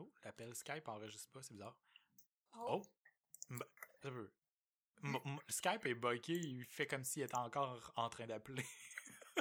Oh, 0.00 0.12
l'appel 0.24 0.54
Skype 0.54 0.88
enregistre 0.88 1.28
pas, 1.30 1.42
c'est 1.42 1.52
bizarre. 1.54 1.76
Oh. 2.56 2.82
Oh! 3.50 3.56
Ça 4.02 4.10
veut. 4.10 4.32
M- 5.02 5.18
m- 5.24 5.38
Skype 5.48 5.86
est 5.86 5.94
buggé, 5.94 6.34
il 6.34 6.64
fait 6.64 6.86
comme 6.86 7.04
s'il 7.04 7.22
était 7.22 7.36
encore 7.36 7.92
en 7.96 8.08
train 8.08 8.26
d'appeler. 8.26 8.64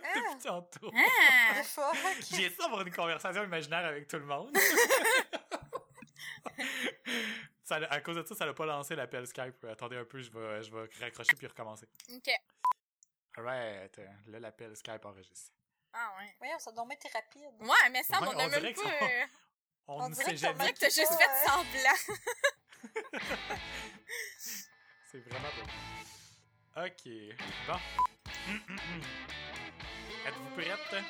Ah, 0.02 0.14
Depuis 0.16 0.44
tantôt. 0.44 0.92
Ah! 0.96 1.62
the 1.62 1.66
fuck? 1.66 1.96
J'ai 2.30 2.44
essayé 2.46 2.50
d'avoir 2.58 2.82
une 2.88 2.94
conversation 2.94 3.44
imaginaire 3.44 3.86
avec 3.86 4.08
tout 4.08 4.18
le 4.18 4.24
monde. 4.26 4.56
Ça, 7.64 7.76
à 7.76 8.02
cause 8.02 8.16
de 8.16 8.24
ça, 8.26 8.34
ça 8.36 8.46
n'a 8.46 8.54
pas 8.54 8.66
lancé 8.66 8.96
l'appel 8.96 9.28
Skype. 9.28 9.64
Attendez 9.66 9.98
un 9.98 10.06
peu, 10.06 10.20
je 10.22 10.32
vais, 10.32 10.64
je 10.64 10.72
vais 10.74 10.90
raccrocher 11.02 11.36
puis 11.36 11.48
recommencer. 11.48 11.88
Ok. 12.14 12.30
Alright, 13.38 14.00
là, 14.28 14.40
l'appel 14.40 14.76
Skype 14.76 15.06
enregistre. 15.06 15.52
Ah 15.94 16.14
ouais. 16.18 16.36
Voyons, 16.40 16.60
ça 16.60 16.72
doit 16.72 16.86
être 16.92 17.12
rapide. 17.14 17.52
Ouais, 17.62 17.90
mais 17.92 18.04
ça, 18.04 18.22
Ouais, 18.22 18.28
on 18.28 18.40
a 18.40 18.48
même 18.48 18.74
que 18.74 18.82
pas... 18.82 19.06
euh, 19.06 19.26
On, 19.92 20.04
On 20.04 20.10
ne 20.10 20.14
sait 20.14 20.24
ton 20.24 20.30
On 20.30 20.34
dirait 20.36 20.54
jamais. 20.54 20.74
que 20.74 20.80
t'as 20.80 20.90
juste 20.90 21.12
Ouais. 21.12 21.18
fait 21.18 21.48
semblant. 21.48 21.98
C'est 25.12 25.18
vraiment 25.28 25.50
pas. 26.76 26.86
Ok, 26.86 27.04
bon. 27.68 27.80
Êtes-vous 30.28 30.50
prête? 30.56 31.04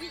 Oui. 0.00 0.10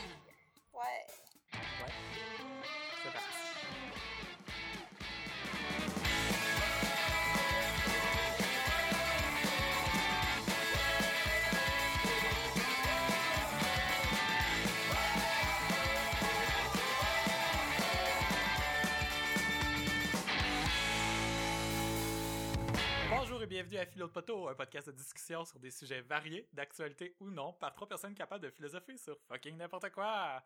Bienvenue 23.67 23.79
à 23.79 23.91
Philo 23.91 24.07
de 24.07 24.11
Poteau, 24.13 24.47
un 24.47 24.55
podcast 24.55 24.87
de 24.87 24.93
discussion 24.93 25.43
sur 25.43 25.59
des 25.59 25.71
sujets 25.71 25.99
variés, 25.99 26.47
d'actualité 26.53 27.17
ou 27.19 27.29
non, 27.29 27.51
par 27.51 27.73
trois 27.73 27.87
personnes 27.87 28.15
capables 28.15 28.45
de 28.45 28.49
philosopher 28.49 28.95
sur 28.95 29.19
fucking 29.27 29.57
n'importe 29.57 29.89
quoi. 29.91 30.41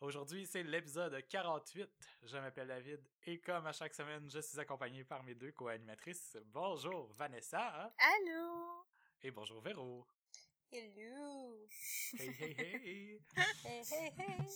Aujourd'hui, 0.00 0.46
c'est 0.46 0.62
l'épisode 0.62 1.14
48. 1.28 1.90
Je 2.22 2.38
m'appelle 2.38 2.68
David 2.68 3.00
et 3.26 3.38
comme 3.40 3.66
à 3.66 3.72
chaque 3.72 3.92
semaine, 3.92 4.30
je 4.30 4.38
suis 4.40 4.58
accompagné 4.58 5.04
par 5.04 5.22
mes 5.24 5.34
deux 5.34 5.52
co-animatrices. 5.52 6.38
Bonjour 6.46 7.12
Vanessa 7.12 7.92
Allô? 7.98 8.86
et 9.22 9.30
bonjour 9.30 9.60
Véro. 9.60 10.06
Hello. 10.72 11.68
Hey 12.18 12.34
hey 12.40 12.54
hey. 12.58 13.20
Hey, 13.64 13.82
hey, 13.92 14.12
hey. 14.16 14.46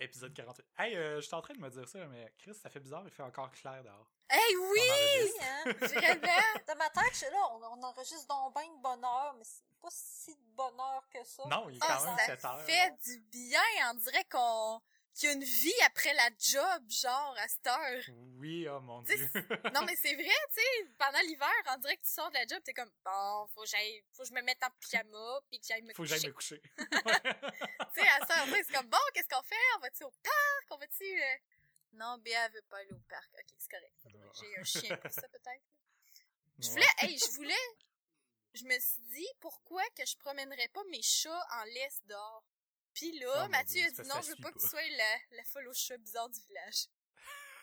Épisode 0.00 0.34
48. 0.34 0.66
Hey, 0.78 0.96
euh, 0.96 1.16
je 1.16 1.26
suis 1.26 1.34
en 1.34 1.40
train 1.40 1.54
de 1.54 1.60
me 1.60 1.70
dire 1.70 1.88
ça, 1.88 2.06
mais 2.08 2.30
Chris, 2.36 2.54
ça 2.54 2.68
fait 2.68 2.80
bizarre, 2.80 3.04
il 3.06 3.10
fait 3.10 3.22
encore 3.22 3.50
clair 3.52 3.82
dehors. 3.82 4.13
Hey, 4.30 4.56
oui! 4.56 5.32
hein? 5.40 5.64
Vraiment? 5.80 6.62
Dans 6.66 6.76
ma 6.76 6.90
tête, 6.90 7.12
je 7.12 7.16
suis 7.18 7.26
là, 7.30 7.38
on, 7.52 7.62
on 7.62 7.82
enregistre 7.82 8.26
donc 8.26 8.54
bien 8.54 8.66
de 8.74 8.80
bonheur, 8.82 9.34
mais 9.38 9.44
c'est 9.44 9.62
pas 9.80 9.88
si 9.90 10.34
de 10.34 10.42
bonheur 10.56 11.04
que 11.12 11.22
ça. 11.24 11.42
Non, 11.46 11.68
il 11.68 11.76
est 11.76 11.80
Ah, 11.82 11.98
quand 11.98 12.04
même 12.06 12.18
ça 12.18 12.24
7 12.26 12.44
heures. 12.44 12.60
fait 12.64 12.92
du 13.04 13.20
bien. 13.30 13.60
On 13.90 13.94
dirait 13.94 14.24
qu'on 14.24 14.80
qu'il 15.14 15.28
y 15.28 15.32
a 15.32 15.34
une 15.36 15.44
vie 15.44 15.80
après 15.86 16.12
la 16.14 16.28
job, 16.40 16.82
genre, 16.90 17.36
à 17.38 17.46
cette 17.46 17.64
heure. 17.68 18.02
Oui, 18.40 18.66
oh 18.68 18.80
mon 18.80 19.00
dieu. 19.02 19.30
Non, 19.72 19.82
mais 19.86 19.94
c'est 19.94 20.12
vrai, 20.14 20.24
tu 20.52 20.60
sais, 20.60 20.88
pendant 20.98 21.20
l'hiver, 21.20 21.48
on 21.72 21.76
dirait 21.78 21.96
que 21.98 22.02
tu 22.02 22.10
sors 22.10 22.28
de 22.30 22.34
la 22.34 22.44
job, 22.48 22.60
t'es 22.64 22.74
comme, 22.74 22.90
bon, 23.04 23.46
faut 23.54 23.60
que 23.60 23.68
j'aille, 23.68 24.02
faut 24.12 24.24
que 24.24 24.28
je 24.30 24.34
me 24.34 24.42
mette 24.42 24.60
en 24.64 24.70
pyjama, 24.80 25.38
puis 25.48 25.60
que 25.60 25.66
j'aille 25.68 25.82
me 25.82 25.94
Faut 25.94 26.02
que 26.02 26.08
coucher. 26.08 26.18
j'aille 26.18 26.30
me 26.30 26.34
coucher. 26.34 26.60
Tu 27.94 28.00
sais, 28.02 28.08
à 28.08 28.26
ça, 28.26 28.44
c'est 28.52 28.72
comme, 28.72 28.88
bon, 28.88 28.98
qu'est-ce 29.14 29.28
qu'on 29.28 29.42
fait? 29.44 29.54
On 29.76 29.80
va-tu 29.82 30.02
au 30.02 30.10
parc? 30.10 30.66
On 30.70 30.78
va-tu... 30.78 31.04
euh, 31.04 31.36
Non, 31.94 32.18
Béa 32.18 32.48
veut 32.48 32.62
pas 32.68 32.78
aller 32.78 32.92
au 32.92 33.00
parc. 33.08 33.30
Ok, 33.34 33.54
c'est 33.58 33.70
correct. 33.70 33.94
J'ai 34.40 34.58
un 34.58 34.64
chien 34.64 34.96
pour 34.96 35.10
ça, 35.12 35.28
peut-être. 35.28 35.62
Je 36.58 36.70
voulais, 36.70 36.86
hey, 36.98 37.18
je 37.18 37.30
voulais, 37.34 37.66
je 38.54 38.64
me 38.64 38.78
suis 38.78 39.00
dit, 39.12 39.28
pourquoi 39.40 39.82
que 39.96 40.04
je 40.06 40.16
promènerais 40.18 40.68
pas 40.68 40.82
mes 40.90 41.02
chats 41.02 41.46
en 41.52 41.64
laisse 41.64 42.00
dehors? 42.04 42.44
Puis 42.94 43.18
là, 43.18 43.32
Oh 43.36 43.42
mon 43.44 43.48
Mathieu 43.48 43.80
Dieu, 43.90 44.00
a 44.00 44.02
dit 44.02 44.08
non, 44.08 44.22
je 44.22 44.30
veux 44.30 44.36
pas 44.42 44.52
que 44.52 44.58
tu 44.60 44.68
sois 44.68 44.80
la, 44.88 45.16
la 45.32 45.44
folle 45.44 45.66
au 45.68 45.74
chat 45.74 45.96
bizarre 45.98 46.28
du 46.28 46.40
village. 46.42 46.86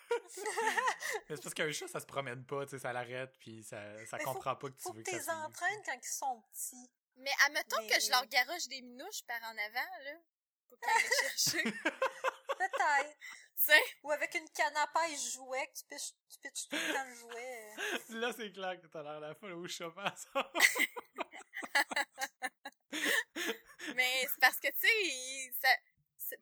Mais 1.30 1.36
c'est 1.38 1.41
parce 1.44 1.53
qu'un 1.53 1.72
chat, 1.72 1.88
ça 1.88 2.02
se 2.02 2.06
promène 2.06 2.46
pas, 2.46 2.66
tu 2.66 2.72
sais, 2.72 2.80
ça 2.80 2.91
l'arrête, 2.91 3.34
puis 3.40 3.64
ça, 3.64 3.78
ça 4.08 4.18
Mais 4.18 4.24
comprend 4.25 4.56
pas 4.58 4.68
que 4.70 4.75
tu 4.75 4.81
Faut 4.81 4.91
veux 4.94 5.03
tu 5.03 5.12
que 5.12 5.18
suive. 5.18 5.30
entraînes 5.30 5.81
quand 5.86 5.97
ils 6.02 6.08
sont 6.08 6.41
petits. 6.52 6.91
Mais 7.16 7.31
admettons 7.46 7.81
Mais- 7.81 7.88
que 7.88 8.00
je 8.02 8.09
leur 8.09 8.25
garoche 8.28 8.68
des 8.68 8.81
minouches 8.81 9.24
par 9.25 9.41
en 9.44 9.58
avant, 9.58 10.03
là, 10.03 10.12
pour 10.68 10.78
qu'ils 10.80 11.03
les 11.03 11.09
chercher. 11.30 11.64
Peut-être. 11.64 13.18
Sais, 13.62 13.84
Ou 14.04 14.12
avec 14.12 14.34
une 14.36 14.50
canne 14.50 14.76
à 14.78 14.88
pêche 14.88 15.34
jouet, 15.34 15.68
que 15.68 15.80
tu 15.80 15.86
pitches, 15.86 16.14
tu 16.30 16.40
pitches 16.40 16.68
tout 16.70 16.76
le 16.76 16.94
temps 16.94 17.06
le 17.06 17.16
jouet. 17.16 17.76
Là, 18.22 18.34
c'est 18.34 18.52
clair 18.52 18.80
que 18.82 18.88
t'as 18.88 19.04
l'air 19.04 19.20
la 19.20 19.36
folle 19.36 19.54
au 19.54 19.68
par 19.92 20.14
exemple. 20.14 20.60
mais 23.96 24.28
c'est 24.28 24.40
parce 24.40 24.60
que, 24.60 24.68
tu 24.68 24.88
sais, 24.88 25.54
ça, 25.62 25.70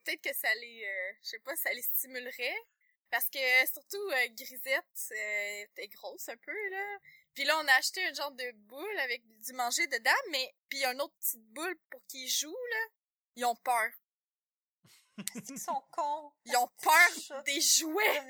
peut-être 0.03 0.22
que 0.22 0.35
ça 0.35 0.53
les, 0.56 0.85
euh, 0.85 1.13
je 1.22 1.29
sais 1.29 1.40
pas, 1.40 1.56
ça 1.56 1.74
les 1.74 1.81
stimulerait. 1.81 2.58
Parce 3.09 3.29
que, 3.29 3.40
surtout, 3.72 4.12
euh, 4.12 4.28
Grisette, 4.35 5.12
euh, 5.12 5.63
était 5.63 5.88
grosse 5.88 6.29
un 6.29 6.38
peu, 6.38 6.69
là. 6.69 6.97
Puis 7.34 7.44
là, 7.44 7.58
on 7.58 7.68
a 7.68 7.74
acheté 7.74 8.06
un 8.06 8.13
genre 8.13 8.31
de 8.31 8.52
boule 8.52 9.00
avec 9.00 9.24
du 9.40 9.53
manger 9.53 9.88
dedans, 9.88 10.12
mais, 10.31 10.53
puis 10.69 10.85
un 10.85 11.00
autre 11.00 11.16
petite 11.16 11.44
boule 11.53 11.75
pour 11.90 12.06
qu'ils 12.08 12.29
jouent, 12.29 12.68
là. 12.72 12.88
Ils 13.35 13.46
ont 13.46 13.56
peur. 13.56 13.90
Qu'ils 15.46 15.59
sont 15.59 15.81
cons? 15.91 16.31
Ils 16.46 16.56
ont 16.57 16.68
peur 16.81 17.44
des 17.44 17.59
jouets. 17.62 18.22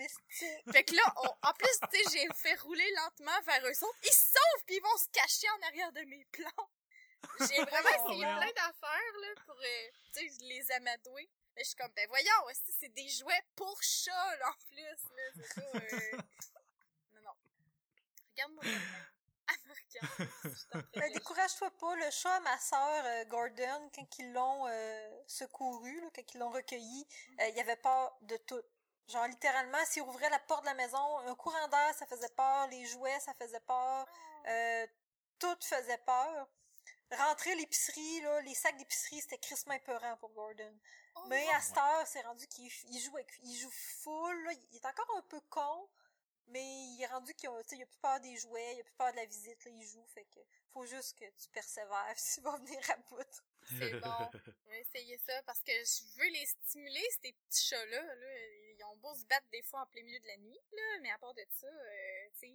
Fait 0.72 0.84
que 0.84 0.96
là, 0.96 1.04
on- 1.18 1.48
en 1.48 1.54
plus, 1.54 1.70
tu 1.92 2.04
sais, 2.04 2.10
j'ai 2.20 2.28
fait 2.36 2.56
rouler 2.62 2.90
lentement 2.96 3.42
vers 3.46 3.66
eux 3.66 3.84
autres. 3.84 4.00
Ils 4.04 4.12
se 4.12 4.32
sauvent 4.34 4.66
pis 4.66 4.76
ils 4.76 4.82
vont 4.82 4.98
se 4.98 5.08
cacher 5.10 5.48
en 5.50 5.68
arrière 5.68 5.92
de 5.94 6.02
mes 6.02 6.26
plans. 6.32 6.70
J'ai 7.40 7.64
vraiment 7.64 7.90
Oh, 8.00 8.10
essayé 8.12 8.26
merde. 8.26 8.42
plein 8.42 8.52
d'affaires, 8.54 9.14
là, 9.22 9.28
pour, 9.46 9.56
euh, 9.56 9.90
tu 10.16 10.30
sais, 10.30 10.44
les 10.46 10.72
amadouer. 10.72 11.30
Mais 11.56 11.64
je 11.64 11.70
suis 11.70 11.76
comme, 11.76 11.92
ben 11.94 12.08
voyons, 12.08 12.44
aussi, 12.50 12.72
c'est 12.80 12.94
des 12.94 13.10
jouets 13.10 13.44
pour 13.56 13.82
chat, 13.84 14.36
là, 14.38 14.50
en 14.50 14.66
plus, 14.68 14.82
là, 14.82 15.24
c'est 15.36 15.54
ça, 15.54 15.62
euh... 15.74 16.18
Non, 17.14 17.22
non. 17.24 17.32
Regarde-moi 18.32 18.64
Ben, 20.96 21.12
décourage-toi 21.14 21.72
pas, 21.80 21.96
le 21.96 22.10
chat 22.12 22.36
à 22.36 22.40
ma 22.42 22.58
sœur 22.58 23.06
euh, 23.06 23.26
Gordon, 23.26 23.90
quand 23.94 24.20
ils 24.20 24.32
l'ont 24.34 24.68
euh, 24.68 25.10
secouru, 25.28 26.02
là, 26.02 26.08
quand 26.16 26.34
ils 26.34 26.38
l'ont 26.38 26.50
recueilli, 26.50 27.08
euh, 27.40 27.48
il 27.48 27.56
y 27.56 27.62
avait 27.62 27.76
peur 27.78 28.18
de 28.22 28.38
tout. 28.38 28.62
Genre 29.08 29.28
littéralement, 29.28 29.84
s'il 29.86 30.04
ouvrait 30.04 30.30
la 30.30 30.40
porte 30.40 30.62
de 30.62 30.68
la 30.68 30.76
maison, 30.76 31.18
un 31.20 31.36
courant 31.36 31.68
d'air, 31.70 31.96
ça 31.98 32.06
faisait 32.06 32.30
peur, 32.30 32.68
les 32.68 32.86
jouets, 32.86 33.20
ça 33.20 33.34
faisait 33.34 33.60
peur, 33.62 34.06
euh, 34.48 34.88
tout 35.40 35.58
faisait 35.62 35.98
peur. 36.00 36.48
Rentrer 37.12 37.54
à 37.54 37.56
l'épicerie, 37.56 38.22
là, 38.22 38.42
les 38.42 38.54
sacs 38.54 38.78
d'épicerie, 38.78 39.20
c'était 39.20 39.40
crissement 39.40 39.74
épeurant 39.74 40.16
pour 40.18 40.30
Gordon. 40.30 40.78
Oh, 41.16 41.22
Mais 41.28 41.44
à 41.56 41.60
cette 41.60 41.78
heure, 41.78 42.06
c'est 42.06 42.22
rendu 42.22 42.46
qu'il 42.48 42.70
il 42.90 43.00
joue 43.00 43.16
avec, 43.16 43.32
il 43.42 43.58
joue 43.58 43.72
full, 43.72 44.44
là. 44.44 44.52
il 44.54 44.76
est 44.76 44.86
encore 44.86 45.18
un 45.18 45.24
peu 45.24 45.42
con, 45.50 45.90
mais 46.50 46.64
il 46.64 47.02
est 47.02 47.08
rendu 47.08 47.34
qu'il 47.34 47.50
a, 47.50 47.64
tu 47.64 47.70
sais, 47.70 47.78
il 47.78 47.84
a 47.84 47.86
plus 47.86 48.00
peur 48.00 48.20
des 48.20 48.36
jouets, 48.38 48.76
il 48.76 48.82
a 48.82 48.84
plus 48.84 48.94
peur 48.94 49.12
de 49.12 49.18
la 49.18 49.26
visite, 49.26 49.64
là, 49.66 49.72
il 49.72 49.86
joue, 49.86 50.06
fait 50.08 50.26
que 50.26 50.40
faut 50.74 50.86
juste 50.86 51.18
que 51.18 51.26
tu 51.26 51.50
persévères, 51.50 52.14
puis 52.16 52.24
tu 52.34 52.42
vas 52.42 52.58
venir 52.58 52.80
à 52.90 52.98
bout. 53.10 53.42
C'est 53.78 54.00
bon. 54.00 54.30
Je 54.66 54.70
vais 54.70 54.82
essayer 54.82 55.18
ça 55.18 55.34
parce 55.44 55.62
que 55.62 55.72
je 55.72 56.20
veux 56.20 56.30
les 56.30 56.46
stimuler, 56.46 57.06
ces 57.22 57.32
petits 57.32 57.66
chats-là. 57.66 58.16
Là. 58.16 58.28
Ils 58.78 58.84
ont 58.86 58.96
beau 58.98 59.14
se 59.16 59.26
battre 59.26 59.48
des 59.52 59.62
fois 59.64 59.82
en 59.82 59.86
plein 59.88 60.04
milieu 60.04 60.20
de 60.20 60.28
la 60.28 60.38
nuit, 60.38 60.60
là, 60.72 61.00
mais 61.02 61.12
à 61.12 61.18
part 61.18 61.34
de 61.34 61.44
ça, 61.50 61.68
euh, 61.68 62.30
tu 62.34 62.40
sais, 62.40 62.54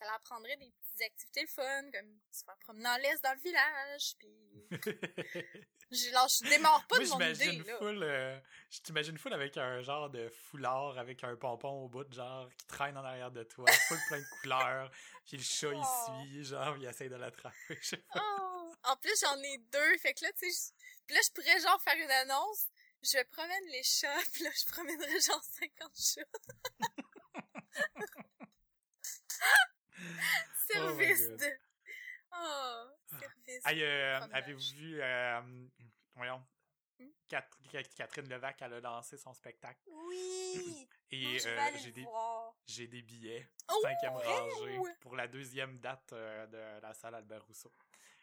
ça 0.00 0.06
leur 0.06 0.20
prendrait 0.20 0.56
des 0.56 0.70
petites 0.70 1.02
activités 1.02 1.46
fun, 1.46 1.90
comme 1.92 2.18
se 2.32 2.42
faire 2.44 2.56
promener 2.60 2.88
en 2.88 2.96
laisse 2.96 3.20
dans 3.22 3.34
le 3.34 3.40
village, 3.40 4.14
puis 4.18 4.34
je, 5.90 6.10
là, 6.12 6.26
je 6.28 6.48
démarre 6.48 6.86
pas 6.86 6.96
Moi, 6.96 7.04
de 7.04 7.10
mon 7.10 7.20
idée, 7.20 7.58
là. 7.70 7.78
full, 7.78 8.02
euh, 8.02 8.40
je 8.70 8.80
t'imagine 8.80 9.18
full 9.18 9.32
avec 9.34 9.56
un 9.58 9.82
genre 9.82 10.08
de 10.08 10.28
foulard 10.30 10.98
avec 10.98 11.22
un 11.24 11.36
pompon 11.36 11.84
au 11.84 11.88
bout, 11.88 12.10
genre, 12.12 12.48
qui 12.56 12.66
traîne 12.66 12.96
en 12.96 13.04
arrière 13.04 13.30
de 13.30 13.42
toi, 13.44 13.66
full 13.88 13.98
plein 14.08 14.18
de 14.20 14.40
couleurs, 14.40 14.90
puis 15.26 15.36
le 15.36 15.42
chat, 15.42 15.72
il 15.72 15.82
Oh. 15.84 16.22
suit, 16.24 16.44
genre, 16.44 16.76
il 16.78 16.84
essaie 16.86 17.08
de 17.08 17.16
l'attraper, 17.16 17.78
je 17.80 17.88
sais 17.88 17.96
pas. 18.12 18.20
Oh! 18.22 18.74
En 18.84 18.96
plus, 18.96 19.12
j'en 19.20 19.36
ai 19.42 19.58
deux, 19.58 19.98
fait 19.98 20.14
que 20.14 20.24
là, 20.24 20.32
tu 20.32 20.50
sais, 20.50 20.72
je- 20.78 20.94
puis 21.06 21.14
là, 21.14 21.20
je 21.26 21.30
pourrais 21.32 21.60
genre 21.60 21.82
faire 21.82 21.96
une 21.96 22.10
annonce, 22.10 22.68
je 23.02 23.22
promène 23.30 23.66
les 23.72 23.82
chats, 23.82 24.08
puis 24.32 24.44
là, 24.44 24.50
je 24.58 24.64
promènerais 24.72 25.20
genre 25.20 25.42
50 25.42 25.92
chats. 25.96 26.22
Service 30.72 31.28
God. 31.28 31.40
de... 31.40 31.46
Oh, 32.32 32.84
service. 33.18 33.62
Euh, 33.66 34.18
Fromage. 34.20 34.34
avez-vous 34.36 34.74
vu, 34.76 35.00
euh, 35.02 35.40
voyons, 36.14 36.42
Hmm? 36.98 37.08
Cat- 37.30 37.48
Cat- 37.72 37.82
Catherine 37.96 38.28
Levac, 38.28 38.60
elle 38.60 38.74
a 38.74 38.80
lancé 38.80 39.16
son 39.16 39.32
spectacle. 39.32 39.80
Oui! 39.86 40.86
Et 41.10 41.38
euh, 41.46 41.70
j'ai 41.82 41.92
des, 41.92 42.02
voir. 42.02 42.54
j'ai 42.66 42.86
des 42.88 43.00
billets, 43.00 43.48
Oh, 43.70 43.78
cinquième 43.82 44.12
rangée, 44.12 44.78
pour 45.00 45.16
la 45.16 45.26
deuxième 45.26 45.78
date 45.78 46.12
euh, 46.12 46.46
de 46.48 46.82
la 46.82 46.92
salle 46.92 47.14
Albert 47.14 47.42
Rousseau. 47.46 47.72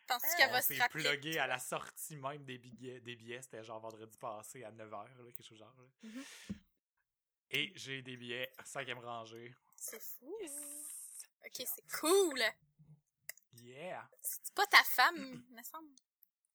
Penses-tu 0.05 0.37
qu'elle 0.37 0.51
va 0.51 0.61
se 0.61 0.77
rappeler? 0.79 1.03
plugué 1.09 1.39
à 1.39 1.47
la 1.47 1.57
sortie 1.57 2.15
même 2.17 2.45
des 2.45 2.59
billets, 2.59 2.99
des 3.01 3.15
billets 3.15 3.41
c'était 3.41 3.63
genre 3.63 3.79
vendredi 3.79 4.15
passé 4.19 4.63
à 4.63 4.71
9h, 4.71 4.91
là, 4.91 5.31
quelque 5.31 5.43
chose 5.43 5.57
genre. 5.57 5.73
là. 5.75 5.83
Mhm. 6.09 6.23
Et 7.49 7.71
j'ai 7.75 8.03
des 8.03 8.15
billets 8.15 8.51
cinquième 8.63 8.99
rangée. 8.99 9.55
C'est 9.75 9.99
fou. 10.01 10.37
Yes! 10.39 10.96
Ok, 11.47 11.65
c'est 11.65 11.99
cool. 11.99 12.41
Yeah! 13.53 14.05
C'est 14.21 14.53
pas 14.53 14.67
ta 14.67 14.83
femme, 14.83 15.43
me 15.51 15.63
semble. 15.63 15.95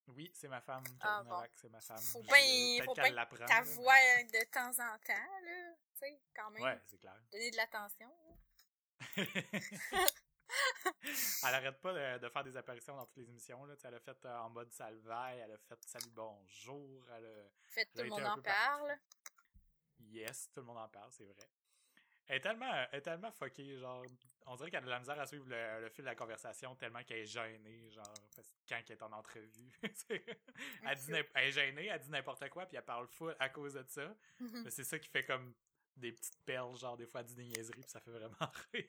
Oui, 0.08 0.30
c'est 0.34 0.48
ma 0.48 0.60
femme. 0.60 0.84
Ah, 1.00 1.22
bon. 1.22 1.42
C'est 1.54 1.70
ma 1.70 1.80
femme. 1.80 1.98
Faut 1.98 2.22
bien- 2.22 2.84
faut 2.84 2.94
bien 2.94 3.24
Ta 3.46 3.62
voix 3.62 3.94
de 4.24 4.44
temps 4.50 4.70
en 4.70 4.98
temps, 4.98 5.40
là. 5.44 5.74
Tu 5.94 5.98
sais, 6.00 6.20
quand 6.34 6.50
même. 6.50 6.62
Ouais, 6.62 6.78
c'est 6.86 6.98
clair. 6.98 7.16
Donner 7.30 7.50
de 7.50 7.56
l'attention. 7.56 8.12
elle 11.44 11.54
arrête 11.54 11.80
pas 11.80 11.92
de, 11.94 12.18
de 12.18 12.28
faire 12.28 12.44
des 12.44 12.56
apparitions 12.56 12.96
dans 12.96 13.06
toutes 13.06 13.16
les 13.16 13.30
émissions. 13.30 13.64
Là. 13.64 13.74
Tu 13.74 13.80
sais, 13.82 13.88
Elle 13.88 13.94
a 13.94 14.00
fait 14.00 14.24
euh, 14.26 14.38
en 14.40 14.50
mode 14.50 14.70
salvaille, 14.70 15.38
elle 15.38 15.52
a 15.52 15.58
fait 15.58 15.82
salut 15.86 16.10
bonjour, 16.10 17.08
elle 17.10 17.24
a... 17.24 17.50
Fait 17.68 17.86
tout 17.86 18.02
le 18.02 18.08
monde 18.10 18.26
en 18.26 18.42
parle. 18.42 18.98
Yes, 20.00 20.50
tout 20.52 20.60
le 20.60 20.66
monde 20.66 20.78
en 20.78 20.88
parle, 20.88 21.10
c'est 21.12 21.24
vrai. 21.24 21.48
Elle 22.26 22.36
est 22.36 22.40
tellement, 22.40 22.72
elle 22.90 22.98
est 22.98 23.02
tellement 23.02 23.32
fuckée, 23.32 23.78
genre, 23.78 24.04
on 24.46 24.56
dirait 24.56 24.70
qu'elle 24.70 24.82
a 24.82 24.86
de 24.86 24.90
la 24.90 24.98
misère 24.98 25.18
à 25.20 25.26
suivre 25.26 25.46
le, 25.48 25.80
le 25.82 25.88
fil 25.90 26.02
de 26.04 26.08
la 26.10 26.14
conversation 26.14 26.74
tellement 26.76 27.02
qu'elle 27.04 27.18
est 27.20 27.26
gênée, 27.26 27.90
genre, 27.90 28.14
quand 28.68 28.80
elle 28.86 28.92
est 28.96 29.02
en 29.02 29.12
entrevue. 29.12 29.72
elle, 30.10 30.96
dit 30.96 31.10
n'im- 31.10 31.24
elle 31.34 31.48
est 31.48 31.52
gênée, 31.52 31.86
elle 31.86 32.00
dit 32.00 32.10
n'importe 32.10 32.48
quoi, 32.50 32.66
puis 32.66 32.76
elle 32.76 32.84
parle 32.84 33.06
full 33.08 33.34
à 33.38 33.48
cause 33.48 33.74
de 33.74 33.84
ça. 33.88 34.14
Mhm. 34.40 34.62
Mais 34.64 34.70
c'est 34.70 34.84
ça 34.84 34.98
qui 34.98 35.08
fait 35.08 35.24
comme 35.24 35.54
des 35.96 36.12
petites 36.12 36.38
perles, 36.44 36.76
genre, 36.76 36.96
des 36.96 37.06
fois, 37.06 37.20
elle 37.20 37.26
dit 37.26 37.34
des 37.34 37.44
niaiseries, 37.44 37.82
puis 37.82 37.90
ça 37.90 38.00
fait 38.00 38.10
vraiment 38.10 38.34
rire. 38.72 38.86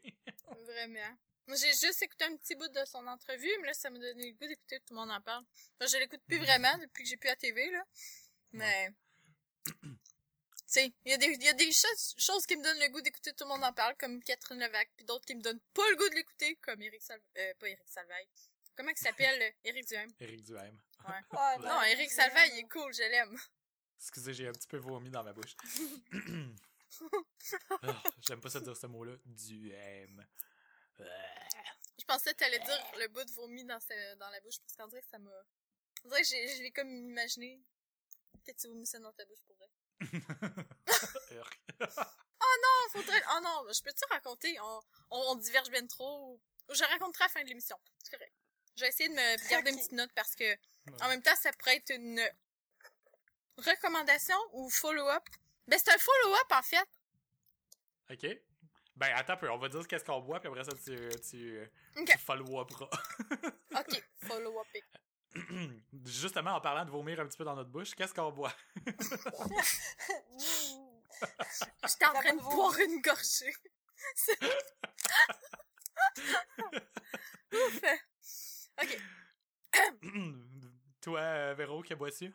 Vraiment. 0.61 1.17
Moi, 1.47 1.57
j'ai 1.57 1.73
juste 1.73 2.01
écouté 2.01 2.23
un 2.23 2.37
petit 2.37 2.55
bout 2.55 2.69
de 2.69 2.85
son 2.85 3.05
entrevue, 3.05 3.51
mais 3.59 3.67
là, 3.67 3.73
ça 3.73 3.89
m'a 3.89 3.99
donné 3.99 4.31
le 4.31 4.37
goût 4.37 4.47
d'écouter 4.47 4.79
tout 4.79 4.93
le 4.93 4.99
monde 5.01 5.11
en 5.11 5.19
parle. 5.21 5.43
Enfin, 5.77 5.91
je 5.91 5.97
l'écoute 5.97 6.21
plus 6.25 6.37
vraiment 6.39 6.77
depuis 6.77 7.03
que 7.03 7.09
j'ai 7.09 7.17
plus 7.17 7.27
la 7.27 7.35
TV, 7.35 7.69
là. 7.71 7.83
Mais. 8.53 8.93
Sais, 10.73 10.93
il 11.05 11.11
y 11.11 11.13
a 11.13 11.17
des, 11.17 11.27
y 11.27 11.47
a 11.49 11.53
des 11.53 11.71
choses, 11.71 12.15
choses 12.17 12.45
qui 12.45 12.55
me 12.57 12.63
donnent 12.63 12.79
le 12.79 12.89
goût 12.89 13.01
d'écouter 13.01 13.33
tout 13.33 13.43
le 13.45 13.49
monde 13.49 13.63
en 13.63 13.73
parle, 13.73 13.95
comme 13.97 14.21
Catherine 14.23 14.59
Levac, 14.59 14.89
puis 14.95 15.05
d'autres 15.05 15.25
qui 15.25 15.35
me 15.35 15.41
donnent 15.41 15.59
pas 15.73 15.89
le 15.89 15.95
goût 15.95 16.09
de 16.09 16.15
l'écouter, 16.15 16.55
comme 16.57 16.81
Eric 16.81 17.01
Salvaille. 17.01 17.27
Euh, 17.37 17.53
pas 17.59 17.69
Eric 17.69 17.87
Salvaille. 17.89 18.27
Comment 18.75 18.89
il 18.89 18.97
s'appelle, 18.97 19.41
euh, 19.41 19.51
Eric 19.63 19.85
Duhem? 19.87 20.09
Éric 20.19 20.43
Duhem. 20.43 20.79
Ah, 21.05 21.21
Non, 21.59 21.81
Eric 21.83 22.09
Salvaille, 22.11 22.51
il 22.53 22.59
est 22.59 22.69
cool, 22.69 22.93
je 22.93 23.03
l'aime. 23.03 23.37
Excusez, 23.99 24.33
j'ai 24.33 24.47
un 24.47 24.51
petit 24.53 24.67
peu 24.67 24.77
vomi 24.77 25.09
dans 25.09 25.23
ma 25.23 25.33
bouche. 25.33 25.55
Ah, 27.81 28.03
J'aime 28.21 28.39
pas 28.39 28.49
ça 28.49 28.59
dire 28.59 28.77
ce 28.77 28.85
mot-là. 28.87 29.15
Duhem. 29.25 30.25
Je 30.99 32.05
pensais 32.05 32.31
que 32.33 32.37
t'allais 32.37 32.59
dire 32.59 32.91
le 32.99 33.07
bout 33.07 33.23
de 33.23 33.31
vomi 33.31 33.63
dans, 33.65 33.79
ce- 33.79 34.15
dans 34.15 34.29
la 34.29 34.39
bouche, 34.41 34.59
parce 34.59 34.75
qu'on 34.75 34.87
dirait 34.87 35.01
que 35.01 35.07
ça 35.09 35.17
m'a... 35.19 35.31
On 36.03 36.09
dirait 36.09 36.21
que 36.21 36.27
j'ai- 36.27 36.47
je 36.57 36.61
l'ai 36.63 36.71
comme 36.71 36.89
imaginé 36.89 37.61
que 38.45 38.51
tu 38.51 38.67
vomissais 38.67 38.99
dans 38.99 39.11
ta 39.13 39.25
bouche 39.25 39.41
pour 39.47 39.55
vrai? 39.55 39.67
Oh, 42.41 42.89
faudrait... 42.91 43.23
Oh 43.35 43.39
non, 43.43 43.65
je 43.73 43.81
peux-tu 43.81 44.03
raconter? 44.09 44.59
On, 44.59 44.79
on, 45.11 45.19
on 45.31 45.35
diverge 45.35 45.69
bien 45.69 45.85
trop. 45.87 46.39
Je 46.69 46.83
raconterai 46.83 47.23
à 47.23 47.27
la 47.27 47.33
fin 47.33 47.43
de 47.43 47.47
l'émission. 47.49 47.77
C'est 48.03 48.11
correct. 48.11 48.33
Je 48.75 48.81
vais 48.81 48.87
essayer 48.89 49.09
de 49.09 49.13
me 49.13 49.49
garder 49.49 49.71
une 49.71 49.77
petite 49.77 49.91
note 49.93 50.11
parce 50.15 50.35
que, 50.35 50.53
en 51.01 51.07
même 51.07 51.21
temps, 51.21 51.35
ça 51.35 51.51
pourrait 51.53 51.77
être 51.77 51.91
une 51.91 52.21
recommandation 53.57 54.37
ou 54.53 54.69
follow-up. 54.69 55.23
Ben, 55.67 55.79
c'est 55.79 55.91
un 55.93 55.97
follow-up, 55.97 56.51
en 56.51 56.61
fait. 56.61 56.89
Ok. 58.09 58.37
Ben, 58.95 59.11
attends 59.15 59.33
un 59.33 59.37
peu, 59.37 59.49
on 59.49 59.57
va 59.57 59.69
dire 59.69 59.87
qu'est-ce 59.87 60.03
qu'on 60.03 60.21
boit, 60.21 60.39
puis 60.39 60.49
après 60.49 60.63
ça, 60.63 60.71
tu, 60.73 61.09
tu, 61.29 61.61
Ok. 61.97 62.09
tu 62.11 62.17
follow-uperas. 62.19 62.89
Ok, 63.75 64.03
follow-up. 64.27 64.67
Justement, 66.05 66.51
en 66.51 66.61
parlant 66.61 66.85
de 66.85 66.91
vomir 66.91 67.19
un 67.19 67.25
petit 67.25 67.37
peu 67.37 67.43
dans 67.43 67.55
notre 67.55 67.69
bouche, 67.69 67.95
qu'est-ce 67.95 68.13
qu'on 68.13 68.31
boit? 68.31 68.53
J'étais 71.87 72.05
en 72.05 72.13
train 72.13 72.35
de 72.35 72.41
boire 72.41 72.77
une 72.79 73.01
gorgée. 73.01 73.53
Ouf. 77.53 77.81
Ok. 78.81 78.97
Toi, 81.01 81.19
euh, 81.19 81.53
Véro, 81.57 81.81
que 81.83 81.93
bois-tu? 81.93 82.33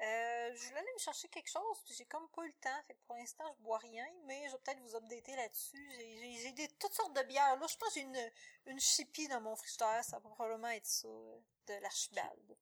Euh, 0.00 0.54
je 0.54 0.66
voulais 0.68 0.78
aller 0.78 0.92
me 0.94 0.98
chercher 1.00 1.28
quelque 1.28 1.50
chose, 1.50 1.82
puis 1.84 1.94
j'ai 1.94 2.04
comme 2.06 2.28
pas 2.30 2.44
eu 2.44 2.48
le 2.48 2.54
temps. 2.60 2.82
Fait 2.86 2.94
que 2.94 3.00
pour 3.06 3.16
l'instant, 3.16 3.44
je 3.56 3.62
bois 3.62 3.78
rien, 3.78 4.06
mais 4.26 4.46
je 4.46 4.52
vais 4.52 4.58
peut-être 4.64 4.80
vous 4.80 4.94
updater 4.94 5.34
là-dessus. 5.34 5.90
J'ai- 5.96 6.52
des 6.52 6.68
toutes 6.78 6.94
sortes 6.94 7.14
de 7.16 7.22
bières. 7.22 7.56
Là, 7.58 7.66
je 7.66 7.76
pense 7.76 7.88
que 7.88 7.94
j'ai 7.94 8.00
une, 8.02 8.30
une 8.66 8.78
chippie 8.80 9.26
dans 9.28 9.40
mon 9.40 9.56
frigidaire. 9.56 10.04
Ça 10.04 10.18
va 10.20 10.28
probablement 10.30 10.68
être 10.68 10.86
ça, 10.86 11.08
de 11.08 11.74
l'archibald. 11.82 12.56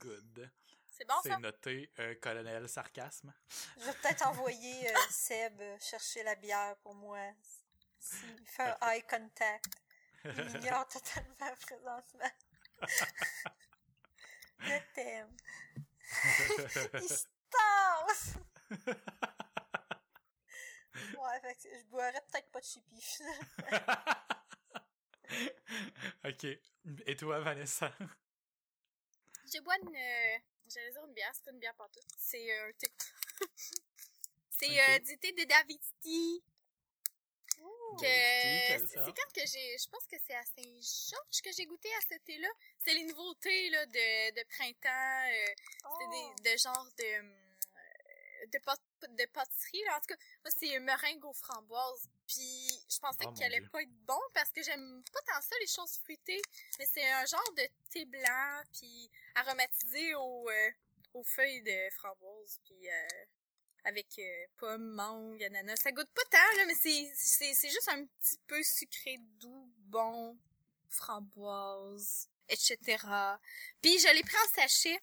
Good. 0.00 0.50
C'est 0.90 1.04
bon, 1.06 1.14
ça? 1.14 1.20
C'est 1.22 1.38
noté, 1.38 1.90
euh, 2.00 2.14
colonel 2.16 2.68
sarcasme. 2.68 3.32
Je 3.78 3.84
vais 3.86 3.94
peut-être 3.94 4.26
envoyer 4.26 4.90
euh, 4.90 4.94
Seb 5.10 5.62
chercher 5.80 6.24
la 6.24 6.34
bière 6.34 6.76
pour 6.82 6.94
moi. 6.94 7.20
S'il 8.00 8.46
fait 8.48 8.62
un 8.80 8.88
eye 8.90 9.02
contact. 9.04 9.72
Il 10.24 10.30
m'ignore 10.54 10.86
totalement 10.88 11.56
présentement. 11.60 12.30
Je 14.58 14.78
t'aime. 14.94 15.36
Tasse! 17.50 18.34
Ouais, 21.16 21.40
fait 21.42 21.54
que 21.68 21.78
je 21.78 21.84
boirais 21.84 22.20
peut-être 22.30 22.50
pas 22.50 22.60
de 22.60 22.66
finalement. 23.00 24.04
ok. 26.28 26.46
Et 27.06 27.16
toi, 27.16 27.40
Vanessa? 27.40 27.92
Je 29.52 29.60
bois 29.60 29.76
une. 29.82 29.94
euh, 29.94 30.38
J'allais 30.72 30.90
dire 30.90 31.04
une 31.06 31.14
bière, 31.14 31.30
c'est 31.34 31.44
pas 31.44 31.50
une 31.52 31.58
bière 31.58 31.74
partout. 31.74 32.00
C'est 32.18 32.50
euh, 32.52 32.68
un 32.68 32.72
thé. 32.72 32.88
c'est 34.50 34.80
euh, 34.80 34.98
du 35.00 35.18
thé 35.18 35.32
de 35.32 35.44
Davidsky. 35.44 36.42
C'est 37.98 38.78
quand 38.96 39.32
que 39.34 39.46
j'ai. 39.46 39.78
Je 39.78 39.88
pense 39.88 40.06
que 40.06 40.16
c'est 40.26 40.34
à 40.34 40.44
Saint-Georges 40.44 41.42
que 41.42 41.50
j'ai 41.56 41.66
goûté 41.66 41.88
à 41.94 42.00
ce 42.08 42.18
thé-là. 42.24 42.48
C'est 42.84 42.94
les 42.94 43.04
nouveaux 43.04 43.34
thés 43.34 43.70
là, 43.70 43.86
de, 43.86 44.30
de 44.40 44.44
printemps. 44.48 45.28
euh, 45.28 45.54
c'est 45.82 46.06
Oh. 46.06 46.34
des 46.44 46.50
de 46.52 46.56
genre 46.58 46.86
de. 46.98 47.50
De, 48.52 48.58
pâte- 48.58 49.10
de 49.16 49.26
pâtisserie, 49.26 49.82
là. 49.84 49.96
En 49.96 50.00
tout 50.00 50.06
cas, 50.14 50.16
moi, 50.42 50.50
c'est 50.58 50.74
un 50.74 50.80
meringue 50.80 51.24
aux 51.26 51.32
framboises. 51.34 52.08
Puis, 52.26 52.68
je 52.88 52.98
pensais 52.98 53.24
Oh, 53.26 53.32
qu'il 53.32 53.44
allait 53.44 53.60
Dieu. 53.60 53.68
pas 53.70 53.82
être 53.82 54.04
bon 54.06 54.18
parce 54.32 54.50
que 54.50 54.62
j'aime 54.62 55.04
pas 55.12 55.20
tant 55.26 55.40
ça, 55.42 55.54
les 55.60 55.66
choses 55.66 55.98
fruitées. 56.02 56.40
Mais 56.78 56.86
c'est 56.86 57.06
un 57.10 57.26
genre 57.26 57.52
de 57.56 57.68
thé 57.90 58.06
blanc, 58.06 58.62
puis 58.72 59.10
aromatisé 59.34 60.14
aux, 60.14 60.48
euh, 60.48 60.70
aux 61.14 61.22
feuilles 61.22 61.62
de 61.62 61.90
framboise, 61.96 62.58
puis 62.64 62.88
euh, 62.88 63.24
avec 63.84 64.06
euh, 64.18 64.46
pommes, 64.58 64.90
mangue, 64.92 65.42
ananas. 65.42 65.76
Ça 65.76 65.92
goûte 65.92 66.10
pas 66.14 66.22
tant, 66.30 66.56
là, 66.58 66.64
mais 66.66 66.74
c'est, 66.74 67.70
juste 67.70 67.88
un 67.88 68.04
petit 68.04 68.38
peu 68.46 68.62
sucré, 68.62 69.18
doux, 69.40 69.70
bon, 69.86 70.36
framboise, 70.88 72.28
etc. 72.48 72.78
Puis 73.80 73.98
je 73.98 74.14
l'ai 74.14 74.22
pris 74.22 74.36
en 74.36 74.54
sachet 74.54 74.98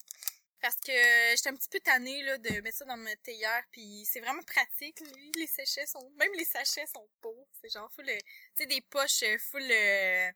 parce 0.60 0.76
que 0.76 0.92
j'étais 1.36 1.50
un 1.50 1.54
petit 1.54 1.68
peu 1.68 1.80
tannée 1.80 2.22
là, 2.22 2.38
de 2.38 2.60
mettre 2.60 2.78
ça 2.78 2.84
dans 2.84 2.96
ma 2.96 3.14
théière, 3.16 3.62
puis 3.70 4.04
c'est 4.04 4.20
vraiment 4.20 4.42
pratique. 4.42 5.00
lui. 5.14 5.32
Les 5.36 5.46
sachets 5.46 5.86
sont... 5.86 6.10
Même 6.16 6.32
les 6.36 6.44
sachets 6.44 6.86
sont 6.86 7.08
beaux. 7.22 7.48
C'est 7.60 7.70
genre 7.70 7.90
full... 7.92 8.08
euh, 8.08 8.18
Tu 8.56 8.62
sais, 8.62 8.66
des 8.66 8.80
poches 8.80 9.22
euh, 9.22 9.38
full 9.38 9.62
euh, 9.62 10.30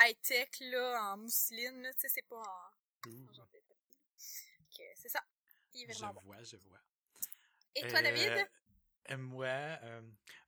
high-tech, 0.00 0.48
là, 0.60 1.12
en 1.12 1.18
mousseline, 1.18 1.82
là. 1.82 1.92
Tu 1.94 2.00
sais, 2.00 2.08
c'est 2.08 2.26
pas 2.26 2.36
en... 2.36 2.70
En 3.08 3.46
C'est 4.96 5.08
ça. 5.08 5.22
Il 5.74 5.90
est 5.90 5.94
je 5.94 6.00
bon. 6.00 6.20
vois, 6.24 6.42
je 6.42 6.56
vois. 6.56 6.80
Et 7.76 7.86
toi, 7.88 8.02
David? 8.02 8.46
euh, 9.10 9.16
moi, 9.16 9.46
euh, 9.46 10.02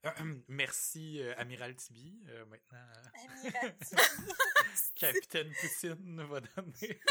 merci 0.48 1.20
euh, 1.22 1.34
Amiral 1.38 1.74
Tibi. 1.76 2.22
Maintenant, 2.48 2.78
euh, 2.78 3.50
Amirati. 3.50 3.94
Capitaine 4.96 5.52
Poutine 5.60 6.22
va 6.24 6.40
donner. 6.40 7.00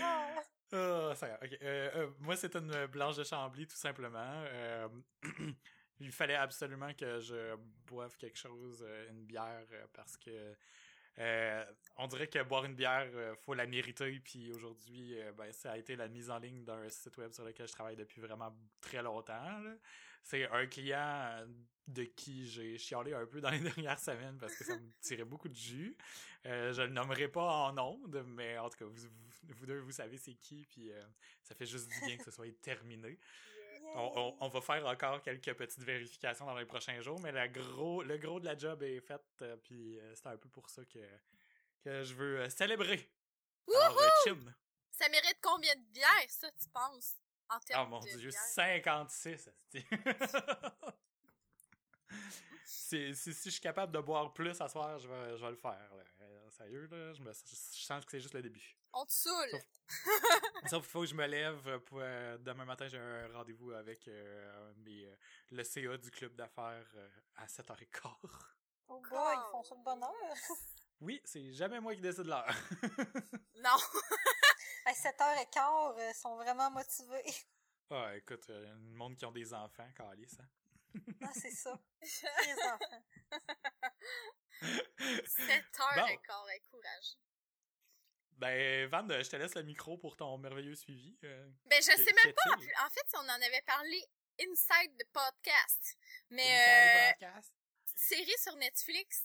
Ah. 0.00 0.42
Ah, 0.70 1.12
ça 1.16 1.26
va, 1.26 1.40
ok. 1.42 1.58
Euh, 1.62 1.90
euh, 1.96 2.10
moi, 2.20 2.36
c'est 2.36 2.54
une 2.54 2.86
blanche 2.86 3.16
de 3.16 3.24
Chambly, 3.24 3.66
tout 3.66 3.76
simplement. 3.76 4.44
Il 6.00 6.12
fallait 6.12 6.36
absolument 6.36 6.94
que 6.94 7.18
je 7.18 7.56
boive 7.86 8.16
quelque 8.16 8.38
chose, 8.38 8.86
une 9.10 9.24
bière, 9.24 9.66
parce 9.92 10.16
que 10.16 10.54
euh, 11.18 11.64
on 11.96 12.06
dirait 12.08 12.26
que 12.26 12.42
boire 12.42 12.64
une 12.64 12.74
bière, 12.74 13.08
euh, 13.14 13.34
faut 13.36 13.54
la 13.54 13.66
mériter. 13.66 14.20
Puis 14.24 14.50
aujourd'hui, 14.52 15.20
euh, 15.20 15.32
ben, 15.32 15.52
ça 15.52 15.72
a 15.72 15.78
été 15.78 15.96
la 15.96 16.08
mise 16.08 16.30
en 16.30 16.38
ligne 16.38 16.64
d'un 16.64 16.88
site 16.88 17.16
web 17.18 17.32
sur 17.32 17.44
lequel 17.44 17.68
je 17.68 17.72
travaille 17.72 17.96
depuis 17.96 18.20
vraiment 18.20 18.54
très 18.80 19.02
longtemps. 19.02 19.62
C'est 20.22 20.48
un 20.50 20.66
client 20.66 20.98
euh, 20.98 21.46
de 21.86 22.04
qui 22.04 22.48
j'ai 22.48 22.78
chialé 22.78 23.12
un 23.12 23.26
peu 23.26 23.40
dans 23.40 23.50
les 23.50 23.60
dernières 23.60 24.00
semaines 24.00 24.38
parce 24.38 24.56
que 24.56 24.64
ça 24.64 24.76
me 24.76 24.90
tirait 25.00 25.24
beaucoup 25.24 25.48
de 25.48 25.54
jus. 25.54 25.96
Je 26.44 26.82
le 26.82 26.90
nommerai 26.90 27.28
pas 27.28 27.68
en 27.68 27.78
ondes, 27.78 28.24
mais 28.26 28.58
en 28.58 28.68
tout 28.68 28.78
cas, 28.78 28.84
vous, 28.84 29.08
vous, 29.48 29.66
deux, 29.66 29.78
vous 29.78 29.92
savez 29.92 30.18
c'est 30.18 30.34
qui, 30.34 30.66
puis 30.68 30.90
ça 31.42 31.54
fait 31.54 31.64
juste 31.64 31.88
du 31.88 32.06
bien 32.06 32.18
que 32.18 32.24
ce 32.24 32.30
soit 32.30 32.46
terminé. 32.60 33.18
On, 33.96 34.12
on- 34.16 34.36
on 34.40 34.48
va 34.48 34.60
faire 34.60 34.86
encore 34.86 35.22
quelques 35.22 35.54
petites 35.54 35.82
vérifications 35.82 36.46
dans 36.46 36.56
les 36.56 36.64
prochains 36.66 37.00
jours, 37.00 37.20
mais 37.20 37.32
le 37.32 37.46
gros, 37.48 38.02
le 38.02 38.16
gros 38.18 38.40
de 38.40 38.44
la 38.44 38.56
job 38.56 38.82
est 38.82 39.00
fait, 39.00 39.20
euh, 39.42 39.56
puis 39.56 39.98
euh, 40.00 40.14
c'est 40.14 40.26
un 40.26 40.36
peu 40.36 40.48
pour 40.48 40.68
ça 40.70 40.84
que, 40.84 40.98
que 41.82 42.02
je 42.02 42.14
veux 42.14 42.40
euh, 42.40 42.48
célébrer. 42.50 43.08
Alors. 43.82 43.98
Ça 44.90 45.08
mérite 45.08 45.38
combien 45.42 45.74
de 45.74 45.82
bières, 45.92 46.28
ça, 46.28 46.50
tu 46.52 46.68
penses? 46.68 47.16
En 47.50 47.56
Oh 47.56 47.60
termes 47.66 47.90
mon 47.90 48.00
de 48.00 48.08
dieu, 48.16 48.30
bière. 48.30 48.40
56! 48.54 49.48
esti. 49.48 49.86
C'est- 52.64 53.12
si, 53.14 53.34
si 53.34 53.44
je 53.48 53.50
suis 53.54 53.60
capable 53.60 53.92
de 53.92 53.98
boire 54.00 54.32
plus 54.32 54.58
à 54.60 54.68
soir, 54.68 54.98
je 54.98 55.08
vais, 55.08 55.36
je 55.36 55.44
vais 55.44 55.50
le 55.50 55.56
faire. 55.56 55.90
là. 55.94 56.04
Sérieux, 56.50 56.86
là, 56.90 57.12
je, 57.12 57.22
me, 57.22 57.32
je 57.32 57.54
sens 57.84 58.04
que 58.04 58.10
c'est 58.12 58.20
juste 58.20 58.34
le 58.34 58.42
début. 58.42 58.76
On 58.94 59.04
te 59.06 59.12
saoule. 59.12 59.50
Sauf- 59.50 59.64
Sauf 60.70 60.82
qu'il 60.82 60.90
faut 60.90 61.00
que 61.02 61.06
je 61.06 61.14
me 61.14 61.26
lève 61.26 61.78
pour... 61.80 61.98
euh, 62.00 62.38
demain 62.38 62.64
matin, 62.64 62.88
j'ai 62.88 62.98
un 62.98 63.28
rendez-vous 63.32 63.72
avec 63.72 64.06
euh, 64.08 64.72
mes, 64.78 65.04
euh, 65.04 65.14
le 65.50 65.62
CA 65.64 65.96
du 65.98 66.10
club 66.10 66.34
d'affaires 66.34 66.86
euh, 66.94 67.08
à 67.36 67.46
7h15. 67.46 68.12
Oh 68.88 69.00
boy, 69.10 69.34
ils 69.34 69.50
font 69.50 69.62
ça 69.62 69.74
de 69.74 69.82
bonne 69.84 70.02
heure. 70.02 70.12
Oui, 71.00 71.20
c'est 71.24 71.52
jamais 71.52 71.80
moi 71.80 71.94
qui 71.94 72.00
décide 72.00 72.26
l'heure. 72.26 72.46
Non. 73.56 73.76
À 74.86 74.92
7h15, 74.92 75.98
euh, 75.98 76.10
ils 76.10 76.14
sont 76.14 76.36
vraiment 76.36 76.70
motivés. 76.70 77.24
ah, 77.90 78.14
écoute, 78.16 78.48
euh, 78.50 78.72
le 78.74 78.94
monde 78.94 79.16
qui 79.16 79.24
ont 79.26 79.32
des 79.32 79.52
enfants, 79.52 79.88
calice, 79.96 80.36
hein. 80.40 81.00
Ah, 81.22 81.30
c'est 81.34 81.50
ça. 81.50 81.78
Les 82.00 82.54
enfants. 82.62 83.02
7 84.60 85.80
heures 85.80 85.94
Bon. 85.96 86.06
et 86.06 86.18
quart, 86.18 86.50
et 86.50 86.60
courage. 86.70 87.16
Ben, 88.38 88.86
Van, 88.88 89.06
je 89.08 89.28
te 89.30 89.36
laisse 89.36 89.54
le 89.54 89.62
micro 89.62 89.96
pour 89.98 90.16
ton 90.16 90.36
merveilleux 90.38 90.74
suivi. 90.74 91.16
euh, 91.24 91.48
Ben, 91.66 91.80
je 91.82 91.90
sais 91.90 92.12
même 92.24 92.34
pas. 92.34 92.84
en 92.84 92.90
fait, 92.90 93.06
on 93.14 93.18
en 93.28 93.42
avait 93.42 93.62
parlé 93.62 94.04
inside 94.40 94.96
the 94.98 95.06
podcast. 95.12 95.80
Inside 95.82 96.30
Mais, 96.30 97.08
euh, 97.08 97.12
podcast. 97.12 97.52
série 97.94 98.34
sur 98.42 98.56
Netflix, 98.56 99.24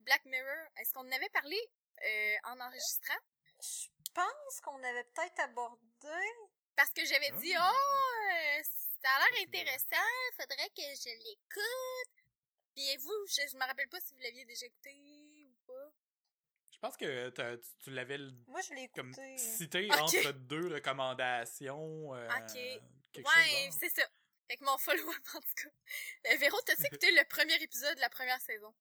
Black 0.00 0.24
Mirror, 0.26 0.66
est-ce 0.80 0.92
qu'on 0.92 1.00
en 1.08 1.12
avait 1.12 1.30
parlé 1.30 1.58
euh, 2.04 2.36
en 2.44 2.60
enregistrant? 2.60 3.18
Je 3.60 3.88
pense 4.14 4.60
qu'on 4.62 4.82
avait 4.82 5.04
peut-être 5.04 5.40
abordé. 5.40 5.80
Parce 6.76 6.90
que 6.90 7.04
j'avais 7.04 7.30
dit, 7.40 7.54
Ah. 7.56 7.70
oh, 7.72 8.32
euh, 8.32 8.62
ça 9.02 9.08
a 9.10 9.18
l'air 9.30 9.42
intéressant, 9.46 10.08
faudrait 10.38 10.70
que 10.70 10.82
je 10.82 11.08
l'écoute. 11.08 12.24
Puis 12.74 12.96
vous, 12.98 13.26
je, 13.28 13.42
je 13.50 13.56
me 13.56 13.64
rappelle 13.66 13.88
pas 13.88 14.00
si 14.00 14.14
vous 14.14 14.20
l'aviez 14.20 14.44
déjà 14.46 14.66
écouté 14.66 14.90
pense 16.82 16.96
que 16.96 17.28
t'as- 17.30 17.56
tu, 17.56 17.68
tu 17.84 17.90
l'avais 17.90 18.18
Moi, 18.48 18.60
je 18.60 18.74
l'ai 18.74 18.88
comme 18.88 19.14
cité 19.38 19.88
entre 20.00 20.32
deux 20.32 20.68
recommandations. 20.74 22.14
euh, 22.14 22.28
Ok. 22.38 23.24
Ouais, 23.24 23.70
c'est 23.78 23.88
ça. 23.90 24.02
Fait 24.48 24.56
que 24.56 24.64
mon 24.64 24.76
follow-up, 24.78 25.16
en 25.34 25.40
tout 25.40 25.54
cas. 25.64 26.32
Euh, 26.32 26.36
Véro, 26.38 26.60
t'as-tu 26.66 26.86
écouté 26.86 27.10
le 27.12 27.24
premier 27.28 27.54
épisode 27.62 27.94
de 27.96 28.00
la 28.00 28.10
première 28.10 28.40
saison? 28.40 28.74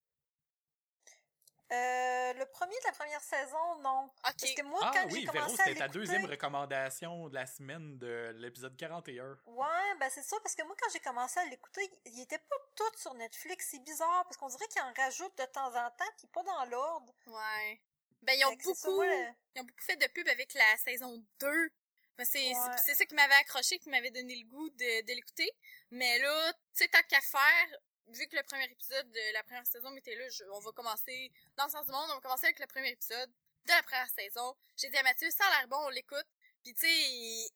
Euh, 1.72 2.34
le 2.34 2.46
premier 2.48 2.76
de 2.76 2.86
la 2.86 2.92
première 2.92 3.22
saison, 3.24 3.80
non. 3.82 4.04
Ok. 4.06 4.12
Parce 4.24 4.54
que 4.54 4.62
moi, 4.64 4.80
Ah 4.84 4.92
quand 4.94 5.06
oui, 5.06 5.22
j'ai 5.22 5.32
Véro, 5.32 5.46
commencé 5.46 5.62
à 5.62 5.66
c'était 5.66 5.80
ta 5.80 5.86
l'écouter... 5.86 6.00
deuxième 6.00 6.26
recommandation 6.26 7.30
de 7.30 7.34
la 7.36 7.46
semaine 7.48 7.98
de 7.98 8.34
l'épisode 8.40 8.76
41. 8.76 9.38
Ouais, 9.46 9.68
ben 10.00 10.10
c'est 10.10 10.22
ça, 10.24 10.36
parce 10.44 10.54
que 10.56 10.64
moi, 10.64 10.76
quand 10.82 10.90
j'ai 10.92 11.00
commencé 11.00 11.40
à 11.40 11.46
l'écouter, 11.46 11.90
il 12.08 12.20
était 12.22 12.40
pas 12.40 12.56
tout 12.76 12.98
sur 12.98 13.14
Netflix. 13.14 13.70
C'est 13.72 13.80
bizarre, 13.84 14.24
parce 14.26 14.36
qu'on 14.36 14.50
dirait 14.50 14.68
qu'ils 14.68 14.82
en 14.82 14.92
rajoutent 14.94 15.38
de 15.38 15.46
temps 15.46 15.70
en 15.74 15.90
temps, 15.92 16.12
puis 16.18 16.28
pas 16.28 16.44
dans 16.44 16.66
l'ordre. 16.66 17.14
Ouais. 17.28 17.82
Ben, 18.22 18.34
ils 18.40 18.46
ont 18.46 18.54
beaucoup, 18.56 19.04
ils 19.04 19.62
ont 19.62 19.64
beaucoup 19.64 19.84
fait 19.84 19.96
de 19.96 20.08
pub 20.08 20.28
avec 20.28 20.54
la 20.54 20.78
saison 20.78 21.24
2. 21.40 21.70
Ben, 22.18 22.26
c'est, 22.26 22.46
Ouais. 22.54 22.94
ça 22.96 23.06
qui 23.06 23.16
m'avait 23.16 23.34
accroché, 23.36 23.80
qui 23.80 23.90
m'avait 23.90 24.12
donné 24.12 24.36
le 24.36 24.46
goût 24.48 24.70
de, 24.70 25.02
de 25.06 25.14
l'écouter. 25.14 25.50
Mais 25.92 26.20
là, 26.20 26.54
tu 26.54 26.60
sais, 26.74 26.88
tant 26.90 27.02
qu'à 27.10 27.22
faire, 27.22 27.68
vu 28.08 28.28
que 28.28 28.36
le 28.36 28.44
premier 28.44 28.66
épisode 28.66 29.10
de 29.12 29.34
la 29.34 29.44
première 29.44 29.66
saison 29.66 29.96
était 29.96 30.16
là, 30.16 30.30
je- 30.30 30.44
on 30.54 30.60
va 30.60 30.72
commencer, 30.72 31.32
dans 31.58 31.66
le 31.66 31.72
sens 31.72 31.86
du 31.86 31.92
monde, 31.92 32.10
on 32.12 32.16
va 32.16 32.22
commencer 32.22 32.46
avec 32.46 32.60
le 32.60 32.68
premier 32.68 32.90
épisode 32.90 33.30
de 33.66 33.70
la 33.72 33.82
première 33.84 34.10
saison. 34.10 34.56
J'ai 34.78 34.90
dit 34.90 34.98
à 34.98 35.04
Mathieu, 35.04 35.30
ça 35.32 35.46
a 35.46 35.58
l'air 35.60 35.68
bon, 35.68 35.78
on 35.78 35.90
l'écoute. 35.90 36.28
Puis 36.64 36.74
tu 36.76 36.82
sais, 36.82 36.94
il- 36.94 37.50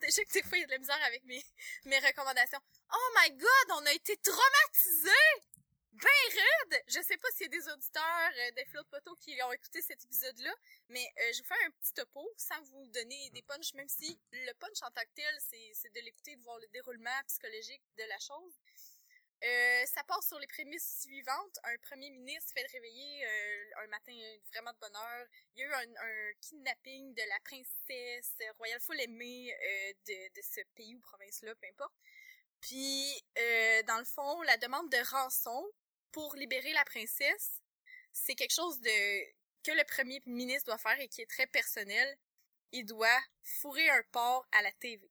déjà 0.00 0.24
que 0.24 0.32
des 0.32 0.42
fois, 0.42 0.58
il 0.58 0.60
y 0.60 0.64
a 0.64 0.66
de 0.66 0.72
la 0.72 0.78
misère 0.78 1.02
avec 1.04 1.24
mes, 1.24 1.42
mes 1.86 1.98
recommandations. 1.98 2.60
Oh 2.92 3.08
my 3.20 3.30
god, 3.32 3.70
on 3.70 3.86
a 3.86 3.92
été 3.92 4.16
traumatisés! 4.18 5.42
Ben 5.94 6.08
raide! 6.28 6.82
Je 6.88 7.00
sais 7.02 7.16
pas 7.18 7.28
s'il 7.32 7.46
y 7.46 7.54
a 7.54 7.60
des 7.60 7.68
auditeurs 7.68 8.30
euh, 8.36 8.50
des 8.56 8.64
flots 8.64 8.82
de 8.82 8.88
poteaux 8.88 9.14
qui 9.14 9.40
ont 9.44 9.52
écouté 9.52 9.80
cet 9.80 10.02
épisode-là, 10.02 10.52
mais 10.88 11.06
euh, 11.20 11.32
je 11.32 11.38
vais 11.38 11.46
faire 11.46 11.66
un 11.66 11.70
petit 11.70 11.92
topo 11.92 12.28
sans 12.36 12.60
vous 12.62 12.88
donner 12.88 13.30
des 13.30 13.42
punchs, 13.42 13.74
même 13.74 13.88
si 13.88 14.18
le 14.32 14.52
punch 14.54 14.82
en 14.82 14.90
tant 14.90 15.02
que 15.02 15.14
tel, 15.14 15.38
c'est 15.40 15.92
de 15.92 16.00
l'écouter, 16.00 16.34
de 16.34 16.42
voir 16.42 16.58
le 16.58 16.66
déroulement 16.68 17.22
psychologique 17.28 17.82
de 17.96 18.02
la 18.08 18.18
chose. 18.18 18.54
Euh, 19.44 19.86
ça 19.86 20.02
part 20.02 20.22
sur 20.24 20.38
les 20.40 20.48
prémices 20.48 21.02
suivantes. 21.02 21.58
Un 21.62 21.76
premier 21.78 22.10
ministre 22.10 22.52
fait 22.54 22.66
réveiller 22.72 23.26
un 23.84 23.86
matin 23.88 24.16
vraiment 24.52 24.72
de 24.72 24.78
bonne 24.78 24.96
heure. 24.96 25.26
Il 25.54 25.60
y 25.60 25.64
a 25.64 25.68
eu 25.68 25.72
un, 25.74 25.96
un 26.02 26.32
kidnapping 26.40 27.14
de 27.14 27.22
la 27.28 27.38
princesse 27.40 28.34
royale 28.56 28.80
full 28.80 29.00
aimée 29.00 29.54
de, 30.06 30.34
de 30.34 30.42
ce 30.42 30.60
pays 30.74 30.96
ou 30.96 31.00
province-là, 31.00 31.54
peu 31.54 31.66
importe. 31.68 31.94
Puis, 32.64 33.22
euh, 33.38 33.82
dans 33.82 33.98
le 33.98 34.06
fond, 34.06 34.40
la 34.42 34.56
demande 34.56 34.90
de 34.90 34.96
rançon 35.10 35.62
pour 36.14 36.36
libérer 36.36 36.72
la 36.72 36.84
princesse, 36.84 37.60
c'est 38.12 38.36
quelque 38.36 38.54
chose 38.54 38.80
de 38.80 39.34
que 39.64 39.72
le 39.72 39.84
premier 39.84 40.22
ministre 40.26 40.66
doit 40.66 40.78
faire 40.78 40.98
et 41.00 41.08
qui 41.08 41.22
est 41.22 41.26
très 41.26 41.48
personnel. 41.48 42.16
Il 42.70 42.86
doit 42.86 43.20
fourrer 43.42 43.88
un 43.90 44.02
porc 44.12 44.46
à 44.52 44.62
la 44.62 44.70
TV. 44.72 45.10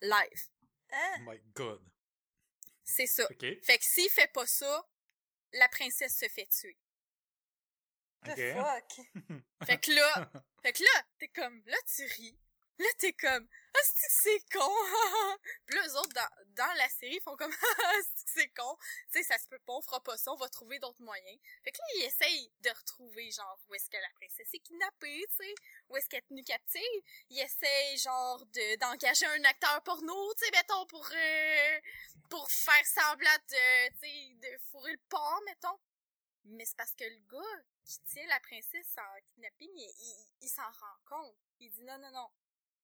Live. 0.00 0.48
Hein? 0.90 1.14
Oh 1.18 1.30
my 1.30 1.40
god. 1.54 1.82
C'est 2.84 3.06
ça. 3.06 3.26
Fait 3.40 3.78
que 3.78 3.84
s'il 3.84 4.08
fait 4.10 4.32
pas 4.32 4.46
ça, 4.46 4.88
la 5.52 5.68
princesse 5.68 6.16
se 6.16 6.28
fait 6.28 6.46
tuer. 6.46 6.78
The 8.24 8.54
fuck? 8.54 9.06
Fait 9.66 9.78
que 9.78 9.92
là, 9.92 10.30
fait 10.62 10.72
que 10.72 10.82
là, 10.82 11.06
t'es 11.18 11.28
comme, 11.28 11.62
là 11.66 11.76
tu 11.86 12.04
ris. 12.04 12.38
Là 12.78 12.86
t'es 12.98 13.12
comme, 13.12 13.48
ah 13.74 13.78
c'est 13.82 14.40
con? 14.52 14.70
Puis 15.66 15.74
là, 15.74 15.86
eux 15.86 15.96
autres, 15.96 16.14
dans, 16.14 16.44
dans 16.54 16.72
la 16.76 16.88
série, 16.88 17.18
font 17.20 17.36
comme, 17.36 17.52
ah 17.84 17.92
c'est 18.26 18.48
con? 18.54 18.76
Tu 19.12 19.18
sais, 19.18 19.24
ça 19.24 19.38
se 19.38 19.48
peut 19.48 19.58
pas, 19.60 19.72
on 19.72 19.82
fera 19.82 20.00
pas 20.02 20.16
ça, 20.16 20.32
on 20.32 20.36
va 20.36 20.48
trouver 20.48 20.78
d'autres 20.78 21.02
moyens. 21.02 21.40
Fait 21.64 21.72
que 21.72 21.78
là, 21.78 21.84
ils 21.96 22.04
essayent 22.04 22.52
de 22.60 22.70
retrouver, 22.70 23.30
genre, 23.32 23.58
où 23.68 23.74
est-ce 23.74 23.90
que 23.90 23.96
la 23.96 24.10
princesse 24.14 24.48
est 24.54 24.60
kidnappée, 24.60 25.24
tu 25.28 25.36
sais, 25.44 25.54
où 25.88 25.96
est-ce 25.96 26.08
qu'elle 26.08 26.20
est 26.20 26.28
tenue 26.28 26.44
captive? 26.44 27.02
Ils 27.30 27.40
essayent, 27.40 27.98
genre, 27.98 28.46
de, 28.46 28.76
d'engager 28.78 29.26
un 29.26 29.44
acteur 29.44 29.82
porno, 29.82 30.34
tu 30.34 30.44
sais, 30.44 30.50
mettons, 30.52 30.86
pour, 30.86 31.08
euh, 31.12 31.80
pour 32.30 32.48
faire 32.50 32.86
semblant 32.86 33.38
de, 33.48 33.88
tu 33.90 33.98
sais, 33.98 34.34
de 34.36 34.58
fourrer 34.70 34.92
le 34.92 35.00
porc, 35.08 35.42
mettons. 35.46 35.78
Mais 36.44 36.64
c'est 36.64 36.76
parce 36.76 36.94
que 36.94 37.04
le 37.04 37.18
gars 37.28 37.62
qui 37.84 38.00
tient 38.02 38.26
la 38.28 38.40
princesse 38.40 38.94
en 38.96 39.20
kidnapping, 39.26 39.70
il, 39.74 40.26
il 40.42 40.48
s'en 40.48 40.62
rend 40.62 40.96
compte. 41.06 41.36
Il 41.60 41.70
dit 41.70 41.82
non, 41.82 41.98
non, 41.98 42.10
non. 42.12 42.28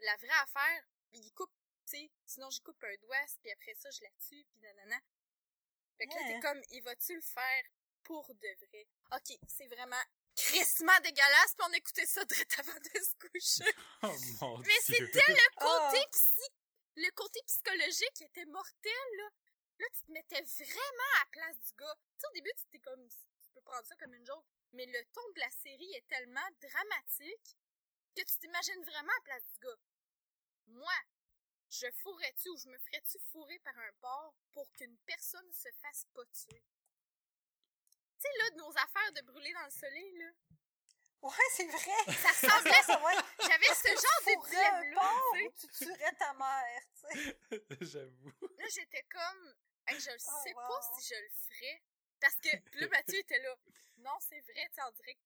La 0.01 0.17
vraie 0.17 0.41
affaire, 0.43 0.85
il 1.13 1.33
coupe, 1.33 1.53
tu 1.87 1.97
sais, 1.97 2.11
sinon 2.27 2.51
je 2.51 2.61
coupe 2.61 2.83
un 2.85 2.97
doigt, 3.03 3.25
puis 3.43 3.51
après 3.53 3.75
ça, 3.75 3.89
je 3.91 4.03
la 4.03 4.11
tue, 4.29 4.45
puis 4.51 4.61
nanana. 4.61 5.01
Fait 5.97 6.07
que 6.07 6.15
là, 6.15 6.21
t'es 6.27 6.41
comme, 6.41 6.61
il 6.71 6.83
va-tu 6.83 7.15
le 7.15 7.21
faire 7.23 7.65
pour 8.03 8.27
de 8.35 8.67
vrai? 8.67 8.87
Ok, 9.13 9.39
c'est 9.47 9.69
vraiment 9.69 10.03
crissement 10.37 10.99
dégueulasse, 11.01 11.55
puis 11.57 11.67
on 11.71 11.73
écoutait 11.73 12.07
ça 12.07 12.25
direct 12.25 12.55
avant 12.59 12.75
de 12.81 13.01
se 13.01 13.15
coucher. 13.17 13.73
Oh 14.03 14.15
mon 14.41 14.59
Mais 14.59 14.65
dieu. 14.85 14.97
c'était 14.97 15.33
le 15.33 15.55
côté 15.57 16.01
Ah. 16.05 16.09
psy... 16.11 16.41
Le 16.97 17.11
côté 17.11 17.41
psychologique 17.47 18.23
était 18.23 18.45
mortel, 18.47 19.09
là. 19.17 19.29
Là, 19.79 19.87
tu 19.95 20.05
te 20.05 20.13
mettais 20.13 20.43
vraiment 20.43 21.11
à 21.17 21.19
la 21.21 21.27
place 21.33 21.59
du 21.61 21.73
gars. 21.75 21.95
Tu 21.97 22.21
sais, 22.21 22.27
au 22.29 22.33
début, 22.35 22.53
tu 22.57 22.65
t'es 22.71 22.79
comme... 22.79 23.09
Tu 23.09 23.51
peux 23.53 23.61
prendre 23.63 23.85
ça 23.87 23.97
comme 23.97 24.15
une 24.15 24.25
joke, 24.25 24.45
mais 24.73 24.87
le 24.87 25.05
ton 25.13 25.21
de 25.35 25.41
la 25.41 25.51
série 25.51 25.93
est 25.95 26.07
tellement 26.07 26.49
dramatique 26.61 27.57
que 28.15 28.23
tu 28.23 28.39
t'imagines 28.39 28.85
vraiment 28.85 29.13
à 29.13 29.17
la 29.17 29.23
place 29.25 29.45
du 29.53 29.59
gars. 29.59 29.79
Moi, 30.69 30.93
je 31.71 31.87
fourrais-tu 32.03 32.49
ou 32.51 32.57
je 32.57 32.69
me 32.69 32.79
ferais-tu 32.79 33.19
fourrer 33.33 33.59
par 33.61 33.77
un 33.79 33.93
porc 34.01 34.35
pour 34.53 34.71
qu'une 34.73 34.97
personne 35.07 35.53
se 35.53 35.69
fasse 35.83 36.05
pas 36.15 36.25
tuer? 36.27 36.63
Tu 38.17 38.21
sais, 38.21 38.39
là, 38.39 38.51
de 38.51 38.57
nos 38.57 38.71
affaires 38.71 39.13
de 39.13 39.21
brûler 39.23 39.53
dans 39.53 39.65
le 39.65 39.71
soleil, 39.71 40.13
là. 40.19 40.31
Ouais, 41.23 41.49
c'est 41.53 41.67
vrai. 41.67 42.05
Ça 42.23 42.29
ressemblait... 42.29 42.83
ça, 42.83 43.03
ouais. 43.05 43.15
J'avais 43.41 43.75
ce 43.75 43.89
genre 43.89 44.23
de 44.27 44.49
dilemme-là, 44.51 45.01
porc 45.01 45.33
tu 45.33 45.39
sais. 45.39 45.47
ou 45.47 45.53
tu 45.53 45.69
tuerais 45.85 46.13
ta 46.17 46.35
mère, 46.35 46.83
tu 46.95 47.19
sais. 47.19 47.39
J'avoue. 47.81 48.33
Là, 48.59 48.65
j'étais 48.69 49.03
comme, 49.11 49.55
hey, 49.89 49.99
je 50.01 50.11
le 50.11 50.17
Oh, 50.17 50.41
sais 50.45 50.55
wow. 50.55 50.69
pas 50.69 50.81
si 50.97 51.15
je 51.15 51.21
le 51.21 51.29
ferais. 51.31 51.83
Parce 52.21 52.37
que, 52.37 52.57
puis 52.71 52.81
là, 52.81 52.89
Mathieu 52.89 53.19
était 53.19 53.39
là. 53.41 53.55
Non, 53.99 54.17
c'est 54.21 54.41
vrai, 54.41 54.69
tu 54.69 54.75
sais, 54.75 54.83
on 54.87 54.91
dirait 54.93 55.15
que 55.15 55.21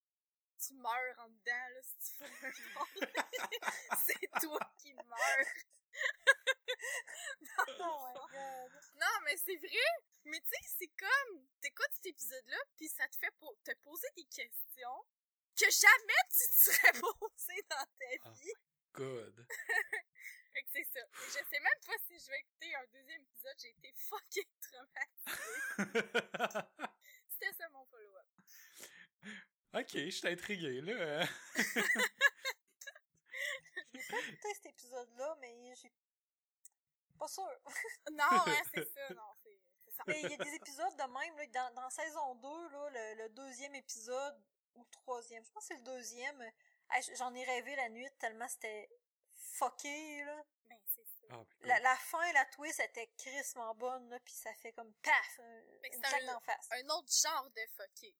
tu 0.66 0.74
meurs 0.74 1.18
en 1.18 1.28
dedans, 1.28 1.68
là, 1.74 1.80
si 1.82 1.96
tu 1.98 2.12
fais 2.18 2.46
un 2.46 2.52
c'est 4.06 4.30
toi 4.40 4.58
qui 4.78 4.92
meurs. 4.94 5.46
Oh 7.80 8.14
god. 8.30 8.72
Non, 8.94 9.14
mais 9.24 9.36
c'est 9.36 9.56
vrai. 9.56 9.88
Mais 10.24 10.40
tu 10.40 10.48
sais, 10.48 10.70
c'est 10.78 10.88
comme, 10.98 11.46
t'écoutes 11.60 11.90
cet 11.94 12.06
épisode-là, 12.06 12.58
puis 12.76 12.88
ça 12.88 13.06
te 13.08 13.16
fait 13.16 13.30
po- 13.38 13.58
te 13.64 13.72
poser 13.82 14.08
des 14.16 14.24
questions 14.24 15.04
que 15.58 15.64
jamais 15.70 16.22
tu 16.30 16.46
te 16.48 16.54
serais 16.70 16.92
posé 17.00 17.62
dans 17.70 17.76
ta 17.76 18.06
Ah. 18.24 18.30
vie. 18.42 18.52
Good. 18.92 19.46
Fait 20.52 20.62
que 20.62 20.70
c'est 20.72 20.84
ça. 20.92 21.00
Et 21.00 21.26
je 21.26 21.32
sais 21.50 21.60
même 21.60 21.80
pas 21.86 21.94
si 22.06 22.18
je 22.18 22.26
vais 22.30 22.40
écouter 22.40 22.74
un 22.74 22.86
deuxième 22.92 23.22
épisode, 23.22 23.56
j'ai 23.60 23.70
été 23.70 23.92
fucking 23.96 24.50
traumatisée. 24.60 26.08
C'était 27.30 27.52
ça 27.54 27.68
mon 27.70 27.84
follow-up. 27.86 28.26
ok, 29.74 29.90
je 29.92 30.10
suis 30.10 30.17
intrigué, 30.28 30.80
là. 30.82 31.26
J'ai 33.94 34.02
pas 34.10 34.18
écouté 34.20 34.54
cet 34.54 34.66
épisode-là, 34.66 35.36
mais 35.40 35.74
j'ai 35.76 35.92
Non, 38.12 38.24
hein, 38.30 38.62
c'est 38.74 38.84
ça, 38.94 39.14
non, 39.14 39.32
c'est 39.42 39.58
il 40.22 40.30
y 40.30 40.34
a 40.34 40.36
des 40.44 40.54
épisodes 40.54 40.96
de 40.96 41.02
même, 41.02 41.36
là, 41.36 41.46
dans, 41.48 41.74
dans 41.82 41.90
saison 41.90 42.34
2, 42.36 42.68
là, 42.70 42.90
le, 42.90 43.22
le 43.24 43.28
deuxième 43.30 43.74
épisode, 43.74 44.40
ou 44.74 44.82
le 44.84 44.90
troisième, 44.90 45.44
je 45.44 45.50
pense 45.50 45.64
que 45.66 45.74
c'est 45.74 45.80
le 45.80 45.84
deuxième, 45.84 46.40
hey, 46.92 47.02
j'en 47.16 47.34
ai 47.34 47.44
rêvé 47.44 47.74
la 47.76 47.88
nuit 47.88 48.08
tellement 48.20 48.46
c'était 48.48 48.88
fucké, 49.34 50.24
là. 50.24 50.44
Ben, 50.68 50.78
c'est 50.86 51.04
ça. 51.06 51.26
Ah, 51.30 51.42
La, 51.62 51.80
la 51.80 51.96
fin, 51.96 52.32
la 52.32 52.44
twist 52.46 52.78
était 52.80 53.08
crissement 53.18 53.74
bonne, 53.74 54.08
là, 54.10 54.20
pis 54.20 54.34
ça 54.34 54.54
fait 54.54 54.72
comme 54.72 54.92
paf, 55.02 55.40
Fait 55.82 55.90
que 55.90 55.96
une 55.96 56.02
c'est 56.04 56.08
claque 56.10 56.22
un- 56.22 56.32
d'en 56.34 56.40
face. 56.40 56.68
Un 56.70 56.88
autre 56.90 57.12
genre 57.12 57.50
de 57.50 57.62
fucké. 57.76 58.14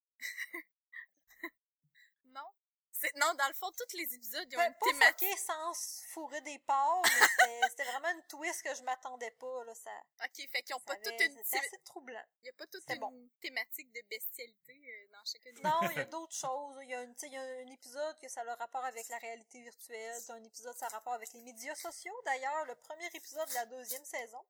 Non? 2.99 3.09
C'est, 3.11 3.17
non, 3.17 3.35
dans 3.35 3.49
le 3.49 3.55
fond, 3.55 3.71
tous 3.78 3.97
les 3.97 4.14
épisodes, 4.14 4.47
ils 4.50 4.57
ont 4.57 4.59
Pas, 4.59 4.67
une 4.69 4.75
thématique. 4.93 5.38
sans 5.38 5.75
se 5.75 6.05
fourrer 6.09 6.40
des 6.43 6.59
porcs, 6.61 7.02
mais 7.05 7.11
c'était- 7.11 7.61
c'était 7.71 7.85
vraiment 7.85 8.11
une 8.11 8.23
twist 8.28 8.62
que 8.62 8.75
je 8.75 8.83
m'attendais 8.83 9.31
pas, 9.33 9.64
là, 9.64 9.75
ça, 9.75 9.90
Ok, 10.25 10.49
fait 10.50 10.62
qu'ils 10.62 10.75
ont 10.75 10.81
pas 10.81 10.97
toute 10.97 11.07
avait- 11.14 11.26
une, 11.26 11.37
c'était 11.45 11.61
thé- 11.61 11.67
assez 11.67 11.78
troublant. 11.85 12.25
il 12.43 12.47
y 12.47 12.49
a 12.50 12.52
pas 12.55 12.67
toute 12.67 12.83
une 12.90 12.99
bon. 12.99 13.31
thématique 13.40 13.93
de 13.93 14.00
bestialité 14.11 14.73
euh, 14.75 15.09
dans 15.12 15.25
chacun 15.25 15.52
des 15.52 15.62
Non, 15.62 15.81
il 15.90 15.97
y 15.97 16.00
a 16.00 16.05
d'autres 16.07 16.35
choses. 16.35 16.76
Il 16.83 16.90
y 16.90 16.95
a, 16.95 17.02
une, 17.02 17.14
tu 17.14 17.21
sais, 17.21 17.26
il 17.28 17.33
y 17.35 17.37
a 17.37 17.43
un 17.43 17.67
épisode 17.73 18.19
que 18.21 18.28
ça 18.28 18.40
a 18.40 18.45
le 18.45 18.52
rapport 18.52 18.85
avec 18.85 19.09
la 19.09 19.19
réalité 19.19 19.61
virtuelle. 19.62 20.21
Un 20.31 20.43
épisode 20.45 20.76
ça 20.76 20.87
a 20.87 20.90
rapport 20.90 21.14
avec 21.14 21.33
les 21.33 21.43
médias 21.43 21.75
sociaux. 21.75 22.14
D'ailleurs, 22.25 22.64
le 22.67 22.75
premier 22.75 23.07
épisode 23.14 23.49
de 23.49 23.55
la 23.55 23.67
deuxième 23.67 24.05
saison. 24.05 24.40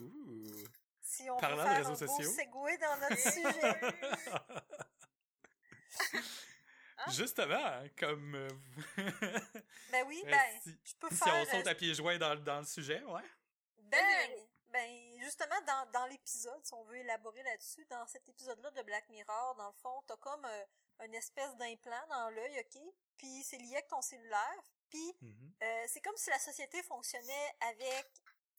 Ouh. 0.00 0.64
Si 1.02 1.28
on 1.30 1.36
Parlant 1.38 1.56
veut 1.56 1.62
de 1.62 1.68
faire 1.68 1.76
réseaux 1.88 2.02
un 2.04 2.06
beau 2.06 2.16
sociaux. 2.16 2.32
segue 2.32 2.80
dans 2.80 2.96
notre 2.96 3.18
sujet. 3.34 3.80
Ah. 7.06 7.10
Justement, 7.10 7.82
comme 7.98 8.34
euh, 8.34 8.48
Ben 9.90 10.06
oui, 10.06 10.22
ben, 10.26 10.60
si, 10.62 10.70
je 10.84 10.94
peux 10.96 11.08
si 11.10 11.16
faire... 11.16 11.34
on 11.34 11.44
saute 11.44 11.66
euh, 11.66 11.70
à 11.70 11.74
pieds 11.74 11.94
joints 11.94 12.18
dans, 12.18 12.34
dans 12.36 12.58
le 12.60 12.66
sujet, 12.66 13.02
ouais. 13.04 13.22
Ben, 13.78 14.30
ben, 14.68 15.20
justement, 15.20 15.60
dans, 15.66 15.90
dans 15.92 16.06
l'épisode, 16.06 16.64
si 16.64 16.74
on 16.74 16.84
veut 16.84 16.96
élaborer 16.96 17.42
là-dessus, 17.42 17.84
dans 17.86 18.06
cet 18.06 18.28
épisode-là 18.28 18.70
de 18.72 18.82
Black 18.82 19.08
Mirror, 19.08 19.54
dans 19.56 19.68
le 19.68 19.74
fond, 19.74 20.02
t'as 20.06 20.16
comme 20.16 20.44
euh, 20.44 20.64
une 21.04 21.14
espèce 21.14 21.54
d'implant 21.56 22.06
dans 22.08 22.30
l'œil, 22.30 22.58
OK? 22.60 22.82
Puis 23.16 23.42
c'est 23.44 23.58
lié 23.58 23.74
avec 23.74 23.88
ton 23.88 24.02
cellulaire. 24.02 24.62
Puis 24.90 25.16
Mhm. 25.22 25.54
Euh, 25.62 25.84
c'est 25.88 26.00
comme 26.00 26.16
si 26.16 26.30
la 26.30 26.38
société 26.38 26.82
fonctionnait 26.82 27.56
avec 27.60 28.06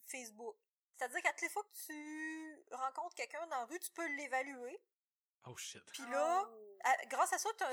Facebook. 0.05 0.57
C'est-à-dire 0.97 1.21
qu'à 1.21 1.31
toutes 1.31 1.41
les 1.41 1.49
fois 1.49 1.63
que 1.63 1.77
tu 1.85 2.65
rencontres 2.71 3.15
quelqu'un 3.15 3.45
dans 3.47 3.57
la 3.59 3.65
rue, 3.65 3.79
tu 3.79 3.91
peux 3.91 4.07
l'évaluer. 4.15 4.79
Oh 5.47 5.55
shit. 5.57 5.83
Puis 5.91 6.03
là, 6.09 6.43
Oh. 6.47 6.77
à- 6.83 7.05
grâce 7.07 7.33
à 7.33 7.37
ça, 7.37 7.49
tu 7.57 7.63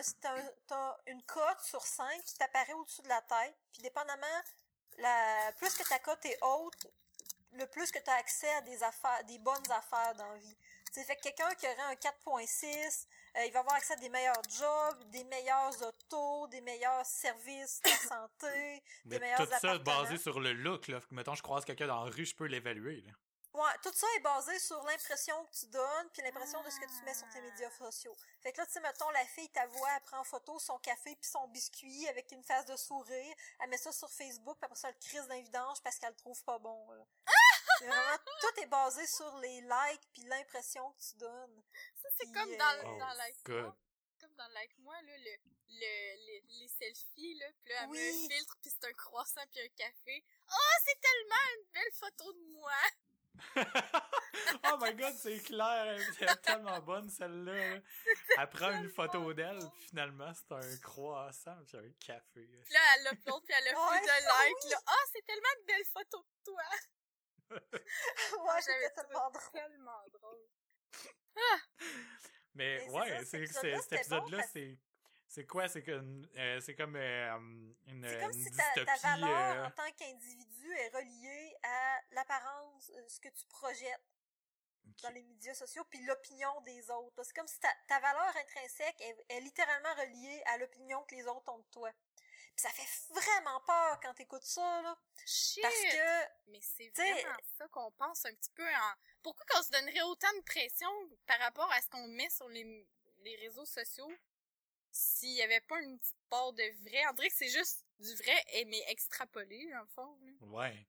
as, 0.75 0.97
une 1.07 1.23
cote 1.25 1.61
sur 1.63 1.83
5 1.83 2.23
qui 2.25 2.35
t'apparaît 2.37 2.73
au-dessus 2.75 3.03
de 3.03 3.09
la 3.09 3.21
tête. 3.23 3.57
Puis 3.73 3.83
dépendamment, 3.83 4.27
la, 4.99 5.53
plus 5.59 5.75
que 5.75 5.89
ta 5.89 5.99
cote 5.99 6.25
est 6.27 6.39
haute, 6.43 6.87
le 7.53 7.67
plus 7.67 7.91
que 7.91 7.99
tu 7.99 8.11
as 8.11 8.15
accès 8.15 8.53
à 8.55 8.61
des 8.63 8.83
affaires, 8.83 9.25
des 9.25 9.39
bonnes 9.39 9.71
affaires 9.71 10.15
dans 10.15 10.29
la 10.29 10.39
vie. 10.39 10.57
C'est 10.91 11.05
fait 11.05 11.17
que 11.17 11.23
quelqu'un 11.23 11.55
qui 11.55 11.67
aurait 11.67 11.81
un 11.83 11.95
4.6, 11.95 13.07
euh, 13.37 13.45
il 13.47 13.53
va 13.53 13.61
avoir 13.61 13.77
accès 13.77 13.95
à 13.95 13.97
des 13.97 14.11
meilleurs 14.11 14.43
jobs, 14.51 15.05
des 15.11 15.25
meilleurs 15.25 15.83
autos, 15.83 16.47
des 16.49 16.61
meilleurs 16.61 17.07
services 17.07 17.81
de 17.83 17.89
santé, 18.09 18.83
Mais 19.07 19.19
meilleurs 19.19 19.39
tout 19.39 19.55
ça 19.61 19.79
basé 19.79 20.19
sur 20.19 20.39
le 20.41 20.53
look, 20.53 20.89
là. 20.89 21.01
Mettons, 21.11 21.35
je 21.35 21.43
croise 21.43 21.65
quelqu'un 21.65 21.87
dans 21.87 22.05
la 22.05 22.11
rue, 22.11 22.27
je 22.27 22.35
peux 22.37 22.45
l'évaluer, 22.47 23.01
là. 23.03 23.13
Ouais, 23.55 23.71
tout 23.83 23.93
ça 23.93 24.07
est 24.17 24.21
basé 24.21 24.59
sur 24.61 24.83
l'impression 24.85 25.45
que 25.45 25.53
tu 25.53 25.67
donnes 25.67 26.11
puis 26.11 26.23
l'impression 26.23 26.63
de 26.63 26.71
ce 26.71 26.81
que 26.81 26.87
tu 26.87 27.05
mets 27.05 27.13
sur 27.15 27.29
tes 27.29 27.41
médias 27.43 27.71
sociaux. 27.73 28.17
Fait 28.43 28.51
que 28.53 28.59
là, 28.59 28.67
tu 28.67 28.73
sais, 28.73 28.81
mettons, 28.81 29.11
la 29.11 29.27
fille, 29.27 29.51
ta 29.51 29.67
voix, 29.67 29.91
elle 29.95 30.03
prend 30.03 30.21
en 30.21 30.25
photo 30.25 30.59
son 30.59 30.79
café 30.79 31.15
puis 31.17 31.29
son 31.29 31.47
biscuit 31.49 32.09
avec 32.09 32.33
une 32.33 32.43
face 32.43 32.65
de 32.65 32.77
sourire, 32.77 33.35
elle 33.61 33.69
met 33.69 33.77
ça 33.77 33.93
sur 33.93 34.11
Facebook 34.11 34.57
puis 34.59 34.65
après 34.65 34.77
ça, 34.79 34.89
elle 34.89 34.99
crise 34.99 35.27
d'un 35.29 35.41
vidange 35.43 35.83
parce 35.83 35.99
qu'elle 35.99 36.11
le 36.11 36.17
trouve 36.17 36.43
pas 36.45 36.59
bon, 36.59 36.91
là. 36.93 37.05
Vraiment, 37.81 38.19
tout 38.41 38.61
est 38.63 38.67
basé 38.67 39.07
sur 39.07 39.37
les 39.39 39.61
likes 39.61 40.09
puis 40.15 40.23
l'impression 40.25 40.91
que 40.93 41.01
tu 41.03 41.17
donnes. 41.17 41.63
Ça, 42.01 42.09
c'est 42.17 42.25
Puis, 42.25 42.33
comme 42.33 42.53
euh, 42.53 42.57
dans, 42.57 42.89
Oh, 42.95 42.99
dans 42.99 43.13
Like 43.15 43.45
good. 43.45 43.73
Comme 44.21 44.35
dans 44.37 44.49
Like 44.49 44.79
Moi, 44.79 44.95
là, 45.03 45.19
le, 45.19 45.37
le, 45.69 46.17
le- 46.17 46.59
les 46.61 46.69
selfies, 46.69 47.35
là, 47.35 47.47
puis 47.65 47.73
là, 47.75 47.81
elle 47.83 47.89
met 47.91 48.09
un 48.09 48.29
filtre, 48.29 48.57
puis 48.63 48.71
c'est 48.71 48.87
un 48.89 48.93
croissant, 48.95 49.43
puis 49.51 49.61
un 49.61 49.69
café. 49.77 50.25
Oh, 50.51 50.75
c'est 50.87 51.01
tellement 51.01 51.45
une 51.59 51.71
belle 51.73 51.93
photo 51.93 52.33
de 52.33 52.45
moi! 52.53 52.73
oh 53.57 54.77
my 54.81 54.95
god, 54.95 55.15
c'est 55.15 55.39
clair, 55.41 55.97
elle 56.21 56.29
est 56.29 56.37
tellement 56.43 56.81
bonne 56.81 57.09
celle-là. 57.11 57.53
là. 57.55 57.81
Elle 58.39 58.49
prend 58.51 58.71
une 58.71 58.89
photo 58.89 59.33
d'elle, 59.33 59.59
puis 59.59 59.89
finalement 59.89 60.33
c'est 60.35 60.53
un 60.55 60.77
croissant 60.79 61.57
puis 61.67 61.79
un 61.79 61.91
café. 62.07 62.47
Puis 62.65 62.73
là, 62.73 62.81
elle 62.97 63.11
l'upload, 63.11 63.43
puis 63.45 63.55
elle 63.59 63.75
a 63.75 63.81
Ouais, 63.81 63.99
plus 63.99 64.07
de 64.07 64.13
likes, 64.13 64.71
là. 64.71 64.79
Oh, 64.89 65.05
c'est 65.13 65.25
tellement 65.27 65.49
une 65.59 65.67
belle 65.67 65.85
photo 65.93 66.23
de 66.23 66.45
toi! 66.45 66.63
ouais, 67.73 68.61
j'avais 68.67 68.89
c'était 68.89 69.03
tellement 69.03 69.31
drôle. 69.31 69.53
Tellement 69.53 70.05
drôle. 70.13 70.47
Mais 72.55 72.79
Mais 72.87 72.91
ouais, 72.91 73.25
c'est 73.25 73.47
cet 73.47 73.93
épisode-là, 73.93 74.43
c'est 74.53 74.79
c'est 75.33 75.47
quoi? 75.47 75.67
C'est 75.67 75.83
comme 75.83 76.27
euh, 76.37 76.61
c'est 76.61 76.75
comme 76.75 76.95
euh, 76.97 77.39
une, 77.87 78.07
C'est 78.07 78.21
comme 78.21 78.33
une 78.33 78.45
si 78.45 78.51
ta, 78.51 78.85
ta 78.85 78.97
valeur 78.97 79.31
euh, 79.31 79.67
en 79.67 79.71
tant 79.71 79.91
qu'individu 79.93 80.73
est 80.73 80.89
reliée 80.91 81.57
à 81.63 82.01
l'apparence, 82.11 82.91
euh, 82.95 83.09
ce 83.09 83.19
que 83.19 83.29
tu 83.31 83.47
projettes. 83.47 84.05
dans 85.03 85.11
les 85.11 85.23
médias 85.23 85.55
sociaux 85.55 85.85
puis 85.91 86.05
l'opinion 86.05 86.61
des 86.63 86.91
autres. 86.91 87.23
C'est 87.25 87.35
comme 87.35 87.47
si 87.49 87.59
ta, 87.61 87.69
ta 87.89 87.99
valeur 88.01 88.37
intrinsèque 88.37 89.01
est, 89.01 89.17
est 89.31 89.41
littéralement 89.41 89.95
reliée 89.95 90.43
à 90.47 90.59
l'opinion 90.59 91.03
que 91.05 91.15
les 91.15 91.27
autres 91.27 91.51
ont 91.51 91.59
de 91.59 91.71
toi. 91.71 91.91
Puis 92.55 92.65
ça 92.67 92.69
fait 92.69 92.89
vraiment 93.15 93.61
peur 93.61 93.99
quand 94.03 94.13
t'écoutes 94.13 94.45
ça, 94.45 94.83
là. 94.83 94.95
Shit! 95.25 95.63
Parce 95.63 95.75
que, 95.75 96.51
Mais 96.51 96.61
c'est 96.61 96.91
vraiment 96.95 97.39
ça 97.57 97.67
qu'on 97.69 97.91
pense 97.93 98.27
un 98.27 98.35
petit 98.35 98.51
peu 98.51 98.69
en... 98.69 98.93
Pourquoi 99.23 99.47
qu'on 99.47 99.63
se 99.63 99.71
donnerait 99.71 100.03
autant 100.03 100.33
de 100.37 100.43
pression 100.43 100.91
par 101.27 101.39
rapport 101.39 101.73
à 101.73 101.81
ce 101.81 101.89
qu'on 101.89 102.07
met 102.09 102.29
sur 102.29 102.49
les, 102.51 102.87
les 103.21 103.37
réseaux 103.37 103.65
sociaux? 103.65 104.13
S'il 104.93 105.33
y 105.37 105.43
avait 105.43 105.61
pas 105.61 105.81
une 105.81 105.99
petite 105.99 106.17
part 106.31 106.53
de 106.53 106.63
vrai? 106.89 107.01
On 107.11 107.15
dirait 107.15 107.29
que 107.29 107.35
c'est 107.37 107.49
juste 107.51 107.85
du 107.99 108.15
vrai, 108.15 108.45
et- 108.55 108.65
mais 108.67 108.83
extrapolé, 108.89 109.71
dans 109.73 109.81
le 109.81 109.87
fond. 109.87 110.17
là. 110.23 110.47
Ouais. 110.49 110.87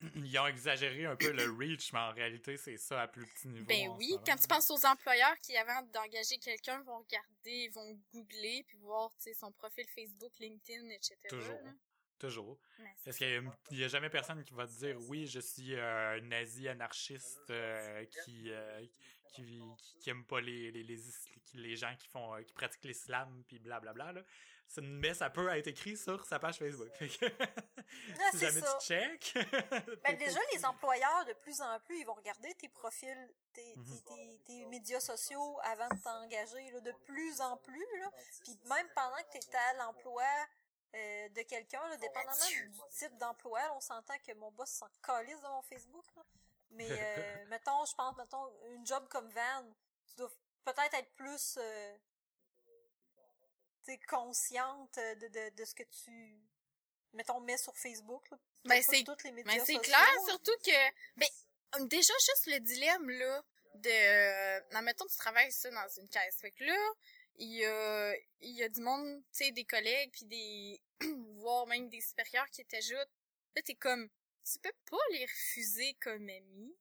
Ils 0.14 0.38
ont 0.38 0.46
exagéré 0.46 1.06
un 1.06 1.16
peu 1.16 1.32
le 1.32 1.44
reach, 1.58 1.92
mais 1.92 1.98
en 1.98 2.12
réalité, 2.12 2.56
c'est 2.56 2.76
ça 2.76 3.02
à 3.02 3.08
plus 3.08 3.26
petit 3.26 3.48
niveau. 3.48 3.66
Ben 3.66 3.88
oui, 3.96 4.14
quand 4.24 4.36
tu 4.36 4.46
penses 4.46 4.70
aux 4.70 4.86
employeurs 4.86 5.36
qui, 5.38 5.56
avant 5.56 5.82
d'engager 5.92 6.38
quelqu'un, 6.38 6.80
vont 6.82 6.98
regarder, 6.98 7.68
vont 7.70 7.98
googler, 8.12 8.64
puis 8.68 8.76
voir, 8.78 9.10
son 9.34 9.50
profil 9.52 9.86
Facebook, 9.88 10.32
LinkedIn, 10.38 10.88
etc. 10.90 11.16
Toujours. 11.28 11.60
là. 11.64 11.72
Toujours. 12.18 12.58
Parce 13.04 13.16
qu'il 13.16 13.52
n'y 13.70 13.84
a 13.84 13.88
jamais 13.88 14.10
personne 14.10 14.42
qui 14.42 14.52
va 14.52 14.66
te 14.66 14.72
dire 14.72 14.96
oui, 15.08 15.28
je 15.28 15.38
suis 15.38 15.74
euh, 15.74 16.16
un 16.16 16.20
nazi 16.22 16.66
anarchiste 16.68 17.48
euh, 17.50 18.04
qui, 18.24 18.50
euh, 18.50 18.84
qui, 19.28 19.62
qui, 20.00 20.12
pas 20.28 20.40
les, 20.40 20.70
les, 20.70 20.82
les, 20.82 20.98
les 21.54 21.76
gens 21.76 21.94
qui 21.98 22.08
font 22.08 22.34
euh, 22.34 22.42
qui 22.42 22.52
pratiquent 22.52 22.84
l'islam 22.84 23.42
puis 23.46 23.58
blablabla. 23.58 24.12
Là. 24.12 24.22
Ça- 24.66 24.82
Mais 24.82 25.14
ça 25.14 25.30
peut 25.30 25.48
être 25.48 25.66
écrit 25.68 25.96
sur 25.96 26.24
sa 26.26 26.38
page 26.38 26.58
Facebook. 26.58 26.90
Fait 26.96 27.08
que, 27.08 27.24
Ah, 28.20 28.30
si 28.32 28.38
jamais 28.38 28.60
ça. 28.60 28.76
tu 28.80 28.86
check. 28.86 29.34
ben 30.04 30.16
déjà, 30.18 30.38
les 30.52 30.64
employeurs, 30.64 31.24
de 31.26 31.32
plus 31.34 31.58
en 31.62 31.80
plus, 31.80 32.00
ils 32.00 32.04
vont 32.04 32.14
regarder 32.14 32.54
tes 32.54 32.68
profils, 32.68 33.30
tes, 33.54 33.74
Mhm. 33.76 34.00
tes, 34.06 34.40
tes 34.44 34.66
médias 34.66 35.00
sociaux 35.00 35.58
avant 35.62 35.88
de 35.88 36.02
t'engager, 36.02 36.70
de 36.80 36.92
plus 37.06 37.40
en 37.40 37.56
plus, 37.56 37.86
là. 38.00 38.10
Puis 38.44 38.58
même 38.66 38.88
pendant 38.94 39.16
que 39.32 39.38
t'es 39.38 39.56
à 39.56 39.74
l'emploi 39.74 40.24
euh, 40.94 41.28
de 41.30 41.42
quelqu'un, 41.42 41.96
dépendamment 41.96 42.46
du 42.48 42.70
type 42.90 43.16
d'emploi, 43.18 43.60
on 43.74 43.80
s'entend 43.80 44.18
que 44.26 44.32
mon 44.34 44.50
boss 44.52 44.68
s'en 44.70 44.88
calisse 45.02 45.40
de 45.40 45.48
mon 45.48 45.62
Facebook, 45.62 46.04
là. 46.16 46.22
Mais, 46.70 46.88
euh, 46.90 47.44
mettons, 47.46 47.84
je 47.84 47.94
pense, 47.94 48.16
mettons, 48.16 48.50
une 48.72 48.86
job 48.86 49.06
comme 49.08 49.28
Van, 49.30 49.74
tu 50.08 50.16
dois 50.16 50.30
peut-être 50.64 50.94
être 50.94 51.12
plus, 51.16 51.56
euh, 51.58 51.96
tu 53.84 53.92
sais, 53.92 53.98
consciente 54.08 54.96
de, 54.96 55.28
de, 55.28 55.54
de 55.54 55.64
ce 55.64 55.74
que 55.74 55.84
tu, 55.84 56.40
mettons, 57.12 57.40
mets 57.40 57.56
sur 57.58 57.76
Facebook, 57.76 58.30
là. 58.30 58.38
Ben, 58.64 58.82
c'est 58.82 59.04
toutes 59.04 59.22
les 59.24 59.30
Mais 59.30 59.44
médias 59.44 59.64
c'est 59.64 59.74
sociaux, 59.74 59.80
clair, 59.80 60.00
là. 60.14 60.24
surtout 60.26 60.56
que, 60.64 60.90
ben, 61.16 61.28
déjà 61.86 62.12
juste 62.12 62.46
le 62.46 62.58
dilemme, 62.60 63.08
là, 63.08 63.42
de, 63.74 63.88
euh, 63.90 64.60
admettons, 64.72 65.06
tu 65.06 65.16
travailles 65.16 65.52
ça 65.52 65.70
dans 65.70 65.88
une 66.00 66.08
caisse. 66.08 66.38
Fait 66.40 66.50
que 66.50 66.64
là, 66.64 66.76
il 67.36 67.52
y 67.54 67.64
a, 67.64 68.14
il 68.40 68.56
y 68.56 68.62
a 68.62 68.68
du 68.68 68.80
monde, 68.80 69.22
tu 69.32 69.44
sais, 69.44 69.50
des 69.52 69.64
collègues, 69.64 70.10
puis 70.12 70.26
des, 70.26 70.82
voire 71.36 71.66
même 71.66 71.88
des 71.88 72.00
supérieurs 72.00 72.48
qui 72.50 72.64
t'ajoutent. 72.64 73.12
Là, 73.54 73.62
t'es 73.62 73.76
comme, 73.76 74.08
tu 74.52 74.58
peux 74.60 74.72
pas 74.90 74.96
les 75.12 75.24
refuser 75.24 75.94
comme 76.00 76.28
amis. 76.28 76.74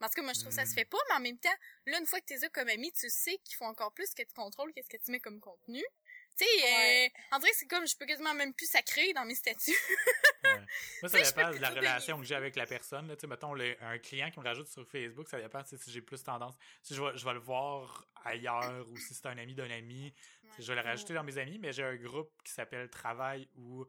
En 0.00 0.06
tout 0.08 0.14
cas, 0.14 0.22
moi, 0.22 0.32
je 0.32 0.40
trouve 0.40 0.48
que 0.50 0.56
ça 0.56 0.66
se 0.66 0.72
Hmm. 0.72 0.74
fait 0.74 0.84
pas, 0.84 0.98
mais 1.10 1.14
en 1.14 1.20
même 1.20 1.38
temps, 1.38 1.54
là, 1.86 1.98
une 2.00 2.06
fois 2.06 2.20
que 2.20 2.24
t'es 2.26 2.36
là 2.38 2.48
comme 2.48 2.68
ami, 2.68 2.90
tu 2.92 3.08
sais 3.08 3.38
qu'ils 3.44 3.54
font 3.54 3.66
encore 3.66 3.92
plus 3.94 4.12
que 4.14 4.22
tu 4.22 4.34
contrôles 4.34 4.72
qu'est-ce 4.72 4.88
que 4.88 4.96
tu 4.96 5.12
mets 5.12 5.20
comme 5.20 5.38
contenu. 5.38 5.80
Tu 6.36 6.44
sais, 6.44 6.62
Ouais. 6.62 7.06
euh, 7.06 7.36
en 7.36 7.38
vrai, 7.38 7.50
c'est 7.54 7.66
comme, 7.68 7.86
je 7.86 7.96
peux 7.96 8.06
quasiment 8.06 8.34
même 8.34 8.52
plus 8.52 8.68
sacrer 8.68 9.12
dans 9.12 9.24
mes 9.24 9.34
statuts. 9.36 9.70
Ouais. 10.44 10.58
Moi, 11.02 11.08
ça 11.08 11.22
dépend 11.22 11.50
de 11.52 11.58
la 11.58 11.70
relation 11.70 12.18
que 12.18 12.24
j'ai 12.24 12.34
avec 12.34 12.56
la 12.56 12.66
personne. 12.66 13.06
Là. 13.06 13.14
Tu 13.14 13.20
sais, 13.20 13.26
mettons, 13.28 13.54
le- 13.54 13.76
un 13.80 13.96
client 13.98 14.28
qui 14.30 14.40
me 14.40 14.44
rajoute 14.44 14.66
sur 14.66 14.84
Facebook, 14.88 15.28
ça 15.28 15.40
dépend 15.40 15.62
si 15.64 15.76
j'ai 15.86 16.02
plus 16.02 16.20
tendance. 16.22 16.56
Si 16.82 16.94
je 16.96 17.00
vais, 17.02 17.16
je 17.16 17.24
vais 17.24 17.32
le 17.34 17.38
voir 17.38 18.04
ailleurs 18.24 18.86
ou 18.90 18.96
si 18.98 19.14
c'est 19.14 19.26
un 19.26 19.38
ami 19.38 19.54
d'un 19.54 19.70
ami, 19.70 20.12
je 20.58 20.66
vais 20.66 20.74
le 20.74 20.86
rajouter 20.86 21.14
dans 21.14 21.22
mes 21.22 21.38
amis, 21.38 21.58
mais 21.60 21.72
j'ai 21.72 21.84
un 21.84 21.94
groupe 21.94 22.32
qui 22.44 22.52
s'appelle 22.52 22.90
Travail 22.90 23.48
ou 23.54 23.86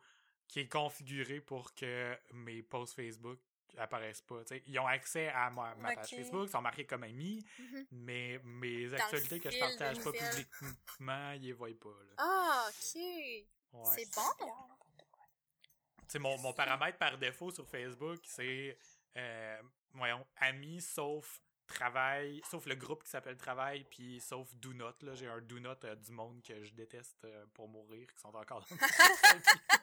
qui 0.48 0.60
est 0.62 0.68
configuré 0.70 1.40
pour 1.42 1.74
que 1.74 2.18
mes 2.34 2.62
posts 2.64 2.96
Facebook, 2.96 3.40
apparaissent 3.78 4.22
pas. 4.22 4.44
T'sais, 4.44 4.62
ils 4.68 4.78
ont 4.78 4.86
accès 4.86 5.30
à 5.30 5.50
ma, 5.50 5.74
ma 5.76 5.96
page 5.96 6.06
Ok. 6.14 6.20
Facebook, 6.20 6.48
ils 6.48 6.52
sont 6.52 6.62
marqués 6.62 6.86
comme 6.86 7.02
amis, 7.04 7.44
Mhm. 7.58 7.88
mais 7.92 8.40
mes 8.44 8.94
actualités 8.94 9.40
que 9.40 9.50
je 9.50 9.60
partage 9.60 10.00
pas 10.04 10.12
publiquement, 10.12 11.32
ils 11.32 11.42
les 11.42 11.54
voient 11.54 11.70
pas. 11.82 11.90
Là. 11.90 12.14
Ah, 12.18 12.66
ok. 12.70 13.02
Ouais. 13.02 13.96
C'est 13.96 14.16
bon. 14.16 14.56
T'sais, 16.08 16.20
mon, 16.20 16.38
mon 16.40 16.54
paramètre 16.54 17.00
par 17.00 17.18
défaut 17.18 17.50
sur 17.50 17.68
Facebook, 17.68 18.20
c'est 18.26 18.78
euh, 19.18 19.62
voyons, 19.94 20.24
amis 20.38 20.82
sauf 20.82 21.42
travail, 21.66 22.42
sauf 22.52 22.66
le 22.68 22.76
groupe 22.76 23.04
qui 23.04 23.10
s'appelle 23.10 23.38
travail, 23.38 23.86
puis 23.90 24.20
sauf 24.20 24.54
do 24.56 24.74
not. 24.74 24.94
Là, 25.02 25.16
j'ai 25.16 25.28
un 25.28 25.42
do 25.42 25.60
not 25.60 25.78
euh, 25.86 25.96
du 25.96 26.12
monde 26.12 26.44
que 26.44 26.64
je 26.64 26.74
déteste 26.74 27.24
euh, 27.26 27.46
pour 27.54 27.68
mourir, 27.70 28.06
qui 28.14 28.20
sont 28.20 28.36
encore 28.36 28.64
dans 28.70 28.78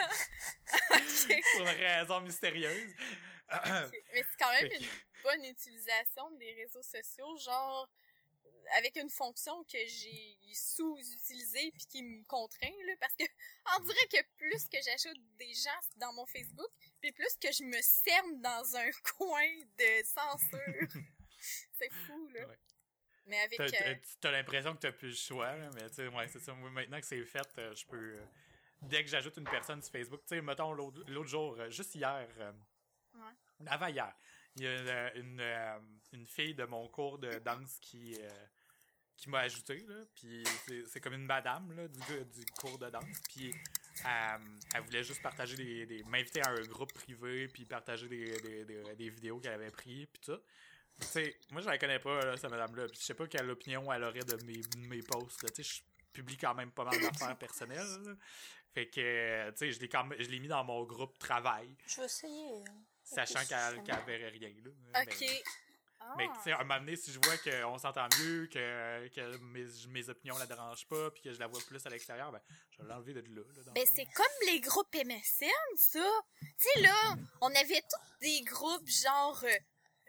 mon 0.00 0.08
profil. 0.88 1.36
Ok. 1.36 1.42
pour 1.56 1.60
une 1.68 1.78
raison 1.84 2.20
mystérieuse. 2.20 2.94
Mais 4.12 4.22
c'est 4.22 4.36
quand 4.38 4.52
même 4.52 4.70
une 4.72 4.86
bonne 5.24 5.44
utilisation 5.44 6.30
des 6.32 6.52
réseaux 6.54 6.82
sociaux, 6.82 7.36
genre 7.38 7.88
avec 8.76 8.94
une 8.96 9.10
fonction 9.10 9.64
que 9.64 9.78
j'ai 9.86 10.38
sous-utilisée 10.54 11.72
puis 11.72 11.86
qui 11.86 12.02
me 12.04 12.22
contraint 12.24 12.70
là, 12.86 12.92
parce 13.00 13.14
que 13.16 13.24
on 13.76 13.80
dirait 13.84 14.06
que 14.12 14.18
plus 14.36 14.68
que 14.68 14.78
j'ajoute 14.84 15.20
des 15.38 15.52
gens 15.54 15.80
dans 15.96 16.12
mon 16.12 16.26
Facebook, 16.26 16.70
puis 17.00 17.10
plus 17.12 17.34
que 17.42 17.50
je 17.52 17.64
me 17.64 17.80
cerne 17.82 18.40
dans 18.40 18.76
un 18.76 18.90
coin 19.18 19.48
de 19.78 20.04
censure. 20.04 21.02
c'est 21.72 21.92
fou 22.06 22.28
là. 22.28 22.46
Ouais. 22.46 22.58
Mais 23.26 23.40
avec 23.40 23.58
T'as, 23.58 23.88
euh, 23.88 23.94
t'as- 24.20 24.30
l'impression 24.30 24.74
que 24.74 24.80
t'as 24.80 24.92
plus 24.92 25.08
le 25.08 25.14
choix, 25.14 25.56
là, 25.56 25.70
mais 25.74 25.88
tu 25.88 25.96
sais, 25.96 26.08
ouais, 26.08 26.28
c'est 26.28 26.40
ça. 26.40 26.52
Moi, 26.52 26.70
maintenant 26.70 27.00
que 27.00 27.06
c'est 27.06 27.24
fait, 27.24 27.46
euh, 27.58 27.74
je 27.74 27.86
peux. 27.86 28.18
Dès 28.82 29.02
que 29.04 29.10
j'ajoute 29.10 29.36
une 29.36 29.44
personne 29.44 29.82
sur 29.82 29.92
Facebook, 29.92 30.20
tu 30.26 30.36
sais, 30.36 30.40
mettons 30.42 30.72
l'autre, 30.72 31.02
jour, 31.26 31.56
euh, 31.58 31.70
juste 31.70 31.94
hier, 31.94 32.26
euh, 32.38 32.52
Ouais. 33.14 33.66
avant 33.66 33.88
hier, 33.88 34.12
il 34.56 34.62
y 34.62 34.66
a 34.66 35.14
une, 35.16 35.40
euh, 35.40 35.78
une 36.12 36.26
fille 36.26 36.54
de 36.54 36.64
mon 36.64 36.88
cours 36.88 37.18
de 37.18 37.38
danse 37.40 37.78
qui, 37.80 38.16
euh, 38.20 38.28
qui 39.16 39.28
m'a 39.28 39.40
ajouté, 39.40 39.84
là, 39.88 39.96
puis 40.14 40.42
c'est, 40.86 41.00
comme 41.00 41.14
une 41.14 41.26
madame 41.26 41.72
là, 41.72 41.88
du, 41.88 41.98
du 42.00 42.44
cours 42.58 42.78
de 42.78 42.88
danse, 42.88 43.20
puis 43.28 43.52
euh, 44.06 44.38
elle 44.74 44.82
voulait 44.82 45.04
juste 45.04 45.20
partager 45.22 45.56
des, 45.56 45.84
des- 45.86 46.02
m'inviter 46.04 46.40
à 46.42 46.50
un 46.50 46.62
groupe 46.62 46.92
privé, 46.94 47.48
puis 47.48 47.64
partager 47.66 48.08
des, 48.08 48.40
des, 48.40 48.64
des, 48.64 48.94
des 48.94 49.10
vidéos 49.10 49.38
qu'elle 49.40 49.54
avait 49.54 49.70
prises, 49.70 50.06
puis 50.12 50.22
tout. 50.22 50.40
Tu 51.00 51.06
sais, 51.06 51.36
moi, 51.50 51.60
je 51.62 51.66
la 51.66 51.78
connais 51.78 51.98
pas, 51.98 52.20
là, 52.24 52.36
cette 52.36 52.50
madame-là. 52.50 52.86
Puis 52.86 52.98
je 53.00 53.04
sais 53.06 53.14
pas 53.14 53.26
quelle 53.26 53.50
opinion 53.50 53.90
elle 53.92 54.04
aurait 54.04 54.20
de 54.20 54.36
mes, 54.44 54.58
de 54.60 54.78
mes 54.86 55.02
posts. 55.02 55.46
Tu 55.54 55.62
sais, 55.64 55.76
je 55.78 55.82
publie 56.12 56.36
quand 56.36 56.54
même 56.54 56.70
pas 56.72 56.84
mal 56.84 57.00
d'affaires 57.00 57.36
personnelles. 57.38 58.02
là. 58.04 58.12
Fait 58.74 58.88
que, 58.88 59.50
tu 59.50 59.56
sais, 59.56 59.72
je 59.72 59.80
l'ai 59.80 59.88
quand 59.88 60.04
même- 60.04 60.20
je 60.22 60.28
l'ai 60.30 60.38
mis 60.38 60.48
dans 60.48 60.62
mon 60.64 60.84
groupe 60.84 61.18
travail, 61.18 61.74
Je 61.86 61.96
vais 62.00 62.06
essayer. 62.06 62.64
hein. 62.68 62.82
sachant 63.02 63.44
qu'elle 63.46 63.82
qu'elle 63.82 64.04
verrait 64.04 64.28
rien. 64.28 64.52
Là. 64.64 65.02
OK. 65.02 65.16
Mais, 65.20 65.42
Ah. 66.02 66.14
mais, 66.16 66.26
tu 66.28 66.42
sais, 66.44 66.52
à 66.52 66.60
un 66.60 66.64
moment 66.64 66.78
donné, 66.80 66.96
si 66.96 67.12
je 67.12 67.18
vois 67.22 67.36
qu'on 67.36 67.76
s'entend 67.78 68.08
mieux, 68.20 68.46
que, 68.46 69.08
que 69.08 69.36
mes, 69.38 69.66
mes 69.88 70.08
opinions 70.08 70.38
la 70.38 70.46
dérangent 70.46 70.86
pas, 70.88 71.10
puis 71.10 71.22
que 71.22 71.32
je 71.32 71.38
la 71.38 71.46
vois 71.46 71.60
plus 71.66 71.84
à 71.84 71.90
l'extérieur, 71.90 72.32
ben, 72.32 72.40
je 72.70 72.78
vais 72.82 72.88
l'enlever 72.88 73.12
de 73.12 73.20
là. 73.20 73.42
là, 73.54 73.62
dans 73.64 73.72
Ben, 73.72 73.84
c'est 73.94 74.06
comme 74.14 74.46
les 74.46 74.60
groupes 74.60 74.94
MSN, 74.94 75.50
ça. 75.76 76.00
Tu 76.40 76.46
sais, 76.56 76.80
là, 76.80 77.16
on 77.42 77.48
avait 77.54 77.82
tous 77.82 78.18
des 78.20 78.40
groupes 78.42 78.88
genre, 78.88 79.44
euh, 79.44 79.58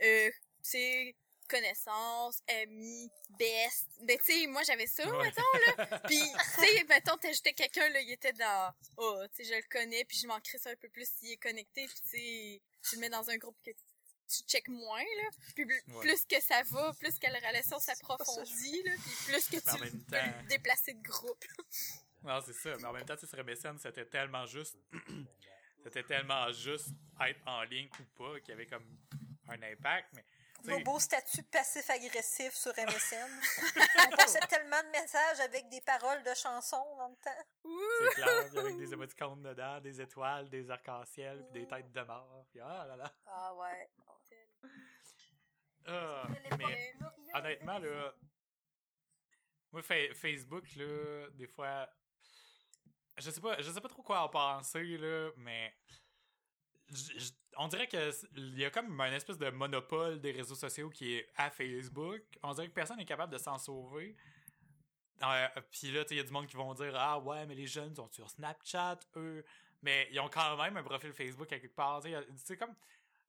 euh, 0.03 0.29
tu 0.29 0.69
sais, 0.69 1.15
connaissances, 1.51 2.41
amis, 2.63 3.11
best. 3.37 3.87
Ben, 4.01 4.17
tu 4.17 4.25
sais, 4.41 4.47
moi, 4.47 4.63
j'avais 4.63 4.87
ça, 4.87 5.05
Ouais. 5.07 5.23
mettons, 5.25 5.41
là. 5.77 5.99
Puis, 6.07 6.19
tu 6.19 6.61
sais, 6.65 6.83
mettons, 6.85 7.17
t'ajoutais 7.17 7.53
quelqu'un, 7.53 7.89
là, 7.89 7.99
il 8.01 8.11
était 8.11 8.33
dans, 8.33 8.73
oh, 8.97 9.21
tu 9.35 9.43
sais, 9.43 9.49
je 9.51 9.55
le 9.55 9.63
connais, 9.69 10.05
puis 10.05 10.17
je 10.17 10.27
m'en 10.27 10.39
crisse 10.39 10.65
un 10.67 10.75
peu 10.75 10.89
plus 10.89 11.07
s'il 11.07 11.31
est 11.31 11.37
connecté, 11.37 11.85
puis 11.87 12.01
tu 12.01 12.09
sais, 12.09 12.61
tu 12.89 12.95
le 12.95 13.01
mets 13.01 13.09
dans 13.09 13.29
un 13.29 13.37
groupe 13.37 13.57
que 13.65 13.71
tu 13.71 14.43
checkes 14.47 14.69
moins, 14.69 14.99
là. 15.03 15.29
Puis 15.55 15.65
plus, 15.65 15.83
Ouais. 15.89 16.01
plus 16.01 16.25
que 16.25 16.41
ça 16.41 16.61
va, 16.71 16.93
plus 16.99 17.19
que 17.19 17.27
la 17.27 17.39
relation 17.39 17.79
s'approfondit, 17.79 18.83
là, 18.83 18.91
puis 19.03 19.11
plus 19.27 19.49
que 19.49 19.57
tu 19.57 19.91
peux 20.07 20.47
déplacer 20.47 20.93
de 20.93 21.01
groupe. 21.03 21.43
Non, 22.23 22.39
c'est 22.45 22.53
ça. 22.53 22.77
Mais 22.77 22.85
en 22.85 22.93
même 22.93 23.03
temps, 23.03 23.15
tu 23.15 23.21
sais, 23.21 23.35
sur 23.35 23.43
MSN, 23.43 23.79
c'était 23.79 24.05
tellement 24.05 24.45
juste. 24.45 24.77
c'était 25.83 26.03
tellement 26.03 26.51
juste 26.51 26.89
être 27.19 27.39
en 27.47 27.63
ligne 27.63 27.89
ou 27.99 28.03
pas 28.15 28.39
qu'il 28.41 28.49
y 28.49 28.51
avait 28.51 28.67
comme 28.67 28.85
un 29.47 29.59
impact. 29.63 30.09
Mais, 30.13 30.23
Nos 30.65 30.79
beaux 30.81 30.99
statuts 30.99 31.43
passifs-agressifs 31.43 32.53
sur 32.55 32.71
MSN. 32.71 33.29
On 34.11 34.15
passait 34.15 34.39
tellement 34.41 34.81
de 34.83 34.89
messages 34.89 35.39
avec 35.39 35.69
des 35.69 35.81
paroles 35.81 36.21
de 36.23 36.33
chansons 36.35 36.95
dans 36.97 37.07
le 37.07 37.15
temps. 37.15 37.43
c'est 37.99 38.21
clair, 38.21 38.63
avec 38.63 38.77
des 38.77 38.93
émoticônes 38.93 39.41
dedans, 39.43 39.79
des 39.81 40.01
étoiles, 40.01 40.49
des 40.49 40.69
arcs-en-ciel, 40.69 41.43
puis 41.51 41.61
des 41.61 41.67
têtes 41.67 41.91
de 41.91 42.01
mort. 42.01 42.45
Puis 42.51 42.59
ah 42.61 42.85
là 42.87 42.95
là. 42.95 43.13
Ah 43.25 43.55
ouais. 43.55 43.89
Ah, 45.87 46.27
mais 46.57 46.93
honnêtement, 47.33 47.79
là. 47.79 48.13
Moi, 49.71 49.81
Fa- 49.81 50.13
Facebook, 50.13 50.75
là, 50.75 51.29
des 51.31 51.47
fois. 51.47 51.89
Je 53.17 53.29
sais 53.29 53.41
pas, 53.41 53.61
je 53.61 53.71
sais 53.71 53.81
pas 53.81 53.89
trop 53.89 54.03
quoi 54.03 54.21
en 54.21 54.29
penser, 54.29 54.97
là, 54.97 55.31
mais. 55.37 55.73
On 57.57 57.67
dirait 57.67 57.87
que 57.87 58.11
il 58.37 58.59
y 58.59 58.65
a 58.65 58.69
comme 58.69 58.99
un 58.99 59.11
espèce 59.13 59.37
de 59.37 59.49
monopole 59.49 60.19
des 60.19 60.31
réseaux 60.31 60.55
sociaux 60.55 60.89
qui 60.89 61.13
est 61.15 61.29
à 61.35 61.49
Facebook. 61.49 62.21
On 62.43 62.53
dirait 62.53 62.67
que 62.67 62.73
personne 62.73 62.97
n'est 62.97 63.05
capable 63.05 63.33
de 63.33 63.37
s'en 63.37 63.57
sauver. 63.57 64.15
Euh, 65.23 65.47
Puis 65.71 65.91
là, 65.91 66.03
il 66.09 66.17
y 66.17 66.19
a 66.19 66.23
du 66.23 66.31
monde 66.31 66.47
qui 66.47 66.55
vont 66.55 66.73
dire 66.73 66.93
Ah 66.95 67.19
ouais, 67.19 67.45
mais 67.45 67.55
les 67.55 67.67
jeunes 67.67 67.95
sont 67.95 68.09
sur 68.11 68.29
Snapchat, 68.29 68.99
eux. 69.15 69.43
Mais 69.81 70.07
ils 70.11 70.19
ont 70.19 70.29
quand 70.29 70.57
même 70.57 70.77
un 70.77 70.83
profil 70.83 71.11
Facebook 71.13 71.51
à 71.53 71.59
quelque 71.59 71.75
part. 71.75 72.01
Tu 72.01 72.11
sais, 72.37 72.57
comme 72.57 72.75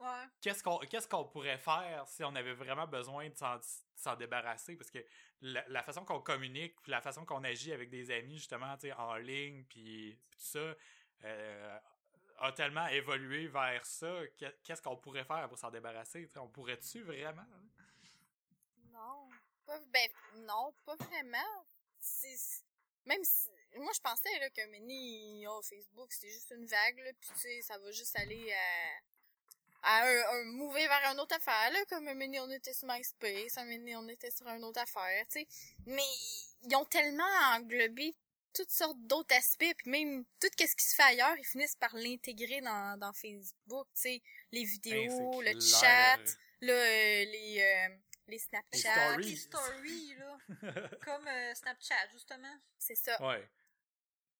Ouais. 0.01 0.25
qu'est-ce 0.41 0.65
qu'on 0.65 0.79
qu'est-ce 0.79 1.07
qu'on 1.07 1.25
pourrait 1.25 1.59
faire 1.59 2.05
si 2.09 2.25
on 2.25 2.35
avait 2.35 2.55
vraiment 2.55 2.89
besoin 2.89 3.29
de 3.29 3.35
s'en, 3.37 4.17
débarrasser? 4.17 4.75
Parce 4.75 4.91
que 4.91 4.99
la, 5.41 5.65
la 5.69 5.83
façon 5.85 6.05
qu'on 6.05 6.21
communique 6.21 6.75
la 6.89 7.01
façon 7.01 7.25
qu'on 7.25 7.45
agit 7.45 7.73
avec 7.73 7.89
des 7.89 8.11
amis 8.11 8.37
justement 8.39 8.77
tu 8.79 8.89
sais 8.89 8.93
en 8.95 9.15
ligne 9.15 9.63
puis, 9.69 10.19
puis 10.29 10.39
tout 10.41 10.45
ça 10.45 10.75
euh, 11.25 11.79
a 12.43 12.53
tellement 12.53 12.87
évolué 12.89 13.47
vers 13.49 13.85
ça 13.85 14.13
Que- 14.39 14.55
qu'est-ce 14.65 14.83
qu'on 14.83 14.97
pourrait 14.97 15.25
faire 15.25 15.49
pour 15.49 15.59
s'en 15.59 15.71
débarrasser 15.71 16.29
on 16.37 16.49
pourrait-tu 16.49 17.03
vraiment 17.03 17.47
Non. 18.93 19.29
Pas, 19.67 19.79
ben, 19.93 20.09
non, 20.47 20.75
pas 20.85 20.97
vraiment. 20.97 21.65
C'est, 22.01 22.37
c'est- 22.37 22.65
même 23.07 23.23
si, 23.25 23.49
moi, 23.77 23.93
je 23.95 24.01
pensais, 24.01 24.39
là, 24.41 24.51
que 24.51 24.67
Mini, 24.71 25.47
oh, 25.49 25.61
Facebook, 25.63 26.13
c'était 26.13 26.33
juste 26.33 26.53
une 26.57 26.67
vague, 26.67 26.99
là, 26.99 27.13
pis 27.21 27.29
tu 27.33 27.39
sais, 27.39 27.63
ça 27.63 27.79
va 27.79 27.91
juste 27.93 28.17
aller 28.19 28.53
à, 29.85 30.03
un, 30.05 30.23
un 30.41 30.45
mouver 30.53 30.87
vers 30.87 31.13
une 31.13 31.21
autre 31.21 31.35
affaire, 31.37 31.71
là, 31.73 31.79
comme 31.89 32.13
Mini, 32.15 32.39
on 32.41 32.51
était 32.51 32.73
sur 32.73 32.89
MySpace, 32.89 33.57
un 33.59 33.65
Mini, 33.65 33.97
on 33.97 34.09
était 34.09 34.31
sur 34.31 34.47
une 34.49 34.65
autre 34.65 34.81
affaire, 34.81 35.25
tu 35.31 35.41
sais. 35.41 35.49
Mais, 35.87 36.03
ils 36.65 36.77
ont 36.77 36.85
tellement 36.85 37.25
englobé 37.55 38.15
toutes 38.55 38.71
sortes 38.71 38.99
d'autres 39.01 39.35
aspects, 39.35 39.75
puis 39.79 39.91
même 39.91 40.25
tout 40.41 40.49
ce 40.59 40.77
qui 40.77 40.85
se 40.85 40.95
fait 40.95 41.03
ailleurs, 41.03 41.37
ils 41.39 41.45
finissent 41.47 41.77
par 41.77 41.95
l'intégrer 41.95 42.61
dans, 42.61 42.99
dans 42.99 43.13
Facebook, 43.13 43.87
tu 43.95 44.03
sais, 44.03 44.23
les 44.53 44.65
Ben, 44.65 44.69
vidéos, 44.71 45.43
le 45.43 45.61
chat, 45.61 46.19
là, 46.61 46.73
euh, 46.73 47.25
les, 47.25 47.61
euh, 47.61 47.97
les 48.29 48.39
Snapchat. 48.39 48.79
stories. 49.11 49.31
Les 49.31 49.37
stories, 49.37 50.15
là. 50.17 50.39
Comme 51.05 51.27
euh, 51.27 51.55
Snapchat, 51.55 52.09
justement. 52.13 52.57
C'est 52.79 52.97
ça. 52.97 53.21
ouais 53.27 53.49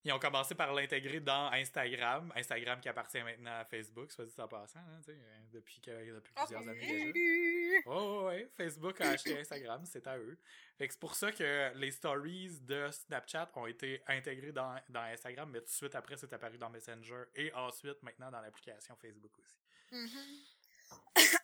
ils 0.05 0.11
ont 0.11 0.19
commencé 0.19 0.53
par 0.55 0.73
l'intégrer 0.73 1.19
dans 1.19 1.51
Instagram 1.51 2.31
Instagram 2.35 2.79
qui 2.81 2.89
appartient 2.89 3.21
maintenant 3.23 3.59
à 3.59 3.65
Facebook 3.65 4.11
soit 4.11 4.25
dit 4.25 4.33
en 4.37 4.47
passant 4.47 4.79
hein, 4.79 5.01
euh, 5.09 5.39
depuis, 5.51 5.79
que, 5.79 5.91
depuis 6.13 6.33
Ah, 6.35 6.45
plusieurs 6.45 6.67
années 6.67 7.11
déjà! 7.13 7.79
Oh, 7.85 8.25
ouais, 8.27 8.49
Facebook 8.55 8.99
a 9.01 9.09
acheté 9.11 9.39
Instagram, 9.39 9.85
c'est 9.85 10.05
à 10.07 10.17
eux. 10.17 10.37
Fait 10.77 10.87
que 10.87 10.93
c'est 10.93 10.99
pour 10.99 11.15
ça 11.15 11.31
que 11.31 11.71
les 11.75 11.91
stories 11.91 12.59
de 12.61 12.89
Snapchat 12.91 13.51
ont 13.55 13.67
été 13.67 14.01
intégrées 14.07 14.51
dans, 14.51 14.75
dans 14.89 15.01
Instagram, 15.03 15.49
mais 15.51 15.59
tout 15.59 15.65
de 15.65 15.69
suite 15.71 15.95
après, 15.95 16.17
c'est 16.17 16.31
apparu 16.33 16.57
dans 16.57 16.69
Messenger 16.69 17.23
et 17.35 17.53
ensuite, 17.53 18.01
maintenant, 18.03 18.29
dans 18.31 18.41
l'application 18.41 18.95
Facebook 18.95 19.37
aussi. 19.39 19.57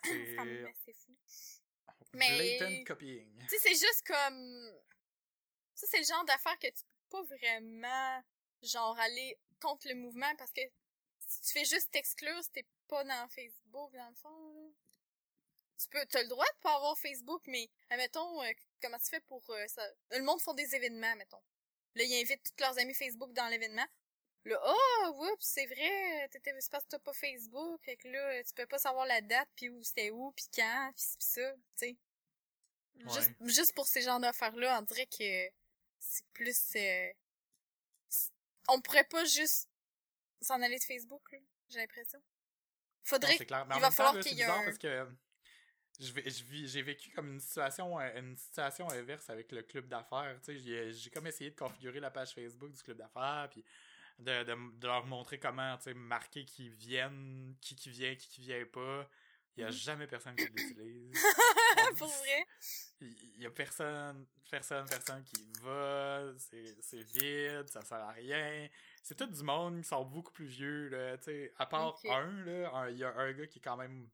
Mhm. 0.09 0.73
C'est 0.85 0.93
fou. 0.93 1.15
Mais- 2.13 2.57
blatant 2.59 2.83
copying. 2.85 3.39
Tu 3.41 3.47
sais, 3.49 3.57
c'est 3.59 3.69
juste 3.87 4.05
comme... 4.05 4.71
Ça, 5.75 5.87
c'est 5.89 5.99
le 5.99 6.05
genre 6.05 6.25
d'affaire 6.25 6.57
que 6.59 6.67
tu 6.67 6.83
peux 7.09 7.17
pas 7.17 7.23
vraiment, 7.23 8.23
genre, 8.61 8.97
aller 8.99 9.37
contre 9.61 9.87
le 9.87 9.95
mouvement 9.95 10.33
parce 10.37 10.51
que 10.51 10.61
si 11.19 11.41
tu 11.41 11.51
fais 11.51 11.65
juste 11.65 11.91
t'exclure 11.91 12.43
si 12.43 12.51
t'es 12.51 12.65
pas 12.87 13.03
dans 13.03 13.27
Facebook, 13.29 13.93
dans 13.93 14.09
le 14.09 14.15
fond, 14.15 14.53
là. 14.53 14.69
Tu 15.81 15.87
peux, 15.87 16.05
t'as 16.07 16.21
le 16.23 16.27
droit 16.27 16.45
de 16.45 16.59
pas 16.61 16.75
avoir 16.75 16.97
Facebook, 16.97 17.41
mais, 17.47 17.69
admettons, 17.89 18.43
euh, 18.43 18.51
comment 18.81 18.97
tu 18.97 19.09
fais 19.09 19.21
pour, 19.21 19.49
euh, 19.49 19.67
ça... 19.67 19.81
Le 20.11 20.23
monde 20.23 20.41
font 20.41 20.53
des 20.53 20.75
événements, 20.75 21.15
mettons. 21.15 21.41
Là, 21.95 22.03
ils 22.03 22.21
invitent 22.21 22.43
tous 22.43 22.61
leurs 22.61 22.77
amis 22.79 22.93
Facebook 22.93 23.31
dans 23.31 23.47
l'événement. 23.47 23.87
Là, 24.43 24.59
oh, 24.61 25.25
oups, 25.31 25.45
c'est 25.45 25.67
vrai, 25.67 26.27
t'étais, 26.29 26.53
c'est 26.59 26.71
parce 26.71 26.83
que 26.83 26.89
t'as 26.89 26.99
pas 26.99 27.13
Facebook, 27.13 27.81
fait 27.83 27.95
que 27.95 28.09
là, 28.09 28.43
tu 28.43 28.53
peux 28.55 28.65
pas 28.65 28.79
savoir 28.79 29.05
la 29.05 29.21
date, 29.21 29.47
puis 29.55 29.69
où 29.69 29.81
c'était 29.81 30.09
où, 30.09 30.31
puis 30.31 30.47
quand, 30.53 30.91
puis 30.95 31.05
ça, 31.19 31.53
tu 31.53 31.59
sais. 31.75 31.97
Ouais. 32.95 33.13
Juste, 33.13 33.31
juste 33.41 33.73
pour 33.73 33.87
ces 33.87 34.01
genres 34.01 34.19
d'affaires-là, 34.19 34.79
on 34.79 34.81
dirait 34.81 35.07
que 35.07 35.49
c'est 35.99 36.25
plus... 36.33 36.75
euh, 36.75 37.13
on 38.73 38.81
pourrait 38.81 39.03
pas 39.09 39.25
juste 39.25 39.69
s'en 40.41 40.61
aller 40.61 40.77
de 40.77 40.83
Facebook, 40.83 41.35
j'ai 41.69 41.79
l'impression. 41.79 42.21
Faudrait. 43.03 43.37
c'est 43.37 43.45
clair. 43.45 43.65
Mais 43.67 43.75
il 43.75 43.81
va 43.81 43.91
falloir 43.91 44.19
qu'il 44.19 44.37
y 44.37 44.41
ait 44.41 44.45
un- 44.45 44.63
parce 44.65 44.77
que 44.77 45.07
j'ai 45.99 46.81
vécu 46.81 47.11
comme 47.11 47.33
une 47.33 47.39
situation 47.39 47.99
euh, 47.99 48.19
une 48.19 48.37
situation 48.37 48.89
inverse 48.89 49.29
avec 49.29 49.51
le 49.51 49.63
club 49.63 49.87
d'affaires. 49.87 50.39
J'ai 50.47 51.09
comme 51.13 51.27
essayé 51.27 51.49
de 51.51 51.55
configurer 51.55 51.99
la 51.99 52.11
page 52.11 52.33
Facebook 52.33 52.71
du 52.71 52.81
club 52.81 52.97
d'affaires, 52.97 53.49
puis 53.51 53.63
de, 54.19 54.43
de, 54.43 54.77
de 54.77 54.87
leur 54.87 55.05
montrer 55.05 55.39
comment, 55.39 55.77
marquer 55.95 56.45
qui 56.45 56.69
viennent, 56.69 57.55
qui 57.61 57.75
qui 57.75 57.89
vient, 57.89 58.15
qui 58.15 58.27
qui 58.29 58.41
vient 58.41 58.65
pas. 58.65 59.09
Il 59.57 59.61
y 59.61 59.63
a 59.63 59.67
Mhm. 59.67 59.73
jamais 59.73 60.07
personne 60.07 60.35
qui 60.35 60.45
l'utilise. 60.45 61.11
Pour 61.99 62.07
vrai? 62.07 62.45
Il 63.01 63.41
y 63.41 63.45
a 63.45 63.51
personne, 63.51 64.25
personne, 64.49 64.85
personne 64.87 65.23
qui 65.23 65.51
va, 65.61 66.31
c'est 66.37 66.75
c'est 66.81 67.01
vide, 67.03 67.67
ça 67.69 67.81
sert 67.81 67.97
à 67.97 68.11
rien. 68.11 68.67
C'est 69.03 69.15
tout 69.15 69.25
du 69.27 69.43
monde 69.43 69.81
qui 69.81 69.87
sont 69.87 70.05
beaucoup 70.05 70.31
plus 70.31 70.45
vieux, 70.45 70.89
là, 70.89 71.17
tu 71.17 71.25
sais, 71.25 71.53
à 71.57 71.65
part 71.65 71.99
un, 72.09 72.31
là, 72.45 72.89
il 72.89 72.97
y 72.97 73.03
a 73.03 73.13
un 73.17 73.31
gars 73.33 73.47
qui 73.47 73.59
est 73.59 73.61
quand 73.61 73.77
même, 73.77 74.09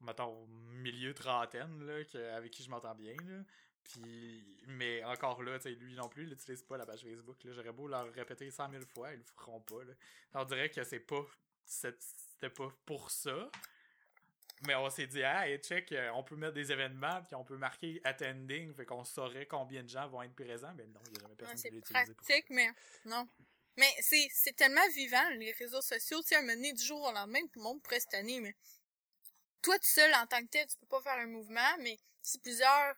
mettons, 0.00 0.46
milieu 0.46 1.14
trentaine, 1.14 1.84
là, 1.86 2.04
que- 2.04 2.30
avec 2.32 2.50
qui 2.52 2.62
je 2.62 2.70
m'entends 2.70 2.94
bien, 2.94 3.14
là. 3.26 3.42
Puis, 3.84 4.62
mais 4.66 5.02
encore 5.04 5.42
là, 5.42 5.58
tu 5.58 5.70
lui 5.76 5.94
non 5.94 6.08
plus, 6.08 6.24
il 6.24 6.28
n'utilise 6.30 6.62
pas 6.62 6.76
la 6.76 6.86
page 6.86 7.02
Facebook, 7.02 7.42
là. 7.44 7.52
J'aurais 7.52 7.72
beau 7.72 7.88
leur 7.88 8.12
répéter 8.12 8.50
100 8.50 8.70
000 8.70 8.84
fois, 8.86 9.12
ils 9.12 9.18
le 9.18 9.24
feront 9.24 9.60
pas, 9.60 9.84
là. 9.84 9.92
On 10.34 10.44
dirait 10.44 10.70
que 10.70 10.84
c'est 10.84 11.00
pas, 11.00 11.24
c'était 11.70 12.50
pas 12.50 12.68
pour 12.84 13.10
ça. 13.10 13.50
Mais 14.66 14.74
on 14.74 14.90
s'est 14.90 15.06
dit, 15.06 15.22
ah, 15.22 15.48
et 15.48 15.56
check, 15.58 15.90
euh, 15.92 16.10
on 16.10 16.22
peut 16.22 16.36
mettre 16.36 16.52
des 16.52 16.70
événements, 16.70 17.22
puis 17.22 17.34
on 17.34 17.44
peut 17.44 17.56
marquer 17.56 17.98
attending, 18.04 18.74
fait 18.74 18.84
qu'on 18.84 19.04
saurait 19.04 19.46
combien 19.46 19.82
de 19.82 19.88
gens 19.88 20.06
vont 20.08 20.22
être 20.22 20.34
présents. 20.34 20.72
Mais 20.76 20.86
non, 20.86 21.00
il 21.06 21.12
n'y 21.12 21.18
a 21.18 21.20
jamais 21.22 21.34
personne 21.34 21.56
qui 21.56 21.62
c'est 21.62 21.70
pour 21.70 21.88
ça. 21.88 22.04
pratique, 22.14 22.50
mais 22.50 22.68
non. 23.06 23.26
Mais 23.78 23.90
c'est 24.00 24.28
c'est 24.30 24.54
tellement 24.54 24.86
vivant, 24.94 25.30
les 25.38 25.52
réseaux 25.52 25.80
sociaux. 25.80 26.20
Tu 26.20 26.28
sais, 26.28 26.34
à 26.34 26.38
un 26.40 26.42
moment 26.42 26.54
donné, 26.54 26.72
du 26.74 26.84
jour 26.84 27.00
au 27.02 27.12
lendemain, 27.12 27.40
tout 27.46 27.60
le 27.60 27.62
monde 27.62 27.82
pourrait 27.82 28.00
se 28.00 28.08
tanner, 28.08 28.40
mais 28.40 28.54
toi, 29.62 29.78
tout 29.78 29.86
seul, 29.86 30.12
en 30.14 30.26
tant 30.26 30.42
que 30.42 30.48
tel, 30.48 30.66
tu 30.66 30.76
peux 30.76 30.86
pas 30.86 31.00
faire 31.00 31.18
un 31.18 31.26
mouvement, 31.26 31.76
mais 31.78 31.98
si 32.20 32.38
plusieurs 32.38 32.94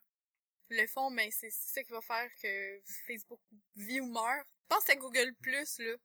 le 0.68 0.86
font, 0.88 1.12
ben 1.12 1.30
c'est 1.30 1.50
c'est 1.50 1.74
ça 1.74 1.84
qui 1.84 1.92
va 1.92 2.00
faire 2.00 2.28
que 2.42 2.80
Facebook 3.06 3.40
vit 3.76 4.00
ou 4.00 4.06
meurt. 4.06 4.46
Pense 4.68 4.88
à 4.88 4.96
Google+, 4.96 5.32
là. 5.46 5.96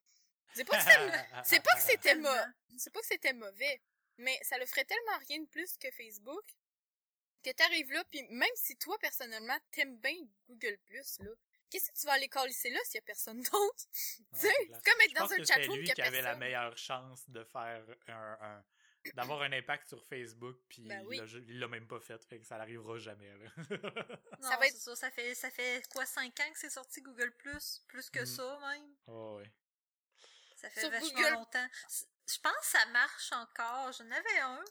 C'est 0.54 0.66
pas 0.66 0.78
que 0.78 0.84
c'était 0.84 1.26
c'est 1.44 1.60
pas 1.64 1.74
que 1.76 1.82
c'était 1.82 1.98
Tellement. 2.10 2.30
mauvais. 2.30 2.52
C'est 2.78 2.94
pas 2.94 3.00
que 3.02 3.06
c'était 3.08 3.34
mauvais, 3.34 3.82
mais 4.18 4.40
ça 4.44 4.58
le 4.58 4.66
ferait 4.66 4.86
tellement 4.86 5.18
rien 5.28 5.40
de 5.42 5.48
plus 5.48 5.78
que 5.78 5.90
Facebook 5.92 6.46
que 7.44 7.52
t'arrives 7.52 7.92
là, 7.92 8.04
puis 8.12 8.24
même 8.30 8.50
si 8.56 8.76
toi 8.78 8.98
personnellement 9.00 9.58
t'aimes 9.72 9.98
bien 9.98 10.18
Google 10.50 10.78
là, 10.90 11.02
qu'est-ce 11.70 11.92
que 11.92 11.98
tu 12.00 12.06
vas 12.08 12.14
aller 12.14 12.28
calisser 12.30 12.70
là 12.72 12.80
s'il 12.86 12.96
y 12.96 12.98
a 12.98 13.02
personne 13.04 13.42
d'autre? 13.42 13.86
Tu 14.34 14.40
sais, 14.40 14.54
comme 14.68 15.02
être 15.02 15.12
Je 15.12 15.16
dans 15.16 15.32
un 15.32 15.46
chatroom 15.46 15.78
lui 15.78 15.84
qu'il 15.86 15.92
y 15.92 15.94
qui 15.94 16.02
a 16.02 16.06
avait 16.08 16.22
la 16.22 16.36
meilleure 16.36 16.78
chance 16.78 17.30
de 17.30 17.44
faire 17.44 17.86
un, 18.08 18.38
un- 18.42 18.66
d'avoir 19.14 19.42
un 19.44 19.54
impact 19.54 19.88
sur 19.88 20.04
Facebook, 20.06 20.58
puis 20.68 20.82
Ben 20.82 21.06
oui. 21.06 21.22
il 21.48 21.60
l'a 21.60 21.68
même 21.70 21.88
pas 21.88 22.00
fait, 22.02 22.22
fait 22.26 22.40
que 22.40 22.46
ça 22.46 22.58
n'arrivera 22.58 22.98
jamais. 22.98 23.32
Là. 23.38 23.50
Non, 24.42 24.50
Ça 24.50 24.58
va 24.58 24.68
être- 24.68 24.74
c'est 24.74 24.80
ça. 24.80 24.96
Ça 24.98 25.12
fait, 25.12 25.34
ça 25.36 25.50
fait 25.50 25.82
quoi, 25.90 26.06
5 26.06 26.38
ans 26.42 26.52
que 26.52 26.60
c'est 26.60 26.70
sorti 26.70 27.02
Google 27.02 27.32
Plus? 27.38 27.84
Plus 27.88 28.10
que 28.10 28.22
Mm. 28.22 28.26
ça, 28.26 28.60
même? 28.60 28.96
oh, 29.08 29.38
ouais. 29.38 29.50
Ça 30.58 30.70
fait 30.70 30.82
Sur 30.82 30.90
vachement 30.92 31.10
Google- 31.10 31.34
longtemps. 31.34 31.68
Je 31.90 32.40
pense 32.42 32.58
que 32.60 32.66
ça 32.66 32.86
marche 32.88 33.32
encore. 33.32 33.92
J'en 33.94 34.12
avais 34.12 34.40
un. 34.40 34.64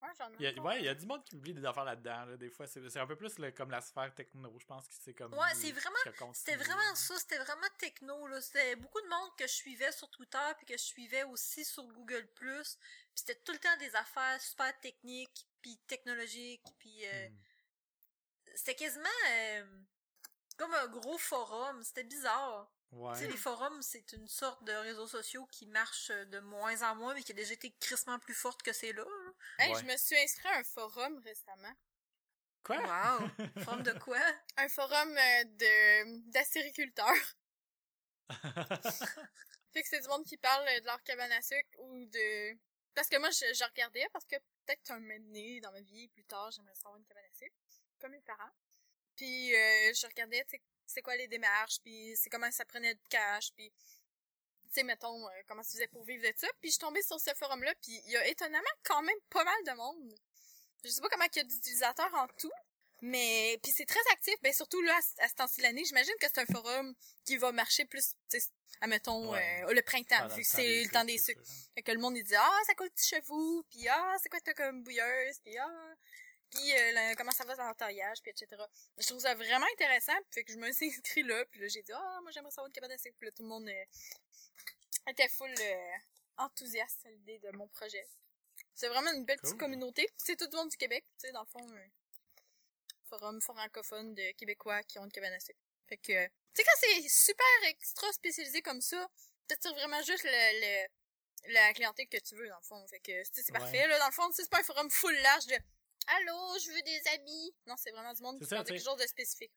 Ouais, 0.00 0.10
j'en 0.16 0.30
ai 0.30 0.36
Il 0.38 0.42
y 0.42 0.46
a, 0.58 0.62
ouais, 0.62 0.78
il 0.78 0.84
y 0.84 0.88
a 0.88 0.94
du 0.94 1.06
monde 1.06 1.24
qui 1.24 1.30
publie 1.34 1.52
des 1.54 1.64
affaires 1.64 1.84
là-dedans. 1.84 2.24
Là, 2.26 2.36
des 2.36 2.50
fois, 2.50 2.68
c'est 2.68 2.88
c'est 2.88 3.00
un 3.00 3.06
peu 3.08 3.16
plus 3.16 3.36
le- 3.40 3.50
comme 3.50 3.72
la 3.72 3.80
sphère 3.80 4.14
techno. 4.14 4.56
Je 4.60 4.64
pense 4.64 4.86
que 4.86 4.94
c'est 5.02 5.12
comme. 5.14 5.34
Ouais, 5.34 5.52
c'est 5.56 5.72
vraiment-. 5.72 6.32
C'était 6.34 6.54
vraiment 6.56 6.94
ça, 6.94 7.16
c'était 7.18 7.38
vraiment 7.38 7.66
techno 7.78 8.26
là, 8.28 8.40
c'était 8.40 8.76
beaucoup 8.76 9.00
de 9.00 9.08
monde 9.08 9.30
que 9.36 9.48
je 9.48 9.52
suivais 9.52 9.90
sur 9.90 10.08
Twitter 10.10 10.38
puis 10.58 10.66
que 10.66 10.74
je 10.76 10.84
suivais 10.84 11.24
aussi 11.24 11.64
sur 11.64 11.82
Google+. 11.88 12.28
Puis 12.36 12.62
c'était 13.16 13.40
tout 13.40 13.52
le 13.52 13.58
temps 13.58 13.76
des 13.78 13.96
affaires 13.96 14.40
super 14.40 14.78
techniques 14.80 15.48
puis 15.62 15.76
technologiques 15.88 16.62
puis 16.78 17.04
euh, 17.06 17.28
Mm. 17.30 17.36
c'était 18.54 18.76
quasiment 18.76 19.08
euh, 19.30 19.66
comme 20.56 20.74
un 20.74 20.86
gros 20.86 21.18
forum, 21.18 21.82
c'était 21.82 22.04
bizarre. 22.04 22.70
Ouais. 22.92 23.12
Tu 23.14 23.20
sais, 23.20 23.26
les 23.30 23.36
forums, 23.36 23.82
c'est 23.82 24.12
une 24.12 24.26
sorte 24.28 24.64
de 24.64 24.72
réseaux 24.72 25.06
sociaux 25.06 25.46
qui 25.46 25.66
marche 25.66 26.10
de 26.10 26.40
moins 26.40 26.82
en 26.90 26.94
moins 26.96 27.14
mais 27.14 27.22
qui 27.22 27.32
a 27.32 27.34
déjà 27.34 27.52
été 27.52 27.70
crissement 27.80 28.18
plus 28.18 28.34
forte 28.34 28.62
que 28.62 28.72
c'est 28.72 28.92
là. 28.94 29.04
Hey, 29.58 29.74
Ouais. 29.74 29.80
je 29.80 29.84
me 29.84 29.96
suis 29.96 30.16
inscrit 30.18 30.48
à 30.48 30.58
un 30.58 30.64
forum 30.64 31.18
récemment. 31.18 31.74
Quoi? 32.64 32.78
Wow! 32.78 33.28
Forum 33.64 33.82
de 33.82 33.92
quoi? 33.98 34.20
Un 34.56 34.68
forum 34.68 35.16
euh, 35.16 35.44
de 35.44 36.30
d'astériculteurs. 36.30 37.14
Fait 39.72 39.82
que 39.82 39.88
c'est 39.88 40.00
du 40.00 40.08
monde 40.08 40.24
qui 40.24 40.36
parle 40.38 40.64
de 40.80 40.84
leur 40.86 41.02
cabane 41.02 41.32
à 41.32 41.42
sucre 41.42 41.68
ou 41.78 42.04
de... 42.06 42.56
Parce 42.94 43.08
que 43.08 43.18
moi, 43.18 43.30
je, 43.30 43.52
je 43.54 43.64
regardais 43.64 44.06
parce 44.12 44.24
que 44.24 44.36
peut-être 44.66 44.90
un 44.90 44.98
moment 44.98 45.18
donné 45.20 45.60
dans 45.60 45.72
ma 45.72 45.80
vie, 45.80 46.08
plus 46.08 46.24
tard, 46.24 46.50
j'aimerais 46.50 46.74
savoir 46.74 46.96
une 46.96 47.04
cabane 47.04 47.24
à 47.24 47.34
sucre, 47.38 47.54
comme 48.00 48.12
mes 48.12 48.20
parents. 48.22 48.50
Puis 49.16 49.54
euh, 49.54 49.92
je 49.94 50.06
regardais, 50.06 50.42
tu 50.44 50.56
sais, 50.56 50.62
c'est 50.88 51.02
quoi 51.02 51.16
les 51.16 51.28
démarches, 51.28 51.78
puis 51.84 52.14
c'est 52.16 52.30
comment 52.30 52.50
ça 52.50 52.64
prenait 52.64 52.94
de 52.94 53.00
cash, 53.08 53.50
puis 53.54 53.70
tu 53.70 54.74
sais, 54.74 54.82
mettons, 54.82 55.26
euh, 55.28 55.32
comment 55.46 55.62
tu 55.62 55.70
faisais 55.70 55.86
pour 55.88 56.04
vivre 56.04 56.22
de 56.22 56.32
ça. 56.36 56.46
Puis 56.60 56.68
je 56.68 56.72
suis 56.72 56.78
tombée 56.80 57.02
sur 57.02 57.18
ce 57.20 57.30
forum-là, 57.34 57.74
puis 57.82 58.00
il 58.06 58.10
y 58.10 58.16
a 58.16 58.26
étonnamment 58.26 58.68
quand 58.84 59.00
même 59.02 59.16
pas 59.30 59.44
mal 59.44 59.64
de 59.66 59.72
monde. 59.72 60.14
Je 60.84 60.90
sais 60.90 61.00
pas 61.00 61.08
comment 61.08 61.24
il 61.32 61.36
y 61.36 61.40
a 61.40 61.44
d'utilisateurs 61.44 62.14
en 62.14 62.26
tout, 62.38 62.50
mais 63.00 63.58
puis 63.62 63.72
c'est 63.72 63.86
très 63.86 64.00
actif, 64.12 64.34
ben 64.42 64.52
surtout 64.52 64.80
là 64.82 64.94
à, 65.18 65.24
à 65.24 65.28
ce 65.28 65.34
temps-ci 65.34 65.58
de 65.58 65.62
l'année, 65.62 65.84
j'imagine 65.84 66.12
que 66.20 66.26
c'est 66.26 66.40
un 66.40 66.46
forum 66.46 66.94
qui 67.24 67.36
va 67.36 67.50
marcher 67.52 67.84
plus, 67.86 68.10
tu 68.30 68.40
sais, 68.40 68.46
admettons 68.80 69.32
Ouais. 69.32 69.64
euh, 69.64 69.72
le 69.72 69.82
printemps, 69.82 70.28
vu 70.28 70.42
que 70.42 70.48
c'est 70.48 70.84
le 70.84 70.90
temps 70.90 71.04
des 71.04 71.18
sucres. 71.18 71.42
Fait 71.74 71.82
que 71.82 71.90
le 71.92 71.98
monde 71.98 72.16
il 72.16 72.24
dit 72.24 72.34
ah 72.36 72.60
ça 72.66 72.74
coûte 72.74 72.92
chez 73.00 73.20
vous, 73.22 73.64
puis 73.70 73.88
ah 73.88 74.14
c'est 74.22 74.28
quoi 74.28 74.40
t'as 74.40 74.54
comme 74.54 74.82
bouilleuse, 74.84 75.38
puis 75.44 75.56
ah 75.58 75.94
puis 76.50 76.72
euh, 76.76 77.14
comment 77.16 77.32
ça 77.32 77.44
va 77.44 77.54
dans 77.56 77.64
l'entaillage, 77.64 78.20
puis 78.22 78.30
etc. 78.30 78.48
Je 78.98 79.06
trouve 79.06 79.20
ça 79.20 79.34
vraiment 79.34 79.66
intéressant, 79.74 80.14
puis 80.30 80.40
fait 80.40 80.44
que 80.44 80.52
je 80.52 80.58
me 80.58 80.70
suis 80.72 80.86
inscrit 80.88 81.22
là, 81.22 81.44
puis 81.46 81.60
là 81.60 81.68
j'ai 81.68 81.82
dit 81.82 81.92
ah 81.92 82.18
moi 82.22 82.30
j'aimerais 82.32 82.50
savoir 82.50 82.66
une 82.66 82.72
cabane 82.72 82.92
à 82.92 82.98
sucre, 82.98 83.16
puis 83.18 83.26
là 83.26 83.32
tout 83.32 83.42
le 83.42 83.48
monde 83.48 83.68
euh, 83.68 83.84
était 85.08 85.28
full 85.28 85.52
euh, 85.60 85.96
enthousiaste 86.38 87.06
à 87.06 87.10
l'idée 87.10 87.38
de 87.38 87.50
mon 87.56 87.68
projet. 87.68 88.06
C'est 88.74 88.88
vraiment 88.88 89.12
une 89.12 89.24
belle 89.24 89.38
petite 89.40 89.58
communauté, 89.58 90.08
c'est 90.16 90.36
tout 90.36 90.48
le 90.52 90.56
monde 90.56 90.68
du 90.70 90.76
Québec, 90.76 91.04
tu 91.20 91.26
sais 91.26 91.32
dans 91.32 91.42
le 91.42 91.46
fond 91.48 91.66
un 91.72 91.88
forum 93.08 93.40
francophone 93.40 94.14
de 94.14 94.32
Québécois 94.32 94.82
qui 94.82 94.98
ont 94.98 95.04
une 95.04 95.12
cabane 95.12 95.32
à 95.32 95.40
sucre. 95.40 95.58
Fait 95.88 95.96
que 95.96 96.26
tu 96.26 96.32
sais 96.54 96.64
quand 96.64 96.78
c'est 96.80 97.08
super 97.08 97.46
extra 97.64 98.12
spécialisé 98.12 98.60
comme 98.62 98.80
ça, 98.80 99.08
t'attires 99.46 99.72
vraiment 99.74 100.02
juste 100.02 100.24
le, 100.24 100.60
le 100.84 100.88
la 101.54 101.72
clientèle 101.72 102.08
que 102.08 102.18
tu 102.18 102.34
veux 102.34 102.48
dans 102.48 102.58
le 102.58 102.64
fond 102.64 102.84
fait 102.88 102.98
que 103.00 103.12
c'est 103.32 103.46
Ouais. 103.52 103.58
parfait 103.58 103.86
là 103.86 103.98
dans 104.00 104.06
le 104.08 104.12
fond 104.12 104.28
c'est 104.32 104.50
pas 104.50 104.58
un 104.58 104.64
forum 104.64 104.90
full 104.90 105.14
large 105.22 105.46
de 105.46 105.56
allô 106.16 106.58
je 106.64 106.70
veux 106.72 106.82
des 106.82 107.00
amis 107.14 107.54
non 107.66 107.74
c'est 107.76 107.90
vraiment 107.90 108.12
du 108.12 108.22
monde 108.22 108.38
qui 108.38 108.46
ça, 108.46 108.64
quelque 108.64 108.82
chose 108.82 108.96
de 109.00 109.06
spécifique 109.06 109.52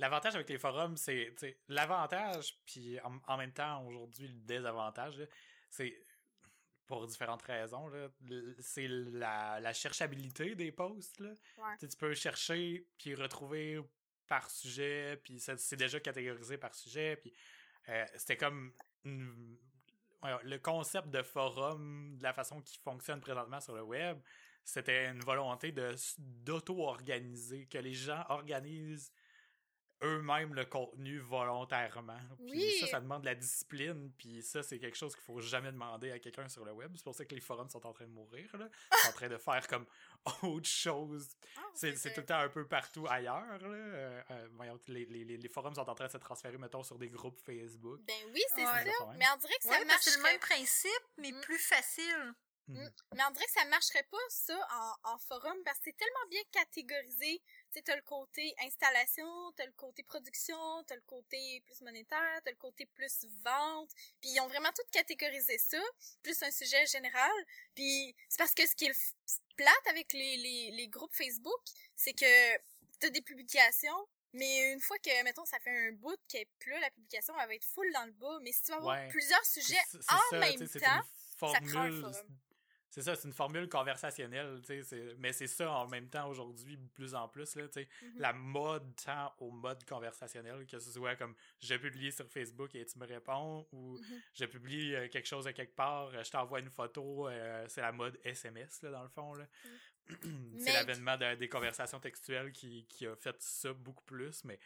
L'avantage 0.00 0.34
avec 0.34 0.48
les 0.48 0.58
forums, 0.58 0.96
c'est 0.96 1.32
l'avantage, 1.68 2.58
puis 2.66 2.98
en, 3.02 3.16
en 3.28 3.36
même 3.36 3.52
temps, 3.52 3.86
aujourd'hui, 3.86 4.26
le 4.26 4.40
désavantage, 4.40 5.24
c'est 5.70 5.96
pour 6.88 7.06
différentes 7.06 7.42
raisons, 7.42 7.88
c'est 8.58 8.88
la, 8.88 9.60
la 9.60 9.72
cherchabilité 9.72 10.56
des 10.56 10.72
posts. 10.72 11.20
Là. 11.20 11.28
Ouais. 11.58 11.76
Tu 11.78 11.86
peux 11.96 12.12
chercher, 12.12 12.88
puis 12.98 13.14
retrouver 13.14 13.80
par 14.26 14.50
sujet, 14.50 15.16
puis 15.22 15.38
ça- 15.38 15.56
c'est 15.56 15.76
déjà 15.76 16.00
catégorisé 16.00 16.58
par 16.58 16.74
sujet, 16.74 17.14
puis 17.14 17.32
euh, 17.88 18.04
c'était 18.16 18.36
comme 18.36 18.74
une- 19.04 19.56
le 20.42 20.56
concept 20.58 21.06
de 21.10 21.22
forum, 21.22 22.16
de 22.18 22.22
la 22.24 22.32
façon 22.32 22.60
qui 22.62 22.78
fonctionne 22.78 23.20
présentement 23.20 23.60
sur 23.60 23.76
le 23.76 23.82
web, 23.82 24.18
c'était 24.64 25.06
une 25.08 25.20
volonté 25.20 25.72
de 25.72 25.94
d'auto-organiser, 26.18 27.66
que 27.66 27.78
les 27.78 27.94
gens 27.94 28.24
organisent 28.28 29.12
eux-mêmes 30.02 30.52
le 30.54 30.66
contenu 30.66 31.18
volontairement. 31.18 32.18
Puis 32.46 32.50
Oui. 32.50 32.78
ça, 32.80 32.88
ça 32.88 33.00
demande 33.00 33.22
de 33.22 33.26
la 33.26 33.34
discipline, 33.34 34.12
puis 34.18 34.42
ça, 34.42 34.62
c'est 34.62 34.78
quelque 34.78 34.96
chose 34.98 35.14
qu'il 35.14 35.24
faut 35.24 35.40
jamais 35.40 35.72
demander 35.72 36.10
à 36.10 36.18
quelqu'un 36.18 36.46
sur 36.48 36.64
le 36.64 36.72
web. 36.72 36.92
C'est 36.96 37.04
pour 37.04 37.14
ça 37.14 37.24
que 37.24 37.34
les 37.34 37.40
forums 37.40 37.70
sont 37.70 37.86
en 37.86 37.92
train 37.94 38.04
de 38.04 38.10
mourir, 38.10 38.54
là. 38.58 38.68
Ils 38.92 38.98
sont 38.98 39.08
en 39.08 39.12
train 39.12 39.28
de 39.28 39.38
faire 39.38 39.66
comme 39.66 39.86
autre 40.42 40.68
chose. 40.68 41.28
Ah, 41.56 41.60
C'est 41.74 41.96
c'est 41.96 42.12
tout 42.12 42.20
le 42.20 42.26
temps 42.26 42.38
un 42.40 42.50
peu 42.50 42.66
partout 42.66 43.06
ailleurs, 43.08 43.46
là. 43.60 43.68
Euh, 43.68 44.22
euh, 44.32 44.48
voyons, 44.52 44.78
les, 44.88 45.06
les, 45.06 45.24
les- 45.24 45.48
forums 45.48 45.74
sont 45.74 45.88
en 45.88 45.94
train 45.94 46.06
de 46.06 46.12
se 46.12 46.18
transférer, 46.18 46.58
mettons, 46.58 46.82
sur 46.82 46.98
des 46.98 47.08
groupes 47.08 47.38
Facebook. 47.40 48.00
ben 48.02 48.14
oui 48.34 48.42
c'est 48.48 48.56
Ouais. 48.66 48.84
ça 48.84 49.06
mais 49.16 49.24
on 49.32 49.38
dirait 49.38 49.56
que 49.56 49.62
ça 49.64 49.70
Ouais, 49.70 49.84
que 49.86 50.02
c'est 50.02 50.16
le 50.18 50.22
même 50.22 50.40
principe, 50.40 50.90
mais 51.16 51.32
Mm. 51.32 51.40
plus 51.40 51.58
facile. 51.58 52.34
Mm. 52.66 52.88
Mais 53.14 53.22
on 53.28 53.30
dirait 53.32 53.44
que 53.44 53.52
ça 53.52 53.64
marcherait 53.66 54.06
pas, 54.10 54.16
ça, 54.30 54.68
en, 55.04 55.12
en 55.12 55.18
forum, 55.18 55.56
parce 55.64 55.78
que 55.78 55.84
c'est 55.86 55.96
tellement 55.96 56.26
bien 56.30 56.40
catégorisé. 56.50 57.42
Tu 57.44 57.72
sais, 57.72 57.82
t'as 57.82 57.96
le 57.96 58.02
côté 58.02 58.54
installation, 58.60 59.52
t'as 59.52 59.66
le 59.66 59.72
côté 59.72 60.02
production, 60.02 60.82
t'as 60.86 60.94
le 60.94 61.02
côté 61.02 61.60
plus 61.66 61.80
monétaire, 61.82 62.40
t'as 62.44 62.50
le 62.50 62.56
côté 62.56 62.86
plus 62.86 63.26
vente. 63.44 63.90
Puis 64.20 64.30
ils 64.30 64.40
ont 64.40 64.48
vraiment 64.48 64.72
tout 64.72 64.82
catégorisé 64.90 65.58
ça, 65.58 65.80
plus 66.22 66.42
un 66.42 66.50
sujet 66.50 66.86
général. 66.86 67.32
Puis 67.74 68.14
c'est 68.28 68.38
parce 68.38 68.54
que 68.54 68.66
ce 68.66 68.74
qui 68.74 68.86
est 68.86 69.14
plate 69.56 69.86
avec 69.88 70.12
les, 70.12 70.36
les, 70.38 70.70
les 70.72 70.88
groupes 70.88 71.14
Facebook, 71.14 71.60
c'est 71.96 72.14
que 72.14 72.56
t'as 72.98 73.10
des 73.10 73.22
publications, 73.22 74.08
mais 74.32 74.72
une 74.72 74.80
fois 74.80 74.98
que, 74.98 75.22
mettons, 75.22 75.44
ça 75.44 75.60
fait 75.60 75.88
un 75.88 75.92
bout 75.92 76.16
qu'elle 76.28 76.46
plus 76.58 76.72
là, 76.72 76.80
la 76.80 76.90
publication, 76.90 77.34
elle 77.38 77.46
va 77.48 77.54
être 77.54 77.64
full 77.66 77.92
dans 77.92 78.04
le 78.06 78.12
bas. 78.12 78.38
Mais 78.42 78.52
si 78.52 78.62
tu 78.62 78.70
vas 78.72 78.78
avoir 78.78 78.96
Ouais. 78.96 79.08
plusieurs 79.10 79.44
sujets 79.44 79.78
en 80.08 80.18
ça, 80.30 80.38
même 80.38 80.58
temps, 80.58 80.66
ça 80.80 81.02
prend 81.36 81.50
un 81.54 81.60
formule 81.68 82.00
forum. 82.00 82.38
C'est 82.94 83.02
ça, 83.02 83.16
c'est 83.16 83.26
une 83.26 83.34
formule 83.34 83.68
conversationnelle, 83.68 84.60
tu 84.62 84.66
sais, 84.68 84.82
c'est- 84.84 85.14
mais 85.18 85.32
c'est 85.32 85.48
ça 85.48 85.68
en 85.72 85.88
même 85.88 86.08
temps 86.08 86.28
aujourd'hui, 86.28 86.76
de 86.76 86.86
plus 86.90 87.12
en 87.16 87.26
plus, 87.28 87.56
là, 87.56 87.66
tu 87.66 87.72
sais. 87.82 87.88
Mhm. 88.02 88.12
La 88.20 88.32
mode 88.32 88.94
tend 88.94 89.32
au 89.38 89.50
mode 89.50 89.84
conversationnel, 89.84 90.64
que 90.64 90.78
ce 90.78 90.92
soit 90.92 91.16
comme 91.16 91.34
je 91.60 91.74
publie 91.74 92.12
sur 92.12 92.28
Facebook 92.30 92.72
et 92.76 92.86
tu 92.86 92.96
me 93.00 93.06
réponds, 93.06 93.66
ou 93.72 93.98
Mhm. 93.98 94.20
je 94.34 94.44
publie 94.44 94.94
euh, 94.94 95.08
quelque 95.08 95.26
chose 95.26 95.44
de 95.46 95.50
quelque 95.50 95.74
part, 95.74 96.08
euh, 96.14 96.22
je 96.22 96.30
t'envoie 96.30 96.60
une 96.60 96.70
photo, 96.70 97.28
euh, 97.28 97.64
c'est 97.68 97.80
la 97.80 97.90
mode 97.90 98.16
SMS, 98.22 98.80
là, 98.82 98.90
dans 98.92 99.02
le 99.02 99.08
fond, 99.08 99.34
là. 99.34 99.46
c'est 100.06 100.64
Mais- 100.64 100.72
l'avènement 100.74 101.16
de- 101.16 101.34
des 101.34 101.48
conversations 101.48 101.98
textuelles 101.98 102.52
qui, 102.52 102.86
qui 102.86 103.06
a 103.06 103.16
fait 103.16 103.34
ça 103.42 103.72
beaucoup 103.72 104.04
plus, 104.04 104.44
mais, 104.44 104.58
tu 104.58 104.64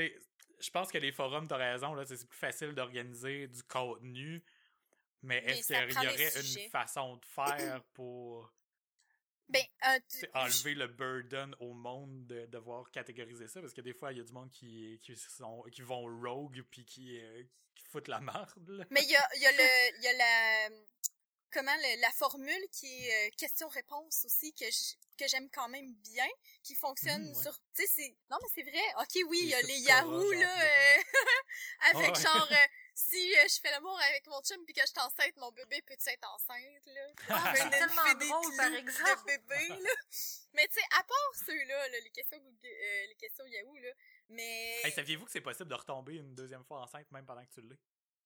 sais, 0.00 0.16
je 0.58 0.70
pense 0.70 0.90
que 0.90 0.96
les 0.96 1.12
forums, 1.12 1.46
t'as 1.46 1.56
raison, 1.58 1.92
là, 1.94 2.06
c'est 2.06 2.16
c'est 2.16 2.26
plus 2.28 2.38
facile 2.38 2.72
d'organiser 2.72 3.48
du 3.48 3.62
contenu, 3.64 4.42
mais 5.22 5.38
est-ce 5.44 5.66
qu'il 5.68 6.02
y 6.02 6.06
aurait 6.06 6.40
une 6.64 6.70
façon 6.70 7.16
de 7.16 7.24
faire 7.26 7.82
pour 7.94 8.52
Ben, 9.48 9.64
sais, 10.08 10.28
enlever 10.34 10.74
le 10.74 10.86
burden 10.88 11.54
au 11.60 11.72
monde 11.72 12.26
de 12.26 12.46
devoir 12.46 12.90
catégoriser 12.90 13.48
ça? 13.48 13.60
Parce 13.60 13.72
que 13.74 13.80
des 13.80 13.94
fois, 13.94 14.12
il 14.12 14.18
y 14.18 14.20
a 14.20 14.24
du 14.24 14.32
monde 14.32 14.50
qui, 14.50 14.98
qui, 15.02 15.16
sont, 15.16 15.62
qui 15.72 15.82
vont 15.82 16.04
rogue 16.20 16.62
puis 16.70 16.84
qui, 16.84 17.20
euh, 17.20 17.42
qui 17.74 17.84
foutent 17.86 18.08
la 18.08 18.20
marde. 18.20 18.68
là. 18.68 18.84
Mais 18.90 19.02
il 19.02 19.10
y 19.10 19.16
a, 19.16 19.28
y 19.36 19.46
a 19.46 19.52
le, 19.52 20.00
y 20.02 20.06
a 20.08 20.12
la, 20.14 20.68
comment, 21.52 21.76
le- 21.76 22.00
la 22.00 22.10
formule 22.10 22.68
qui 22.72 22.86
est 23.06 23.28
euh, 23.28 23.30
question-réponse 23.38 24.24
aussi, 24.24 24.52
que 24.54 24.64
j- 24.70 24.96
que 25.18 25.26
j'aime 25.28 25.48
quand 25.50 25.68
même 25.70 25.94
bien, 25.94 26.26
qui 26.62 26.74
fonctionne 26.74 27.26
ouais. 27.26 27.42
sur, 27.42 27.54
tu 27.74 27.82
sais, 27.86 27.86
c'est, 27.94 28.16
non 28.30 28.36
mais 28.42 28.48
c'est 28.54 28.68
vrai, 28.70 28.82
ok 29.00 29.24
oui, 29.30 29.38
il 29.44 29.48
y 29.48 29.54
a 29.54 29.62
Les 29.62 29.78
Yahoo, 29.78 30.30
là, 30.32 30.62
euh, 30.62 31.02
avec 31.94 32.14
Ouais. 32.16 32.20
genre, 32.22 32.48
euh, 32.52 32.54
si 32.98 33.36
euh, 33.36 33.44
je 33.46 33.60
fais 33.60 33.70
l'amour 33.70 34.00
avec 34.08 34.26
mon 34.26 34.40
chum 34.40 34.64
puis 34.64 34.72
que 34.72 34.80
je 34.80 34.86
suis 34.86 34.98
enceinte, 34.98 35.36
mon 35.36 35.52
bébé 35.52 35.82
peut-tu 35.82 36.08
être 36.08 36.28
enceinte, 36.32 36.86
là? 36.86 37.06
Ah, 37.28 37.52
c'est 37.54 37.64
me 37.66 37.70
tellement 37.70 38.26
drôle, 38.26 38.56
par 38.56 38.72
exemple. 38.72 39.20
De 39.20 39.36
bébé, 39.36 39.68
là. 39.68 39.90
Mais 40.54 40.66
tu 40.68 40.74
sais, 40.74 40.86
à 40.98 41.02
part 41.02 41.34
ceux-là, 41.44 41.88
là, 41.88 42.00
les 42.00 42.10
questions 42.10 42.38
Google- 42.38 42.66
euh, 42.66 43.06
les 43.08 43.14
questions 43.16 43.44
Yahoo, 43.44 43.76
là, 43.76 43.90
mais... 44.30 44.80
Hey, 44.82 44.92
saviez-vous 44.92 45.26
que 45.26 45.30
c'est 45.30 45.42
possible 45.42 45.68
de 45.68 45.74
retomber 45.74 46.14
une 46.14 46.34
deuxième 46.34 46.64
fois 46.64 46.80
enceinte 46.80 47.10
même 47.12 47.26
pendant 47.26 47.44
que 47.44 47.52
tu 47.52 47.60
l'es? 47.60 47.78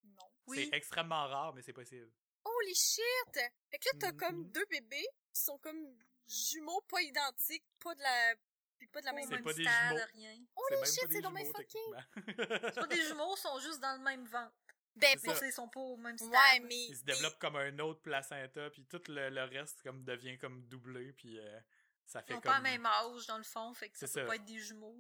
Non. 0.05 0.31
Oui. 0.47 0.69
C'est 0.71 0.77
extrêmement 0.77 1.27
rare, 1.27 1.53
mais 1.53 1.63
c'est 1.63 1.73
possible. 1.73 2.11
Holy 2.45 2.75
shit! 2.75 3.35
Fait 3.71 3.79
que 3.79 3.89
là, 3.89 3.93
t'as 3.99 4.13
comme 4.13 4.51
deux 4.53 4.65
bébés 4.67 5.09
qui 5.35 5.43
sont 5.43 5.59
comme 5.59 5.99
jumeaux 6.29 6.81
pas 6.83 7.03
identiques, 7.03 7.67
pas 7.81 7.95
de 7.97 8.03
la... 8.03 8.35
puis 8.81 8.89
pas 8.89 9.01
de 9.03 9.07
la 9.07 9.13
même... 9.13 9.25
C'est 9.25 9.35
même 9.35 9.45
pas 9.45 9.53
des 9.53 9.63
jumeaux. 9.63 10.01
rien. 10.15 10.33
C'est 10.69 10.75
même 10.77 10.85
shit, 10.87 11.07
c'est 11.11 11.23
jumeaux, 11.23 11.37
fucké! 11.37 11.79
techniquement. 12.25 12.71
C'est 12.73 12.81
pas 12.81 12.87
des 12.87 13.03
jumeaux, 13.03 13.35
ils 13.37 13.41
sont 13.41 13.61
juste 13.61 13.81
dans 13.81 13.93
le 13.93 14.03
même 14.03 14.25
ventre. 14.27 14.53
Ben, 14.97 15.19
ils 15.23 15.53
sont 15.53 15.69
pas 15.69 15.81
au 15.81 15.97
même 15.97 16.17
stade. 16.19 16.31
ouais, 16.31 16.61
mais... 16.61 16.87
Il 16.89 16.97
se 16.97 17.05
développe 17.05 17.39
comme 17.39 17.57
un 17.57 17.79
autre 17.79 18.01
placenta, 18.01 18.71
puis 18.71 18.85
tout 18.87 19.03
le, 19.09 19.29
le 19.29 19.45
reste 19.45 19.83
comme 19.83 20.03
devient 20.03 20.37
comme 20.39 20.67
doublé, 20.67 21.13
puis 21.13 21.39
euh, 21.39 21.61
ça 22.07 22.21
Ils 22.21 22.29
fait 22.29 22.35
ont 22.35 22.41
comme... 22.41 22.53
pas 22.53 22.57
le 22.59 22.65
même 22.65 22.87
âge, 22.87 23.27
dans 23.27 23.39
le 23.39 23.45
fond, 23.45 23.73
fait 23.75 23.91
que 23.91 23.99
ça 23.99 24.07
peut 24.07 24.13
ça. 24.13 24.25
pas 24.25 24.37
être 24.37 24.45
des 24.45 24.59
jumeaux. 24.59 24.97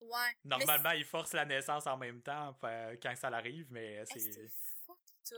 Ouais. 0.00 0.36
Normalement, 0.44 0.90
ils 0.90 1.04
forcent 1.04 1.32
la 1.34 1.44
naissance 1.44 1.86
en 1.86 1.96
même 1.96 2.22
temps 2.22 2.58
euh, 2.64 2.96
quand 3.02 3.14
ça 3.16 3.28
arrive, 3.28 3.66
Mais 3.70 4.04
c'est... 4.06 4.50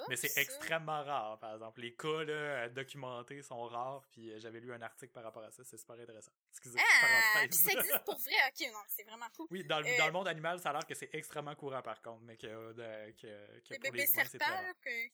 Mais 0.08 0.16
c'est 0.16 0.36
extrêmement 0.40 1.02
rare, 1.04 1.38
par 1.38 1.54
exemple. 1.54 1.80
Les 1.80 1.94
cas 1.94 2.24
là, 2.24 2.32
euh, 2.32 2.68
documentés 2.70 3.42
sont 3.42 3.62
rares, 3.64 4.04
puis 4.10 4.30
euh, 4.32 4.38
j'avais 4.40 4.60
lu 4.60 4.72
un 4.72 4.82
article 4.82 5.12
par 5.12 5.22
rapport 5.24 5.44
à 5.44 5.50
ça, 5.50 5.62
c'est 5.64 5.76
super 5.76 5.96
intéressant. 5.98 6.32
Excusez, 6.50 6.78
Ah! 6.80 7.32
parenthèse. 7.32 7.50
Puis 7.50 7.58
ça 7.74 7.78
existe 7.80 8.04
pour 8.04 8.18
vrai, 8.18 8.34
ok, 8.48 8.72
non, 8.72 8.80
c'est 8.88 9.04
vraiment 9.04 9.28
cool. 9.36 9.46
oui, 9.50 9.64
dans 9.64 9.80
le, 9.80 9.86
Euh, 9.86 9.98
dans 9.98 10.06
le 10.06 10.12
monde 10.12 10.28
animal, 10.28 10.58
ça 10.60 10.70
a 10.70 10.72
l'air 10.74 10.86
que 10.86 10.94
c'est 10.94 11.10
extrêmement 11.14 11.54
courant, 11.54 11.82
par 11.82 12.00
contre, 12.02 12.22
mais 12.22 12.36
que, 12.36 12.46
euh, 12.46 12.72
de- 12.72 13.12
que, 13.12 13.20
que 13.62 13.72
Les 13.74 13.78
pour 13.78 13.90
bébés 13.92 13.98
les 14.06 14.12
humains, 14.12 14.24
c'est 14.30 14.38
très 14.38 14.46
serpents, 14.48 14.62
rare. 14.64 14.74
que- 14.82 15.08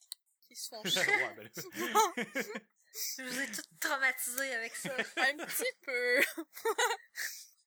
qui 0.47 0.55
se 0.55 0.69
font 0.69 0.83
chier. 0.85 1.01
Ouais, 1.01 1.33
ben 1.35 1.43
là. 1.43 1.49
Je 2.95 3.23
vous 3.23 3.39
ai 3.39 3.47
tout 3.51 3.61
traumatisé 3.79 4.53
avec 4.53 4.75
ça. 4.75 4.89
un 5.17 5.37
petit 5.45 5.73
peu. 5.81 6.21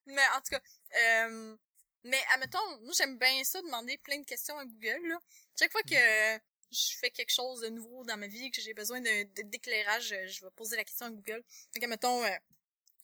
mais 0.07 0.23
en 0.37 0.40
tout 0.40 0.51
cas, 0.51 0.61
euh, 1.03 1.57
mais 2.05 2.21
admettons, 2.35 2.81
moi 2.83 2.92
j'aime 2.97 3.19
bien 3.19 3.42
ça, 3.42 3.61
demander 3.62 3.99
plein 3.99 4.19
de 4.21 4.25
questions 4.25 4.57
à 4.59 4.64
Google. 4.64 5.09
Là. 5.09 5.19
Chaque 5.59 5.73
fois 5.73 5.83
que 5.83 6.37
je 6.77 6.97
fais 6.99 7.11
quelque 7.11 7.33
chose 7.33 7.61
de 7.61 7.69
nouveau 7.69 8.05
dans 8.05 8.17
ma 8.17 8.27
vie, 8.27 8.51
que 8.51 8.61
j'ai 8.61 8.75
besoin 8.75 9.01
d'éclairage, 9.01 10.12
euh, 10.12 10.27
je 10.27 10.45
vais 10.45 10.51
poser 10.51 10.77
la 10.77 10.85
question 10.85 11.07
à 11.07 11.11
Google. 11.11 11.43
Donc, 11.75 11.83
admettons, 11.83 12.25
euh, 12.25 12.37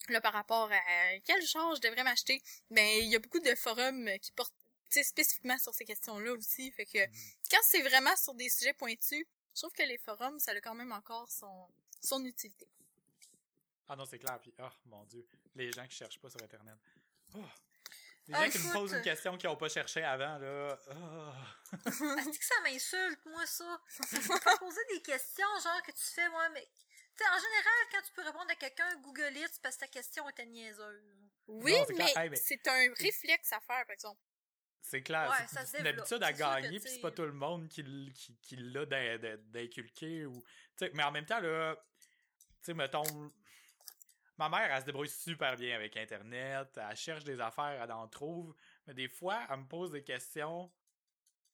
là, 0.09 0.21
par 0.21 0.33
rapport 0.33 0.71
à 0.71 1.19
quel 1.25 1.45
genre 1.45 1.75
je 1.75 1.81
devrais 1.81 2.03
m'acheter, 2.03 2.41
ben, 2.69 2.85
il 3.01 3.09
y 3.09 3.15
a 3.15 3.19
beaucoup 3.19 3.39
de 3.39 3.55
forums 3.55 4.09
qui 4.19 4.31
portent, 4.31 4.53
spécifiquement 4.89 5.57
sur 5.57 5.73
ces 5.73 5.85
questions-là 5.85 6.33
aussi. 6.33 6.71
Fait 6.71 6.85
que, 6.85 7.03
quand 7.49 7.61
c'est 7.63 7.81
vraiment 7.81 8.15
sur 8.15 8.35
des 8.35 8.47
sujets 8.49 8.73
pointus, 8.73 9.25
je 9.55 9.61
trouve 9.61 9.73
que 9.73 9.83
les 9.83 9.97
forums, 9.97 10.37
ça 10.39 10.51
a 10.51 10.61
quand 10.61 10.75
même 10.75 10.91
encore 10.91 11.31
son, 11.31 11.67
son 11.99 12.23
utilité. 12.23 12.67
Ah 13.87 13.95
non, 13.95 14.05
c'est 14.05 14.19
clair, 14.19 14.39
puis 14.39 14.53
oh 14.59 14.69
mon 14.85 15.03
dieu, 15.05 15.27
les 15.55 15.71
gens 15.71 15.87
qui 15.87 15.95
cherchent 15.95 16.19
pas 16.19 16.29
sur 16.29 16.41
Internet. 16.43 16.77
Oh. 17.35 17.39
Les 18.27 18.33
Ah, 18.35 18.45
gens 18.45 18.51
qui 18.51 18.57
me 18.59 18.73
posent 18.73 18.93
une 18.93 19.01
question 19.01 19.37
qu'ils 19.37 19.49
ont 19.49 19.57
pas 19.57 19.67
cherché 19.69 20.01
avant, 20.03 20.37
là. 20.37 20.77
oh. 20.91 21.73
Est-ce 21.87 22.39
que 22.39 22.45
ça 22.45 22.55
m'insulte, 22.63 23.19
moi, 23.25 23.45
ça? 23.45 23.81
Faut 23.89 24.39
poser 24.59 24.81
des 24.93 25.01
questions, 25.01 25.47
genre, 25.61 25.81
que 25.83 25.91
tu 25.91 26.03
fais, 26.15 26.29
moi, 26.29 26.47
mais... 26.49 26.65
Tu 27.15 27.23
sais, 27.23 27.29
en 27.29 27.37
général, 27.37 27.73
quand 27.91 28.01
tu 28.05 28.11
peux 28.13 28.23
répondre 28.23 28.49
à 28.49 28.55
quelqu'un, 28.55 28.95
Google 29.01 29.37
it, 29.37 29.49
c'est 29.51 29.61
parce 29.61 29.75
que 29.75 29.81
ta 29.81 29.87
question 29.87 30.27
était 30.29 30.45
niaiseuse. 30.45 31.03
Oui, 31.47 31.73
Non, 31.73 31.85
c'est 31.87 31.93
mais. 31.95 32.13
Hey, 32.15 32.29
mais- 32.29 32.35
c'est 32.37 32.67
un 32.67 32.93
réflexe 32.97 33.51
à 33.53 33.59
faire, 33.59 33.85
par 33.85 33.91
exemple. 33.91 34.19
C'est 34.81 35.01
clair, 35.03 35.29
Ouais, 35.29 35.45
c'est 35.69 35.79
une 35.79 35.87
habitude 35.87 36.23
à 36.23 36.33
gagner, 36.33 36.79
puis 36.79 36.89
c'est 36.89 36.99
pas 37.01 37.11
tout 37.11 37.21
le 37.23 37.31
monde 37.33 37.67
qui, 37.69 37.83
qui, 38.15 38.37
qui 38.41 38.55
l'a 38.57 38.85
d'in- 38.85 39.17
d'in- 39.17 39.37
d'inculquer. 39.37 40.25
Ou... 40.25 40.41
tu 40.77 40.85
sais, 40.85 40.91
Mais 40.93 41.03
en 41.03 41.11
même 41.11 41.25
temps, 41.25 41.39
là, 41.39 41.75
tu 41.99 42.07
sais, 42.63 42.73
mettons, 42.73 43.03
ma 44.37 44.49
mère, 44.49 44.71
elle 44.71 44.81
se 44.81 44.85
débrouille 44.85 45.09
super 45.09 45.55
bien 45.55 45.75
avec 45.75 45.95
Internet, 45.97 46.77
elle 46.77 46.95
cherche 46.97 47.23
des 47.23 47.39
affaires, 47.39 47.81
elle 47.81 47.91
en 47.91 48.07
trouve, 48.07 48.55
mais 48.87 48.93
des 48.93 49.07
fois, 49.09 49.45
elle 49.49 49.57
me 49.59 49.67
pose 49.67 49.91
des 49.91 50.03
questions 50.03 50.71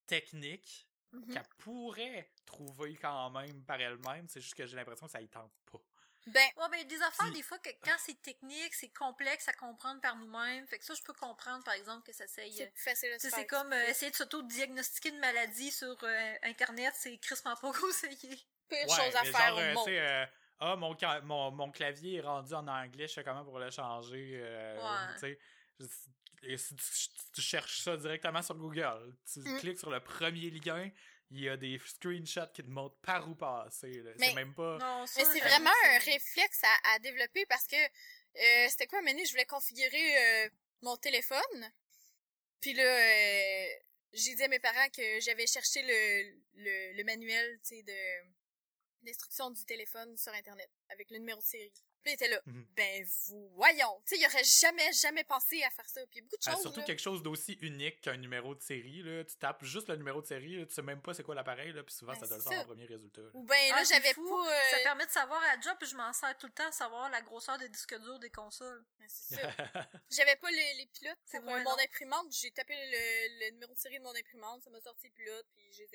techniques 0.08 0.88
Mhm. 1.12 1.34
qu'elle 1.34 1.48
pourrait 1.58 2.32
trouver 2.46 2.96
quand 2.96 3.32
même 3.32 3.64
par 3.66 3.82
elle-même, 3.82 4.28
c'est 4.28 4.42
juste 4.42 4.54
que 4.56 4.66
j'ai 4.68 4.76
l'impression 4.76 5.08
que 5.08 5.12
ça 5.12 5.22
y 5.22 5.28
tente 5.28 5.52
pas. 5.72 5.80
Ben, 6.28 6.48
Ouais, 6.58 6.70
ben, 6.70 6.86
des 6.88 7.02
affaires, 7.02 7.32
des 7.32 7.42
fois, 7.42 7.58
que 7.60 7.70
quand 7.82 7.96
c'est 7.98 8.22
technique, 8.22 8.74
c'est 8.76 8.90
complexe 8.90 9.48
à 9.48 9.54
comprendre 9.54 10.00
par 10.02 10.16
nous-mêmes. 10.18 10.68
Fait 10.68 10.78
que 10.78 10.86
ça, 10.86 10.94
je 10.94 11.02
peux 11.02 11.14
comprendre, 11.14 11.64
par 11.64 11.74
exemple, 11.74 12.06
que 12.06 12.14
ça 12.14 12.28
s'aille. 12.28 12.52
c'est 12.54 12.68
plus 12.68 12.84
facile 12.84 13.12
à 13.14 13.20
c'est 13.20 13.48
comme 13.48 13.74
euh, 13.74 13.88
essayer 13.88 14.12
de 14.12 14.16
s'auto-diagnostiquer 14.16 15.10
une 15.10 15.20
maladie 15.20 15.72
sur 15.72 15.98
euh, 16.04 16.34
Internet, 16.44 16.94
c'est 16.96 17.18
crissement 17.18 17.56
pas 17.56 17.72
conseillé. 17.82 18.38
Pire 18.68 18.88
Ouais, 18.88 18.96
chose 18.96 19.16
à 19.16 19.24
faire 19.24 19.48
genre, 19.48 19.58
au 19.58 19.62
euh, 19.62 19.74
monde. 19.74 20.28
Euh, 20.62 20.66
ah, 20.72 20.76
mon, 20.76 20.98
ca- 20.98 21.22
mon, 21.22 21.52
mon 21.52 21.72
clavier 21.72 22.18
est 22.18 22.22
rendu 22.22 22.54
en 22.54 22.68
anglais, 22.68 23.08
je 23.08 23.14
sais 23.14 23.24
comment 23.24 23.44
pour 23.46 23.60
le 23.60 23.70
changer. 23.72 24.32
euh, 24.36 25.14
Ouais. 25.22 25.38
et 26.44 26.58
si 26.58 26.76
tu, 26.76 26.84
tu 27.34 27.42
cherches 27.42 27.80
ça 27.82 27.96
directement 27.98 28.42
sur 28.42 28.56
Google, 28.56 29.16
tu 29.32 29.40
Mm. 29.40 29.60
cliques 29.60 29.80
sur 29.80 29.90
le 29.90 30.00
premier 30.02 30.50
lien, 30.50 30.90
il 31.32 31.42
y 31.42 31.50
a 31.50 31.56
des 31.58 31.78
screenshots 31.80 32.52
qui 32.54 32.64
te 32.64 32.70
montrent 32.70 32.98
par 33.02 33.30
où 33.30 33.36
passer. 33.36 34.04
C'est 34.18 34.34
même 34.34 34.54
pas. 34.54 34.78
Non, 34.80 35.02
Mais 35.02 35.08
c'est 35.08 35.24
j'avoue 35.26 35.40
vraiment 35.50 35.72
un 35.86 35.98
réflexe 36.00 36.62
à, 36.64 36.94
à 36.96 37.00
développer 37.00 37.46
parce 37.46 37.68
que 37.68 37.76
euh, 37.76 38.68
c'était 38.70 38.88
quoi, 38.88 39.02
Mané, 39.02 39.26
je 39.26 39.32
voulais 39.32 39.46
configurer 39.46 40.46
euh, 40.46 40.50
mon 40.82 40.98
téléphone. 40.98 41.72
Puis 42.62 42.74
là, 42.74 42.84
euh, 42.84 43.68
j'ai 44.14 44.36
dit 44.36 44.44
à 44.44 44.48
mes 44.48 44.60
parents 44.60 44.90
que 44.90 45.20
j'avais 45.22 45.48
cherché 45.48 45.82
le, 45.84 46.40
le, 46.64 46.98
le 46.98 47.04
manuel, 47.04 47.60
tu 47.64 47.76
sais, 47.78 47.84
de 47.84 47.94
d'instruction 49.04 49.50
du 49.52 49.64
téléphone 49.66 50.16
sur 50.18 50.34
Internet 50.34 50.70
avec 50.90 51.10
le 51.12 51.18
numéro 51.20 51.40
de 51.40 51.46
série. 51.46 51.72
Puis 52.02 52.14
il 52.14 52.16
était 52.16 52.30
là, 52.30 52.40
Mhm. 52.46 52.66
ben 52.78 53.06
voyons, 53.56 54.02
tu 54.06 54.16
sais, 54.16 54.22
il 54.22 54.26
aurait 54.26 54.44
jamais, 54.46 54.94
jamais 54.94 55.26
pensé 55.26 55.62
à 55.64 55.70
faire 55.70 55.90
ça. 55.90 56.00
Puis 56.08 56.16
il 56.16 56.18
y 56.18 56.20
a 56.20 56.24
beaucoup 56.24 56.38
de 56.38 56.42
Ah, 56.46 56.52
choses, 56.54 56.62
surtout 56.62 56.80
là. 56.80 56.86
quelque 56.86 57.02
chose 57.02 57.22
d'aussi 57.22 57.58
unique 57.62 58.00
qu'un 58.00 58.16
numéro 58.16 58.56
de 58.56 58.62
série. 58.62 59.02
Là. 59.04 59.26
Tu 59.26 59.36
tapes 59.36 59.66
juste 59.66 59.90
le 59.90 59.98
numéro 59.98 60.22
de 60.22 60.26
série, 60.26 60.56
là, 60.60 60.66
tu 60.66 60.74
sais 60.74 60.82
même 60.82 61.02
pas 61.02 61.14
c'est 61.14 61.24
quoi 61.24 61.36
l'appareil, 61.36 61.74
là, 61.74 61.84
puis 61.84 61.94
souvent 61.94 62.14
Ben, 62.14 62.20
ça 62.22 62.28
te 62.30 62.34
le 62.36 62.40
sort 62.42 62.54
ça. 62.54 62.62
en 62.62 62.66
premier 62.66 62.86
résultat. 62.86 63.22
là. 63.22 63.30
Ou 63.34 63.44
ben 63.44 63.54
là, 63.70 63.76
Ah, 63.80 63.84
j'avais 63.84 64.14
fou. 64.14 64.26
pas... 64.30 64.50
euh, 64.50 64.72
Ça 64.72 64.78
permet 64.84 65.06
de 65.08 65.12
savoir 65.12 65.44
à 65.44 65.60
job, 65.60 65.76
puis 65.78 65.90
je 65.90 65.96
m'en 65.98 66.14
sers 66.14 66.38
tout 66.38 66.48
le 66.48 66.54
temps, 66.54 66.72
savoir 66.72 67.10
la 67.10 67.22
grosseur 67.22 67.58
des 67.58 67.68
disques 67.68 68.00
durs 68.00 68.20
des 68.20 68.30
consoles. 68.32 68.86
ben, 68.98 69.08
c'est 69.10 69.36
ça. 69.36 69.90
J'avais 70.10 70.38
pas 70.38 70.52
les, 70.52 70.74
les 70.76 70.86
pilotes 70.88 71.20
C'est 71.26 71.42
pour 71.42 71.50
euh, 71.52 71.58
mon 71.64 71.72
non. 71.72 71.80
imprimante. 71.84 72.32
J'ai 72.32 72.52
tapé 72.52 72.76
le, 72.76 73.46
le 73.46 73.52
numéro 73.56 73.74
de 73.74 73.80
série 73.80 73.98
de 74.00 74.04
mon 74.04 74.16
imprimante, 74.16 74.64
ça 74.64 74.70
m'a 74.70 74.80
sorti 74.80 75.08
le 75.08 75.14
pilote, 75.14 75.46
puis 75.54 75.70
j'ai... 75.74 75.86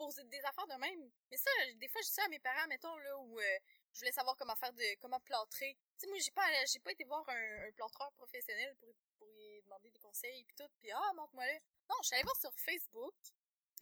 Pour 0.00 0.14
des 0.14 0.40
affaires 0.44 0.66
de 0.66 0.80
même. 0.80 1.10
Mais 1.30 1.36
ça, 1.36 1.50
des 1.76 1.88
fois, 1.88 2.00
je 2.00 2.06
dis 2.06 2.12
ça 2.14 2.24
à 2.24 2.28
mes 2.28 2.38
parents, 2.38 2.66
mettons, 2.68 2.96
là, 2.96 3.18
où 3.18 3.38
euh, 3.38 3.58
je 3.92 3.98
voulais 3.98 4.12
savoir 4.12 4.34
comment 4.36 4.56
faire 4.56 4.72
de... 4.72 4.94
comment 5.00 5.20
plâtrer. 5.20 5.76
Tu 5.98 5.98
sais, 5.98 6.06
moi, 6.06 6.18
j'ai 6.18 6.30
pas, 6.30 6.64
j'ai 6.64 6.78
pas 6.80 6.92
été 6.92 7.04
voir 7.04 7.22
un, 7.28 7.66
un 7.68 7.72
plâtreur 7.72 8.10
professionnel 8.14 8.74
pour, 8.80 8.88
pour 9.18 9.28
lui 9.28 9.60
demander 9.62 9.90
des 9.90 9.98
conseils, 9.98 10.42
puis 10.44 10.56
tout, 10.56 10.68
puis 10.78 10.90
ah, 10.90 11.12
montre-moi 11.16 11.44
là. 11.46 11.58
Non, 11.90 11.96
je 12.00 12.06
suis 12.06 12.14
allée 12.14 12.24
voir 12.24 12.36
sur 12.36 12.52
Facebook, 12.58 13.14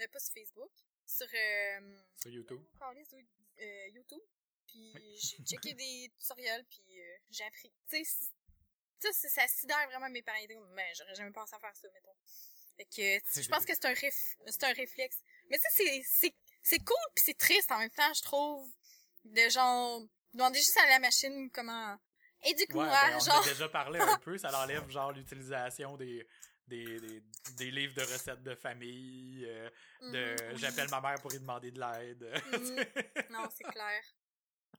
euh, 0.01 0.09
pas 0.09 0.19
sur 0.19 0.33
Facebook, 0.35 0.73
sur... 1.07 1.29
Euh, 1.33 1.99
Sur 2.21 2.31
YouTube. 2.33 2.65
oui, 3.13 3.27
euh, 3.61 3.89
YouTube. 3.89 4.23
Puis 4.67 4.93
Oui. 4.97 5.17
j'ai 5.19 5.37
checké 5.45 5.75
des 5.75 6.13
tutoriels, 6.19 6.65
puis 6.67 7.01
euh, 7.01 7.17
j'ai 7.31 7.45
appris. 7.45 7.73
Tu 7.91 8.05
sais, 8.05 9.29
ça 9.29 9.47
sidère 9.47 9.87
vraiment 9.89 10.11
mes 10.11 10.23
parents. 10.23 10.39
Mais 10.73 10.93
j'aurais 10.97 11.15
jamais 11.15 11.31
pensé 11.31 11.55
à 11.55 11.61
faire 11.61 11.77
ça, 11.77 11.89
mettons. 11.93 12.17
Fait 12.77 12.85
que, 12.85 13.41
je 13.43 13.49
pense 13.49 13.65
que 13.65 13.75
c'est 13.75 13.87
un, 13.87 13.93
réf- 13.93 14.37
c'est 14.47 14.65
un 14.65 14.73
réflexe. 14.73 15.23
Mais 15.51 15.59
tu 15.59 15.63
sais, 15.71 15.85
c'est, 15.85 16.03
c'est, 16.05 16.35
c'est 16.63 16.79
cool, 16.85 16.97
puis 17.15 17.25
c'est 17.27 17.39
triste 17.39 17.71
en 17.73 17.79
même 17.79 17.91
temps, 17.91 18.13
je 18.15 18.23
trouve. 18.23 18.69
De 19.25 19.49
genre, 19.49 20.03
demander 20.33 20.59
juste 20.59 20.77
à 20.79 20.87
la 20.89 20.99
machine 21.01 21.51
comment... 21.53 21.97
Éduque-moi, 22.45 22.85
Ouais, 22.85 22.91
ben, 23.11 23.17
on 23.17 23.21
genre... 23.25 23.45
a 23.45 23.49
déjà 23.49 23.69
parlé 23.69 23.99
un 24.01 24.19
peu, 24.25 24.39
ça 24.39 24.57
enlève 24.63 24.89
genre 24.91 25.11
l'utilisation 25.13 25.97
des, 25.97 26.27
des, 26.69 27.01
des, 27.01 27.23
des 27.57 27.71
livres 27.71 27.95
de 27.95 28.03
recettes 28.03 28.43
de 28.43 28.55
famille, 28.55 29.45
euh, 29.49 29.69
de 30.03 30.37
Mhm. 30.53 30.59
j'appelle 30.59 30.89
ma 30.91 31.01
mère 31.01 31.21
pour 31.21 31.31
lui 31.33 31.41
demander 31.41 31.71
de 31.73 31.81
l'aide. 31.81 32.23
Mhm. 32.53 32.85
Non, 33.31 33.49
c'est 33.57 33.65
clair. 33.65 34.03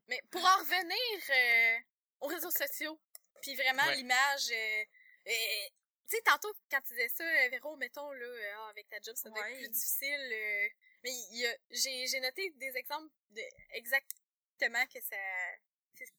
Mais 0.07 0.21
pour 0.31 0.41
en 0.43 0.57
revenir 0.57 1.19
euh, 1.29 1.79
aux 2.21 2.27
réseaux 2.27 2.51
sociaux, 2.51 2.99
puis 3.41 3.55
vraiment 3.55 3.83
Ouais. 3.87 3.95
l'image... 3.97 4.49
euh, 4.51 4.83
euh, 5.27 5.67
tu 6.09 6.15
sais, 6.15 6.21
tantôt, 6.23 6.53
quand 6.71 6.81
tu 6.81 6.93
disais 6.93 7.09
ça, 7.09 7.23
euh, 7.23 7.49
Véro, 7.49 7.75
mettons, 7.77 8.11
là, 8.11 8.25
euh, 8.25 8.53
ah, 8.57 8.69
avec 8.69 8.87
ta 8.89 8.99
job, 9.01 9.15
ça 9.15 9.29
doit 9.29 9.39
Ouais. 9.41 9.51
être 9.53 9.57
plus 9.59 9.69
difficile. 9.69 10.29
euh, 10.33 10.67
mais 11.03 11.11
il 11.31 11.37
y 11.39 11.45
a- 11.47 11.57
j'ai 11.69 12.07
j'ai 12.07 12.19
noté 12.19 12.49
des 12.51 12.75
exemples 12.77 13.09
de 13.29 13.41
exactement 13.71 14.85
que 14.87 14.99
ça 15.01 15.15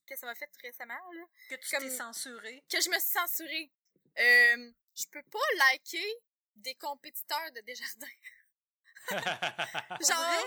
que 0.07 0.15
ça 0.17 0.27
m'a 0.27 0.35
fait 0.35 0.51
récemment, 0.63 0.95
là. 1.13 1.25
Que 1.49 1.55
tu 1.57 1.71
Comme- 1.71 1.85
t'es 1.89 1.97
censuré. 1.97 2.63
Que 2.71 2.81
je 2.81 2.91
me 2.91 2.99
suis 2.99 3.09
censurée. 3.11 3.71
Euh, 4.19 4.73
je 4.95 5.07
peux 5.07 5.23
pas 5.23 5.39
liker 5.71 6.15
des 6.57 6.75
compétiteurs 6.75 7.51
de 7.53 7.61
Desjardins. 7.61 8.07
Genre, 10.01 10.45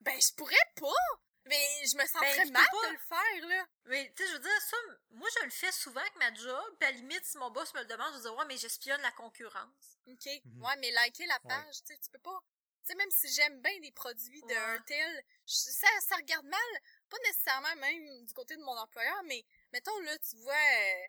ben, 0.00 0.20
je 0.20 0.32
pourrais 0.34 0.54
pas! 0.76 1.20
Mais 1.46 1.64
je 1.86 1.96
me 1.96 2.06
sentirais 2.06 2.34
tu 2.44 2.46
peux 2.46 2.50
mal 2.52 2.66
pas. 2.70 2.86
de 2.88 2.92
le 2.92 2.98
faire, 2.98 3.48
là. 3.48 3.66
Mais, 3.86 4.12
tu 4.16 4.22
sais, 4.22 4.28
je 4.28 4.34
veux 4.34 4.40
dire, 4.42 4.60
ça, 4.62 4.76
moi, 5.10 5.28
je 5.38 5.44
le 5.44 5.50
fais 5.50 5.72
souvent 5.72 6.00
avec 6.00 6.16
ma 6.16 6.34
job, 6.34 6.76
puis 6.78 6.88
à 6.88 6.90
la 6.92 6.96
limite, 6.96 7.24
si 7.24 7.38
mon 7.38 7.50
boss 7.50 7.72
me 7.74 7.80
le 7.80 7.86
demande, 7.86 8.08
je 8.12 8.16
vais 8.16 8.22
dire, 8.22 8.34
ouais, 8.36 8.44
mais 8.46 8.56
j'espionne 8.56 9.00
la 9.02 9.12
concurrence. 9.12 9.98
OK. 10.08 10.26
Mhm. 10.44 10.62
Ouais, 10.64 10.76
mais 10.78 10.90
liker 10.90 11.26
la 11.26 11.38
Ouais. 11.44 11.48
page, 11.48 11.76
tu 11.86 11.94
sais, 11.94 11.98
tu 11.98 12.10
peux 12.10 12.18
pas. 12.18 12.38
Tu 12.84 12.92
sais, 12.92 12.94
même 12.96 13.10
si 13.10 13.28
j'aime 13.32 13.60
bien 13.62 13.78
des 13.80 13.92
produits 13.92 14.42
Ouais. 14.42 14.54
d'un 14.54 14.78
tel, 14.86 15.24
ça, 15.46 15.88
ça 16.00 16.16
regarde 16.16 16.46
mal. 16.46 16.80
Pas 17.08 17.16
nécessairement 17.26 17.76
même 17.76 18.24
du 18.24 18.32
côté 18.34 18.56
de 18.56 18.62
mon 18.62 18.76
employeur, 18.76 19.22
mais 19.24 19.44
mettons, 19.72 19.98
là, 20.00 20.18
tu 20.18 20.36
vois, 20.36 20.54
euh, 20.54 21.06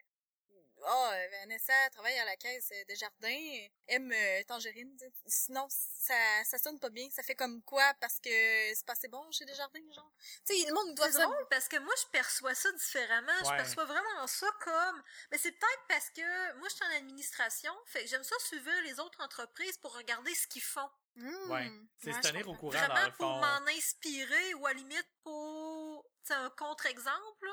ah, 0.84 1.10
euh, 1.12 1.28
Vanessa 1.40 1.72
travaille 1.90 2.18
à 2.18 2.24
la 2.24 2.36
caisse 2.36 2.70
des 2.86 2.96
jardins, 2.96 3.66
aime 3.88 4.12
euh, 4.12 4.42
Tangerine. 4.46 4.96
Sinon, 5.26 5.66
ça, 5.68 6.14
ça 6.44 6.58
sonne 6.58 6.78
pas 6.78 6.90
bien. 6.90 7.08
Ça 7.10 7.22
fait 7.22 7.34
comme 7.34 7.62
quoi? 7.62 7.94
Parce 8.00 8.18
que 8.20 8.30
c'est 8.74 8.84
pas 8.86 8.92
assez 8.92 9.08
bon 9.08 9.30
chez 9.30 9.44
Desjardins, 9.44 9.92
genre? 9.94 10.12
Tu 10.46 10.54
sais, 10.54 10.66
le 10.66 10.74
monde 10.74 10.94
doit 10.94 11.10
C'est 11.10 11.22
drôle 11.22 11.46
parce 11.50 11.68
que 11.68 11.78
moi, 11.78 11.94
je 12.02 12.10
perçois 12.10 12.54
ça 12.54 12.70
différemment. 12.72 13.32
Je 13.44 13.50
perçois 13.50 13.84
vraiment 13.84 14.26
ça 14.26 14.46
comme. 14.60 15.02
Mais 15.30 15.38
c'est 15.38 15.52
peut-être 15.52 15.84
parce 15.88 16.10
que 16.10 16.56
moi, 16.58 16.68
je 16.68 16.74
suis 16.74 16.84
en 16.84 16.96
administration, 16.96 17.72
fait 17.86 18.04
que 18.04 18.08
j'aime 18.08 18.24
ça 18.24 18.36
suivre 18.40 18.70
les 18.84 19.00
autres 19.00 19.20
entreprises 19.22 19.78
pour 19.78 19.94
regarder 19.96 20.34
ce 20.34 20.46
qu'ils 20.46 20.62
font. 20.62 20.88
Hmm. 21.16 21.50
Ouais. 21.50 21.70
C'est 21.98 22.12
se 22.12 22.20
tenir 22.20 22.48
au 22.48 22.54
courant 22.54 22.72
dans 22.72 22.86
Vraiment 22.86 23.06
le 23.06 23.12
pour 23.12 23.26
fond. 23.26 23.40
m'en 23.40 23.66
inspirer 23.76 24.54
ou 24.54 24.66
à 24.66 24.72
la 24.72 24.78
limite 24.78 25.08
pour 25.24 26.04
tu 26.24 26.32
sais, 26.32 26.34
un 26.34 26.50
contre-exemple. 26.50 27.48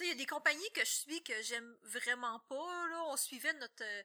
Tu 0.00 0.06
sais, 0.06 0.12
il 0.12 0.16
y 0.16 0.20
a 0.20 0.24
des 0.24 0.26
compagnies 0.26 0.70
que 0.74 0.80
je 0.80 0.90
suis 0.90 1.22
que 1.22 1.42
j'aime 1.42 1.76
vraiment 1.82 2.38
pas. 2.48 2.88
Là. 2.88 3.04
On 3.08 3.16
suivait 3.18 3.52
notre. 3.54 3.82
euh, 3.82 4.02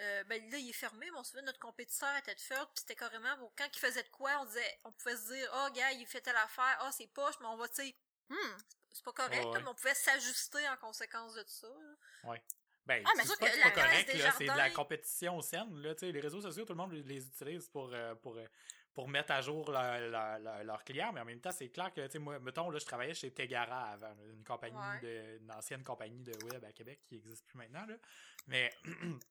euh, 0.00 0.24
ben 0.24 0.50
là, 0.50 0.56
il 0.58 0.70
est 0.70 0.72
fermé, 0.72 1.10
mais 1.10 1.18
on 1.18 1.22
suivait 1.22 1.42
notre 1.42 1.58
compétiteur 1.60 2.08
à 2.08 2.20
Tedford, 2.22 2.66
puis 2.68 2.80
c'était 2.80 2.96
carrément, 2.96 3.36
bon, 3.38 3.52
quand 3.56 3.68
il 3.72 3.78
faisait 3.78 4.02
de 4.02 4.08
quoi, 4.08 4.40
on 4.40 4.46
disait, 4.46 4.80
on 4.84 4.90
pouvait 4.92 5.16
se 5.16 5.26
dire, 5.32 5.48
oh, 5.54 5.68
gars, 5.72 5.92
il 5.92 6.04
fait 6.06 6.20
telle 6.20 6.34
affaire, 6.36 6.78
ah, 6.80 6.90
c'est 6.90 7.06
poche, 7.08 7.34
mais 7.40 7.46
on 7.46 7.56
va, 7.56 7.68
tu 7.68 7.76
sais, 7.76 7.94
Hmm. 8.30 8.56
c'est 8.90 9.04
pas 9.04 9.12
correct, 9.12 9.34
Ouais, 9.36 9.44
là, 9.44 9.50
ouais. 9.50 9.62
mais 9.62 9.68
on 9.68 9.74
pouvait 9.74 9.94
s'ajuster 9.94 10.66
en 10.68 10.76
conséquence 10.78 11.34
de 11.34 11.42
tout 11.42 11.50
ça. 11.50 11.68
là. 11.68 12.34
Ben, 12.86 13.04
Ah, 13.06 13.10
mais 13.16 13.24
c'est 13.24 13.38
pas 13.38 13.70
correct, 13.70 14.14
là, 14.14 14.32
c'est 14.36 14.44
de 14.46 14.48
la 14.56 14.70
compétition 14.70 15.40
saine, 15.42 15.80
là, 15.80 15.94
tu 15.94 16.00
sais, 16.06 16.12
les 16.12 16.20
réseaux 16.20 16.40
sociaux, 16.40 16.64
tout 16.64 16.72
le 16.72 16.78
monde 16.78 16.92
les 16.92 17.26
utilise 17.26 17.68
pour, 17.68 17.92
euh, 17.94 18.14
pour, 18.16 18.36
euh, 18.36 18.46
pour 18.94 19.08
mettre 19.08 19.32
à 19.32 19.40
jour 19.42 19.70
leur- 19.70 20.00
leur- 20.08 20.38
leur- 20.38 20.64
leurs 20.64 20.84
clients, 20.84 21.12
mais 21.12 21.20
en 21.20 21.24
même 21.24 21.40
temps, 21.40 21.50
c'est 21.50 21.68
clair 21.68 21.92
que, 21.92 22.00
tu 22.06 22.12
sais, 22.12 22.18
moi, 22.20 22.38
mettons, 22.38 22.70
là, 22.70 22.78
je 22.78 22.84
travaillais 22.86 23.14
chez 23.14 23.32
Tegara 23.32 23.90
avant, 23.90 24.14
une 24.32 24.44
compagnie 24.44 24.76
Ouais. 24.76 25.00
de, 25.00 25.38
une 25.42 25.50
ancienne 25.52 25.82
compagnie 25.82 26.22
de 26.22 26.32
web 26.44 26.64
à 26.64 26.72
Québec 26.72 27.00
qui 27.04 27.14
n'existe 27.16 27.44
plus 27.46 27.58
maintenant, 27.58 27.84
là, 27.86 27.96
mais 28.46 28.72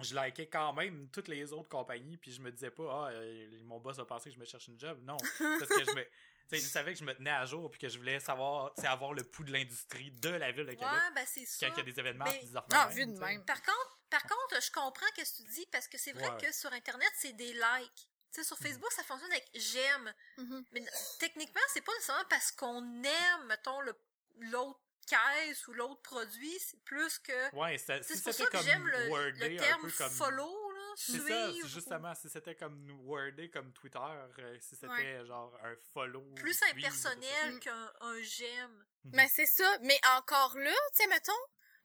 je 0.00 0.14
likais 0.16 0.48
quand 0.48 0.72
même 0.72 1.08
toutes 1.10 1.28
les 1.28 1.52
autres 1.52 1.68
compagnies, 1.68 2.16
puis 2.16 2.32
je 2.32 2.40
me 2.40 2.50
disais 2.50 2.70
pas, 2.70 3.06
ah, 3.06 3.10
euh, 3.12 3.48
mon 3.64 3.78
boss 3.78 3.98
a 3.98 4.04
pensé 4.04 4.30
que 4.30 4.34
je 4.34 4.40
me 4.40 4.44
cherche 4.44 4.66
une 4.68 4.78
job, 4.78 4.98
non, 5.02 5.16
parce 5.38 5.68
que 5.68 5.84
je 5.84 5.90
me... 5.94 6.04
tu 6.48 6.56
sais, 6.56 6.62
je 6.64 6.68
savais 6.68 6.92
que 6.94 6.98
je 6.98 7.04
me 7.04 7.14
tenais 7.14 7.30
à 7.30 7.44
jour 7.44 7.70
puis 7.70 7.78
que 7.80 7.88
je 7.88 7.98
voulais 7.98 8.18
savoir, 8.20 8.72
tu 8.74 8.82
sais, 8.82 8.88
avoir 8.88 9.12
le 9.12 9.22
pouls 9.22 9.44
de 9.44 9.52
l'industrie 9.52 10.10
de 10.10 10.30
la 10.30 10.50
ville 10.50 10.66
de 10.66 10.72
Québec 10.72 10.88
Ouais, 10.88 11.14
ben 11.14 11.24
c'est 11.26 11.44
quand 11.60 11.72
il 11.74 11.78
y 11.78 11.80
a 11.80 11.84
des 11.84 12.00
événements, 12.00 12.24
puis 12.24 12.38
des 12.40 12.46
de 12.46 12.94
vu 12.94 13.06
de 13.06 13.18
même. 13.20 13.44
Par 13.44 13.60
contre, 13.62 13.98
par 14.10 14.22
contre, 14.22 14.62
je 14.62 14.70
comprends 14.72 15.06
ce 15.14 15.20
que 15.22 15.42
tu 15.44 15.52
dis 15.52 15.66
parce 15.70 15.86
que 15.86 15.98
c'est 15.98 16.12
vrai 16.12 16.28
Ouais. 16.30 16.40
que 16.46 16.52
sur 16.52 16.72
Internet, 16.72 17.10
c'est 17.16 17.34
des 17.34 17.52
likes. 17.52 18.08
Tu 18.32 18.40
sais, 18.42 18.44
sur 18.46 18.58
Facebook, 18.58 18.92
ça 18.92 19.02
fonctionne 19.04 19.30
avec 19.32 19.48
j'aime. 19.54 20.14
Mhm. 20.36 20.64
Mais 20.72 20.84
techniquement, 21.18 21.60
c'est 21.72 21.80
pas 21.80 21.92
nécessairement 21.94 22.24
parce 22.28 22.52
qu'on 22.52 23.02
aime, 23.02 23.46
mettons, 23.46 23.80
le- 23.80 23.98
l'autre 24.40 24.80
caisse 25.06 25.66
ou 25.68 25.72
l'autre 25.72 26.02
produit, 26.02 26.58
c'est 26.60 26.78
plus 26.84 27.18
que. 27.20 27.54
Ouais, 27.56 27.78
c'est- 27.78 28.02
C'est 28.02 28.16
si 28.16 28.22
pour 28.22 28.32
c'était 28.34 28.44
ça 28.44 28.50
que 28.50 28.56
comme 28.58 28.66
j'aime 28.66 28.86
le, 28.86 29.08
wordé 29.08 29.48
le 29.48 29.54
un 29.56 29.58
terme 29.58 29.82
peu 29.82 29.90
comme 29.96 30.10
follow, 30.10 30.70
là, 30.72 30.92
C'est 30.96 31.12
suivre. 31.12 31.28
ça, 31.28 31.50
ou- 31.50 31.66
justement, 31.68 32.14
si 32.14 32.28
c'était 32.28 32.54
comme 32.54 32.90
wordé 33.06 33.48
comme 33.48 33.72
Twitter, 33.72 33.98
euh, 33.98 34.58
si 34.60 34.76
c'était 34.76 34.88
Ouais. 34.88 35.24
genre 35.26 35.58
un 35.64 35.74
follow. 35.94 36.20
Plus 36.34 36.52
suivre, 36.54 36.76
impersonnel 36.76 37.54
Mm. 37.54 37.60
qu'un 37.60 37.92
un 38.02 38.20
j'aime. 38.20 38.84
Mais 39.04 39.28
c'est 39.28 39.46
ça. 39.46 39.78
Mais 39.82 39.98
encore 40.18 40.54
là, 40.58 40.74
tu 40.94 41.02
sais, 41.02 41.06
mettons, 41.08 41.32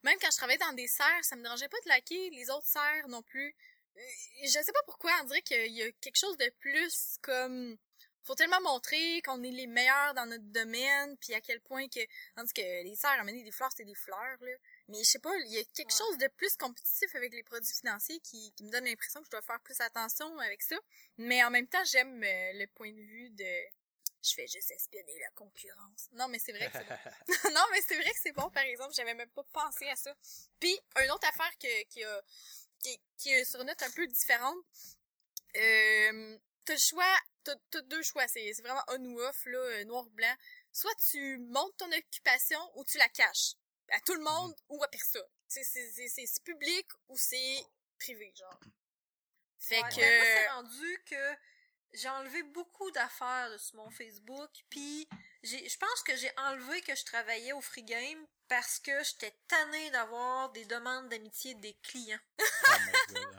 même 0.04 0.18
quand 0.20 0.30
je 0.32 0.36
travaillais 0.38 0.58
dans 0.60 0.74
des 0.74 0.88
serres, 0.88 1.24
ça 1.24 1.38
me 1.38 1.44
dérangeait 1.44 1.70
pas 1.70 1.78
de 1.86 1.90
liker 1.90 2.30
les 2.32 2.50
autres 2.50 2.68
serres 2.68 3.08
non 3.08 3.22
plus. 3.24 3.56
Euh, 3.98 4.02
Je 4.44 4.50
sais 4.50 4.72
pas 4.72 4.84
pourquoi, 4.86 5.12
on 5.22 5.26
dirait 5.26 5.42
qu'il 5.42 5.72
y 5.74 5.84
a 5.84 5.92
quelque 5.94 6.18
chose 6.18 6.38
de 6.38 6.50
plus 6.60 7.16
comme... 7.22 7.78
Faut 8.26 8.36
tellement 8.36 8.62
montrer 8.62 9.22
qu'on 9.24 9.44
est 9.44 9.52
les 9.52 9.68
meilleurs 9.68 10.14
dans 10.14 10.26
notre 10.26 10.46
domaine, 10.46 11.18
puis 11.18 11.34
à 11.34 11.42
quel 11.42 11.60
point 11.60 11.90
que... 11.90 12.00
Tandis 12.38 12.54
que 12.54 12.62
les 12.62 12.96
serres, 12.96 13.20
amener 13.20 13.44
des 13.44 13.52
fleurs, 13.52 13.72
c'est 13.76 13.84
des 13.84 13.96
fleurs, 13.96 14.38
là. 14.40 14.52
Mais 14.88 15.00
je 15.00 15.04
sais 15.10 15.20
pas, 15.20 15.36
il 15.46 15.52
y 15.52 15.58
a 15.60 15.64
quelque 15.76 15.92
Ouais. 15.92 15.98
chose 15.98 16.18
de 16.18 16.28
plus 16.38 16.56
compétitif 16.56 17.14
avec 17.16 17.34
les 17.34 17.44
produits 17.44 17.74
financiers 17.74 18.20
qui, 18.22 18.54
qui 18.54 18.64
me 18.64 18.72
donne 18.72 18.86
l'impression 18.86 19.20
que 19.20 19.26
je 19.26 19.32
dois 19.32 19.42
faire 19.42 19.60
plus 19.60 19.80
attention 19.82 20.40
avec 20.40 20.62
ça. 20.62 20.78
Mais 21.18 21.44
en 21.44 21.50
même 21.50 21.68
temps, 21.68 21.84
j'aime 21.84 22.24
euh, 22.24 22.54
le 22.54 22.66
point 22.68 22.92
de 22.94 23.02
vue 23.02 23.30
de... 23.32 23.64
Je 24.26 24.34
fais 24.36 24.48
juste 24.48 24.72
espionner 24.72 25.20
la 25.20 25.30
concurrence. 25.32 26.08
Non, 26.14 26.30
mais 26.30 26.40
c'est 26.40 26.54
vrai 26.54 26.68
que 26.72 26.78
c'est 26.78 26.88
bon. 26.88 27.50
non, 27.54 27.66
mais 27.74 27.82
c'est 27.86 27.96
vrai 28.00 28.10
que 28.10 28.20
c'est 28.24 28.32
bon, 28.32 28.50
par 28.52 28.64
exemple. 28.64 28.94
J'avais 28.96 29.16
même 29.16 29.30
pas 29.32 29.44
pensé 29.52 29.90
à 29.90 29.98
ça. 29.98 30.16
Puis, 30.62 30.80
une 31.04 31.12
autre 31.12 31.28
affaire 31.28 31.52
que, 31.60 31.84
qui, 31.90 32.02
a, 32.06 32.22
qui, 32.84 33.02
qui 33.18 33.30
est 33.32 33.46
sur 33.46 33.62
une 33.62 33.68
note 33.68 33.82
un 33.82 33.92
peu 33.92 34.06
différente. 34.08 34.58
Euh, 35.56 36.38
t'as 36.66 36.74
le 36.74 36.80
choix, 36.80 37.20
t'as, 37.44 37.56
t'as 37.72 37.82
deux 37.82 38.04
choix. 38.04 38.28
C'est, 38.28 38.54
c'est 38.54 38.62
vraiment 38.62 38.84
on 38.90 39.04
ou 39.06 39.20
off, 39.22 39.46
là, 39.46 39.58
euh, 39.58 39.84
noir 39.86 40.06
ou 40.06 40.10
blanc. 40.12 40.36
Soit 40.72 40.96
tu 41.10 41.38
montes 41.40 41.76
ton 41.78 41.92
occupation 41.92 42.60
ou 42.76 42.84
tu 42.84 42.98
la 42.98 43.10
caches. 43.10 43.54
À 43.90 44.00
tout 44.02 44.16
le 44.16 44.24
monde 44.24 44.56
ou 44.70 44.84
à 44.84 44.88
personne. 44.88 45.28
C'est, 45.48 45.64
c'est, 45.64 46.08
c'est, 46.08 46.44
public 46.44 46.88
ou 47.10 47.18
c'est 47.18 47.64
privé, 48.00 48.34
genre. 48.36 48.60
Fait 49.60 49.82
Ouais, 49.82 49.90
que... 49.90 49.96
ben 49.96 50.18
moi, 50.18 50.26
c'est 50.26 50.50
rendu 50.50 51.04
que 51.06 51.36
j'ai 51.94 52.10
enlevé 52.10 52.44
beaucoup 52.44 52.90
d'affaires 52.92 53.52
de 53.52 53.58
sur 53.58 53.76
mon 53.76 53.92
Facebook, 53.92 54.50
puis 54.70 55.08
je 55.44 55.78
pense 55.78 56.02
que 56.04 56.16
j'ai 56.16 56.32
enlevé 56.38 56.82
que 56.82 56.96
je 56.96 57.06
travaillais 57.06 57.54
au 57.54 57.62
free 57.62 57.84
game 57.84 58.26
parce 58.48 58.80
que 58.80 58.92
j'étais 59.04 59.36
tannée 59.48 59.92
d'avoir 59.92 60.52
des 60.52 60.66
demandes 60.66 61.10
d'amitié 61.10 61.56
des 61.56 61.74
clients. 61.84 62.20
oh 62.40 62.44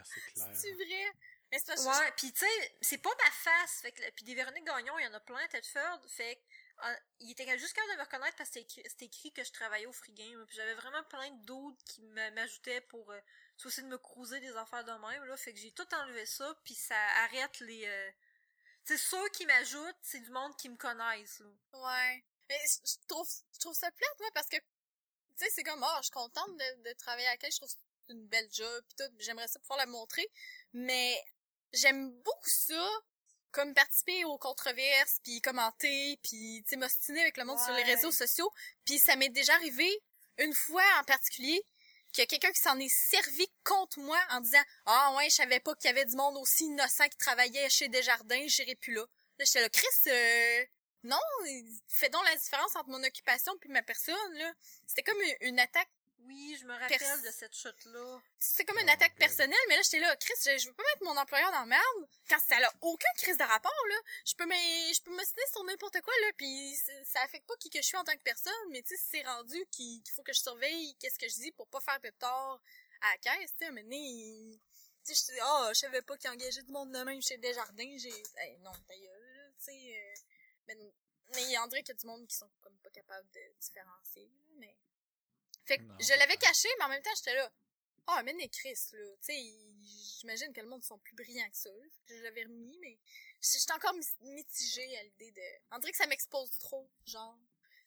c'est 0.05 0.33
clair. 0.33 0.51
C'est 0.55 0.73
vrai? 0.73 1.13
Mais 1.51 1.59
c'est 1.59 1.67
parce 1.67 1.85
que 1.85 1.89
Ouais, 1.89 2.13
puis 2.17 2.33
tu 2.33 2.41
sais, 2.41 2.77
c'est 2.81 2.99
pas 2.99 3.11
ma 3.25 3.31
face, 3.31 3.81
fait 3.83 3.93
que 3.93 4.11
puis 4.13 4.25
des 4.25 4.35
Véronique 4.35 4.65
Gagnon, 4.65 4.99
il 4.99 5.05
y 5.05 5.07
en 5.07 5.15
a 5.15 5.21
plein 5.21 5.47
Tedford, 5.49 6.01
fait 6.09 6.37
que 6.37 6.87
euh, 6.87 6.95
il 7.21 7.31
était 7.31 7.59
juste 7.59 7.75
capable 7.75 7.93
de 7.93 7.99
me 7.99 8.05
reconnaître 8.05 8.37
parce 8.37 8.51
que 8.51 8.61
c'était 8.65 9.05
écrit, 9.05 9.33
que 9.33 9.45
je 9.45 9.53
travaillais 9.53 9.87
au 9.87 9.93
free 9.93 10.13
game, 10.13 10.45
puis 10.47 10.57
j'avais 10.57 10.75
vraiment 10.75 11.03
plein 11.05 11.31
d'autres 11.45 11.83
qui 11.85 12.03
m'ajoutaient 12.03 12.81
pour 12.83 13.11
euh, 13.13 13.21
de 13.65 13.83
me 13.87 13.99
cruiser 13.99 14.41
des 14.41 14.57
affaires 14.57 14.85
de 14.85 14.91
même 14.91 15.25
là, 15.25 15.37
fait 15.37 15.53
que 15.53 15.61
j'ai 15.61 15.71
tout 15.71 15.87
enlevé 15.95 16.27
ça, 16.27 16.53
puis 16.65 16.75
ça 16.75 16.97
arrête 17.25 17.61
les 17.61 17.87
euh, 17.87 18.11
c'est 18.85 18.99
ceux 18.99 19.29
qui 19.31 19.47
m'ajoutent, 19.47 19.97
c'est 20.03 20.21
du 20.21 20.31
monde 20.31 20.55
qui 20.57 20.69
me 20.69 20.77
connaissent 20.77 21.41
là. 21.41 21.51
Ouais. 21.73 22.25
Mais 22.49 22.61
je 22.67 22.93
je 22.93 23.07
trouve, 23.07 23.29
je 23.53 23.59
trouve 23.59 23.75
ça 23.75 23.91
plate, 23.91 24.19
moi, 24.21 24.29
parce 24.35 24.49
que, 24.49 24.57
tu 25.39 25.45
sais, 25.45 25.51
c'est 25.55 25.63
comme, 25.63 25.83
oh, 25.83 25.97
je 25.99 26.05
suis 26.05 26.11
contente 26.11 26.57
de, 26.57 26.89
de 26.89 26.93
travailler 26.95 27.27
avec 27.29 27.43
elle, 27.45 27.53
je 27.53 27.57
trouve 27.57 27.69
que 27.69 27.75
c'est 28.07 28.13
une 28.13 28.27
belle 28.27 28.49
job, 28.53 28.85
pis 28.89 28.97
tout, 28.97 29.13
j'aimerais 29.19 29.49
ça 29.49 29.59
pouvoir 29.61 29.79
la 29.79 29.87
montrer, 29.87 30.27
mais 30.73 31.23
j'aime 31.73 32.11
beaucoup 32.11 32.51
ça, 32.51 32.89
comme 33.51 33.73
participer 33.75 34.25
aux 34.25 34.39
controverses, 34.39 35.21
puis 35.23 35.41
commenter, 35.41 36.19
puis, 36.23 36.63
tu 36.65 36.71
sais, 36.71 36.77
m'ostiner 36.77 37.21
avec 37.21 37.37
le 37.37 37.45
monde 37.45 37.59
sur 37.59 37.73
les 37.73 37.85
réseaux 37.85 38.13
sociaux, 38.13 38.51
puis 38.85 38.99
ça 38.99 39.17
m'est 39.17 39.29
déjà 39.29 39.55
arrivé, 39.55 40.03
une 40.39 40.53
fois 40.53 40.85
en 41.01 41.05
particulier, 41.05 41.65
qu'il 42.13 42.23
y 42.23 42.25
a 42.25 42.27
quelqu'un 42.27 42.53
qui 42.53 42.61
s'en 42.61 42.79
est 42.79 42.89
servi 42.89 43.47
contre 43.65 43.99
moi 43.99 44.19
en 44.31 44.41
disant 44.41 44.63
«Ah 44.87 45.15
ouais, 45.17 45.29
je 45.31 45.35
savais 45.35 45.61
pas 45.61 45.75
qu'il 45.75 45.89
y 45.89 45.91
avait 45.91 46.05
du 46.05 46.15
monde 46.15 46.37
aussi 46.37 46.65
innocent 46.65 47.09
qui 47.09 47.19
travaillait 47.19 47.69
chez 47.69 47.89
Desjardins, 47.89 48.47
j'irai 48.47 48.77
plus 48.77 48.95
là.» 48.95 49.05
Là, 49.39 49.45
j'étais 49.45 49.63
là, 49.63 49.69
Chris, 49.69 49.87
euh, 50.07 50.65
non, 51.05 51.21
fais 51.89 52.09
donc 52.09 52.25
la 52.25 52.37
différence 52.37 52.75
entre 52.77 52.89
mon 52.89 53.03
occupation 53.05 53.53
puis 53.59 53.69
ma 53.71 53.83
personne, 53.83 54.35
là. 54.35 54.53
C'était 54.87 55.03
comme 55.03 55.21
une, 55.21 55.37
une 55.49 55.59
attaque 55.61 55.89
Oui, 56.27 56.57
je 56.59 56.65
me 56.65 56.73
rappelle 56.73 57.23
de 57.23 57.31
cette 57.31 57.55
chute-là. 57.55 58.21
C'est 58.39 58.65
comme 58.65 58.79
une 58.79 58.89
attaque 58.89 59.15
personnelle, 59.17 59.59
mais 59.69 59.77
là, 59.77 59.83
j'étais 59.83 60.01
là, 60.01 60.17
Chris, 60.17 60.33
je, 60.45 60.59
je 60.59 60.69
veux 60.69 60.75
pas 60.75 60.83
mettre 60.83 61.05
mon 61.05 61.21
employeur 61.21 61.53
dans 61.53 61.61
la 61.61 61.67
merde 61.67 62.09
quand 62.29 62.39
ça 62.41 62.57
a 62.57 62.73
aucun 62.81 63.13
crise 63.19 63.37
de 63.37 63.45
rapport, 63.45 63.87
là. 63.91 63.97
Je 64.25 64.35
peux 64.35 64.47
me, 64.47 64.55
je 64.95 65.03
peux 65.03 65.11
me 65.11 65.25
signer 65.25 65.47
sur 65.53 65.63
n'importe 65.65 66.01
quoi, 66.01 66.15
là, 66.23 66.33
puis 66.39 66.75
ça 67.05 67.21
affecte 67.23 67.47
pas 67.47 67.57
qui 67.61 67.69
que 67.69 67.83
je 67.83 67.87
suis 67.87 67.99
en 67.99 68.05
tant 68.05 68.15
que 68.17 68.23
personne, 68.23 68.53
mais 68.71 68.83
tu 68.83 68.97
sais, 68.97 69.03
c'est 69.11 69.23
rendu 69.25 69.63
qu'il 69.71 70.03
faut 70.15 70.23
que 70.23 70.33
je 70.33 70.41
surveille 70.41 70.97
qu'est-ce 70.99 71.19
que 71.19 71.29
je 71.29 71.35
dis 71.35 71.53
pour 71.53 71.69
pas 71.69 71.81
faire 71.81 72.01
de 72.01 72.11
tort 72.19 72.63
à 73.03 73.11
la 73.13 73.19
caisse, 73.19 73.53
tu 73.59 73.67
sais, 73.67 73.73
mais 73.73 73.85
tu 75.05 75.15
sais, 75.15 75.33
je 75.35 75.39
oh, 75.45 75.69
je 75.69 75.81
savais 75.81 76.01
pas 76.01 76.17
qu'il 76.17 76.31
engageait 76.31 76.63
du 76.63 76.73
monde 76.73 76.91
de 76.93 76.99
même 77.05 77.21
chez 77.21 77.37
Desjardins, 77.37 77.97
j'ai, 77.99 78.23
hey, 78.39 78.57
non, 78.61 78.73
d'ailleurs, 78.89 79.51
tu 79.59 79.65
sais, 79.65 79.97
euh, 79.99 80.15
mais, 80.67 80.95
mais 81.35 81.59
André 81.59 81.83
qu'il 81.83 81.95
y 81.95 81.97
a 81.97 82.01
du 82.01 82.07
monde 82.07 82.27
qui 82.27 82.37
sont 82.37 82.51
comme 82.61 82.77
pas 82.79 82.91
capables 82.91 83.29
de 83.31 83.41
différencier, 83.61 84.31
mais... 84.57 84.77
Fait 85.67 85.79
que 85.79 85.85
je 85.99 86.19
l'avais 86.19 86.37
caché, 86.37 86.69
mais 86.79 86.85
en 86.85 86.89
même 86.89 87.03
temps, 87.03 87.15
j'étais 87.17 87.35
là, 87.35 87.51
ah, 88.07 88.19
oh, 88.19 88.23
mais 88.25 88.35
les 88.35 88.51
Chris, 88.51 88.79
là, 88.93 89.07
tu 89.17 89.33
sais, 89.33 89.55
j'imagine 90.21 90.53
que 90.53 90.61
le 90.61 90.69
monde 90.69 90.85
sont 90.85 90.99
plus 90.99 91.15
brillants 91.15 91.49
que 91.49 91.57
ça, 91.57 91.71
je 92.07 92.23
l'avais 92.23 92.43
remis, 92.43 92.77
mais 92.81 92.99
j'étais 93.41 93.73
encore 93.73 93.95
mitigée 94.21 94.99
à 94.99 95.03
l'idée 95.05 95.31
de... 95.31 95.43
André 95.71 95.91
que 95.91 95.97
ça 95.97 96.07
m'expose 96.07 96.51
trop, 96.59 96.91
genre, 97.07 97.39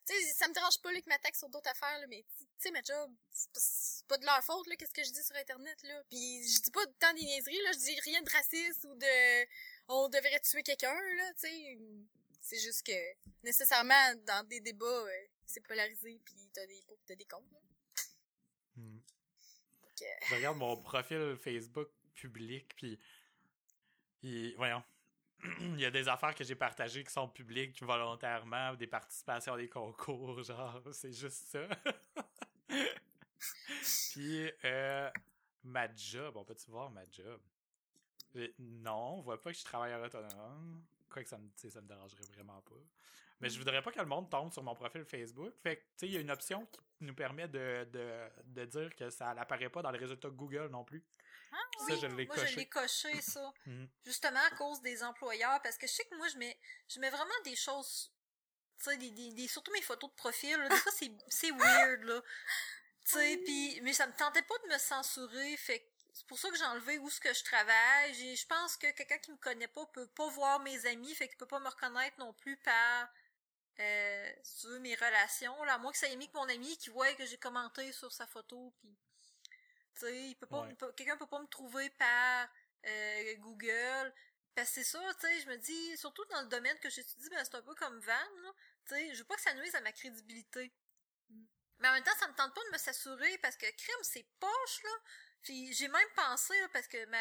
tu 0.08 0.14
sais, 0.16 0.34
ça 0.34 0.48
me 0.48 0.54
dérange 0.54 0.82
pas, 0.82 0.92
là, 0.92 1.02
qu'ils 1.02 1.10
m'attaquent 1.10 1.36
sur 1.36 1.50
d'autres 1.50 1.70
affaires, 1.70 2.00
là, 2.00 2.08
mais, 2.08 2.26
tu 2.40 2.46
sais, 2.58 2.72
ma 2.72 2.82
job, 2.82 3.14
c'est 3.32 4.08
pas 4.08 4.18
de 4.18 4.26
leur 4.26 4.44
faute, 4.44 4.66
là, 4.68 4.76
qu'est-ce 4.76 4.94
que 4.94 5.04
je 5.04 5.12
dis 5.12 5.24
sur 5.24 5.36
Internet, 5.36 5.84
là. 5.84 6.04
Puis 6.10 6.48
je 6.48 6.62
dis 6.62 6.72
pas 6.72 6.86
tant 7.00 7.14
des 7.14 7.22
niaiseries, 7.22 7.62
là, 7.62 7.72
je 7.74 7.80
dis 7.80 8.00
rien 8.02 8.22
de 8.22 8.30
raciste 8.30 8.86
ou 8.86 8.96
de... 8.96 9.48
On 9.90 10.10
devrait 10.10 10.40
tuer 10.40 10.64
quelqu'un, 10.64 10.94
là, 10.94 11.34
tu 11.34 11.42
sais. 11.42 11.80
C'est 12.42 12.60
juste 12.60 12.86
que, 12.86 12.94
nécessairement, 13.44 14.16
dans 14.26 14.48
des 14.48 14.60
débats, 14.60 14.86
euh, 14.86 15.28
c'est 15.46 15.66
polarisé, 15.66 16.20
puis 16.24 16.50
t'as 16.54 16.66
des 16.66 16.82
pour 16.88 16.98
t'as 17.06 17.16
des 17.16 17.26
comptes. 17.26 17.44
Hmm. 18.76 19.00
Je 20.00 20.36
regarde 20.36 20.58
mon 20.58 20.78
profil 20.82 21.36
Facebook 21.38 21.90
public, 22.14 22.76
puis... 22.76 23.00
Voyons 24.58 24.84
il 25.62 25.80
y 25.80 25.86
a 25.86 25.92
des 25.92 26.08
affaires 26.08 26.34
que 26.34 26.44
j'ai 26.44 26.56
partagées 26.56 27.04
qui 27.04 27.12
sont 27.12 27.28
publiques 27.28 27.82
volontairement, 27.84 28.74
des 28.74 28.88
participations 28.88 29.54
à 29.54 29.58
des 29.58 29.70
concours, 29.70 30.42
genre, 30.44 30.82
c'est 30.92 31.14
juste 31.14 31.48
ça. 31.48 31.68
Puis, 34.12 34.52
euh, 34.66 35.10
ma 35.64 35.94
job, 35.94 36.36
on 36.38 36.44
peut-tu 36.44 36.72
voir 36.72 36.90
ma 36.90 37.04
job? 37.12 37.40
Non, 38.60 39.18
on 39.18 39.22
voit 39.22 39.42
pas 39.42 39.52
que 39.52 39.56
je 39.56 39.60
suis 39.60 39.66
travailleur 39.66 40.04
autonome. 40.04 40.84
Quoi 41.10 41.24
que 41.24 41.30
ça 41.30 41.38
me, 41.38 41.50
ça 41.56 41.82
me 41.82 41.88
dérangerait 41.88 42.24
vraiment 42.34 42.62
pas. 42.62 42.76
Mais 43.40 43.50
je 43.50 43.58
voudrais 43.60 43.82
pas 43.82 43.92
que 43.92 44.00
le 44.00 44.06
monde 44.06 44.30
tombe 44.30 44.52
sur 44.52 44.64
mon 44.64 44.74
profil 44.74 45.06
Facebook. 45.06 45.54
Fait 45.62 45.78
que, 45.78 45.82
tu 45.82 45.88
sais, 45.98 46.08
il 46.08 46.14
y 46.14 46.18
a 46.18 46.22
une 46.22 46.32
option 46.32 46.66
qui 46.66 46.80
nous 47.02 47.14
permet 47.14 47.48
de, 47.48 47.88
de, 47.92 48.30
de 48.46 48.66
dire 48.66 48.96
que 48.96 49.10
ça 49.10 49.34
n'apparaît 49.34 49.70
pas 49.70 49.82
dans 49.84 49.92
les 49.92 50.00
résultats 50.00 50.30
Google 50.30 50.70
non 50.72 50.84
plus. 50.84 51.04
Ah, 51.52 51.58
ça, 51.88 51.96
je 51.96 52.08
l'ai 52.08 52.26
coché. 52.28 52.42
Moi, 52.42 52.50
je 52.52 52.56
l'ai 52.58 52.70
coché, 52.70 53.22
ça. 53.22 53.54
Mhm. 53.68 53.88
Justement, 54.06 54.40
à 54.40 54.56
cause 54.56 54.82
des 54.82 55.04
employeurs. 55.04 55.62
Parce 55.62 55.78
que 55.78 55.86
je 55.88 55.92
sais 55.92 56.06
que 56.06 56.16
moi, 56.16 56.28
je 56.30 56.38
mets, 56.38 56.58
je 56.88 57.00
mets 57.00 57.10
vraiment 57.10 57.40
des 57.44 57.56
choses, 57.56 58.12
tu 58.80 58.86
sais, 58.90 58.98
des, 58.98 59.12
des, 59.12 59.48
surtout 59.48 59.72
mes 59.72 59.82
photos 59.82 60.10
de 60.10 60.16
profil, 60.16 60.58
là, 60.58 60.70
des 60.70 60.76
fois, 60.76 60.92
c'est 61.28 61.52
weird, 61.52 62.04
là. 62.04 62.22
Tu 63.06 63.12
sais, 63.14 63.38
pis, 63.38 63.80
mais 63.84 63.94
ça 63.94 64.08
me 64.08 64.14
tentait 64.14 64.42
pas 64.42 64.58
de 64.64 64.74
me 64.74 64.78
censurer, 64.78 65.56
fait 65.58 65.88
c'est 66.18 66.26
pour 66.26 66.40
ça 66.40 66.50
que 66.50 66.58
j'ai 66.58 66.66
enlevé 66.66 66.98
où 66.98 67.10
ce 67.12 67.20
que 67.20 67.32
je 67.32 67.44
travaille. 67.44 68.14
Je 68.14 68.46
pense 68.48 68.76
que 68.76 68.90
quelqu'un 68.92 69.20
qui 69.20 69.32
me 69.32 69.38
connaît 69.38 69.68
pas 69.68 69.86
peut 69.86 70.08
pas 70.08 70.28
voir 70.30 70.60
mes 70.62 70.86
amis, 70.88 71.14
fait 71.14 71.28
qu'il 71.28 71.38
peut 71.38 71.46
pas 71.46 71.60
me 71.60 71.70
reconnaître 71.70 72.18
non 72.18 72.34
plus 72.34 72.58
par 72.58 73.08
euh, 73.80 74.34
sur 74.42 74.80
mes 74.80 74.96
relations. 74.96 75.64
Là, 75.66 75.76
à 75.76 75.78
moins 75.78 75.92
que 75.92 75.98
ça 76.00 76.08
ait 76.08 76.16
mis 76.16 76.28
que 76.28 76.36
mon 76.36 76.50
ami 76.50 76.76
qui 76.78 76.90
voit 76.90 77.14
que 77.14 77.26
j'ai 77.28 77.38
commenté 77.38 77.92
sur 77.94 78.12
sa 78.12 78.26
photo, 78.26 78.74
puis 78.80 78.98
il 80.02 80.36
peut 80.36 80.48
pas, 80.48 80.68
quelqu'un 80.96 81.18
peut 81.18 81.28
pas 81.28 81.40
me 81.40 81.48
trouver 81.48 81.90
par 81.92 82.50
euh, 82.88 83.36
Google. 83.36 84.14
Parce 84.56 84.70
que 84.70 84.76
c'est 84.76 84.84
ça, 84.86 85.00
tu 85.20 85.28
sais, 85.28 85.42
je 85.42 85.50
me 85.50 85.58
dis, 85.58 85.98
surtout 85.98 86.26
dans 86.32 86.42
le 86.42 86.48
domaine 86.48 86.80
que 86.80 86.90
j'étudie, 86.90 87.30
ben 87.30 87.46
c'est 87.46 87.56
un 87.56 87.62
peu 87.62 87.76
comme 87.76 88.00
Van. 88.00 88.54
Tu 88.88 88.96
sais, 88.96 89.14
je 89.14 89.20
veux 89.20 89.26
pas 89.26 89.36
que 89.36 89.42
ça 89.42 89.54
nuise 89.54 89.76
à 89.76 89.82
ma 89.82 89.92
crédibilité. 89.92 90.74
Mais 91.80 91.90
en 91.90 91.94
même 91.94 92.04
temps, 92.04 92.18
ça 92.20 92.28
me 92.28 92.34
tente 92.34 92.56
pas 92.56 92.64
de 92.66 92.72
me 92.72 92.78
s'assurer 92.80 93.38
parce 93.38 93.56
que 93.56 93.68
crime, 93.68 94.02
c'est 94.02 94.26
poche, 94.40 94.84
là. 94.84 94.90
Puis 95.48 95.72
j'ai 95.72 95.88
même 95.88 96.10
pensé, 96.14 96.54
parce 96.74 96.90
que 96.90 97.06
ma, 97.06 97.18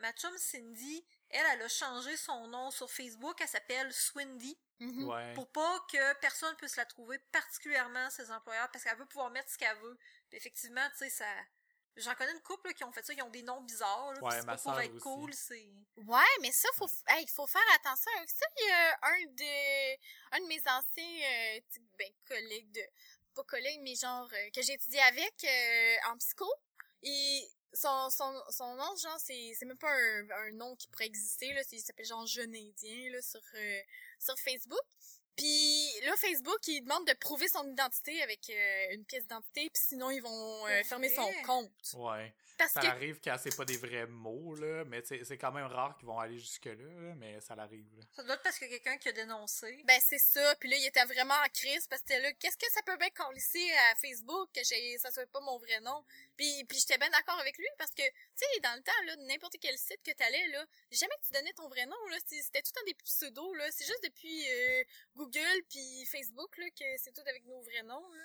ma 0.00 0.12
chum 0.14 0.36
Cindy, 0.36 1.06
elle, 1.30 1.46
elle 1.52 1.62
a 1.62 1.68
changé 1.68 2.16
son 2.16 2.48
nom 2.48 2.72
sur 2.72 2.90
Facebook, 2.90 3.36
elle 3.40 3.46
s'appelle 3.46 3.92
Swindy. 3.92 4.58
Mm-hmm. 4.80 5.34
Pour 5.34 5.48
pas 5.52 5.86
que 5.92 6.14
personne 6.14 6.56
puisse 6.56 6.74
la 6.74 6.86
trouver, 6.86 7.20
particulièrement 7.30 8.10
ses 8.10 8.32
employeurs, 8.32 8.68
parce 8.72 8.82
qu'elle 8.82 8.98
veut 8.98 9.06
pouvoir 9.06 9.30
mettre 9.30 9.48
ce 9.48 9.58
qu'elle 9.58 9.76
veut. 9.78 9.96
Puis 10.28 10.38
effectivement, 10.38 10.88
tu 10.90 10.98
sais, 10.98 11.10
ça, 11.10 11.26
J'en 11.94 12.14
connais 12.14 12.32
une 12.32 12.42
couple 12.42 12.74
qui 12.74 12.82
ont 12.82 12.92
fait 12.92 13.04
ça, 13.04 13.12
ils 13.12 13.22
ont 13.22 13.30
des 13.30 13.42
noms 13.42 13.60
bizarres. 13.60 14.12
Là, 14.14 14.22
ouais, 14.22 14.56
pour 14.62 14.80
être 14.80 14.98
cool, 14.98 15.32
c'est. 15.34 15.68
Ouais, 15.96 16.34
mais 16.40 16.52
ça, 16.52 16.68
faut, 16.74 16.88
il 17.20 17.30
faut 17.30 17.46
faire 17.46 17.62
attention 17.76 18.10
avec 18.16 18.30
ça. 18.30 18.46
Il 18.56 18.66
y 18.66 18.70
a 18.70 18.98
un 19.02 19.26
de, 19.26 20.36
un 20.36 20.40
de 20.40 20.46
mes 20.46 20.60
anciens 20.60 21.56
euh, 21.56 21.60
ben, 21.96 22.10
collègues 22.26 22.70
de, 22.72 22.82
pas 23.34 23.44
collègues, 23.44 23.80
mais 23.82 23.94
genre 23.94 24.28
euh, 24.32 24.50
que 24.54 24.62
j'ai 24.62 24.74
étudié 24.74 25.00
avec 25.00 25.44
euh, 25.44 26.10
en 26.12 26.18
psycho. 26.18 26.48
Et 27.02 27.48
son, 27.72 28.10
son, 28.10 28.32
son 28.50 28.74
nom, 28.74 28.96
genre, 28.96 29.18
c'est, 29.18 29.52
c'est 29.58 29.66
même 29.66 29.78
pas 29.78 29.92
un, 29.92 30.30
un 30.30 30.52
nom 30.52 30.76
qui 30.76 30.88
pourrait 30.88 31.06
exister, 31.06 31.52
là. 31.52 31.62
Il 31.72 31.80
s'appelle 31.80 32.06
genre 32.06 32.26
Jeune 32.26 32.54
Indien, 32.54 33.10
là, 33.10 33.22
sur, 33.22 33.42
sur 34.18 34.38
Facebook. 34.38 34.84
Puis 35.38 35.86
là, 36.04 36.16
Facebook, 36.16 36.58
il 36.66 36.82
demande 36.82 37.06
de 37.06 37.12
prouver 37.12 37.46
son 37.46 37.64
identité 37.70 38.22
avec 38.22 38.50
euh, 38.50 38.94
une 38.94 39.04
pièce 39.04 39.22
d'identité, 39.22 39.70
puis 39.72 39.82
sinon 39.86 40.10
ils 40.10 40.20
vont 40.20 40.66
euh, 40.66 40.82
fermer 40.82 41.08
son 41.14 41.30
compte. 41.46 41.70
Ouais. 41.94 42.34
Ça 42.66 42.80
arrive 42.80 43.20
que 43.20 43.30
c'est 43.38 43.56
pas 43.56 43.64
des 43.64 43.76
vrais 43.76 44.06
mots, 44.06 44.54
là, 44.56 44.84
mais 44.86 45.02
c'est 45.04 45.38
quand 45.38 45.52
même 45.52 45.66
rare 45.66 45.96
qu'ils 45.96 46.08
vont 46.08 46.18
aller 46.18 46.38
jusque-là, 46.38 47.14
mais 47.16 47.40
ça 47.40 47.54
l'arrive. 47.54 47.86
Ça 48.12 48.22
doit 48.24 48.34
être 48.34 48.42
parce 48.42 48.58
que 48.58 48.66
quelqu'un 48.66 48.96
qui 48.98 49.08
a 49.08 49.12
dénoncé. 49.12 49.82
Ben 49.84 50.00
c'est 50.00 50.18
ça, 50.18 50.54
puis 50.56 50.68
là, 50.68 50.76
il 50.76 50.86
était 50.86 51.04
vraiment 51.04 51.34
en 51.34 51.48
crise, 51.52 51.86
parce 51.86 52.02
que 52.02 52.14
là, 52.14 52.32
qu'est-ce 52.34 52.56
que 52.56 52.70
ça 52.72 52.82
peut 52.82 52.96
bien 52.96 53.08
ici 53.36 53.70
à 53.90 53.94
Facebook 53.96 54.50
que 54.54 54.64
ça 54.98 55.10
soit 55.10 55.26
pas 55.26 55.40
mon 55.40 55.58
vrai 55.58 55.80
nom? 55.80 56.04
Puis, 56.36 56.64
puis 56.64 56.78
j'étais 56.78 56.98
bien 56.98 57.10
d'accord 57.10 57.38
avec 57.38 57.56
lui, 57.58 57.66
parce 57.78 57.92
que, 57.92 58.02
tu 58.02 58.12
sais, 58.36 58.60
dans 58.62 58.74
le 58.74 58.82
temps, 58.82 59.04
là, 59.06 59.16
n'importe 59.26 59.56
quel 59.60 59.76
site 59.76 60.02
que 60.02 60.12
t'allais, 60.12 60.48
là, 60.48 60.64
jamais 60.90 61.14
que 61.20 61.26
tu 61.26 61.32
donnais 61.32 61.52
ton 61.52 61.68
vrai 61.68 61.86
nom, 61.86 62.06
là, 62.10 62.16
c'était 62.26 62.62
tout 62.62 62.72
le 62.74 62.80
temps 62.80 62.86
des 62.86 62.94
pseudos, 63.04 63.54
là, 63.54 63.64
c'est 63.70 63.86
juste 63.86 64.02
depuis 64.04 64.48
euh, 64.50 64.84
Google 65.16 65.62
puis 65.68 66.04
Facebook, 66.06 66.56
là, 66.58 66.66
que 66.70 66.84
c'est 66.96 67.12
tout 67.12 67.22
avec 67.26 67.44
nos 67.44 67.60
vrais 67.62 67.82
noms, 67.82 68.12
là. 68.12 68.24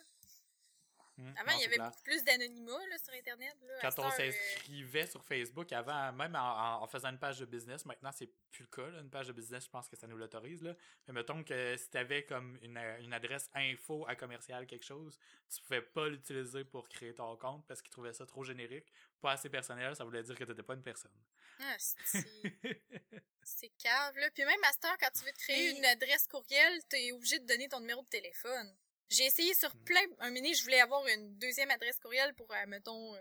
Hmm. 1.16 1.32
avant, 1.38 1.52
il 1.52 1.62
y 1.62 1.66
avait 1.66 1.78
beaucoup 1.78 2.02
plus 2.04 2.24
d'anonymat 2.24 2.80
sur 3.04 3.14
Internet. 3.14 3.56
Là, 3.62 3.74
Quand 3.82 4.00
on 4.00 4.08
euh, 4.08 4.12
s'inscrivait 4.12 5.06
sur 5.06 5.24
Facebook, 5.24 5.72
avant, 5.72 6.12
même 6.12 6.36
en, 6.36 6.88
faisant 6.88 7.10
une 7.10 7.20
page 7.20 7.40
de 7.40 7.46
business, 7.46 7.86
maintenant 7.86 8.12
c'est 8.12 8.30
plus 8.52 8.64
le 8.64 8.76
cas. 8.76 9.00
Une 9.00 9.12
page 9.12 9.28
de 9.28 9.34
business, 9.34 9.66
je 9.66 9.70
pense 9.70 9.88
que 9.88 9.96
ça 9.96 10.08
nous 10.08 10.18
l'autorise. 10.18 10.64
Mais 10.64 11.14
mettons 11.14 11.44
que 11.44 11.78
si 11.78 11.90
tu 11.90 11.98
avais 11.98 12.24
comme 12.24 12.58
une, 12.64 12.80
une, 13.00 13.14
adresse 13.14 13.50
info 13.54 14.06
à 14.08 14.16
commercial 14.16 14.66
quelque 14.66 14.86
chose, 14.86 15.20
tu 15.54 15.62
pouvais 15.62 15.84
pas 15.84 16.08
l'utiliser 16.10 16.64
pour 16.64 16.90
créer 16.90 17.14
ton 17.14 17.36
compte 17.38 17.66
parce 17.68 17.82
qu'ils 17.84 17.92
trouvaient 17.92 18.14
ça 18.14 18.26
trop 18.26 18.44
générique, 18.44 18.92
pas 19.22 19.34
assez 19.34 19.50
personnel, 19.50 19.96
ça 19.96 20.04
voulait 20.04 20.24
dire 20.24 20.36
que 20.36 20.44
tu 20.44 20.50
n'étais 20.50 20.64
pas 20.64 20.74
une 20.74 20.84
personne. 20.84 21.12
Ah, 21.60 21.76
c'est 23.44 23.70
cave, 23.78 24.16
là. 24.18 24.30
Puis 24.32 24.46
même, 24.46 24.60
Master, 24.62 24.96
quand 25.00 25.12
tu 25.14 25.26
veux 25.26 25.32
créer 25.34 25.78
une 25.78 25.86
adresse 25.86 26.28
courriel, 26.28 26.82
tu 26.90 26.96
es 26.98 27.12
obligé 27.12 27.40
de 27.40 27.46
donner 27.46 27.70
ton 27.70 27.80
numéro 27.80 28.02
de 28.02 28.08
téléphone. 28.08 28.76
J'ai 29.10 29.26
essayé 29.26 29.54
sur 29.54 29.74
hmm. 29.74 29.84
plein, 29.84 30.06
un 30.20 30.32
mini, 30.32 30.54
je 30.54 30.64
voulais 30.64 30.82
avoir 30.82 31.06
une 31.08 31.38
deuxième 31.38 31.72
adresse 31.72 32.00
courriel 32.00 32.34
pour, 32.36 32.52
euh, 32.52 32.66
mettons, 32.68 33.16
euh, 33.16 33.20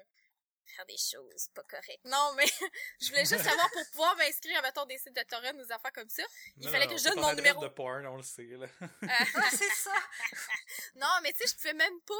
faire 0.64 0.86
des 0.86 0.96
choses 0.96 1.48
pas 1.54 1.64
correctes. 1.64 2.04
Non, 2.04 2.32
mais 2.36 2.46
je 3.00 3.08
voulais 3.08 3.24
juste 3.24 3.42
savoir 3.42 3.70
pour 3.70 3.86
pouvoir 3.90 4.16
m'inscrire 4.16 4.58
à, 4.58 4.62
mettons, 4.62 4.86
des 4.86 4.98
sites 4.98 5.14
de 5.14 5.22
torrent 5.22 5.54
ou 5.54 5.64
des 5.64 5.72
affaires 5.72 5.92
comme 5.92 6.08
ça. 6.08 6.22
Il 6.56 6.68
fallait 6.68 6.86
que 6.86 6.96
je 6.96 7.04
donne 7.04 7.20
mon 7.20 7.34
numéro. 7.34 7.62
de 7.62 7.68
porn, 7.68 8.06
on 8.06 8.16
le 8.16 8.22
sait, 8.22 8.44
là. 8.44 8.66
ah, 9.08 9.50
c'est 9.50 9.74
ça. 9.74 9.94
non, 10.96 11.08
mais 11.22 11.32
tu 11.32 11.38
sais, 11.38 11.48
je 11.48 11.56
pouvais 11.56 11.74
même 11.74 12.00
pas, 12.02 12.14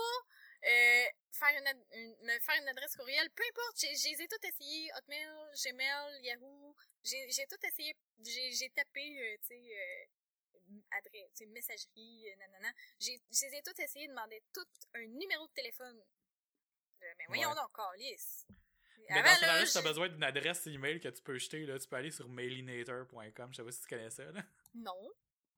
euh, 0.64 1.04
faire 1.32 1.58
une, 1.58 2.26
me 2.26 2.38
faire 2.40 2.56
une 2.60 2.68
adresse 2.68 2.96
courriel. 2.96 3.30
Peu 3.30 3.42
importe, 3.48 3.80
j'ai, 3.80 3.94
j'ai 3.96 4.28
toutes 4.28 4.44
essayé. 4.44 4.90
Hotmail, 4.96 5.28
Gmail, 5.64 6.24
Yahoo. 6.24 6.76
J'ai, 7.04 7.30
j'ai 7.30 7.46
tout 7.46 7.66
essayé. 7.66 7.96
J'ai, 8.24 8.52
j'ai 8.52 8.70
tapé, 8.70 9.38
tu 9.42 9.48
sais, 9.48 10.08
adresse, 10.90 11.42
messagerie, 11.48 12.28
euh, 12.28 12.36
nanana. 12.36 12.72
J'ai, 12.98 13.20
j'ai 13.30 13.62
tout 13.62 13.80
essayé 13.80 14.06
de 14.06 14.12
demander 14.12 14.42
tout 14.52 14.66
un 14.94 15.06
numéro 15.06 15.46
de 15.46 15.52
téléphone. 15.52 16.00
Euh, 17.02 17.06
mais 17.18 17.24
voyons 17.28 17.50
ouais. 17.50 17.56
donc. 17.56 17.70
Mais 19.10 19.18
Avant, 19.18 19.28
dans 19.28 19.36
ce 19.36 19.46
là, 19.46 19.66
tu 19.66 19.78
as 19.78 19.82
besoin 19.82 20.08
d'une 20.08 20.22
adresse 20.22 20.66
email 20.66 21.00
que 21.00 21.08
tu 21.08 21.22
peux 21.22 21.36
jeter, 21.36 21.66
là. 21.66 21.78
Tu 21.78 21.88
peux 21.88 21.96
aller 21.96 22.10
sur 22.10 22.28
mailinator.com. 22.28 23.48
Je 23.50 23.56
sais 23.56 23.64
pas 23.64 23.72
si 23.72 23.80
tu 23.80 23.88
connais 23.88 24.10
ça, 24.10 24.24
là. 24.30 24.42
Non. 24.74 25.10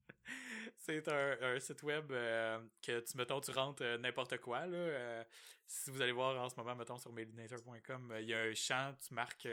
C'est 0.78 1.06
un, 1.08 1.38
un, 1.40 1.60
site 1.60 1.82
web 1.82 2.10
euh, 2.10 2.58
que 2.82 3.00
tu, 3.00 3.16
mettons, 3.16 3.40
tu 3.40 3.50
rentres 3.50 3.82
n'importe 3.98 4.38
quoi, 4.38 4.66
là. 4.66 5.24
si 5.66 5.90
vous 5.90 6.00
allez 6.00 6.12
voir 6.12 6.42
en 6.42 6.48
ce 6.48 6.56
moment, 6.56 6.74
mettons, 6.74 6.98
sur 6.98 7.12
mailinator.com, 7.12 8.16
il 8.20 8.28
y 8.28 8.34
a 8.34 8.40
un 8.40 8.54
champ, 8.54 8.94
tu 9.06 9.14
marques 9.14 9.48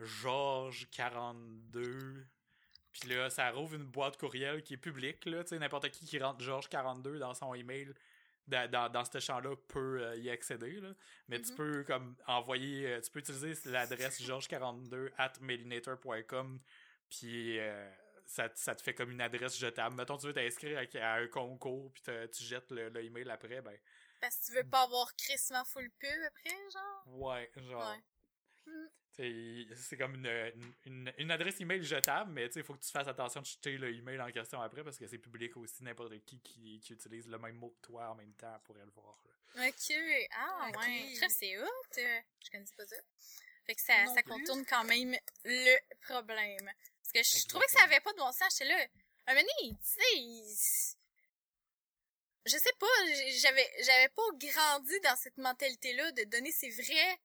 Georges 0.00 0.88
42 0.90 2.26
puis 2.98 3.08
là, 3.10 3.28
ça 3.28 3.50
rouvre 3.50 3.74
une 3.74 3.84
boîte 3.86 4.16
courriel 4.16 4.62
qui 4.62 4.74
est 4.74 4.78
publique, 4.78 5.26
là. 5.26 5.42
Tu 5.44 5.50
sais, 5.50 5.58
n'importe 5.58 5.90
qui 5.90 6.06
qui 6.06 6.18
rentre 6.18 6.40
Georges 6.40 6.68
42 6.68 7.18
dans 7.18 7.34
son 7.34 7.52
email 7.54 7.92
dans, 8.46 8.70
dans, 8.70 8.88
dans 8.90 9.04
ce 9.04 9.18
champ-là 9.20 9.56
peut 9.68 10.02
euh, 10.02 10.16
y 10.16 10.28
accéder. 10.30 10.80
Là. 10.80 10.90
Mais 11.28 11.40
tu 11.40 11.50
Mhm. 11.52 11.56
peux 11.56 11.84
comme 11.84 12.14
envoyer, 12.26 12.86
euh, 12.86 13.00
tu 13.00 13.10
peux 13.10 13.20
utiliser 13.20 13.54
l'adresse 13.70 14.20
george42 14.20 15.10
at 15.18 15.32
melinator.com 15.40 16.60
puis 17.08 17.58
euh, 17.58 17.90
ça, 18.26 18.48
te- 18.48 18.58
ça 18.58 18.74
te 18.74 18.82
fait 18.82 18.94
comme 18.94 19.10
une 19.10 19.20
adresse 19.20 19.58
jetable. 19.58 19.96
Mettons, 19.96 20.16
tu 20.18 20.26
veux 20.26 20.32
t'inscrire 20.34 20.78
à, 20.78 20.98
à 20.98 21.14
un 21.20 21.26
concours 21.26 21.90
puis 21.92 22.02
tu 22.32 22.44
jettes 22.44 22.70
le, 22.70 22.88
le 22.90 23.02
email 23.04 23.28
après, 23.30 23.60
ben 23.62 23.76
Parce 24.20 24.36
que 24.36 24.44
tu 24.46 24.52
veux 24.52 24.64
pas 24.68 24.82
avoir 24.82 25.14
crissement 25.16 25.64
full 25.64 25.90
pub 25.98 26.10
après, 26.26 26.70
genre? 26.72 27.02
ouais, 27.06 27.50
genre. 27.56 27.90
Ouais. 28.66 28.72
C'est 29.16 29.96
comme 29.96 30.14
une, 30.86 31.12
une, 31.18 31.30
adresse 31.30 31.60
email 31.60 31.82
jetable, 31.84 32.32
mais 32.32 32.46
il 32.54 32.64
faut 32.64 32.74
que 32.74 32.84
tu 32.84 32.90
fasses 32.90 33.06
attention 33.06 33.40
de 33.40 33.46
jeter 33.46 33.78
le 33.78 33.94
email 33.94 34.20
en 34.20 34.30
question 34.32 34.60
après 34.60 34.82
parce 34.82 34.98
que 34.98 35.06
c'est 35.06 35.18
public 35.18 35.56
aussi, 35.56 35.84
n'importe 35.84 36.18
qui, 36.24 36.40
qui 36.40 36.80
qui 36.80 36.92
utilise 36.94 37.28
le 37.28 37.38
même 37.38 37.54
mot 37.56 37.70
que 37.70 37.86
toi 37.86 38.10
en 38.10 38.16
même 38.16 38.34
temps 38.34 38.58
pourrait 38.64 38.84
le 38.84 38.90
voir. 38.90 39.16
là. 39.54 39.68
Ok. 39.68 39.92
Ah, 40.32 40.68
Ok. 40.68 40.76
ouais. 40.78 41.14
Très 41.16 41.28
c'est 41.28 41.56
hot. 41.58 41.64
euh, 41.98 42.20
Je 42.44 42.50
connaissais 42.50 42.74
pas 42.76 42.86
ça. 42.86 42.96
Fait 43.66 43.74
que 43.76 43.80
ça, 43.80 44.04
Non 44.04 44.14
ça 44.14 44.22
plus. 44.22 44.30
contourne 44.32 44.64
quand 44.66 44.84
même 44.84 45.16
le 45.44 45.76
problème. 46.06 46.70
Parce 47.00 47.12
que 47.12 47.22
je 47.40 47.46
trouvais 47.46 47.66
que 47.66 47.70
ça 47.72 47.84
avait 47.84 48.00
pas 48.00 48.12
de 48.12 48.18
bon 48.18 48.32
sens. 48.32 48.48
J'étais 48.58 48.64
là. 48.64 48.86
Un 49.26 49.34
moment 49.34 49.46
tu 49.62 49.76
sais, 49.80 50.96
je 52.46 52.58
sais 52.58 52.72
pas, 52.78 52.86
j'avais, 53.40 53.70
j'avais 53.84 54.08
pas 54.10 54.22
grandi 54.34 55.00
dans 55.00 55.16
cette 55.16 55.38
mentalité-là 55.38 56.12
de 56.12 56.24
donner 56.24 56.52
ses 56.52 56.68
vrais, 56.68 57.18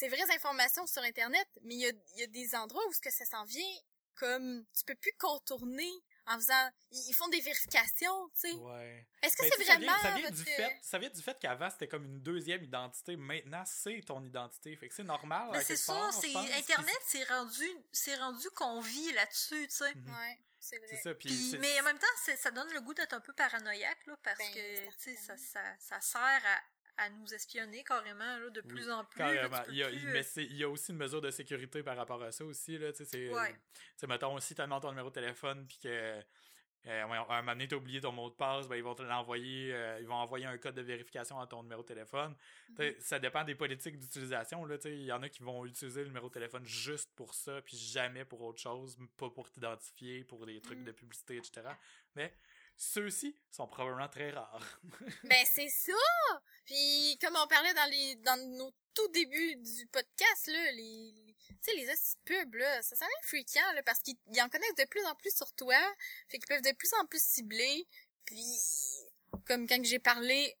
ses 0.00 0.08
vraies 0.08 0.34
informations 0.34 0.86
sur 0.86 1.02
Internet, 1.02 1.46
mais 1.62 1.74
il 1.74 1.80
y 1.80 1.86
a, 1.86 1.92
il 2.14 2.20
y 2.20 2.22
a 2.24 2.26
des 2.26 2.54
endroits 2.54 2.82
où 2.88 2.92
ce 2.92 3.00
que 3.00 3.10
ça 3.10 3.24
s'en 3.24 3.44
vient, 3.44 3.76
comme, 4.16 4.64
tu 4.76 4.84
peux 4.84 4.94
plus 4.96 5.12
contourner 5.18 5.90
en 6.26 6.36
faisant, 6.36 6.70
ils 6.92 7.14
font 7.14 7.28
des 7.28 7.40
vérifications, 7.40 8.28
tu 8.40 8.50
sais. 8.50 8.52
Ouais. 8.54 9.06
Est-ce 9.22 9.36
que 9.36 9.42
Ben, 9.42 9.48
c'est 9.52 9.56
sais, 9.58 9.64
ça 9.64 9.76
vient- 9.78 9.86
vraiment 9.92 10.02
ça 10.02 10.10
vient, 10.16 10.28
votre- 10.30 10.36
du 10.36 10.44
fait, 10.44 10.78
ça 10.82 10.98
vient 10.98 11.08
du 11.10 11.22
fait 11.22 11.38
qu'avant 11.40 11.70
c'était 11.70 11.88
comme 11.88 12.04
une 12.04 12.20
deuxième 12.20 12.62
identité. 12.62 13.16
Maintenant 13.16 13.64
c'est 13.66 14.00
ton 14.06 14.22
identité. 14.24 14.76
Fait 14.76 14.88
que 14.88 14.94
c'est 14.94 15.02
normal. 15.04 15.50
Ben, 15.52 15.62
c'est 15.62 15.76
ça, 15.76 16.10
c'est 16.12 16.34
Internet, 16.36 16.98
c'est 17.06 17.24
rendu, 17.24 17.68
c'est 17.92 18.14
rendu 18.16 18.48
qu'on 18.50 18.80
vit 18.80 19.12
là-dessus, 19.12 19.66
tu 19.68 19.74
sais. 19.76 19.94
Mhm. 19.94 20.08
Ouais, 20.14 20.38
c'est 20.60 20.96
ça. 21.02 21.14
Puis 21.14 21.56
mais 21.58 21.80
en 21.80 21.84
même 21.84 21.98
temps, 21.98 22.34
ça 22.36 22.50
donne 22.50 22.70
le 22.74 22.80
goût 22.82 22.94
d'être 22.94 23.14
un 23.14 23.20
peu 23.20 23.32
paranoïaque, 23.32 24.06
là, 24.06 24.16
parce 24.22 24.38
Ben, 24.38 24.52
que, 24.52 24.86
tu 24.90 24.92
sais, 24.98 25.16
ça, 25.16 25.36
ça, 25.36 25.62
ça 25.78 26.00
sert 26.00 26.20
à, 26.46 26.60
à 26.96 27.10
nous 27.10 27.32
espionner 27.34 27.82
carrément, 27.84 28.38
là, 28.38 28.50
de 28.50 28.60
Oui, 28.64 28.68
plus 28.68 28.90
en 28.90 29.04
plus. 29.04 29.18
Carrément. 29.18 29.62
Il 29.68 29.76
y, 29.76 29.82
a, 29.82 29.88
plus, 29.88 30.06
euh, 30.06 30.12
mais 30.12 30.22
c'est- 30.22 30.44
il 30.44 30.56
y 30.56 30.64
a 30.64 30.68
aussi 30.68 30.92
une 30.92 30.98
mesure 30.98 31.20
de 31.20 31.30
sécurité 31.30 31.82
par 31.82 31.96
rapport 31.96 32.22
à 32.22 32.32
ça 32.32 32.44
aussi. 32.44 32.78
Là, 32.78 32.92
c'est, 32.92 33.32
Ouais. 33.32 33.56
mettons, 34.08 34.38
si 34.40 34.54
tu 34.54 34.62
ton 34.62 34.90
numéro 34.90 35.08
de 35.08 35.14
téléphone 35.14 35.66
puis 35.66 35.78
que 35.78 36.22
euh, 36.86 37.04
ouais, 37.04 37.16
un 37.18 37.42
moment 37.42 37.52
donné, 37.52 37.68
t'as 37.68 37.76
oublié 37.76 38.00
ton 38.00 38.10
mot 38.10 38.30
de 38.30 38.34
passe, 38.34 38.66
ben, 38.66 38.74
ils 38.76 38.82
vont 38.82 38.94
te 38.94 39.02
l'envoyer, 39.02 39.70
euh, 39.74 39.98
ils 40.00 40.06
vont 40.06 40.14
envoyer 40.14 40.46
un 40.46 40.56
code 40.56 40.74
de 40.74 40.80
vérification 40.80 41.38
à 41.38 41.46
ton 41.46 41.62
numéro 41.62 41.82
de 41.82 41.86
téléphone. 41.86 42.34
Sais, 42.74 42.96
Ça 43.00 43.18
dépend 43.18 43.44
des 43.44 43.54
politiques 43.54 43.98
d'utilisation. 43.98 44.64
là, 44.64 44.76
Il 44.86 45.02
y 45.04 45.12
en 45.12 45.22
a 45.22 45.28
qui 45.28 45.42
vont 45.42 45.66
utiliser 45.66 46.00
le 46.00 46.06
numéro 46.06 46.28
de 46.28 46.32
téléphone 46.32 46.64
juste 46.64 47.12
pour 47.14 47.34
ça, 47.34 47.60
puis 47.60 47.76
jamais 47.76 48.24
pour 48.24 48.40
autre 48.40 48.62
chose, 48.62 48.96
pas 49.18 49.28
pour 49.28 49.50
t'identifier, 49.50 50.24
pour 50.24 50.46
des 50.46 50.58
trucs 50.62 50.78
Mm. 50.78 50.84
de 50.84 50.92
publicité, 50.92 51.36
etc. 51.36 51.68
Mais 52.16 52.32
ceux-ci 52.82 53.36
sont 53.50 53.68
probablement 53.68 54.08
très 54.08 54.30
rares. 54.30 54.80
Ben 55.24 55.44
c'est 55.44 55.68
ça. 55.68 55.92
Puis 56.64 57.18
comme 57.20 57.36
on 57.36 57.46
parlait 57.46 57.74
dans 57.74 57.90
les 57.90 58.16
dans 58.16 58.38
nos 58.56 58.72
tout 58.94 59.08
débuts 59.08 59.56
du 59.56 59.86
podcast 59.88 60.46
là, 60.46 60.72
les, 60.72 61.12
les- 61.12 61.36
tu 61.48 61.56
sais 61.60 61.74
les 61.74 61.86
pubs 62.24 62.54
là, 62.54 62.80
ça 62.82 62.96
s'en 62.96 63.04
est 63.04 63.24
freakant 63.26 63.72
là 63.74 63.82
parce 63.82 64.00
qu'ils 64.00 64.16
ils 64.32 64.40
en 64.40 64.48
connaissent 64.48 64.74
de 64.76 64.86
plus 64.88 65.04
en 65.04 65.14
plus 65.14 65.34
sur 65.36 65.52
toi, 65.52 65.76
fait 66.28 66.38
qu'ils 66.38 66.48
peuvent 66.48 66.62
de 66.62 66.74
plus 66.74 66.90
en 67.02 67.04
plus 67.04 67.22
cibler. 67.22 67.86
Puis 68.24 68.46
comme 69.46 69.68
quand 69.68 69.84
j'ai 69.84 69.98
parlé 69.98 70.56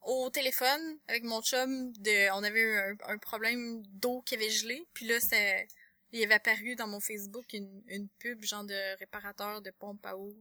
au 0.00 0.28
téléphone 0.30 0.98
avec 1.06 1.22
mon 1.22 1.40
chum 1.40 1.92
de 1.98 2.30
on 2.32 2.42
avait 2.42 2.60
eu 2.62 2.76
un, 2.78 2.96
un 3.12 3.18
problème 3.18 3.82
d'eau 3.86 4.22
qui 4.22 4.34
avait 4.34 4.50
gelé, 4.50 4.84
puis 4.92 5.06
là 5.06 5.20
c'est 5.20 5.68
il 6.10 6.22
avait 6.24 6.34
apparu 6.34 6.74
dans 6.74 6.88
mon 6.88 7.00
Facebook 7.00 7.52
une, 7.52 7.82
une 7.86 8.08
pub 8.18 8.42
genre 8.44 8.64
de 8.64 8.98
réparateur 8.98 9.62
de 9.62 9.70
pompe 9.70 10.04
à 10.04 10.16
eau. 10.16 10.34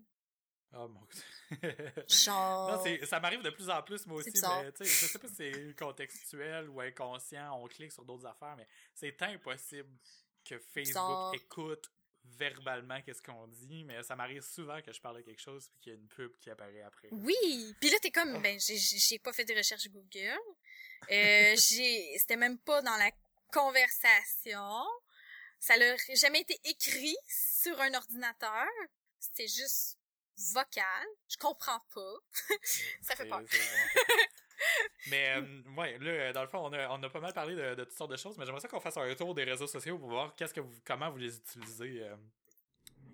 Oh 0.75 0.87
mon 0.87 1.01
dieu. 1.05 1.23
Genre 2.07 2.71
Non, 2.77 2.83
c'est- 2.83 3.05
ça 3.05 3.19
m'arrive 3.19 3.41
de 3.41 3.49
plus 3.49 3.69
en 3.69 3.81
plus, 3.83 4.05
moi 4.07 4.17
aussi, 4.17 4.31
mais 4.33 4.71
tu 4.73 4.85
sais, 4.85 5.05
je 5.07 5.11
sais 5.11 5.19
pas 5.19 5.27
si 5.27 5.35
c'est 5.35 5.75
contextuel 5.77 6.69
ou 6.69 6.81
inconscient, 6.81 7.61
on 7.61 7.67
clique 7.67 7.91
sur 7.91 8.03
d'autres 8.05 8.25
affaires, 8.25 8.55
mais 8.57 8.67
c'est 8.93 9.19
impossible 9.21 9.89
que 10.43 10.59
Facebook 10.59 11.35
écoute 11.35 11.91
verbalement 12.37 12.99
qu'est-ce 13.03 13.21
qu'on 13.21 13.47
dit, 13.47 13.83
mais 13.83 14.01
ça 14.01 14.15
m'arrive 14.15 14.41
souvent 14.41 14.81
que 14.81 14.91
je 14.91 14.99
parle 14.99 15.17
de 15.17 15.21
quelque 15.21 15.41
chose 15.41 15.67
puis 15.69 15.79
qu'il 15.79 15.93
y 15.93 15.95
a 15.95 15.99
une 15.99 16.07
pub 16.07 16.35
qui 16.39 16.49
apparaît 16.49 16.81
après. 16.81 17.07
Oui, 17.11 17.75
puis 17.79 17.89
là 17.91 17.97
t'es 18.01 18.09
comme 18.11 18.35
Ah. 18.35 18.39
ben 18.39 18.59
j'ai 18.59 19.19
pas 19.19 19.31
fait 19.31 19.45
de 19.45 19.53
recherche 19.55 19.87
Google. 19.89 20.39
Euh, 21.11 21.55
j'ai 21.55 22.17
c'était 22.17 22.35
même 22.35 22.57
pas 22.57 22.81
dans 22.81 22.97
la 22.97 23.11
conversation. 23.51 24.83
Ça 25.59 25.77
n'a 25.77 25.95
jamais 26.15 26.41
été 26.41 26.59
écrit 26.65 27.15
sur 27.27 27.79
un 27.79 27.93
ordinateur. 27.93 28.67
C'était 29.19 29.47
juste 29.47 29.97
vocal. 30.53 31.07
Je 31.29 31.37
comprends 31.37 31.79
pas. 31.93 32.15
ça 33.01 33.15
fait 33.15 33.27
peur. 33.27 33.41
mais 35.09 35.35
euh, 35.35 35.61
ouais, 35.77 35.97
là, 35.99 36.33
dans 36.33 36.41
le 36.41 36.47
fond, 36.47 36.59
on 36.59 36.73
a, 36.73 36.87
on 36.89 37.01
a 37.03 37.09
pas 37.09 37.19
mal 37.19 37.33
parlé 37.33 37.55
de, 37.55 37.75
de 37.75 37.83
toutes 37.83 37.97
sortes 37.97 38.11
de 38.11 38.17
choses, 38.17 38.37
mais 38.37 38.45
j'aimerais 38.45 38.61
ça 38.61 38.67
qu'on 38.67 38.79
fasse 38.79 38.97
un 38.97 39.13
tour 39.15 39.35
des 39.35 39.43
réseaux 39.43 39.67
sociaux 39.67 39.97
pour 39.97 40.09
voir 40.09 40.35
qu'est-ce 40.35 40.53
que 40.53 40.61
vous, 40.61 40.73
comment 40.85 41.09
vous 41.09 41.17
les 41.17 41.35
utilisez. 41.37 42.03
euh. 42.03 42.15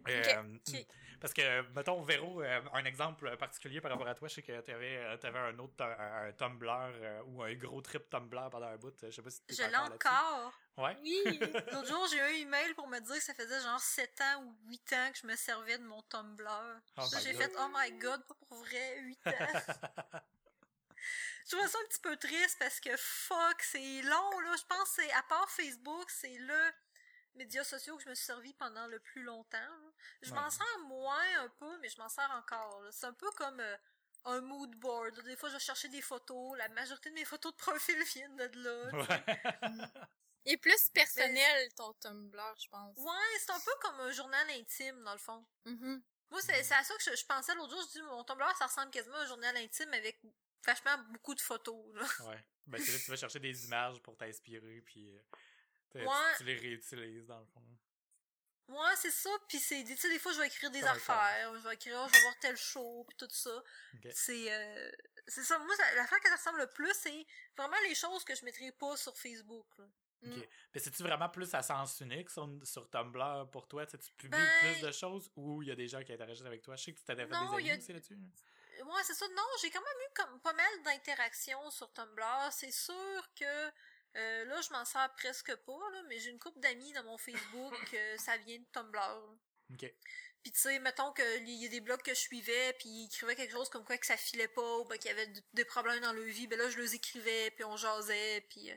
Euh. 0.09 0.43
Parce 1.21 1.33
que, 1.35 1.61
mettons, 1.75 2.01
Véro, 2.01 2.41
euh, 2.41 2.61
un 2.73 2.83
exemple 2.83 3.37
particulier 3.37 3.79
par 3.79 3.91
rapport 3.91 4.07
à 4.07 4.15
toi, 4.15 4.27
je 4.27 4.33
sais 4.33 4.41
que 4.41 4.59
t'avais, 4.61 4.97
euh, 4.97 5.17
t'avais 5.17 5.37
un 5.37 5.59
autre 5.59 5.75
tu- 5.77 5.83
un, 5.83 6.27
un 6.27 6.31
Tumblr 6.33 6.69
euh, 6.71 7.21
ou 7.27 7.43
un 7.43 7.53
gros 7.53 7.79
trip 7.81 8.09
Tumblr 8.09 8.49
pendant 8.49 8.65
un 8.65 8.77
bout. 8.77 8.91
Je 9.03 9.11
sais 9.11 9.21
pas 9.21 9.29
si 9.29 9.41
Je 9.49 9.61
l'ai 9.61 9.77
encore. 9.77 10.51
Ouais? 10.77 10.97
Oui. 11.03 11.39
L'autre 11.71 11.87
jour, 11.87 12.07
j'ai 12.09 12.17
eu 12.17 12.21
un 12.21 12.47
email 12.47 12.73
pour 12.73 12.87
me 12.87 12.99
dire 12.99 13.15
que 13.15 13.21
ça 13.21 13.35
faisait 13.35 13.61
genre 13.61 13.79
7 13.79 14.19
ans 14.21 14.43
ou 14.45 14.57
8 14.69 14.93
ans 14.93 15.11
que 15.11 15.19
je 15.19 15.27
me 15.27 15.35
servais 15.35 15.77
de 15.77 15.83
mon 15.83 16.01
Tumblr. 16.03 16.81
Oh 16.97 17.03
j'ai 17.21 17.35
fait, 17.35 17.51
oh 17.59 17.67
my 17.71 17.91
god, 17.99 18.25
pas 18.25 18.35
pour 18.47 18.57
vrai, 18.57 18.99
8 19.01 19.27
ans. 19.27 19.31
je 21.45 21.55
trouve 21.55 21.67
ça 21.67 21.77
un 21.83 21.87
petit 21.87 22.01
peu 22.01 22.17
triste 22.17 22.57
parce 22.57 22.79
que 22.79 22.97
fuck, 22.97 23.61
c'est 23.61 24.01
long, 24.01 24.39
là. 24.39 24.55
Je 24.57 24.65
pense 24.67 24.95
que 24.95 25.03
c'est, 25.03 25.11
à 25.11 25.21
part 25.29 25.51
Facebook, 25.51 26.09
c'est 26.09 26.35
le 26.39 26.71
média 27.35 27.63
social 27.63 27.95
que 27.97 28.03
je 28.03 28.09
me 28.09 28.15
suis 28.15 28.25
servi 28.25 28.53
pendant 28.53 28.87
le 28.87 28.99
plus 28.99 29.23
longtemps. 29.23 29.57
Je 30.21 30.29
Ouais. 30.31 30.35
m'en 30.39 30.49
sers 30.49 30.79
moins 30.87 31.39
un 31.39 31.49
peu, 31.49 31.77
mais 31.79 31.89
je 31.89 31.97
m'en 31.97 32.09
sers 32.09 32.29
encore. 32.31 32.83
C'est 32.91 33.05
un 33.05 33.13
peu 33.13 33.29
comme 33.31 33.59
euh, 33.59 33.77
un 34.25 34.41
mood 34.41 34.71
board. 34.75 35.19
Des 35.23 35.35
fois, 35.35 35.49
je 35.49 35.55
vais 35.55 35.59
chercher 35.59 35.87
des 35.89 36.01
photos. 36.01 36.57
La 36.57 36.67
majorité 36.69 37.09
de 37.09 37.15
mes 37.15 37.25
photos 37.25 37.51
de 37.53 37.57
profil 37.57 38.01
viennent 38.03 38.35
de 38.35 38.51
là. 38.63 38.91
Ouais. 38.93 39.43
Il 40.45 40.53
est 40.53 40.57
plus 40.57 40.89
personnel 40.89 41.71
ton 41.75 41.93
Tumblr, 41.93 42.55
je 42.59 42.67
pense. 42.67 42.97
Ouais, 42.97 43.37
c'est 43.39 43.51
un 43.51 43.59
peu 43.59 43.71
comme 43.81 43.99
un 43.99 44.11
journal 44.11 44.49
intime, 44.49 45.03
dans 45.03 45.13
le 45.13 45.19
fond. 45.19 45.45
Mhm. 45.65 46.01
Moi, 46.31 46.41
c'est 46.41 46.53
à 46.73 46.83
ça 46.83 46.95
que 46.95 47.03
je, 47.03 47.15
je 47.15 47.25
pensais 47.25 47.53
l'autre 47.55 47.71
jour. 47.71 47.81
Je 47.87 47.99
dis, 47.99 48.01
mon 48.03 48.23
Tumblr, 48.23 48.55
ça 48.57 48.65
ressemble 48.65 48.89
quasiment 48.89 49.17
à 49.17 49.21
un 49.21 49.25
journal 49.27 49.55
intime 49.57 49.93
avec 49.93 50.19
vachement 50.65 50.97
beaucoup 51.09 51.35
de 51.35 51.41
photos. 51.41 51.83
Là. 51.95 52.03
ouais. 52.27 52.43
Ben, 52.67 52.79
c'est 52.81 52.91
là 52.91 52.97
que 52.99 53.03
tu 53.03 53.11
vas 53.11 53.17
chercher 53.17 53.39
des 53.39 53.65
images 53.65 53.99
pour 54.01 54.15
t'inspirer, 54.17 54.81
puis 54.81 55.09
euh, 55.15 55.19
Ouais. 55.95 56.37
tu 56.37 56.43
les 56.43 56.55
réutilises, 56.55 57.25
dans 57.27 57.39
le 57.39 57.45
fond. 57.45 57.61
Ouais, 58.67 58.95
c'est 58.95 59.11
ça. 59.11 59.29
Puis 59.49 59.59
c'est, 59.59 59.83
tu 59.83 59.97
sais, 59.97 60.09
des 60.09 60.19
fois, 60.19 60.31
je 60.31 60.39
vais 60.39 60.47
écrire 60.47 60.71
des 60.71 60.83
affaires. 60.83 61.53
Je 61.53 61.59
vais 61.67 61.73
écrire, 61.73 62.01
oh, 62.01 62.07
je 62.07 62.13
vais 62.13 62.21
voir 62.21 62.39
tel 62.39 62.55
show, 62.55 63.05
puis 63.07 63.17
tout 63.17 63.27
ça. 63.29 63.63
C'est, 64.13 64.53
euh, 64.53 64.91
c'est 65.27 65.43
ça. 65.43 65.59
Moi, 65.59 65.75
l'affaire 65.95 66.19
que 66.21 66.29
ça 66.29 66.35
ressemble 66.35 66.59
le 66.59 66.67
plus, 66.67 66.93
c'est 66.93 67.25
vraiment 67.57 67.77
les 67.87 67.95
choses 67.95 68.23
que 68.23 68.33
je 68.33 68.45
mettrais 68.45 68.71
pas 68.71 68.95
sur 68.95 69.17
Facebook. 69.17 69.67
là. 69.77 69.85
Ok. 70.23 70.37
Mm. 70.37 70.41
Mais 70.73 70.79
c'est-tu 70.79 71.03
vraiment 71.03 71.29
plus 71.29 71.53
à 71.53 71.63
sens 71.63 71.99
unique 71.99 72.29
sur, 72.29 72.47
sur 72.63 72.89
Tumblr 72.89 73.49
pour 73.51 73.67
toi? 73.67 73.85
Tu 73.87 73.97
publies 74.17 74.29
Ben- 74.37 74.73
plus 74.75 74.81
de 74.81 74.91
choses 74.91 75.31
ou 75.35 75.63
il 75.63 75.69
y 75.69 75.71
a 75.71 75.75
des 75.75 75.87
gens 75.87 76.03
qui 76.03 76.13
interagissent 76.13 76.45
avec 76.45 76.61
toi? 76.61 76.75
Je 76.75 76.83
sais 76.83 76.93
que 76.93 76.99
tu 76.99 77.03
t'avais 77.05 77.23
fait 77.23 77.29
des 77.29 77.35
amis 77.35 77.77
aussi 77.77 77.91
là-dessus. 77.93 78.17
Ouais, 78.83 79.01
c'est 79.03 79.13
ça. 79.13 79.27
Non, 79.29 79.43
j'ai 79.61 79.69
quand 79.69 79.81
même 79.81 80.07
eu 80.07 80.13
comme 80.13 80.39
pas 80.41 80.53
mal 80.53 80.83
d'interactions 80.85 81.69
sur 81.71 81.91
Tumblr. 81.91 82.49
C'est 82.51 82.71
sûr 82.71 83.33
que 83.35 83.71
euh, 84.15 84.45
là, 84.45 84.61
je 84.61 84.71
m'en 84.71 84.85
sers 84.85 85.13
presque 85.15 85.55
pas, 85.55 85.89
là, 85.93 86.03
mais 86.07 86.19
j'ai 86.19 86.29
une 86.29 86.39
couple 86.39 86.59
d'amis 86.59 86.91
dans 86.93 87.03
mon 87.03 87.17
Facebook, 87.17 87.73
euh, 87.93 88.17
ça 88.17 88.37
vient 88.37 88.57
de 88.57 88.65
Tumblr. 88.71 88.99
là. 88.99 89.21
Ok. 89.73 89.93
Puis 90.43 90.51
tu 90.51 90.59
sais, 90.59 90.79
mettons 90.79 91.13
qu'il 91.13 91.49
y 91.49 91.65
a 91.65 91.69
des 91.69 91.81
blogs 91.81 92.01
que 92.01 92.15
je 92.15 92.19
suivais, 92.19 92.73
puis 92.79 92.89
ils 92.89 93.05
écrivaient 93.05 93.35
quelque 93.35 93.51
chose 93.51 93.69
comme 93.69 93.85
quoi 93.85 93.97
que 93.97 94.07
ça 94.07 94.17
filait 94.17 94.47
pas, 94.47 94.77
ou 94.79 94.85
ben, 94.85 94.97
qu'il 94.97 95.11
y 95.11 95.13
avait 95.13 95.31
des 95.53 95.65
problèmes 95.65 96.01
dans 96.01 96.13
leur 96.13 96.25
vie, 96.25 96.47
ben 96.47 96.57
là, 96.57 96.69
je 96.69 96.79
les 96.79 96.95
écrivais, 96.95 97.51
puis 97.51 97.63
on 97.63 97.77
jasait, 97.77 98.45
puis... 98.49 98.71
euh, 98.71 98.75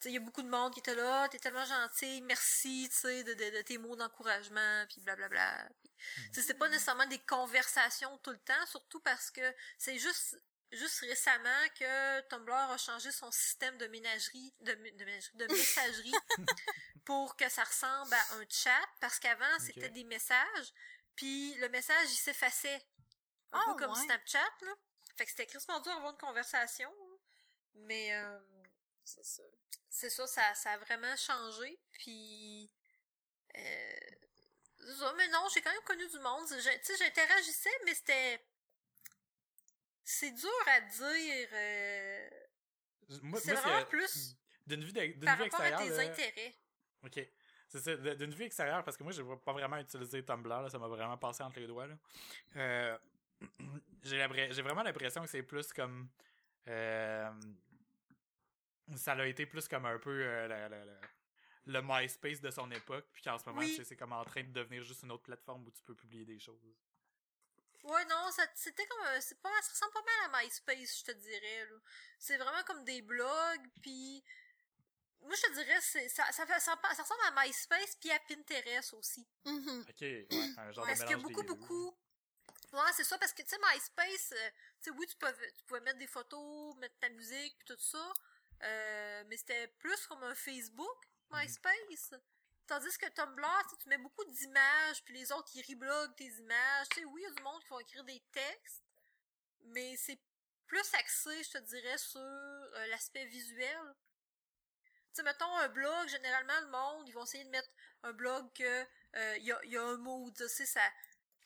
tu 0.00 0.04
sais, 0.04 0.12
il 0.12 0.14
y 0.14 0.16
a 0.16 0.20
beaucoup 0.20 0.40
de 0.40 0.48
monde 0.48 0.72
qui 0.72 0.80
était 0.80 0.94
là, 0.94 1.28
t'es 1.28 1.38
tellement 1.38 1.66
gentil, 1.66 2.22
merci, 2.22 2.88
tu 2.90 2.96
sais, 2.96 3.22
de, 3.22 3.34
de, 3.34 3.58
de 3.58 3.60
tes 3.60 3.76
mots 3.76 3.96
d'encouragement, 3.96 4.86
puis 4.88 5.02
blablabla. 5.02 5.68
Puis, 5.82 5.90
tu 6.32 6.40
sais, 6.40 6.46
c'est 6.46 6.54
pas 6.54 6.70
nécessairement 6.70 7.06
des 7.06 7.18
conversations 7.18 8.16
tout 8.18 8.30
le 8.30 8.38
temps, 8.38 8.66
surtout 8.66 9.00
parce 9.00 9.30
que 9.30 9.42
c'est 9.76 9.98
juste 9.98 10.38
juste 10.72 11.00
récemment 11.00 11.68
que 11.78 12.20
Tumblr 12.28 12.52
a 12.54 12.78
changé 12.78 13.10
son 13.12 13.30
système 13.32 13.76
de 13.78 13.86
ménagerie, 13.88 14.54
de, 14.60 14.72
mé- 14.74 14.96
de, 14.96 15.04
ménagerie, 15.04 15.36
de 15.36 15.46
messagerie 15.48 16.14
pour 17.04 17.36
que 17.36 17.48
ça 17.48 17.64
ressemble 17.64 18.14
à 18.14 18.34
un 18.36 18.44
chat, 18.48 18.88
parce 19.00 19.18
qu'avant, 19.18 19.58
c'était 19.60 19.90
des 19.90 20.04
messages, 20.04 20.72
puis 21.16 21.54
le 21.56 21.68
message, 21.68 22.10
il 22.12 22.16
s'effaçait. 22.16 22.82
Un 23.52 23.60
Ah, 23.60 23.64
peu 23.66 23.74
comme 23.76 23.92
ouais. 23.92 24.04
Snapchat, 24.04 24.50
là. 24.62 24.72
Fait 25.16 25.24
que 25.24 25.30
c'était 25.30 25.46
crissement 25.46 25.80
dur 25.80 25.92
d'avoir 25.94 26.12
une 26.12 26.18
conversation. 26.18 26.90
hein. 26.90 27.18
Mais 27.74 28.14
euh, 28.14 28.38
C'est 29.04 29.24
ça. 29.24 29.42
c'est 29.88 30.10
ça, 30.10 30.26
ça, 30.26 30.54
ça 30.54 30.72
a 30.72 30.78
vraiment 30.78 31.16
changé. 31.16 31.80
Puis. 31.92 32.70
Euh, 33.56 34.00
mais 35.16 35.28
non, 35.28 35.46
j'ai 35.52 35.60
quand 35.62 35.72
même 35.72 35.82
connu 35.84 36.06
du 36.08 36.18
monde. 36.20 36.46
Tu 36.48 36.60
sais, 36.60 36.96
j'interagissais, 36.96 37.70
mais 37.84 37.94
c'était. 37.94 38.44
C'est 40.04 40.32
dur 40.32 40.48
à 40.66 40.80
dire. 40.80 41.48
euh, 41.52 42.30
Moi, 43.22 43.40
c'est 43.40 43.54
vraiment 43.54 43.84
plus 43.86 44.36
D'une 44.66 44.84
vue, 44.84 44.92
de- 44.92 45.24
par 45.24 45.36
vue 45.36 45.42
rapport 45.44 45.60
à 45.60 45.68
extérieure. 45.68 45.78
tes 45.80 45.88
là, 46.04 46.10
intérêts. 46.12 46.54
Ok. 47.04 47.28
C'est 47.68 47.78
ça, 47.80 47.96
d'une 48.16 48.34
vue 48.34 48.44
extérieure, 48.44 48.82
parce 48.82 48.96
que 48.96 49.04
moi, 49.04 49.12
j'ai 49.12 49.22
pas 49.44 49.52
vraiment 49.52 49.76
utilisé 49.78 50.24
Tumblr, 50.24 50.48
là, 50.62 50.68
ça 50.68 50.78
m'a 50.78 50.88
vraiment 50.88 51.16
passé 51.16 51.42
entre 51.44 51.60
les 51.60 51.68
doigts. 51.68 51.86
Là. 51.86 51.96
Euh, 52.56 52.98
j'ai 54.02 54.62
vraiment 54.62 54.82
l'impression 54.82 55.22
que 55.22 55.28
c'est 55.30 55.42
plus 55.44 55.72
comme. 55.72 56.08
euh, 56.68 57.30
ça 58.96 59.12
a 59.12 59.26
été 59.26 59.46
plus 59.46 59.68
comme 59.68 59.86
un 59.86 59.98
peu 59.98 60.10
euh, 60.10 60.48
la- 60.48 60.68
la- 60.68 60.84
la- 60.84 61.00
le 61.66 61.80
MySpace 61.82 62.40
de 62.40 62.50
son 62.50 62.68
époque, 62.72 63.06
puis 63.12 63.22
qu'en 63.22 63.38
ce 63.38 63.44
moment, 63.46 63.60
Oui. 63.60 63.80
c'est 63.84 63.96
comme 63.96 64.12
en 64.12 64.24
train 64.24 64.42
de 64.42 64.50
devenir 64.52 64.82
juste 64.82 65.02
une 65.04 65.12
autre 65.12 65.22
plateforme 65.22 65.64
où 65.66 65.70
tu 65.70 65.82
peux 65.84 65.94
publier 65.94 66.24
des 66.24 66.40
choses. 66.40 66.60
Ouais, 67.84 68.04
non, 68.06 68.30
ça- 68.32 68.46
c'était 68.54 68.86
comme. 68.86 69.06
un- 69.06 69.20
C'est 69.20 69.40
pas, 69.40 69.50
ça 69.62 69.70
ressemble 69.72 69.92
pas 69.92 70.02
mal 70.02 70.34
à 70.34 70.42
MySpace, 70.42 70.98
je 71.00 71.04
te 71.04 71.12
dirais. 71.12 71.66
là. 71.66 71.76
C'est 72.18 72.36
vraiment 72.36 72.62
comme 72.64 72.84
des 72.84 73.02
blogs, 73.02 73.66
puis. 73.82 74.22
Moi, 75.22 75.34
je 75.36 75.42
te 75.42 75.52
dirais, 75.52 75.78
c'est, 75.82 76.08
ça, 76.08 76.24
ça, 76.32 76.46
fait, 76.46 76.58
ça, 76.60 76.78
ça 76.94 77.02
ressemble 77.02 77.20
à 77.26 77.44
MySpace, 77.44 77.94
puis 77.96 78.10
à 78.10 78.18
Pinterest 78.20 78.94
aussi. 78.94 79.26
Mhm. 79.44 79.84
Ok, 79.88 80.00
ouais, 80.00 80.26
un 80.56 80.72
genre 80.72 80.86
Parce 80.86 81.00
de 81.00 81.04
qu'il 81.04 81.10
y 81.10 81.14
a 81.14 81.22
beaucoup, 81.22 81.42
beaucoup? 81.42 81.96
Ouais, 82.72 82.92
c'est 82.94 83.04
ça, 83.04 83.18
parce 83.18 83.32
que, 83.34 83.42
tu 83.42 83.48
sais, 83.48 83.58
MySpace, 83.70 84.32
euh, 84.32 84.50
tu 84.82 84.90
sais, 84.90 84.90
oui, 84.96 85.06
tu 85.06 85.16
pouvais, 85.16 85.52
tu 85.52 85.64
pouvais 85.64 85.80
mettre 85.80 85.98
des 85.98 86.06
photos, 86.06 86.74
mettre 86.76 86.98
ta 87.00 87.08
musique, 87.10 87.54
puis 87.58 87.66
tout 87.66 87.78
ça, 87.82 88.12
euh, 88.62 89.24
mais 89.26 89.36
c'était 89.36 89.68
plus 89.78 90.06
comme 90.06 90.22
un 90.22 90.34
Facebook, 90.34 90.96
MySpace. 91.32 92.14
Tandis 92.70 92.96
que 92.98 93.08
Tumblr, 93.08 93.66
tu 93.82 93.88
mets 93.88 93.98
beaucoup 93.98 94.24
d'images, 94.26 95.02
puis 95.02 95.14
les 95.14 95.32
autres, 95.32 95.50
ils 95.54 95.74
rebloguent 95.74 96.14
tes 96.14 96.28
images. 96.38 96.88
Tu 96.90 97.00
sais, 97.00 97.04
oui, 97.04 97.20
il 97.20 97.28
y 97.28 97.32
a 97.32 97.34
du 97.34 97.42
monde 97.42 97.60
qui 97.64 97.68
vont 97.68 97.80
écrire 97.80 98.04
des 98.04 98.22
textes, 98.30 98.84
mais 99.64 99.96
c'est 99.96 100.20
plus 100.68 100.94
axé, 100.94 101.42
je 101.42 101.50
te 101.50 101.58
dirais, 101.58 101.98
sur 101.98 102.20
euh, 102.20 102.86
l'aspect 102.86 103.24
visuel. 103.26 103.80
Tu 104.86 105.14
sais, 105.14 105.22
mettons 105.24 105.52
un 105.56 105.68
blog, 105.68 106.06
généralement, 106.06 106.60
le 106.60 106.68
monde, 106.68 107.08
ils 107.08 107.12
vont 107.12 107.24
essayer 107.24 107.42
de 107.42 107.50
mettre 107.50 107.68
un 108.04 108.12
blog 108.12 108.52
que 108.52 108.86
euh, 109.16 109.36
il 109.38 109.46
y, 109.46 109.50
a, 109.50 109.60
il 109.64 109.72
y 109.72 109.76
a 109.76 109.82
un 109.82 109.96
mood, 109.96 110.32
tu 110.36 110.48
sais, 110.48 110.64
ça... 110.64 110.82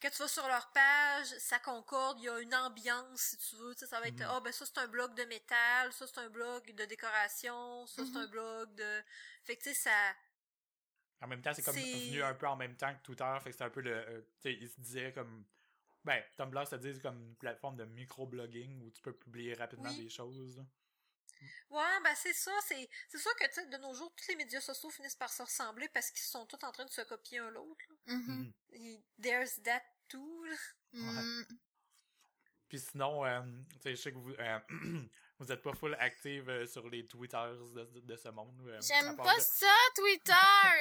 Quand 0.02 0.10
tu 0.10 0.18
vas 0.18 0.28
sur 0.28 0.46
leur 0.46 0.70
page, 0.72 1.28
ça 1.38 1.58
concorde, 1.60 2.18
il 2.18 2.24
y 2.24 2.28
a 2.28 2.38
une 2.40 2.54
ambiance, 2.54 3.22
si 3.22 3.38
tu 3.38 3.56
veux, 3.56 3.72
tu 3.74 3.78
sais, 3.80 3.86
ça 3.86 3.98
va 3.98 4.08
être, 4.08 4.20
Mhm. 4.20 4.28
ah, 4.28 4.40
ben 4.40 4.52
ça, 4.52 4.66
c'est 4.66 4.76
un 4.76 4.88
blog 4.88 5.14
de 5.14 5.24
métal, 5.24 5.90
ça, 5.94 6.06
c'est 6.06 6.18
un 6.18 6.28
blog 6.28 6.70
de 6.70 6.84
décoration, 6.84 7.86
ça, 7.86 8.02
c'est 8.04 8.10
Mhm. 8.10 8.16
un 8.18 8.26
blog 8.26 8.74
de... 8.74 9.02
Fait 9.46 9.56
que, 9.56 9.62
tu 9.62 9.70
sais, 9.72 9.74
ça... 9.88 10.14
En 11.24 11.28
même 11.28 11.40
temps, 11.42 11.52
c'est 11.54 11.62
comme 11.62 11.74
venu 11.76 12.22
un 12.22 12.34
peu 12.34 12.46
en 12.46 12.56
même 12.56 12.76
temps 12.76 12.94
que 12.94 13.02
Twitter, 13.02 13.36
fait 13.42 13.50
que 13.50 13.56
c'est 13.56 13.64
un 13.64 13.70
peu 13.70 13.80
le. 13.80 13.92
euh, 13.94 14.20
tu 14.42 14.42
sais, 14.42 14.54
il 14.54 14.68
se 14.68 14.80
disait 14.80 15.12
comme. 15.12 15.44
Ben, 16.04 16.22
Tumblr 16.36 16.66
se 16.68 16.76
dit 16.76 17.00
comme 17.00 17.18
une 17.18 17.36
plateforme 17.36 17.76
de 17.76 17.84
micro-blogging 17.86 18.82
où 18.82 18.90
tu 18.90 19.00
peux 19.00 19.14
publier 19.14 19.54
rapidement 19.54 19.88
Oui. 19.90 20.04
des 20.04 20.10
choses. 20.10 20.58
là. 20.58 20.64
Ouais, 21.70 22.00
ben 22.02 22.14
c'est 22.14 22.32
ça, 22.34 22.52
c'est 22.66 22.88
c'est 23.08 23.18
sûr 23.18 23.34
que 23.36 23.46
tu 23.46 23.54
sais, 23.54 23.66
de 23.66 23.76
nos 23.78 23.92
jours, 23.94 24.14
tous 24.14 24.28
les 24.28 24.36
médias 24.36 24.60
sociaux 24.60 24.90
finissent 24.90 25.16
par 25.16 25.32
se 25.32 25.42
ressembler 25.42 25.88
parce 25.94 26.10
qu'ils 26.10 26.20
sont 26.22 26.46
tous 26.46 26.62
en 26.64 26.72
train 26.72 26.84
de 26.84 26.90
se 26.90 27.00
copier 27.02 27.38
un 27.38 27.50
l'autre. 27.50 27.84
là. 28.06 28.16
Et 28.72 29.02
There's 29.20 29.62
that 29.62 29.82
too. 30.08 30.44
là. 30.44 30.56
Mhm. 30.92 31.46
Puis 32.68 32.80
sinon, 32.80 33.24
euh, 33.24 33.40
tu 33.72 33.80
sais, 33.80 33.90
je 33.96 34.02
sais 34.02 34.12
que 34.12 34.18
vous, 34.18 34.32
euh, 34.32 34.58
vous 35.38 35.50
êtes 35.52 35.62
pas 35.62 35.72
full 35.74 35.94
active 35.98 36.48
euh, 36.48 36.66
sur 36.66 36.88
les 36.88 37.06
Twitters 37.06 37.56
de, 37.74 38.16
ce 38.16 38.28
monde. 38.28 38.54
euh, 38.68 38.80
J'aime 38.80 39.16
pas 39.16 39.36
de- 39.36 39.40
ça, 39.42 39.74
Twitter! 39.96 40.32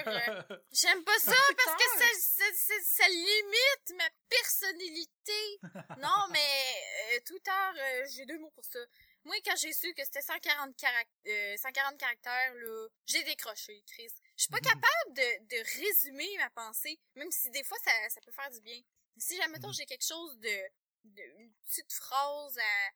J'aime 0.71 1.03
pas 1.03 1.17
ça 1.19 1.33
parce 1.57 1.75
que 1.77 1.89
ça, 1.89 1.97
Twitter. 1.97 2.19
ça, 2.19 2.43
ça, 2.53 2.73
ça 2.83 3.07
limite 3.09 3.93
ma 3.97 4.09
personnalité. 4.29 5.59
Non, 5.97 6.27
mais 6.31 7.15
euh, 7.15 7.19
Twitter, 7.25 8.05
j'ai 8.15 8.25
deux 8.25 8.39
mots 8.39 8.51
pour 8.51 8.65
ça. 8.65 8.79
Moi, 9.25 9.35
quand 9.45 9.55
j'ai 9.55 9.71
su 9.71 9.93
que 9.93 10.03
c'était 10.03 10.21
140, 10.21 10.75
carac- 10.77 11.07
euh, 11.27 11.55
140 11.57 11.97
caractères, 11.97 12.53
là, 12.55 12.87
j'ai 13.05 13.23
décroché, 13.23 13.81
Chris. 13.87 14.11
Je 14.37 14.43
suis 14.43 14.51
pas 14.51 14.59
capable 14.59 15.13
de, 15.13 15.45
de 15.47 15.79
résumer 15.81 16.29
ma 16.37 16.49
pensée, 16.49 16.99
même 17.15 17.31
si 17.31 17.49
des 17.51 17.63
fois, 17.63 17.77
ça, 17.85 17.91
ça 18.09 18.21
peut 18.21 18.31
faire 18.33 18.51
du 18.51 18.59
bien. 18.61 18.79
Si 19.17 19.37
jamais 19.37 19.59
Mhm. 19.59 19.73
j'ai 19.73 19.85
quelque 19.85 20.05
chose 20.05 20.37
de, 20.39 20.57
de... 21.05 21.21
une 21.39 21.53
petite 21.65 21.93
phrase 21.93 22.57
à, 22.57 22.89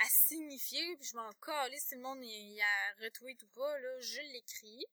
à 0.00 0.08
signifier, 0.08 0.96
puis 0.96 1.08
je 1.08 1.16
m'en 1.16 1.30
calisse 1.44 1.86
si 1.88 1.94
le 1.94 2.00
monde 2.00 2.24
y, 2.24 2.60
a 2.60 2.94
retweet 3.04 3.42
ou 3.42 3.48
pas, 3.48 3.78
là, 3.78 4.00
je 4.00 4.20
l'écris. 4.32 4.84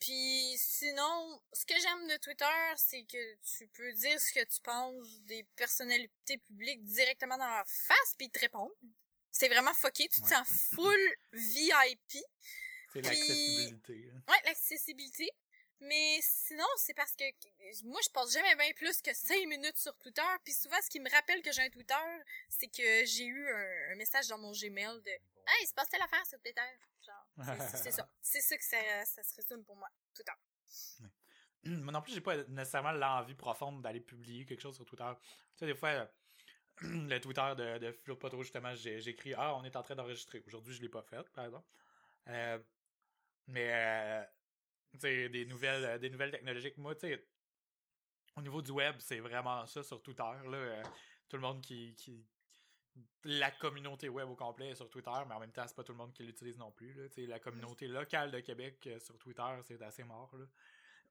Puis 0.00 0.54
sinon, 0.56 1.42
ce 1.52 1.64
que 1.66 1.74
j'aime 1.80 2.06
de 2.08 2.16
Twitter, 2.18 2.44
c'est 2.76 3.02
que 3.04 3.34
tu 3.56 3.66
peux 3.68 3.92
dire 3.94 4.20
ce 4.20 4.32
que 4.32 4.44
tu 4.44 4.60
penses 4.62 5.20
des 5.22 5.44
personnalités 5.56 6.38
publiques 6.38 6.84
directement 6.84 7.36
dans 7.36 7.48
leur 7.48 7.66
face, 7.66 8.14
puis 8.16 8.26
ils 8.26 8.30
te 8.30 8.38
répondent. 8.38 8.70
C'est 9.30 9.48
vraiment 9.48 9.74
fucké, 9.74 10.08
tu 10.08 10.20
te 10.20 10.24
Ouais. 10.26 10.30
sens 10.34 10.48
full 10.74 11.14
VIP. 11.32 12.24
C'est 12.92 13.02
l'accessibilité. 13.02 13.94
là. 14.06 14.12
Ouais, 14.28 14.40
l'accessibilité. 14.46 15.30
Mais 15.80 16.18
sinon, 16.22 16.66
c'est 16.76 16.94
parce 16.94 17.14
que 17.14 17.24
moi, 17.84 18.00
je 18.04 18.10
passe 18.10 18.32
jamais 18.32 18.56
bien 18.56 18.72
plus 18.74 19.00
que 19.00 19.14
5 19.14 19.46
minutes 19.46 19.76
sur 19.76 19.96
Twitter. 19.98 20.22
Puis 20.44 20.52
souvent, 20.52 20.76
ce 20.82 20.90
qui 20.90 20.98
me 20.98 21.08
rappelle 21.10 21.40
que 21.42 21.52
j'ai 21.52 21.62
un 21.62 21.70
Twitter, 21.70 21.94
c'est 22.48 22.66
que 22.68 23.04
j'ai 23.06 23.26
eu 23.26 23.48
un, 23.48 23.92
un 23.92 23.94
message 23.94 24.26
dans 24.28 24.38
mon 24.38 24.50
Gmail 24.52 25.00
de 25.02 25.10
«Hey, 25.48 25.62
il 25.62 25.66
se 25.68 25.74
passe 25.74 25.88
telle 25.88 26.02
affaire 26.02 26.26
sur 26.26 26.38
Twitter.» 26.40 26.60
Genre, 27.06 27.56
c'est- 27.76 27.92
ça. 27.92 28.10
C'est 28.20 28.40
ça 28.40 28.56
que 28.58 28.64
ça, 28.64 29.04
ça 29.06 29.22
se 29.22 29.34
résume 29.36 29.64
pour 29.64 29.76
moi, 29.76 29.88
Twitter. 30.14 30.32
Moi 31.64 31.92
non 31.92 32.02
plus, 32.02 32.12
j'ai 32.12 32.20
pas 32.20 32.36
nécessairement 32.44 32.92
l'envie 32.92 33.34
profonde 33.34 33.82
d'aller 33.82 34.00
publier 34.00 34.44
quelque 34.46 34.60
chose 34.60 34.74
sur 34.76 34.84
Twitter. 34.84 35.10
Tu 35.54 35.58
sais, 35.60 35.66
des 35.66 35.74
fois, 35.74 35.88
euh, 35.90 36.06
le 36.82 37.18
Twitter 37.20 37.52
de, 37.56 37.78
de 37.78 37.92
Philo 37.92 38.16
Poteau, 38.16 38.42
justement, 38.42 38.74
écrit 38.74 39.34
Ah, 39.34 39.54
on 39.56 39.64
est 39.64 39.76
en 39.76 39.82
train 39.82 39.94
d'enregistrer. 39.94 40.42
Aujourd'hui, 40.46 40.74
je 40.74 40.82
l'ai 40.82 40.88
pas 40.88 41.02
fait, 41.02 41.22
par 41.30 41.46
exemple. 41.46 41.66
Euh, 42.28 42.58
mais, 43.46 43.70
euh, 43.72 44.24
des 44.94 45.44
nouvelles, 45.46 45.84
euh, 45.84 45.98
des 45.98 46.10
nouvelles 46.10 46.30
technologiques. 46.30 46.76
Moi, 46.78 46.94
tu 46.94 47.08
sais, 47.08 47.24
au 48.36 48.42
niveau 48.42 48.62
du 48.62 48.70
web, 48.70 48.96
c'est 49.00 49.20
vraiment 49.20 49.66
ça 49.66 49.82
sur 49.82 50.02
Twitter. 50.02 50.22
Là, 50.22 50.56
Euh, 50.56 50.82
tout 51.28 51.36
le 51.36 51.42
monde 51.42 51.60
qui, 51.60 51.94
qui. 51.94 52.24
La 53.24 53.50
communauté 53.52 54.08
web 54.08 54.28
au 54.28 54.34
complet 54.34 54.70
est 54.70 54.74
sur 54.74 54.88
Twitter, 54.90 55.10
mais 55.28 55.34
en 55.34 55.40
même 55.40 55.52
temps, 55.52 55.64
c'est 55.68 55.76
pas 55.76 55.84
tout 55.84 55.92
le 55.92 55.98
monde 55.98 56.12
qui 56.12 56.24
l'utilise 56.24 56.56
non 56.58 56.72
plus. 56.72 56.92
Là. 56.94 57.08
Tu 57.08 57.14
sais, 57.22 57.26
La 57.26 57.38
communauté 57.38 57.86
locale 57.86 58.30
de 58.32 58.40
Québec 58.40 58.82
euh, 58.86 58.98
sur 58.98 59.16
Twitter, 59.18 59.42
c'est 59.62 59.80
assez 59.82 60.02
mort. 60.04 60.34
Là. 60.36 60.46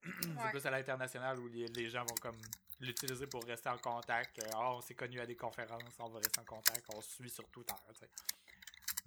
c'est 0.22 0.28
Ouais. 0.30 0.50
plus 0.52 0.66
à 0.66 0.72
l'international 0.72 1.40
où 1.40 1.48
les, 1.48 1.68
les 1.68 1.90
gens 1.90 2.04
vont 2.06 2.16
comme 2.22 2.38
l'utiliser 2.80 3.28
pour 3.28 3.44
rester 3.46 3.70
en 3.70 3.78
contact. 3.78 4.40
Euh, 4.40 4.50
Ah, 4.54 4.74
on 4.74 4.82
s'est 4.82 4.96
connus 4.96 5.20
à 5.22 5.26
des 5.26 5.36
conférences, 5.36 5.82
on 6.00 6.10
va 6.10 6.18
rester 6.20 6.40
en 6.42 6.46
contact, 6.46 6.86
on 6.94 7.02
se 7.02 7.12
suit 7.12 7.30
sur 7.30 7.48
Twitter. 7.50 7.74
tu 7.94 8.00
sais. 8.00 8.10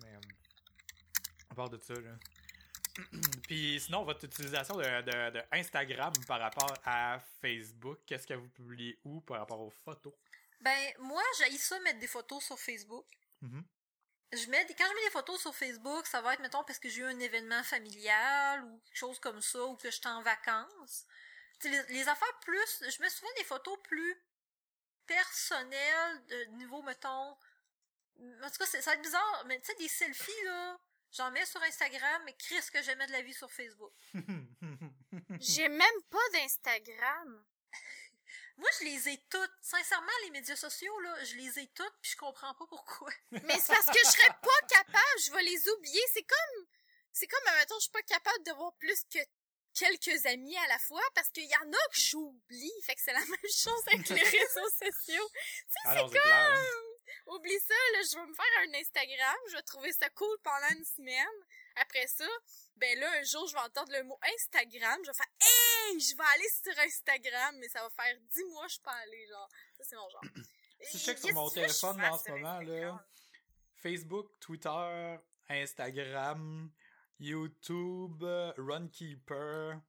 Mais 0.02 0.14
à 1.50 1.54
part 1.54 1.68
de 1.68 1.78
ça, 1.78 1.94
là. 1.94 2.16
Puis 3.44 3.80
sinon, 3.80 4.04
votre 4.04 4.24
utilisation 4.24 4.76
de, 4.76 4.82
de- 5.02 5.30
de 5.38 5.42
Instagram 5.52 6.12
par 6.26 6.40
rapport 6.40 6.74
à 6.84 7.18
Facebook, 7.40 7.98
qu'est-ce 8.06 8.26
que 8.26 8.34
vous 8.34 8.48
publiez 8.48 8.98
où 9.04 9.20
par 9.20 9.38
rapport 9.38 9.60
aux 9.60 9.70
photos? 9.84 10.12
Ben, 10.60 10.92
moi, 10.98 11.22
j'ai 11.38 11.56
ça 11.58 11.78
mettre 11.80 11.98
des 11.98 12.06
photos 12.06 12.44
sur 12.44 12.58
Facebook. 12.58 13.06
Mhm. 13.40 13.64
Je 14.32 14.46
mets 14.48 14.64
des- 14.66 14.74
quand 14.74 14.84
je 14.88 14.94
mets 14.94 15.04
des 15.06 15.10
photos 15.10 15.40
sur 15.40 15.54
Facebook, 15.54 16.06
ça 16.06 16.20
va 16.20 16.34
être, 16.34 16.40
mettons, 16.40 16.62
parce 16.64 16.78
que 16.78 16.88
j'ai 16.88 17.00
eu 17.00 17.04
un 17.04 17.18
événement 17.18 17.62
familial 17.64 18.64
ou 18.64 18.78
quelque 18.84 18.96
chose 18.98 19.18
comme 19.18 19.40
ça, 19.40 19.64
ou 19.64 19.76
que 19.76 19.90
j'étais 19.90 20.08
en 20.08 20.22
vacances. 20.22 21.04
Les, 21.64 21.82
les 21.88 22.08
affaires 22.08 22.38
plus, 22.40 22.84
je 22.88 23.02
mets 23.02 23.10
souvent 23.10 23.32
des 23.38 23.44
photos 23.44 23.78
plus 23.82 24.16
personnelles, 25.06 26.26
de 26.26 26.44
niveau, 26.56 26.82
mettons, 26.82 27.10
en 27.10 28.50
tout 28.50 28.58
cas, 28.58 28.66
ça 28.66 28.80
va 28.80 28.92
être 28.94 29.02
bizarre, 29.02 29.44
mais 29.46 29.58
tu 29.60 29.66
sais, 29.66 29.74
des 29.76 29.88
selfies, 29.88 30.44
là, 30.44 30.78
j'en 31.12 31.30
mets 31.30 31.46
sur 31.46 31.62
Instagram, 31.62 32.22
mais 32.24 32.34
Chris, 32.34 32.62
que 32.72 32.82
j'aimais 32.82 33.06
de 33.06 33.12
la 33.12 33.22
vie 33.22 33.34
sur 33.34 33.50
Facebook. 33.50 33.92
J'ai 35.40 35.68
même 35.68 36.02
pas 36.10 36.28
d'Instagram. 36.32 37.44
Moi, 38.56 38.68
je 38.78 38.84
les 38.84 39.08
ai 39.08 39.18
toutes. 39.30 39.52
Sincèrement, 39.62 40.12
les 40.24 40.30
médias 40.30 40.56
sociaux, 40.56 40.98
là, 41.00 41.24
je 41.24 41.36
les 41.36 41.58
ai 41.60 41.66
toutes, 41.68 41.94
puis 42.02 42.12
je 42.12 42.16
comprends 42.16 42.54
pas 42.54 42.66
pourquoi. 42.66 43.10
Mais 43.30 43.58
c'est 43.58 43.72
parce 43.72 43.86
que 43.86 43.98
je 43.98 44.10
serais 44.10 44.36
pas 44.42 44.66
capable, 44.68 45.20
je 45.24 45.32
vais 45.32 45.42
les 45.42 45.68
oublier. 45.68 46.02
C'est 46.12 46.22
comme, 46.22 46.66
c'est 47.12 47.26
comme, 47.26 47.46
admettons, 47.48 47.76
je 47.76 47.84
suis 47.84 47.90
pas 47.90 48.02
capable 48.02 48.42
d'avoir 48.44 48.74
plus 48.74 49.02
que 49.12 49.18
quelques 49.74 50.26
amis 50.26 50.56
à 50.58 50.66
la 50.68 50.78
fois 50.78 51.02
parce 51.14 51.30
qu'il 51.30 51.46
y 51.46 51.56
en 51.56 51.72
a 51.72 51.88
que 51.92 51.98
j'oublie. 51.98 52.72
Fait 52.82 52.94
que 52.94 53.00
c'est 53.00 53.12
la 53.12 53.20
même 53.20 53.50
chose 53.50 53.82
avec 53.86 54.08
les 54.08 54.22
réseaux 54.22 54.70
sociaux. 54.70 55.30
Ah 55.84 55.94
non, 55.94 56.08
c'est 56.08 56.18
clair. 56.18 56.58
Oublie 57.26 57.60
ça, 57.60 57.74
là, 57.92 57.98
je 58.10 58.16
vais 58.16 58.26
me 58.26 58.34
faire 58.34 58.44
un 58.62 58.74
Instagram, 58.74 59.36
je 59.50 59.56
vais 59.56 59.62
trouver 59.62 59.92
ça 59.92 60.08
cool 60.10 60.36
pendant 60.42 60.68
une 60.76 60.84
semaine. 60.84 61.26
Après 61.76 62.06
ça, 62.06 62.26
ben 62.76 62.98
là, 62.98 63.10
un 63.20 63.22
jour, 63.24 63.46
je 63.46 63.54
vais 63.54 63.60
entendre 63.60 63.92
le 63.92 64.02
mot 64.04 64.18
Instagram, 64.34 64.98
je 65.04 65.10
vais 65.10 65.16
faire 65.16 65.32
Hey, 65.40 66.00
je 66.00 66.16
vais 66.16 66.24
aller 66.34 66.48
sur 66.62 66.78
Instagram, 66.78 67.56
mais 67.58 67.68
ça 67.68 67.82
va 67.82 67.90
faire 67.90 68.16
dix 68.32 68.44
mois 68.44 68.64
que 68.64 68.68
je 68.68 68.74
suis 68.74 68.82
pas 68.82 68.92
allée, 68.92 69.26
genre. 69.28 69.48
Ça, 69.76 69.84
c'est 69.84 69.96
mon 69.96 70.08
genre. 70.08 70.24
Si 70.82 70.98
je 70.98 71.04
check 71.04 71.18
sur 71.18 71.34
mon 71.34 71.50
téléphone, 71.50 72.00
en 72.02 72.18
ce 72.18 72.30
moment, 72.30 72.60
là? 72.60 73.06
Facebook, 73.76 74.30
Twitter, 74.40 75.16
Instagram, 75.48 76.70
YouTube, 77.18 78.22
Runkeeper, 78.56 79.80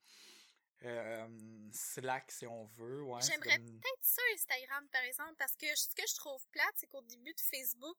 euh, 0.83 1.27
Slack 1.71 2.31
si 2.31 2.47
on 2.47 2.65
veut. 2.77 3.03
Ouais, 3.03 3.21
J'aimerais 3.21 3.59
peut-être 3.59 4.01
ça 4.01 4.21
Instagram 4.33 4.87
par 4.91 5.03
exemple 5.03 5.35
parce 5.37 5.55
que 5.55 5.67
ce 5.75 5.87
que 5.95 6.07
je 6.07 6.15
trouve 6.15 6.45
plate 6.51 6.73
c'est 6.75 6.87
qu'au 6.87 7.01
début 7.01 7.33
de 7.33 7.39
Facebook 7.39 7.97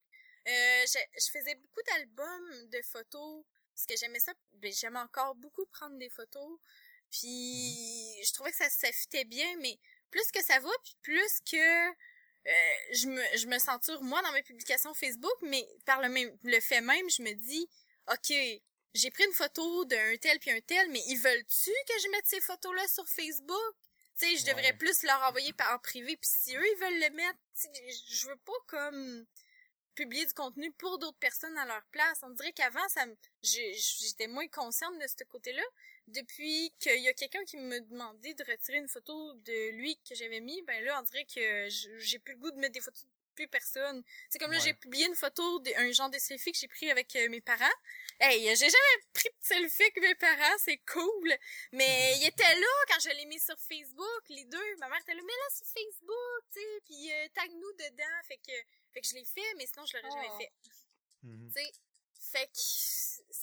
euh, 0.49 0.85
je, 0.87 0.99
je 1.21 1.31
faisais 1.31 1.55
beaucoup 1.55 1.81
d'albums 1.89 2.69
de 2.71 2.83
photos 2.83 3.45
parce 3.75 3.87
que 3.87 3.97
j'aimais 3.97 4.19
ça 4.19 4.33
ben, 4.55 4.73
j'aime 4.73 4.97
encore 4.97 5.35
beaucoup 5.37 5.65
prendre 5.67 5.97
des 5.99 6.11
photos 6.11 6.59
puis 7.11 8.17
je 8.25 8.33
trouvais 8.33 8.51
que 8.51 8.57
ça 8.57 8.69
ça 8.69 8.91
fitait 8.91 9.25
bien 9.25 9.57
mais 9.61 9.79
plus 10.11 10.31
que 10.33 10.43
ça 10.43 10.59
va 10.59 10.71
puis 10.83 10.97
plus 11.03 11.41
que 11.49 11.89
euh, 11.89 12.51
je 12.93 13.07
me 13.07 13.23
je 13.37 13.47
me 13.47 13.59
censure 13.61 14.03
moi 14.03 14.21
dans 14.23 14.33
mes 14.33 14.43
publications 14.43 14.93
Facebook 14.95 15.37
mais 15.43 15.65
par 15.87 16.03
le 16.03 16.09
même 16.09 16.37
le 16.43 16.61
fait 16.61 16.81
même 16.81 17.09
je 17.09 17.23
me 17.23 17.33
dis 17.35 17.69
OK 18.11 18.33
j'ai 18.95 19.11
pris 19.11 19.25
une 19.25 19.33
photo 19.33 19.85
d'un 19.87 20.17
tel 20.19 20.39
puis 20.39 20.51
un 20.51 20.61
tel 20.61 20.91
mais 20.91 21.03
ils 21.09 21.19
veulent-tu 21.19 21.71
que 21.89 22.01
je 22.03 22.09
mette 22.11 22.27
ces 22.27 22.41
photos 22.41 22.75
là 22.75 22.87
sur 22.89 23.09
Facebook? 23.09 23.75
Tu 24.19 24.27
sais, 24.29 24.37
je 24.37 24.45
devrais 24.47 24.73
Ouais. 24.73 24.77
plus 24.77 25.03
leur 25.05 25.21
envoyer 25.23 25.53
par 25.55 25.75
en 25.75 25.79
privé, 25.79 26.17
puis 26.17 26.31
si 26.31 26.55
eux, 26.55 26.67
ils 26.67 26.79
veulent 26.79 27.01
le 27.01 27.11
mettre, 27.17 27.39
je 28.09 28.27
veux 28.29 28.37
pas 28.37 28.53
comme 28.67 29.27
publier 29.95 30.25
du 30.27 30.35
contenu 30.35 30.71
pour 30.73 30.99
d'autres 30.99 31.19
personnes 31.19 31.57
à 31.59 31.65
leur 31.67 31.83
place. 31.91 32.19
On 32.23 32.31
dirait 32.31 32.53
qu'avant, 32.53 32.87
ça 32.89 33.07
me, 33.07 33.15
j'étais 33.43 34.27
moins 34.27 34.49
consciente 34.49 34.99
de 34.99 35.07
ce 35.07 35.25
côté-là. 35.25 35.63
Depuis 36.09 36.73
qu'il 36.79 37.01
y 37.01 37.09
a 37.09 37.15
quelqu'un 37.15 37.45
qui 37.45 37.57
me 37.57 37.81
demandait 37.81 38.35
de 38.35 38.45
retirer 38.45 38.79
une 38.79 38.89
photo 38.89 39.35
de 39.35 39.71
lui 39.71 39.97
que 40.09 40.15
j'avais 40.15 40.41
mis, 40.41 40.61
ben 40.63 40.83
là, 40.85 40.99
on 40.99 41.03
dirait 41.03 41.25
que 41.27 41.69
j'ai 41.69 42.19
plus 42.19 42.35
le 42.35 42.39
goût 42.41 42.51
de 42.51 42.57
mettre 42.57 42.73
des 42.73 42.81
photos 42.81 43.05
plus 43.33 43.49
personne. 43.49 44.03
C'est 44.31 44.39
comme 44.39 44.53
là, 44.53 44.59
Ouais. 44.59 44.65
j'ai 44.65 44.75
publié 44.75 45.07
une 45.07 45.15
photo 45.15 45.59
d'un 45.61 45.91
genre 45.93 46.11
de 46.11 46.19
selfie 46.19 46.53
que 46.53 46.59
j'ai 46.59 46.69
pris 46.69 46.91
avec 46.91 47.15
euh, 47.17 47.29
mes 47.29 47.41
parents. 47.41 47.77
Hey, 48.21 48.43
j'ai 48.57 48.69
jamais 48.71 48.97
pris 49.13 49.29
de 49.29 49.35
selfie 49.45 49.83
avec 49.83 49.97
mes 50.01 50.15
parents, 50.15 50.57
c'est 50.59 50.79
cool. 50.93 51.35
Mais 51.73 52.17
il 52.19 52.27
était 52.27 52.55
là 52.55 52.67
quand 52.89 53.01
je 53.01 53.09
l'ai 53.11 53.25
mis 53.27 53.41
sur 53.41 53.59
Facebook, 53.59 54.23
les 54.29 54.45
deux. 54.45 54.77
Ma 54.77 54.89
mère 54.89 55.01
était 55.01 55.15
là, 55.15 55.23
mais 55.25 55.33
là 55.33 55.55
sur 55.57 55.67
Facebook, 55.67 56.45
tu 56.53 56.61
sais, 56.61 56.81
puis 56.85 57.13
euh, 57.13 57.29
tag-nous 57.35 57.73
dedans. 57.73 58.23
Fait 58.29 58.37
que, 58.39 58.53
fait 58.93 59.01
que 59.01 59.09
je 59.09 59.15
l'ai 59.15 59.25
fait, 59.25 59.55
mais 59.57 59.67
sinon 59.67 59.85
je 59.87 59.97
l'aurais 59.97 60.09
Oh. 60.11 60.15
jamais 60.15 60.45
fait. 60.45 60.53
Mhm. 61.23 61.53
Tu 61.55 61.61
sais, 61.63 61.73
fait 62.33 62.47
que 62.47 62.53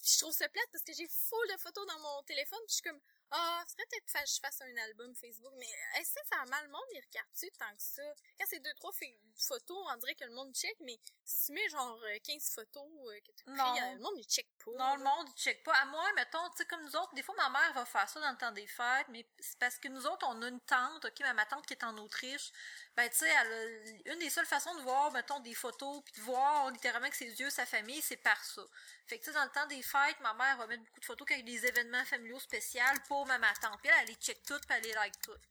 je 0.08 0.18
trouve 0.20 0.34
ça 0.34 0.48
plate 0.50 0.68
parce 0.72 0.84
que 0.84 0.94
j'ai 0.94 1.08
full 1.08 1.48
de 1.52 1.58
photos 1.58 1.86
dans 1.88 2.00
mon 2.00 2.24
téléphone, 2.24 2.60
puis 2.68 2.70
je 2.70 2.74
suis 2.76 2.84
comme 2.84 3.02
ah, 3.32 3.63
serait 3.67 3.86
peut-être 3.89 4.05
que 4.05 4.32
je 4.32 4.39
fasse 4.39 4.61
un 4.61 4.77
album 4.77 5.13
Facebook, 5.15 5.53
mais 5.57 5.69
est-ce 5.99 6.13
que 6.13 6.27
ça 6.30 6.41
a 6.41 6.45
mal 6.45 6.63
le 6.65 6.71
monde, 6.71 6.82
il 6.93 7.01
regarde-tu 7.01 7.49
tant 7.57 7.69
que 7.75 7.82
ça? 7.82 8.01
Quand 8.39 8.45
c'est 8.49 8.59
deux, 8.59 8.73
trois 8.75 8.91
photos, 9.38 9.77
on 9.91 9.97
dirait 9.97 10.15
que 10.15 10.25
le 10.25 10.32
monde 10.32 10.53
check, 10.55 10.75
mais 10.82 10.97
si 11.23 11.45
tu 11.47 11.51
mets 11.53 11.69
genre 11.69 11.99
euh, 12.03 12.17
15 12.23 12.51
photos 12.55 12.88
euh, 13.07 13.19
que 13.21 13.32
tu 13.32 13.43
pris, 13.45 13.53
Non. 13.53 13.75
euh, 13.75 13.93
le 13.93 13.99
monde 13.99 14.13
il 14.17 14.25
check 14.25 14.47
pas. 14.63 14.71
Non, 14.77 14.95
le 14.95 15.03
monde, 15.03 15.27
il 15.30 15.39
check 15.41 15.63
pas. 15.63 15.73
À 15.73 15.86
moi, 15.86 16.11
mettons, 16.13 16.49
tu 16.51 16.57
sais, 16.57 16.65
comme 16.65 16.84
nous 16.84 16.95
autres, 16.95 17.13
des 17.13 17.23
fois, 17.23 17.36
ma 17.38 17.49
mère 17.49 17.73
va 17.73 17.86
faire 17.86 18.07
ça 18.09 18.19
dans 18.19 18.32
le 18.32 18.38
temps 18.38 18.51
des 18.51 18.67
fêtes, 18.67 19.07
mais 19.09 19.25
c'est 19.39 19.57
parce 19.59 19.77
que 19.77 19.88
nous 19.88 20.05
autres, 20.05 20.25
on 20.30 20.41
a 20.41 20.47
une 20.47 20.61
tante, 20.61 21.05
ok, 21.05 21.13
mais 21.21 21.34
ma 21.34 21.45
tante 21.45 21.65
qui 21.65 21.73
est 21.73 21.84
en 21.84 21.97
Autriche, 21.97 22.51
ben, 22.95 23.09
tu 23.09 23.17
sais, 23.17 24.01
une 24.05 24.19
des 24.19 24.30
seules 24.30 24.45
façons 24.45 24.73
de 24.75 24.82
voir, 24.82 25.11
mettons, 25.11 25.39
des 25.39 25.53
photos, 25.53 26.01
puis 26.03 26.13
de 26.15 26.21
voir 26.21 26.69
littéralement 26.71 27.05
avec 27.05 27.15
ses 27.15 27.39
yeux 27.39 27.49
sa 27.49 27.65
famille, 27.65 28.01
c'est 28.01 28.17
par 28.17 28.43
ça. 28.43 28.61
Fait 29.10 29.18
que, 29.18 29.24
tu 29.24 29.32
sais, 29.32 29.36
dans 29.36 29.43
le 29.43 29.49
temps 29.49 29.66
des 29.66 29.82
fêtes, 29.82 30.20
ma 30.22 30.36
mère 30.36 30.55
va 30.57 30.68
mettre 30.68 30.84
beaucoup 30.84 30.99
de 30.99 31.05
photos 31.05 31.28
avec 31.32 31.43
des 31.43 31.66
événements 31.66 32.05
familiaux 32.05 32.39
spéciaux 32.39 32.82
pour 33.07 33.26
ma 33.26 33.39
tante. 33.39 33.80
Puis 33.82 33.89
elle, 33.89 33.95
elle 34.01 34.07
les 34.10 34.14
check 34.16 34.39
toutes, 34.45 34.68
puis 34.68 34.78
elle 34.78 34.84
les 34.84 34.93
like 34.93 35.20
toutes. 35.22 35.41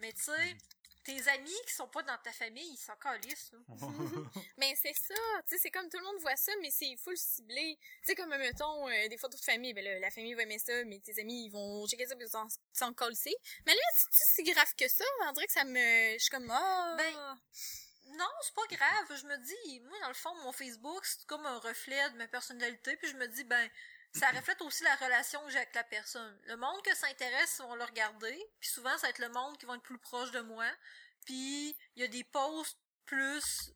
Mais, 0.00 0.10
tu 0.14 0.22
sais, 0.22 0.56
tes 1.04 1.28
amis 1.28 1.60
qui 1.66 1.74
sont 1.74 1.86
pas 1.86 2.02
dans 2.02 2.16
ta 2.16 2.32
famille, 2.32 2.66
ils 2.72 2.78
sont 2.78 2.96
calisses, 2.96 3.52
là. 3.52 3.58
Mais 4.56 4.74
c'est 4.80 4.94
ça, 4.94 5.14
tu 5.46 5.54
sais, 5.54 5.58
c'est 5.64 5.70
comme 5.70 5.86
tout 5.90 5.98
le 5.98 6.04
monde 6.04 6.18
voit 6.22 6.36
ça, 6.36 6.52
mais 6.62 6.70
c'est 6.70 6.96
full 6.96 7.16
ciblé. 7.16 7.78
Tu 7.78 8.06
sais, 8.06 8.14
comme, 8.14 8.30
mettons, 8.30 8.88
euh, 8.88 9.08
des 9.08 9.18
photos 9.18 9.38
de 9.38 9.44
famille, 9.44 9.74
ben 9.74 9.84
là, 9.84 9.98
la 9.98 10.10
famille 10.10 10.32
va 10.32 10.42
aimer 10.42 10.58
ça, 10.58 10.72
mais 10.84 11.00
tes 11.00 11.20
amis, 11.20 11.46
ils 11.46 11.50
vont 11.50 11.86
checker 11.86 12.06
ça, 12.06 12.16
puis 12.16 12.24
ils 12.24 12.30
s'en-. 12.30 12.94
Mais 13.66 13.74
là, 13.74 13.80
c'est 14.10 14.42
si 14.42 14.42
grave 14.50 14.74
que 14.78 14.88
ça, 14.88 15.04
on 15.28 15.32
dirait 15.32 15.46
que 15.46 15.52
ça 15.52 15.64
me... 15.64 16.14
Je 16.14 16.18
suis 16.18 16.30
comme, 16.30 16.50
ah... 16.50 16.94
Ben, 16.96 17.38
Non, 18.16 18.28
c'est 18.42 18.54
pas 18.54 18.76
grave. 18.76 19.18
Je 19.18 19.26
me 19.26 19.36
dis, 19.38 19.80
moi, 19.80 19.98
dans 20.00 20.08
le 20.08 20.14
fond, 20.14 20.34
mon 20.42 20.52
Facebook, 20.52 21.04
c'est 21.04 21.26
comme 21.26 21.44
un 21.46 21.58
reflet 21.58 22.10
de 22.10 22.16
ma 22.16 22.28
personnalité. 22.28 22.96
Puis 22.96 23.10
je 23.10 23.16
me 23.16 23.26
dis, 23.28 23.44
ben, 23.44 23.68
ça 24.12 24.28
reflète 24.30 24.60
aussi 24.62 24.84
la 24.84 24.94
relation 24.96 25.44
que 25.44 25.50
j'ai 25.50 25.58
avec 25.58 25.74
la 25.74 25.84
personne. 25.84 26.38
Le 26.44 26.56
monde 26.56 26.82
que 26.82 26.94
ça 26.94 27.08
intéresse, 27.08 27.56
ils 27.58 27.62
vont 27.62 27.74
le 27.74 27.84
regarder. 27.84 28.38
Puis 28.60 28.70
souvent, 28.70 28.96
ça 28.96 29.06
va 29.06 29.08
être 29.08 29.18
le 29.18 29.28
monde 29.30 29.58
qui 29.58 29.66
va 29.66 29.74
être 29.74 29.82
plus 29.82 29.98
proche 29.98 30.30
de 30.30 30.40
moi. 30.40 30.66
Puis 31.24 31.76
il 31.96 32.02
y 32.02 32.04
a 32.04 32.08
des 32.08 32.24
posts 32.24 32.78
plus, 33.06 33.72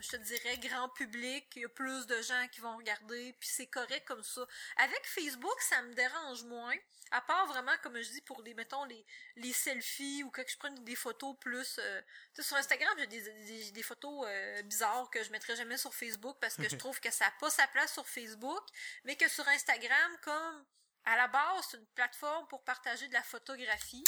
je 0.00 0.08
te 0.10 0.16
dirais, 0.16 0.58
grand 0.58 0.88
public. 0.90 1.46
Il 1.56 1.62
y 1.62 1.64
a 1.64 1.68
plus 1.68 2.06
de 2.06 2.20
gens 2.22 2.48
qui 2.50 2.60
vont 2.60 2.76
regarder. 2.76 3.34
Puis 3.38 3.48
c'est 3.48 3.66
correct 3.66 4.06
comme 4.06 4.22
ça. 4.22 4.46
Avec 4.76 5.06
Facebook, 5.06 5.60
ça 5.60 5.82
me 5.82 5.94
dérange 5.94 6.44
moins. 6.44 6.74
À 7.10 7.20
part 7.20 7.46
vraiment, 7.46 7.72
comme 7.82 8.00
je 8.00 8.08
dis, 8.08 8.20
pour 8.22 8.42
les, 8.42 8.54
mettons, 8.54 8.84
les, 8.84 9.04
les 9.36 9.52
selfies 9.52 10.22
ou 10.24 10.30
que 10.30 10.42
je 10.46 10.56
prenne 10.56 10.82
des 10.84 10.96
photos 10.96 11.36
plus... 11.40 11.78
euh, 11.78 12.00
tu 12.34 12.42
sais, 12.42 12.48
sur 12.48 12.56
Instagram, 12.56 12.90
j'ai 12.98 13.06
des, 13.06 13.22
des, 13.22 13.70
des 13.70 13.82
photos 13.82 14.24
euh, 14.26 14.62
bizarres 14.62 15.10
que 15.10 15.22
je 15.22 15.30
mettrai 15.30 15.54
jamais 15.56 15.76
sur 15.76 15.94
Facebook 15.94 16.38
parce 16.40 16.56
que 16.56 16.68
je 16.68 16.76
trouve 16.82 16.98
que 17.00 17.10
ça 17.10 17.26
n'a 17.26 17.32
pas 17.32 17.50
sa 17.50 17.66
place 17.68 17.92
sur 17.92 18.08
Facebook, 18.08 18.64
mais 19.04 19.16
que 19.16 19.28
sur 19.28 19.46
Instagram, 19.48 20.16
comme 20.22 20.64
à 21.04 21.16
la 21.16 21.28
base, 21.28 21.66
c'est 21.70 21.76
une 21.76 21.86
plateforme 21.88 22.46
pour 22.48 22.62
partager 22.64 23.08
de 23.08 23.12
la 23.12 23.22
photographie, 23.22 24.04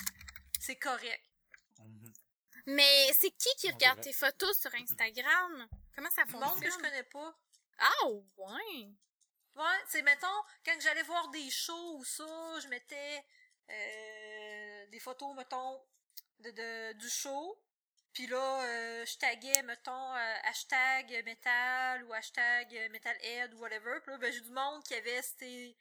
c'est 0.60 0.76
correct. 0.76 1.22
Mais 2.66 3.12
c'est 3.12 3.30
qui 3.30 3.48
qui 3.58 3.70
regarde 3.70 4.00
tes 4.00 4.12
photos 4.12 4.58
sur 4.58 4.74
Instagram? 4.74 5.68
Comment 5.94 6.10
ça 6.10 6.24
Le 6.26 6.32
monde 6.32 6.42
que 6.60 6.66
je 6.66 6.70
fonctionne? 6.70 6.82
connais 6.82 7.02
pas. 7.04 7.38
Ah, 7.78 8.06
ouais! 8.08 8.88
Ouais, 9.56 9.78
c'est 9.88 10.02
mettons, 10.02 10.42
quand 10.64 10.80
j'allais 10.80 11.02
voir 11.04 11.28
des 11.28 11.50
shows 11.50 11.98
ou 11.98 12.04
ça, 12.04 12.24
je 12.60 12.68
mettais 12.68 13.24
euh, 13.70 14.86
des 14.86 14.98
photos, 14.98 15.34
mettons, 15.36 15.80
de, 16.40 16.50
de- 16.50 16.92
du 16.94 17.08
show. 17.08 17.60
Puis 18.12 18.26
là, 18.28 18.62
euh, 18.64 19.06
je 19.06 19.18
taguais, 19.18 19.62
mettons, 19.62 20.14
euh, 20.14 20.34
hashtag 20.44 21.22
metal 21.24 22.04
ou 22.04 22.12
hashtag 22.12 22.90
metalhead 22.92 23.52
ou 23.54 23.58
whatever. 23.58 24.00
Puis 24.02 24.12
là, 24.12 24.18
ben, 24.18 24.32
j'ai 24.32 24.40
du 24.40 24.50
monde 24.50 24.82
qui 24.84 24.94
avait 24.94 25.22
ces 25.22 25.76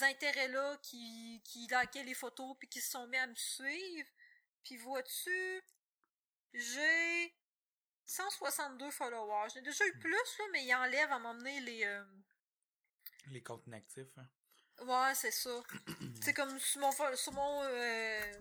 intérêts-là, 0.00 0.76
qui, 0.82 1.40
qui 1.44 1.66
likaient 1.68 2.04
les 2.04 2.14
photos 2.14 2.56
puis 2.58 2.68
qui 2.68 2.80
se 2.80 2.90
sont 2.90 3.06
mis 3.08 3.16
à 3.18 3.26
me 3.26 3.34
suivre. 3.34 4.08
Puis 4.64 4.76
vois-tu, 4.76 5.62
j'ai 6.54 7.34
162 8.06 8.90
followers. 8.90 9.48
J'en 9.52 9.60
ai 9.60 9.62
déjà 9.62 9.86
eu 9.86 9.98
plus, 9.98 10.12
là, 10.12 10.44
mais 10.52 10.64
ils 10.64 10.74
enlèvent 10.74 11.12
à 11.12 11.18
m'emmener 11.18 11.60
les... 11.60 11.84
euh, 11.84 12.04
Les 13.30 13.42
comptes 13.42 13.66
inactifs. 13.66 14.06
hein. 14.18 14.28
Ouais, 14.84 15.14
c'est 15.14 15.30
ça. 15.30 15.62
c'est 16.22 16.34
comme 16.34 16.58
sur 16.58 16.80
mon, 16.80 16.92
sur 17.16 17.32
mon 17.32 17.62
euh, 17.64 18.32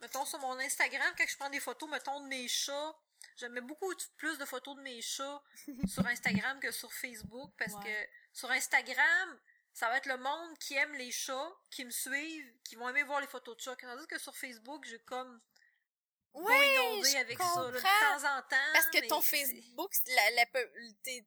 mettons 0.00 0.24
sur 0.24 0.38
mon 0.40 0.58
Instagram, 0.58 1.14
quand 1.16 1.26
je 1.28 1.36
prends 1.36 1.50
des 1.50 1.60
photos, 1.60 1.88
mettons, 1.90 2.20
de 2.20 2.26
mes 2.28 2.48
chats, 2.48 2.94
je 3.36 3.46
mets 3.46 3.60
beaucoup 3.60 3.92
plus 4.16 4.38
de 4.38 4.44
photos 4.44 4.76
de 4.76 4.80
mes 4.82 5.00
chats 5.02 5.42
sur 5.86 6.06
Instagram 6.06 6.58
que 6.60 6.70
sur 6.70 6.92
Facebook, 6.92 7.52
parce 7.58 7.74
Ouais. 7.74 7.84
que 7.84 8.10
sur 8.32 8.50
Instagram, 8.50 9.38
ça 9.74 9.88
va 9.88 9.98
être 9.98 10.06
le 10.06 10.16
monde 10.16 10.58
qui 10.58 10.74
aime 10.74 10.94
les 10.94 11.10
chats, 11.12 11.52
qui 11.70 11.84
me 11.84 11.90
suivent, 11.90 12.54
qui 12.64 12.76
vont 12.76 12.88
aimer 12.88 13.02
voir 13.02 13.20
les 13.20 13.26
photos 13.26 13.56
de 13.56 13.60
chats. 13.62 13.76
Tandis 13.76 14.06
que 14.06 14.18
sur 14.18 14.34
Facebook, 14.34 14.84
j'ai 14.86 14.98
comme 15.00 15.40
inondé 16.42 17.10
je 17.10 17.16
avec 17.16 17.38
ça, 17.38 17.44
là, 17.44 17.70
de 17.70 17.76
comprends. 17.76 18.18
temps 18.18 18.38
en 18.38 18.42
temps. 18.42 18.72
Parce 18.72 18.86
que 18.90 19.08
ton 19.08 19.20
Facebook, 19.20 19.92
la, 20.06 20.30
la, 20.32 20.46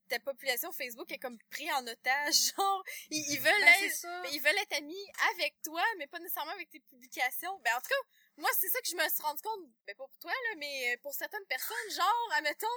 ta 0.08 0.20
population 0.20 0.72
Facebook 0.72 1.12
est 1.12 1.18
comme 1.20 1.38
pris 1.50 1.72
en 1.74 1.86
otage. 1.88 2.54
Genre, 2.58 2.84
ils, 3.10 3.34
ils 3.34 3.40
veulent 3.40 3.62
Ben, 3.62 3.84
être, 3.86 4.34
ils 4.34 4.42
veulent 4.42 4.58
être 4.58 4.74
amis 4.74 5.12
avec 5.32 5.56
toi, 5.64 5.84
mais 5.98 6.08
pas 6.08 6.20
nécessairement 6.20 6.52
avec 6.52 6.70
tes 6.70 6.80
publications. 6.80 7.60
Ben, 7.64 7.74
en 7.76 7.82
tout 7.82 7.90
cas, 7.90 8.08
moi, 8.38 8.50
c'est 8.60 8.70
ça 8.70 8.80
que 8.82 8.88
je 8.90 8.96
me 8.96 9.10
suis 9.10 9.22
rendu 9.22 9.42
compte, 9.42 9.62
ben, 9.88 9.96
pas 9.96 10.06
pour 10.08 10.20
toi, 10.20 10.32
là, 10.32 10.56
mais 10.58 10.98
pour 11.02 11.14
certaines 11.14 11.46
personnes, 11.48 11.92
genre, 11.96 12.30
admettons, 12.36 12.68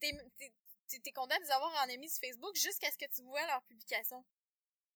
t'es, 0.00 0.12
t'es, 0.38 0.52
t'es, 0.88 0.98
t'es 0.98 1.12
content 1.12 1.36
de 1.36 1.42
les 1.44 1.50
avoir 1.50 1.70
en 1.84 1.88
amis 1.92 2.10
sur 2.10 2.20
Facebook 2.20 2.54
jusqu'à 2.56 2.90
ce 2.90 2.98
que 2.98 3.10
tu 3.14 3.22
vois 3.22 3.46
leurs 3.46 3.62
publications. 3.62 4.24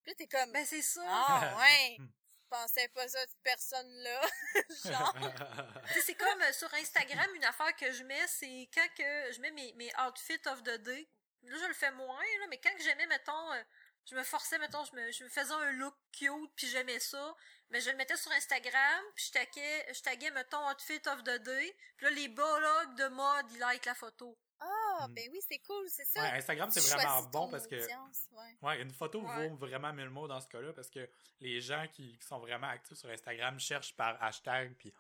Puis 0.02 0.10
là, 0.12 0.14
t'es 0.16 0.26
comme, 0.26 0.50
Ben, 0.52 0.66
c'est 0.66 0.82
ça. 0.82 1.02
ah, 1.06 1.56
ouais, 1.60 1.96
je 1.98 2.04
pensais 2.50 2.88
pas 2.88 3.08
ça 3.08 3.24
de 3.24 3.32
personne-là. 3.42 4.20
genre. 4.84 5.14
Tu 5.86 5.94
sais, 5.94 6.00
c'est 6.02 6.14
comme 6.14 6.42
euh, 6.42 6.52
sur 6.52 6.72
Instagram, 6.74 7.28
une 7.34 7.44
affaire 7.44 7.74
que 7.76 7.90
je 7.92 8.04
mets, 8.04 8.26
c'est 8.28 8.68
quand 8.74 8.86
que 8.96 9.32
je 9.32 9.40
mets 9.40 9.50
mes, 9.52 9.72
mes 9.74 9.90
outfits 10.06 10.46
of 10.46 10.62
the 10.62 10.78
day. 10.82 11.08
Là, 11.42 11.56
je 11.58 11.66
le 11.66 11.74
fais 11.74 11.90
moins, 11.92 12.22
là, 12.40 12.46
mais 12.48 12.58
quand 12.58 12.74
que 12.76 12.82
j'aimais, 12.82 13.06
mettons, 13.06 13.52
euh, 13.52 13.62
je 14.06 14.14
me 14.14 14.22
forçais, 14.22 14.58
mettons, 14.58 14.84
je 14.84 14.94
me, 14.94 15.10
je 15.10 15.24
me 15.24 15.28
faisais 15.28 15.52
un 15.52 15.72
look 15.72 15.94
cute, 16.12 16.52
puis 16.54 16.68
j'aimais 16.68 17.00
ça, 17.00 17.34
mais 17.70 17.80
je 17.80 17.90
le 17.90 17.96
mettais 17.96 18.16
sur 18.16 18.30
Instagram, 18.32 19.04
puis 19.14 19.24
je 19.26 19.32
taguais, 19.32 19.92
je 19.94 20.02
taguais, 20.02 20.30
mettons, 20.32 20.68
outfit 20.70 21.00
of 21.06 21.22
the 21.24 21.38
day, 21.42 21.76
puis 21.96 22.06
là, 22.06 22.12
les 22.12 22.28
blogs 22.28 22.94
de 22.96 23.08
mode, 23.08 23.46
ils 23.52 23.58
like 23.58 23.86
la 23.86 23.94
photo. 23.94 24.36
Ah, 24.60 25.06
Mm. 25.08 25.14
ben 25.14 25.28
oui, 25.32 25.40
c'est 25.48 25.58
cool, 25.60 25.88
c'est 25.88 26.04
ça. 26.04 26.20
Ouais, 26.22 26.28
Instagram, 26.32 26.70
c'est 26.70 26.80
vraiment 26.80 27.22
bon 27.24 27.48
parce 27.50 27.66
que 27.66 27.74
ouais. 27.76 28.56
Ouais, 28.62 28.82
une 28.82 28.90
photo 28.92 29.22
Ouais. 29.22 29.48
vaut 29.48 29.56
vraiment 29.56 29.92
mille 29.92 30.10
mots 30.10 30.28
dans 30.28 30.40
ce 30.40 30.48
cas-là 30.48 30.72
parce 30.74 30.90
que 30.90 31.08
les 31.40 31.60
gens 31.60 31.86
qui, 31.92 32.18
qui 32.18 32.26
sont 32.26 32.38
vraiment 32.38 32.68
actifs 32.68 32.98
sur 32.98 33.08
Instagram 33.08 33.58
cherchent 33.58 33.94
par 33.96 34.22
hashtag, 34.22 34.74
puis 34.76 34.92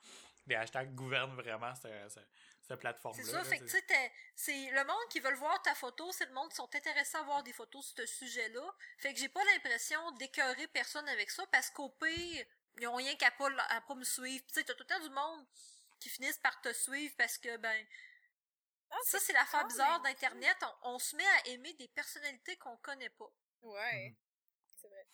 les 0.46 0.54
hashtags 0.54 0.94
gouvernent 0.94 1.34
vraiment 1.34 1.74
ce, 1.74 1.88
ce- 2.08 2.20
cette 2.66 2.78
plateforme-là. 2.80 3.22
C'est 3.24 3.30
ça, 3.30 3.38
là, 3.38 3.44
fait 3.44 3.58
que 3.58 3.64
tu 3.64 3.70
sais, 3.70 4.12
c'est 4.34 4.70
le 4.70 4.84
monde 4.84 5.08
qui 5.10 5.20
veut 5.20 5.34
voir 5.34 5.60
ta 5.62 5.74
photo, 5.74 6.10
c'est 6.12 6.26
le 6.26 6.32
monde 6.32 6.48
qui 6.50 6.56
sont 6.56 6.74
intéressés 6.74 7.18
à 7.18 7.22
voir 7.22 7.42
des 7.42 7.52
photos 7.52 7.84
sur 7.84 7.96
ce 7.98 8.06
sujet-là. 8.06 8.62
Fait 8.98 9.12
que 9.12 9.18
j'ai 9.20 9.28
pas 9.28 9.44
l'impression 9.52 10.10
d'écœurer 10.12 10.66
personne 10.68 11.06
avec 11.08 11.30
ça, 11.30 11.44
parce 11.52 11.68
qu'au 11.70 11.88
pire, 11.90 12.46
ils 12.78 12.86
ont 12.88 12.94
rien 12.94 13.14
qu'à 13.16 13.30
pas, 13.32 13.48
à 13.68 13.80
pas 13.82 13.94
me 13.94 14.04
suivre. 14.04 14.44
Tu 14.46 14.54
sais, 14.54 14.64
t'as 14.64 14.72
tout 14.74 14.84
le 14.88 14.94
temps 14.94 15.04
du 15.06 15.10
monde 15.10 15.44
qui 15.98 16.08
finissent 16.08 16.38
par 16.38 16.58
te 16.62 16.72
suivre 16.72 17.14
parce 17.18 17.36
que, 17.36 17.56
ben, 17.58 17.86
Ah, 18.90 18.96
ça 19.04 19.18
c'est 19.20 19.32
l'affaire 19.32 19.66
bizarre 19.66 20.00
d'Internet, 20.02 20.56
on, 20.82 20.94
on 20.94 20.98
se 20.98 21.14
met 21.16 21.26
à 21.26 21.48
aimer 21.48 21.72
des 21.74 21.88
personnalités 21.88 22.56
qu'on 22.56 22.76
connaît 22.78 23.10
pas. 23.10 23.32
Ouais. 23.62 24.10
Mhm. 24.10 24.16
C'est 24.76 24.88
vrai. 24.88 25.06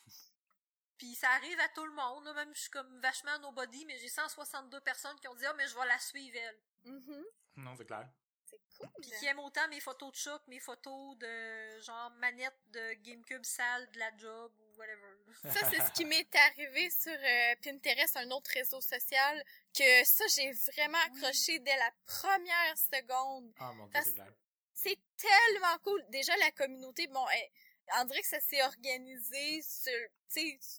Puis 0.99 1.15
ça 1.15 1.31
arrive 1.31 1.61
à 1.61 1.69
tout 1.71 1.85
le 1.85 1.93
monde, 1.93 2.25
là, 2.25 2.33
même 2.33 2.55
je 2.55 2.63
suis 2.63 2.71
comme 2.71 3.01
vachement 3.01 3.39
nobody, 3.41 3.85
mais 3.85 3.99
j'ai 3.99 4.09
162 4.09 4.81
personnes 4.81 5.19
qui 5.21 5.29
ont 5.29 5.35
dit 5.35 5.45
«Ah, 5.47 5.53
mais 5.55 5.69
je 5.69 5.75
vais 5.75 5.87
la 5.87 5.99
suivre, 5.99 6.37
elle». 6.39 6.61
Mhm. 6.85 7.25
Non, 7.57 7.77
c'est 7.77 7.85
clair. 7.85 8.09
C'est 8.47 8.59
cool. 8.79 8.89
Puis 9.03 9.11
qui 9.19 9.27
aime 9.27 9.41
autant 9.41 9.67
mes 9.69 9.81
photos 9.81 10.13
de 10.13 10.39
que 10.39 10.51
mes 10.51 10.61
photos 10.61 11.19
de 11.19 11.81
genre 11.81 12.11
manette 12.13 12.59
de 12.69 12.95
GameCube 13.03 13.45
sale 13.45 13.91
de 13.91 13.99
la 13.99 14.17
job 14.17 14.53
ou 14.61 14.66
whatever. 14.77 15.53
Ça, 15.53 15.71
c'est 15.71 15.83
ce 15.83 15.93
qui 15.93 16.05
m'est 16.05 16.35
arrivé 16.35 16.89
sur 16.91 17.13
euh, 17.13 17.55
Pinterest, 17.63 18.17
un 18.17 18.31
autre 18.31 18.51
réseau 18.55 18.81
social, 18.81 19.43
que 19.77 20.05
ça, 20.05 20.25
j'ai 20.35 20.51
vraiment 20.75 20.99
accroché 21.07 21.59
dès 21.61 21.77
la 21.77 21.91
première 22.07 22.75
seconde. 22.79 23.53
Ah 23.59 23.73
mon 23.75 23.87
dieu, 23.87 24.01
c'est 24.75 24.99
tellement 25.17 25.79
cool. 25.85 26.03
Déjà, 26.09 26.37
la 26.39 26.51
communauté, 26.53 27.07
bon, 27.09 27.27
elle- 27.29 27.51
on 28.01 28.05
dirait 28.05 28.21
que 28.23 28.27
ça 28.27 28.41
s'est 28.41 28.63
organisé 28.65 29.63
sur, 29.63 29.93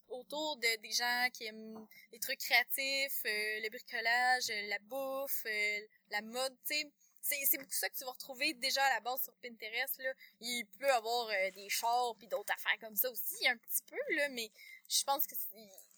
autour 0.09 0.57
de 0.57 0.81
des 0.81 0.91
gens 0.91 1.27
qui 1.33 1.45
aiment 1.45 1.87
les 2.11 2.19
trucs 2.19 2.39
créatifs, 2.39 3.21
euh, 3.25 3.59
le 3.63 3.69
bricolage, 3.69 4.49
euh, 4.49 4.67
la 4.67 4.77
bouffe, 4.79 5.43
euh, 5.45 5.79
la 6.11 6.21
mode, 6.21 6.55
tu 6.67 6.75
sais. 6.75 6.91
C'est, 7.28 7.43
c'est 7.45 7.57
beaucoup 7.57 7.71
ça 7.73 7.89
que 7.89 7.95
tu 7.97 8.05
vas 8.05 8.11
retrouver 8.11 8.53
déjà 8.53 8.82
à 8.84 8.93
la 8.95 8.99
base 9.01 9.21
sur 9.23 9.34
Pinterest, 9.41 9.97
là. 9.99 10.13
Il 10.39 10.65
peut 10.80 10.88
y 10.88 10.89
avoir 10.89 11.28
euh, 11.28 11.51
des 11.51 11.67
chars 11.69 12.15
puis 12.17 12.28
d'autres 12.28 12.53
affaires 12.53 12.78
comme 12.80 12.95
ça 12.95 13.09
aussi, 13.11 13.47
un 13.47 13.57
petit 13.57 13.84
peu, 13.86 13.97
là, 14.15 14.30
mais 14.30 14.49
je 14.89 15.03
pense 15.03 15.28
que 15.28 15.36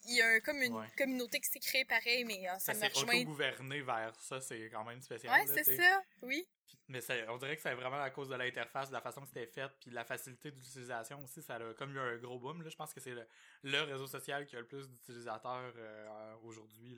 il 0.06 0.14
y 0.16 0.22
a 0.22 0.40
comme 0.40 0.60
une 0.62 0.74
Ouais. 0.74 0.86
communauté 0.96 1.38
qui 1.40 1.48
s'est 1.50 1.60
créée 1.60 1.84
pareil, 1.84 2.24
mais 2.24 2.48
euh, 2.48 2.52
ça, 2.58 2.72
Ça 2.72 2.74
me 2.74 2.80
s'est 2.80 2.88
rejoint. 2.88 3.14
auto-gouverné 3.16 3.82
vers 3.82 4.18
ça, 4.20 4.40
c'est 4.40 4.68
quand 4.70 4.82
même 4.84 5.00
spécial. 5.02 5.32
Ouais, 5.32 5.46
c'est 5.62 5.76
ça, 5.76 6.02
oui. 6.22 6.48
Mais 6.88 7.00
ça- 7.00 7.14
on 7.28 7.36
dirait 7.36 7.54
que 7.54 7.62
c'est 7.62 7.74
vraiment 7.74 8.00
à 8.02 8.10
cause 8.10 8.28
de 8.28 8.34
l'interface, 8.34 8.88
de 8.88 8.94
la 8.94 9.00
façon 9.00 9.20
que 9.20 9.28
c'était 9.28 9.46
fait, 9.46 9.68
puis 9.80 9.90
de 9.90 9.94
la 9.94 10.04
facilité 10.04 10.50
d'utilisation 10.50 11.22
aussi. 11.22 11.40
Ça 11.42 11.56
a 11.56 11.74
comme 11.74 11.94
eu 11.94 12.00
un 12.00 12.16
gros 12.16 12.38
boom. 12.40 12.62
Là. 12.62 12.68
Je 12.70 12.74
pense 12.76 12.92
que 12.92 12.98
c'est 13.00 13.10
le, 13.12 13.24
le 13.62 13.80
réseau 13.82 14.08
social 14.08 14.44
qui 14.46 14.56
a 14.56 14.60
le 14.60 14.66
plus 14.66 14.88
d'utilisateurs 14.88 15.72
euh, 15.76 16.34
aujourd'hui. 16.42 16.96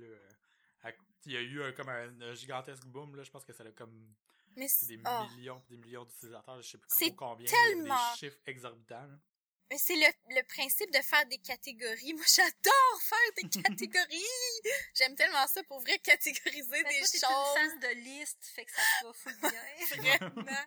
Il 1.24 1.32
y 1.32 1.36
a 1.36 1.40
eu 1.40 1.62
un, 1.62 1.72
comme 1.72 1.88
un, 1.88 2.20
un 2.20 2.34
gigantesque 2.34 2.84
boom. 2.86 3.14
Là. 3.16 3.22
Je 3.22 3.30
pense 3.30 3.44
que 3.44 3.52
ça 3.52 3.62
a 3.62 3.70
comme 3.70 4.12
Mais 4.56 4.66
des 4.88 5.00
ah. 5.04 5.26
millions 5.36 5.62
des 5.70 5.76
millions 5.76 6.04
d'utilisateurs. 6.04 6.60
Je 6.60 6.68
sais 6.70 6.78
plus 6.78 6.88
combien. 7.14 7.46
tellement- 7.48 8.12
Des 8.12 8.18
chiffres 8.18 8.38
exorbitants. 8.46 9.06
là. 9.06 9.18
Mais 9.72 9.78
c'est 9.78 9.96
le, 9.96 10.06
le 10.36 10.42
principe 10.42 10.90
de 10.90 11.00
faire 11.00 11.24
des 11.26 11.38
catégories. 11.38 12.12
Moi, 12.18 12.24
j'adore 12.28 13.00
faire 13.02 13.32
des 13.38 13.48
catégories. 13.62 14.22
J'aime 14.94 15.14
tellement 15.16 15.46
ça 15.46 15.62
pour 15.64 15.80
vrai 15.80 15.98
catégoriser 15.98 16.82
Mais 16.82 17.00
des 17.00 17.18
toi, 17.18 17.30
choses. 17.30 17.56
une 17.62 17.70
fan 17.70 17.80
de 17.80 17.94
liste, 18.00 18.44
fait 18.54 18.66
que 18.66 18.72
ça 18.72 18.82
te 19.00 19.06
va 19.06 19.12
full 19.14 19.36
bien. 19.40 20.18
Vraiment. 20.28 20.58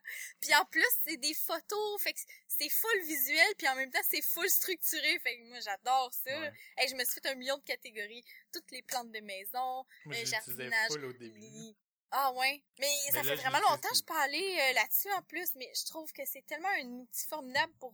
puis 0.42 0.56
en 0.56 0.66
plus, 0.66 0.88
c'est 1.06 1.18
des 1.18 1.36
photos. 1.36 2.02
Fait 2.02 2.14
que 2.14 2.20
c'est 2.48 2.70
full 2.70 3.02
visuel. 3.04 3.56
Puis 3.60 3.68
en 3.68 3.76
même 3.76 3.92
temps, 3.92 4.02
c'est 4.10 4.24
full 4.24 4.50
structuré. 4.50 5.20
Fait 5.20 5.38
que 5.38 5.44
moi, 5.50 5.60
j'adore 5.60 6.12
ça. 6.12 6.40
Ouais. 6.42 6.52
Hey, 6.78 6.90
je 6.90 6.96
me 6.96 7.04
suis 7.06 7.14
fait 7.22 7.28
un 7.30 7.36
million 7.36 7.58
de 7.58 7.64
catégories. 7.64 8.24
Toutes 8.52 8.72
les 8.72 8.82
plantes 8.82 9.12
de 9.12 9.20
maison, 9.20 9.86
Moi, 10.06 10.16
euh, 10.16 10.20
l'utilisais 10.20 10.32
jardinage. 10.32 10.92
full 10.92 11.06
au 11.06 11.14
début. 11.14 11.40
les- 11.42 11.76
Ah 12.10 12.32
ouais. 12.34 12.64
Mais 12.80 12.90
ça 13.12 13.22
là, 13.22 13.24
fait 13.24 13.36
vraiment 13.36 13.60
longtemps 13.70 13.90
que 13.90 13.96
je 13.98 14.20
aller 14.20 14.58
euh, 14.62 14.74
là-dessus 14.74 15.12
en 15.12 15.22
plus. 15.22 15.54
Mais 15.56 15.72
je 15.76 15.86
trouve 15.86 16.12
que 16.12 16.26
c'est 16.26 16.46
tellement 16.48 16.70
un 16.82 16.88
outil 16.88 17.28
formidable 17.28 17.74
pour 17.80 17.94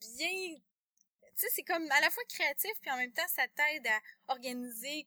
bien... 0.00 0.56
Tu 1.36 1.42
sais, 1.42 1.46
c'est 1.54 1.62
comme 1.64 1.90
à 1.90 2.00
la 2.00 2.10
fois 2.10 2.22
créatif, 2.28 2.72
puis 2.80 2.90
en 2.90 2.96
même 2.96 3.12
temps, 3.12 3.28
ça 3.28 3.46
t'aide 3.48 3.86
à 3.86 4.00
organiser 4.28 5.06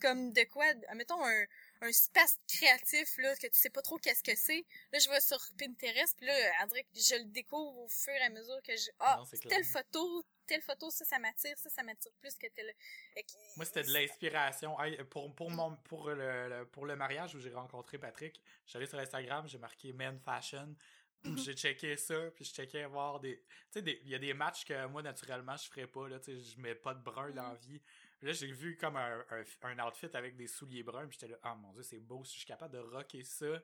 comme 0.00 0.32
de 0.32 0.44
quoi, 0.44 0.66
mettons 0.94 1.24
un, 1.24 1.44
un 1.80 1.88
espace 1.88 2.38
créatif, 2.48 3.16
là, 3.18 3.34
que 3.36 3.46
tu 3.46 3.58
sais 3.58 3.70
pas 3.70 3.80
trop 3.82 3.96
qu'est-ce 3.98 4.22
que 4.22 4.34
c'est. 4.36 4.64
Là, 4.92 4.98
je 4.98 5.08
vais 5.08 5.20
sur 5.20 5.38
Pinterest, 5.58 6.16
puis 6.16 6.26
là, 6.26 6.66
que 6.68 7.00
je 7.00 7.14
le 7.16 7.24
découvre 7.24 7.78
au 7.78 7.88
fur 7.88 8.12
et 8.12 8.22
à 8.22 8.28
mesure 8.30 8.60
que 8.62 8.76
je... 8.76 8.90
Ah, 8.98 9.16
Non, 9.18 9.48
telle 9.48 9.64
photo, 9.64 10.24
telle 10.46 10.62
photo, 10.62 10.90
ça, 10.90 11.04
ça 11.06 11.18
m'attire, 11.18 11.56
ça, 11.58 11.70
ça 11.70 11.82
m'attire 11.82 12.12
plus 12.20 12.34
que 12.36 12.46
telle... 12.48 12.74
Moi, 13.56 13.64
c'était 13.64 13.84
de 13.84 13.92
l'inspiration. 13.92 14.78
Hey, 14.82 15.02
pour, 15.04 15.34
pour, 15.34 15.50
mon, 15.50 15.76
pour, 15.76 16.10
le, 16.10 16.48
le- 16.48 16.66
pour 16.66 16.84
le 16.86 16.96
mariage 16.96 17.34
où 17.34 17.40
j'ai 17.40 17.52
rencontré 17.52 17.98
Patrick, 17.98 18.40
j'allais 18.66 18.86
sur 18.86 18.98
Instagram, 18.98 19.48
j'ai 19.48 19.58
marqué 19.58 19.92
Men 19.94 20.18
Fashion. 20.20 20.74
J'ai 21.36 21.54
checké 21.54 21.96
ça, 21.96 22.30
puis 22.34 22.44
je 22.44 22.52
checkais 22.52 22.86
voir 22.86 23.20
des. 23.20 23.42
Tu 23.72 23.80
sais, 23.82 24.00
il 24.04 24.08
y 24.08 24.14
a 24.14 24.18
des 24.18 24.34
matchs 24.34 24.64
que 24.64 24.86
moi, 24.86 25.02
naturellement, 25.02 25.56
je 25.56 25.68
ferais 25.68 25.86
pas. 25.86 26.08
Là, 26.08 26.18
tu 26.20 26.36
sais, 26.36 26.40
je 26.40 26.60
mets 26.60 26.74
pas 26.74 26.94
de 26.94 27.02
brun 27.02 27.30
dans 27.30 27.48
la 27.48 27.54
vie. 27.54 27.80
Là, 28.22 28.32
j'ai 28.32 28.50
vu 28.52 28.76
comme 28.76 28.96
un, 28.96 29.24
un, 29.30 29.44
un 29.62 29.86
outfit 29.86 30.08
avec 30.14 30.36
des 30.36 30.46
souliers 30.46 30.82
bruns, 30.82 31.06
puis 31.06 31.18
j'étais 31.20 31.32
là, 31.32 31.38
ah 31.42 31.54
mon 31.54 31.72
dieu, 31.72 31.82
c'est 31.82 31.98
beau, 32.00 32.24
si 32.24 32.32
je 32.34 32.38
suis 32.38 32.46
capable 32.46 32.74
de 32.74 32.78
rocker 32.78 33.22
ça. 33.22 33.62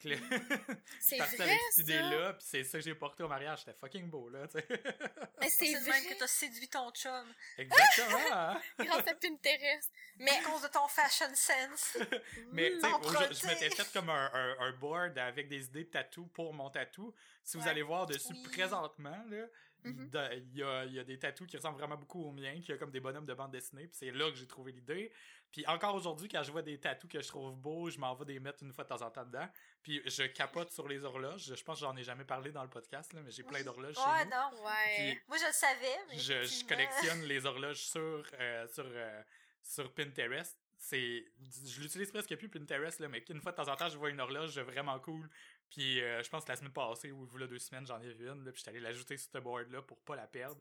C'est 1.00 1.16
vrai, 1.18 1.40
avec 1.40 1.58
cette 1.70 1.74
ça. 1.74 1.82
idée-là, 1.82 2.32
puis 2.34 2.44
c'est 2.48 2.64
ça 2.64 2.78
que 2.78 2.84
j'ai 2.84 2.94
porté 2.94 3.22
au 3.22 3.28
mariage. 3.28 3.60
C'était 3.60 3.78
fucking 3.78 4.10
beau, 4.10 4.28
là, 4.28 4.48
tu 4.48 4.58
sais. 4.58 4.66
Mais 5.40 5.48
C'est 5.48 5.74
vrai, 5.74 5.90
même 6.00 6.12
que 6.12 6.18
t'as 6.18 6.26
séduit 6.26 6.68
ton 6.68 6.90
chum. 6.90 7.26
Exactement, 7.58 8.56
grâce 8.78 9.06
à 9.06 9.14
Pinterest. 9.14 9.90
Mais 10.18 10.30
À 10.32 10.42
cause 10.42 10.62
de 10.62 10.68
ton 10.68 10.88
fashion 10.88 11.32
sense. 11.34 11.98
Mais 12.52 12.70
tu 12.72 12.80
sais, 12.80 12.88
je 13.34 13.46
m'étais 13.46 13.70
fait 13.70 13.92
comme 13.92 14.10
un, 14.10 14.30
un, 14.32 14.56
un 14.60 14.72
board 14.72 15.16
avec 15.18 15.48
des 15.48 15.64
idées 15.66 15.84
de 15.84 15.90
tatou 15.90 16.26
pour 16.26 16.52
mon 16.52 16.68
tatou. 16.70 17.14
Si 17.44 17.56
vous 17.56 17.66
allez 17.68 17.82
voir 17.82 18.06
dessus 18.06 18.32
Oui. 18.32 18.42
présentement, 18.52 19.22
là, 19.28 19.46
De- 19.84 20.34
il 20.36 20.56
y, 20.58 20.62
a, 20.62 20.84
il 20.84 20.92
y 20.94 20.98
a 20.98 21.04
des 21.04 21.18
tatous 21.18 21.46
qui 21.46 21.56
ressemblent 21.56 21.78
vraiment 21.78 21.96
beaucoup 21.96 22.24
aux 22.24 22.32
miens, 22.32 22.60
qui 22.60 22.72
a 22.72 22.76
comme 22.78 22.90
des 22.90 23.00
bonhommes 23.00 23.26
de 23.26 23.34
bande 23.34 23.50
dessinée, 23.50 23.86
puis 23.86 23.96
c'est 23.96 24.10
là 24.10 24.30
que 24.30 24.36
j'ai 24.36 24.46
trouvé 24.46 24.72
l'idée. 24.72 25.12
Puis 25.50 25.66
encore 25.66 25.94
aujourd'hui, 25.94 26.28
quand 26.28 26.42
je 26.42 26.50
vois 26.50 26.62
des 26.62 26.78
tatous 26.78 27.10
que 27.10 27.20
je 27.20 27.28
trouve 27.28 27.54
beaux, 27.56 27.90
je 27.90 27.98
m'en 27.98 28.14
vais 28.14 28.24
des 28.24 28.40
mettre 28.40 28.62
une 28.62 28.72
fois 28.72 28.84
de 28.84 28.88
temps 28.88 29.02
en 29.02 29.10
temps 29.10 29.24
dedans. 29.24 29.46
Puis 29.82 30.00
je 30.06 30.22
capote 30.22 30.70
sur 30.70 30.88
les 30.88 31.04
horloges. 31.04 31.52
Je 31.54 31.62
pense 31.64 31.78
que 31.80 31.84
j'en 31.84 31.96
ai 31.96 32.04
jamais 32.04 32.24
parlé 32.24 32.52
dans 32.52 32.62
le 32.62 32.70
podcast, 32.70 33.12
là, 33.12 33.20
mais 33.22 33.30
j'ai 33.30 33.42
plein 33.42 33.62
d'horloges 33.62 33.96
chez 33.96 34.24
nous. 34.24 34.30
non. 34.30 34.64
ouais. 34.64 34.96
Puis 34.96 35.20
Moi, 35.28 35.36
je 35.38 35.46
le 35.46 35.52
savais, 35.52 35.98
mais. 36.08 36.18
je, 36.18 36.66
collectionne 36.66 37.22
les 37.24 37.44
horloges 37.46 37.82
sur 37.84 38.24
euh, 38.40 38.66
sur 38.68 38.86
euh, 38.86 39.22
sur 39.62 39.92
Pinterest. 39.92 40.56
C'est 40.78 41.24
je 41.66 41.80
l'utilise 41.80 42.10
presque 42.10 42.34
plus 42.36 42.48
Pinterest 42.48 42.98
là, 42.98 43.08
mais 43.08 43.22
qu'une 43.22 43.40
fois 43.40 43.52
de 43.52 43.56
temps 43.56 43.68
en 43.70 43.76
temps 43.76 43.88
je 43.88 43.96
vois 43.96 44.10
une 44.10 44.20
horloge 44.20 44.58
vraiment 44.58 44.98
cool. 45.00 45.28
Puis 45.72 46.02
euh, 46.02 46.22
je 46.22 46.28
pense 46.28 46.44
que 46.44 46.50
la 46.50 46.56
semaine 46.56 46.72
passée 46.72 47.10
ou 47.12 47.24
voilà 47.24 47.46
deux 47.46 47.58
semaines 47.58 47.86
j'en 47.86 47.98
ai 48.00 48.12
vu 48.12 48.28
une 48.28 48.44
là, 48.44 48.52
puis 48.52 48.58
j'étais 48.58 48.70
allé 48.70 48.80
l'ajouter 48.80 49.16
sur 49.16 49.30
ce 49.32 49.38
board 49.38 49.70
là 49.70 49.80
pour 49.80 49.98
pas 50.00 50.16
la 50.16 50.26
perdre 50.26 50.60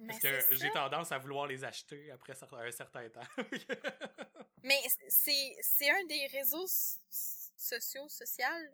Mais 0.00 0.08
parce 0.08 0.20
que 0.20 0.40
ça. 0.40 0.54
j'ai 0.56 0.70
tendance 0.70 1.12
à 1.12 1.18
vouloir 1.18 1.46
les 1.46 1.62
acheter 1.62 2.10
après 2.10 2.32
un 2.32 2.70
certain 2.70 3.06
temps. 3.10 3.20
Mais 4.62 4.80
c'est 5.08 5.56
c'est 5.60 5.90
un 5.90 6.04
des 6.06 6.26
réseaux 6.28 6.66
sociaux 6.66 8.08
social? 8.08 8.72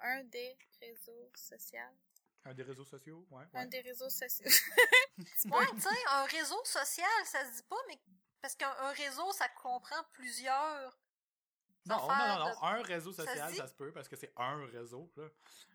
Un 0.00 0.24
des 0.24 0.56
réseaux 0.80 1.30
sociaux 1.34 1.80
un 2.46 2.54
des 2.54 2.62
réseaux 2.62 2.86
sociaux, 2.86 3.26
ouais. 3.30 3.44
un 3.52 3.60
ouais. 3.60 3.66
des 3.66 3.80
réseaux 3.80 4.08
sociaux 4.08 4.46
Ouais, 5.44 5.66
tu 5.74 5.80
sais, 5.82 5.88
un 6.08 6.24
réseau 6.24 6.64
social, 6.64 7.06
ça 7.26 7.44
se 7.44 7.56
dit 7.56 7.62
pas, 7.68 7.76
mais. 7.86 8.00
Parce 8.40 8.54
qu'un 8.56 8.74
un 8.78 8.92
réseau, 8.92 9.30
ça 9.32 9.46
comprend 9.48 10.02
plusieurs. 10.14 10.98
Non, 11.86 11.96
non, 11.96 12.08
non, 12.08 12.38
non, 12.38 12.50
de- 12.50 12.64
un 12.64 12.82
réseau 12.82 13.12
Ça 13.12 13.22
se 13.24 13.28
social, 13.28 13.54
ça 13.54 13.66
se 13.68 13.74
peut 13.74 13.92
parce 13.92 14.08
que 14.08 14.16
c'est 14.16 14.32
un 14.36 14.66
réseau 14.66 15.10
là, 15.16 15.24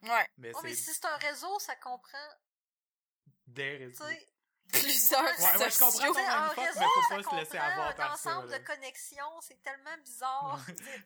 ouais 0.03 0.29
mais 0.37 0.51
Oh, 0.55 0.59
mais 0.63 0.73
si 0.75 0.93
c'est 0.93 1.05
un 1.05 1.17
réseau, 1.17 1.57
ça 1.59 1.75
comprend. 1.77 2.17
des 3.47 3.77
réseaux. 3.77 4.05
sais, 4.05 4.27
plusieurs 4.67 5.21
Ouais, 5.23 5.29
ouais, 5.57 5.69
je 5.69 5.79
comprends 5.79 6.13
ton 6.13 6.19
un 6.27 6.47
réseau, 6.49 6.79
mais 6.79 6.85
faut 6.85 7.15
pas 7.15 7.23
se 7.31 7.35
laisser 7.35 7.57
avoir 7.57 7.95
par 7.95 8.17
ça, 8.17 8.29
l'ensemble 8.31 8.51
là. 8.51 8.59
de 8.59 8.63
connexions, 8.65 9.41
c'est 9.41 9.61
tellement 9.63 9.97
bizarre. 10.03 10.59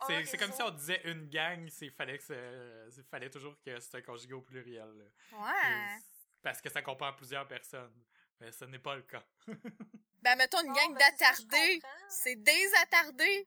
C'est 0.07 0.37
comme 0.37 0.51
si 0.53 0.61
on 0.61 0.71
disait 0.71 1.01
une 1.05 1.29
gang, 1.29 1.67
c'est 1.69 1.89
fallait 1.91 2.17
que 2.19 2.89
fallait 3.09 3.29
toujours 3.29 3.55
que 3.65 3.79
c'était 3.79 4.01
conjugué 4.03 4.33
au 4.33 4.41
pluriel. 4.41 4.87
là. 4.97 5.37
ouais 5.39 5.97
Et- 5.97 6.03
Parce 6.41 6.61
que 6.61 6.69
ça 6.69 6.81
comprend 6.81 7.13
plusieurs 7.13 7.47
personnes. 7.47 7.93
Mais 8.39 8.51
ce 8.53 8.63
n'est 8.65 8.79
pas 8.79 8.95
le 8.95 9.01
cas. 9.03 9.23
ben 10.21 10.35
mettons 10.37 10.61
une 10.61 10.71
gang 10.73 10.93
ben, 10.93 10.97
d'attardés 10.97 11.81
c'est 12.09 12.35
des 12.37 12.71
attardés 12.81 13.45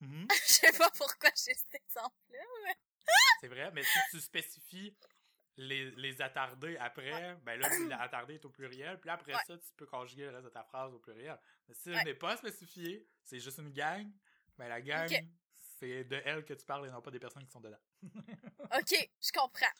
Mhm. 0.00 0.26
je 0.46 0.52
sais 0.52 0.72
pas 0.72 0.90
pourquoi 0.96 1.30
j'ai 1.30 1.54
cet 1.54 1.74
exemple 1.74 2.16
là 2.30 2.74
c'est 3.40 3.48
vrai, 3.48 3.70
mais 3.72 3.82
si 3.82 3.98
tu 4.10 4.20
spécifies 4.20 4.96
les, 5.56 5.90
les 5.92 6.20
attardés 6.22 6.76
après, 6.78 7.36
ben 7.42 7.60
là, 7.60 7.68
l'attardé 7.88 8.34
est 8.34 8.44
au 8.44 8.50
pluriel, 8.50 8.98
puis 8.98 9.10
après 9.10 9.34
Ouais. 9.34 9.40
ça, 9.46 9.58
tu 9.58 9.72
peux 9.76 9.86
conjuguer 9.86 10.24
le 10.24 10.30
reste 10.30 10.46
de 10.46 10.50
ta 10.50 10.64
phrase 10.64 10.92
au 10.94 10.98
pluriel. 10.98 11.38
Mais 11.68 11.74
si 11.74 11.90
Ouais. 11.90 12.02
n'est 12.04 12.14
pas 12.14 12.36
spécifié, 12.36 13.06
c'est 13.22 13.38
juste 13.38 13.58
une 13.58 13.70
gang, 13.72 14.10
ben 14.56 14.68
la 14.68 14.80
gang, 14.80 15.08
c'est 15.78 16.04
de 16.04 16.20
elle 16.24 16.44
que 16.44 16.54
tu 16.54 16.64
parles 16.64 16.86
et 16.86 16.90
non 16.90 17.02
pas 17.02 17.10
des 17.10 17.18
personnes 17.20 17.44
qui 17.44 17.50
sont 17.52 17.60
dedans. 17.60 17.80
ok 18.78 19.10
je 19.20 19.32
comprends 19.32 19.72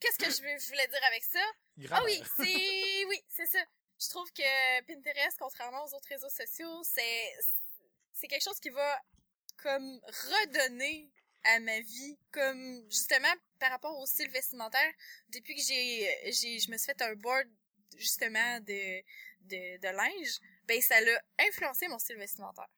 qu'est-ce 0.00 0.18
que 0.18 0.26
je 0.30 0.36
je 0.62 0.68
voulais 0.68 0.86
dire 0.88 1.04
avec 1.06 1.24
ça? 1.24 1.40
Grave. 1.78 2.00
Ah 2.02 2.04
oui, 2.04 2.22
c'est 2.36 3.04
oui, 3.06 3.24
c'est 3.28 3.46
ça. 3.46 3.58
Je 4.00 4.08
trouve 4.10 4.30
que 4.32 4.82
Pinterest, 4.84 5.38
contrairement 5.38 5.84
aux 5.84 5.94
autres 5.94 6.08
réseaux 6.08 6.28
sociaux, 6.28 6.82
c'est 6.84 7.32
c'est 8.12 8.28
quelque 8.28 8.44
chose 8.44 8.60
qui 8.60 8.70
va 8.70 9.00
comme 9.62 10.00
redonner 10.06 11.10
à 11.44 11.60
ma 11.60 11.80
vie, 11.80 12.18
comme 12.30 12.84
justement 12.90 13.32
par 13.58 13.70
rapport 13.70 13.96
au 13.98 14.06
style 14.06 14.30
vestimentaire. 14.30 14.92
Depuis 15.28 15.54
que 15.54 15.62
j'ai, 15.62 16.32
j'ai, 16.32 16.58
je 16.58 16.70
me 16.70 16.76
suis 16.76 16.86
fait 16.86 17.02
un 17.02 17.14
board 17.14 17.46
justement 17.96 18.60
de, 18.60 19.00
de, 19.42 19.78
de 19.78 19.88
linge, 19.88 20.40
ben 20.66 20.80
ça 20.80 21.00
l'a 21.00 21.22
influencé 21.38 21.88
mon 21.88 21.98
style 21.98 22.16
vestimentaire. 22.16 22.68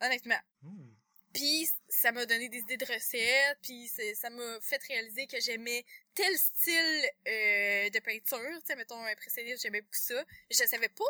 Honnêtement. 0.00 0.40
Hmm. 0.62 0.92
Puis 1.32 1.68
ça 1.88 2.12
m'a 2.12 2.26
donné 2.26 2.48
des 2.48 2.58
idées 2.58 2.76
de 2.76 2.84
recettes, 2.84 3.58
puis 3.62 3.88
ça 3.88 4.28
m'a 4.28 4.60
fait 4.60 4.82
réaliser 4.88 5.26
que 5.26 5.40
j'aimais 5.40 5.84
tel 6.14 6.36
style 6.36 7.10
euh, 7.26 7.88
de 7.88 7.98
peinture, 8.00 8.60
tu 8.60 8.66
sais, 8.66 8.76
mettons 8.76 9.02
impressionniste, 9.06 9.62
j'aimais 9.62 9.80
beaucoup 9.80 9.94
ça. 9.94 10.22
Je 10.50 10.64
savais 10.64 10.90
pas, 10.90 11.04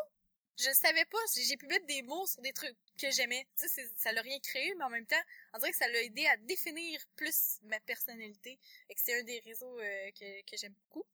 je 0.56 0.70
savais 0.74 1.04
pas, 1.06 1.18
j'ai 1.34 1.56
pu 1.56 1.66
mettre 1.66 1.86
des 1.86 2.02
mots 2.02 2.26
sur 2.26 2.40
des 2.40 2.52
trucs 2.52 2.76
que 2.98 3.10
j'aimais. 3.10 3.46
Tu 3.58 3.68
sais, 3.68 3.90
ça 3.96 4.12
l'a 4.12 4.22
rien 4.22 4.38
créé, 4.40 4.74
mais 4.76 4.84
en 4.84 4.90
même 4.90 5.06
temps, 5.06 5.22
on 5.54 5.58
dirait 5.58 5.70
que 5.70 5.76
ça 5.76 5.88
l'a 5.88 6.02
aidé 6.02 6.26
à 6.26 6.36
définir 6.38 7.00
plus 7.16 7.58
ma 7.62 7.80
personnalité. 7.80 8.58
Et 8.88 8.94
que 8.94 9.00
c'est 9.00 9.18
un 9.18 9.24
des 9.24 9.40
réseaux 9.40 9.78
euh, 9.80 10.10
que, 10.12 10.50
que 10.50 10.56
j'aime 10.56 10.74
beaucoup. 10.84 11.06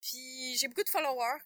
Puis 0.00 0.56
j'ai 0.56 0.68
beaucoup 0.68 0.84
de 0.84 0.88
followers, 0.88 1.40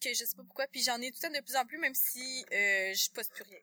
que 0.00 0.10
je 0.10 0.24
sais 0.24 0.36
pas 0.36 0.42
pourquoi, 0.44 0.66
puis 0.68 0.82
j'en 0.82 1.00
ai 1.00 1.10
tout 1.10 1.18
le 1.22 1.28
temps 1.28 1.34
de 1.34 1.44
plus 1.44 1.56
en 1.56 1.64
plus, 1.64 1.78
même 1.78 1.94
si 1.94 2.44
euh, 2.52 2.92
je 2.94 3.10
poste 3.12 3.32
plus 3.32 3.44
rien. 3.44 3.60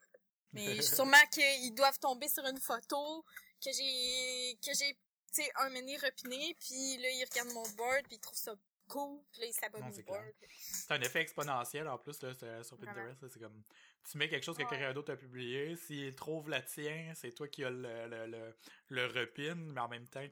Mais 0.52 0.82
sûrement 0.82 1.24
qu'ils 1.30 1.74
doivent 1.74 1.98
tomber 1.98 2.28
sur 2.28 2.44
une 2.44 2.60
photo 2.60 3.24
que 3.62 3.70
j'ai 3.72 4.58
que 4.64 4.76
j'ai 4.76 4.98
tu 5.32 5.42
sais 5.42 5.50
un 5.56 5.70
menu 5.70 5.96
repiné 5.96 6.56
puis 6.60 6.96
là 6.98 7.08
ils 7.10 7.24
regardent 7.24 7.54
mon 7.54 7.68
board 7.70 8.02
puis 8.06 8.16
ils 8.16 8.20
trouvent 8.20 8.38
ça 8.38 8.54
cool 8.88 9.20
puis 9.32 9.40
là 9.40 9.46
ils 9.46 9.52
s'abonnent 9.52 9.90
au 9.90 10.02
board. 10.02 10.32
C'est 10.48 10.92
un 10.92 11.00
effet 11.00 11.22
exponentiel 11.22 11.88
en 11.88 11.98
plus 11.98 12.20
là 12.22 12.34
sur 12.62 12.78
Pinterest, 12.78 13.28
c'est 13.28 13.40
comme 13.40 13.62
tu 14.10 14.18
mets 14.18 14.28
quelque 14.28 14.44
chose 14.44 14.56
que 14.56 14.62
quelqu'un 14.64 14.92
d'autre 14.92 15.12
a 15.12 15.16
publié, 15.16 15.76
s'il 15.76 16.14
trouve 16.14 16.48
la 16.48 16.62
tienne, 16.62 17.14
c'est 17.14 17.32
toi 17.32 17.48
qui 17.48 17.64
as 17.64 17.70
le, 17.70 18.06
le, 18.08 18.26
le, 18.26 18.54
le 18.88 19.06
repin, 19.06 19.54
mais 19.54 19.80
en 19.80 19.88
même 19.88 20.06
temps 20.06 20.22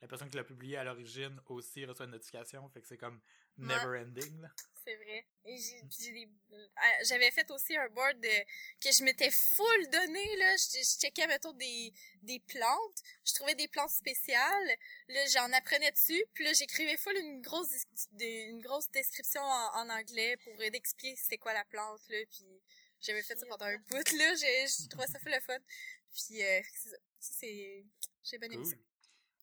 la 0.00 0.08
personne 0.08 0.28
qui 0.28 0.36
l'a 0.36 0.44
publié 0.44 0.76
à 0.76 0.84
l'origine 0.84 1.40
aussi 1.48 1.84
reçoit 1.84 2.06
une 2.06 2.12
notification, 2.12 2.68
fait 2.68 2.80
que 2.80 2.86
c'est 2.86 2.98
comme 2.98 3.20
never 3.56 4.00
ending 4.00 4.40
là 4.42 4.48
c'est 4.84 4.96
vrai. 4.96 5.26
Et 5.46 5.56
j'ai, 5.58 6.28
ah, 6.76 6.92
j'avais 7.04 7.30
fait 7.30 7.50
aussi 7.50 7.76
un 7.76 7.88
board 7.88 8.20
de, 8.20 8.28
que 8.80 8.92
je 8.92 9.02
m'étais 9.04 9.30
full 9.30 9.88
donné, 9.90 10.36
là. 10.36 10.56
Je, 10.56 10.78
je 10.78 10.98
checkais, 11.00 11.26
mettons, 11.26 11.52
des, 11.52 11.92
des 12.22 12.40
plantes. 12.40 13.02
Je 13.24 13.34
trouvais 13.34 13.54
des 13.54 13.68
plantes 13.68 13.90
spéciales. 13.90 14.76
Là, 15.08 15.20
j'en 15.32 15.52
apprenais 15.52 15.90
dessus. 15.90 16.22
Puis 16.34 16.44
là, 16.44 16.52
j'écrivais 16.52 16.96
full 16.96 17.16
une 17.16 17.40
grosse, 17.40 17.86
une 18.20 18.60
grosse 18.60 18.90
description 18.90 19.42
en, 19.42 19.88
anglais 19.88 20.36
pour 20.44 20.60
expliquer 20.60 21.14
c'est 21.16 21.38
quoi 21.38 21.52
la 21.52 21.64
plante, 21.64 22.00
là. 22.08 22.18
Puis 22.30 22.62
j'avais 23.04 23.22
fait 23.22 23.38
ça 23.38 23.46
pendant 23.46 23.66
un 23.66 23.78
bout, 23.78 24.12
là. 24.12 24.34
J'ai, 24.34 24.66
je 24.66 24.88
trouvais 24.90 25.06
ça 25.06 25.18
full 25.18 25.32
le 25.32 25.40
fun. 25.40 25.58
Puis, 26.12 26.42
euh, 26.42 26.60
c'est, 27.20 27.84
j'ai 28.22 28.38
bien 28.38 28.50
aimé 28.50 28.64
ça. 28.64 28.76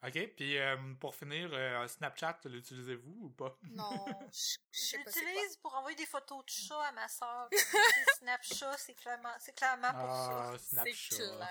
OK, 0.03 0.33
puis 0.35 0.57
euh, 0.57 0.75
pour 0.99 1.13
finir, 1.13 1.51
euh, 1.53 1.87
Snapchat, 1.87 2.39
l'utilisez-vous 2.45 3.17
ou 3.21 3.29
pas? 3.29 3.55
Non, 3.61 3.87
je, 4.71 4.97
l'utilise 4.97 5.57
pour 5.57 5.75
envoyer 5.75 5.95
des 5.95 6.07
photos 6.07 6.43
de 6.43 6.49
chat 6.49 6.81
à 6.87 6.91
ma 6.91 7.07
soeur. 7.07 7.47
Snapchat, 8.17 8.77
c'est 8.79 8.95
clairement, 8.95 9.33
c'est 9.39 9.55
clairement 9.55 9.91
pour 9.91 10.09
ah, 10.09 10.53
ça. 10.57 10.83
Snapchat. 10.83 11.47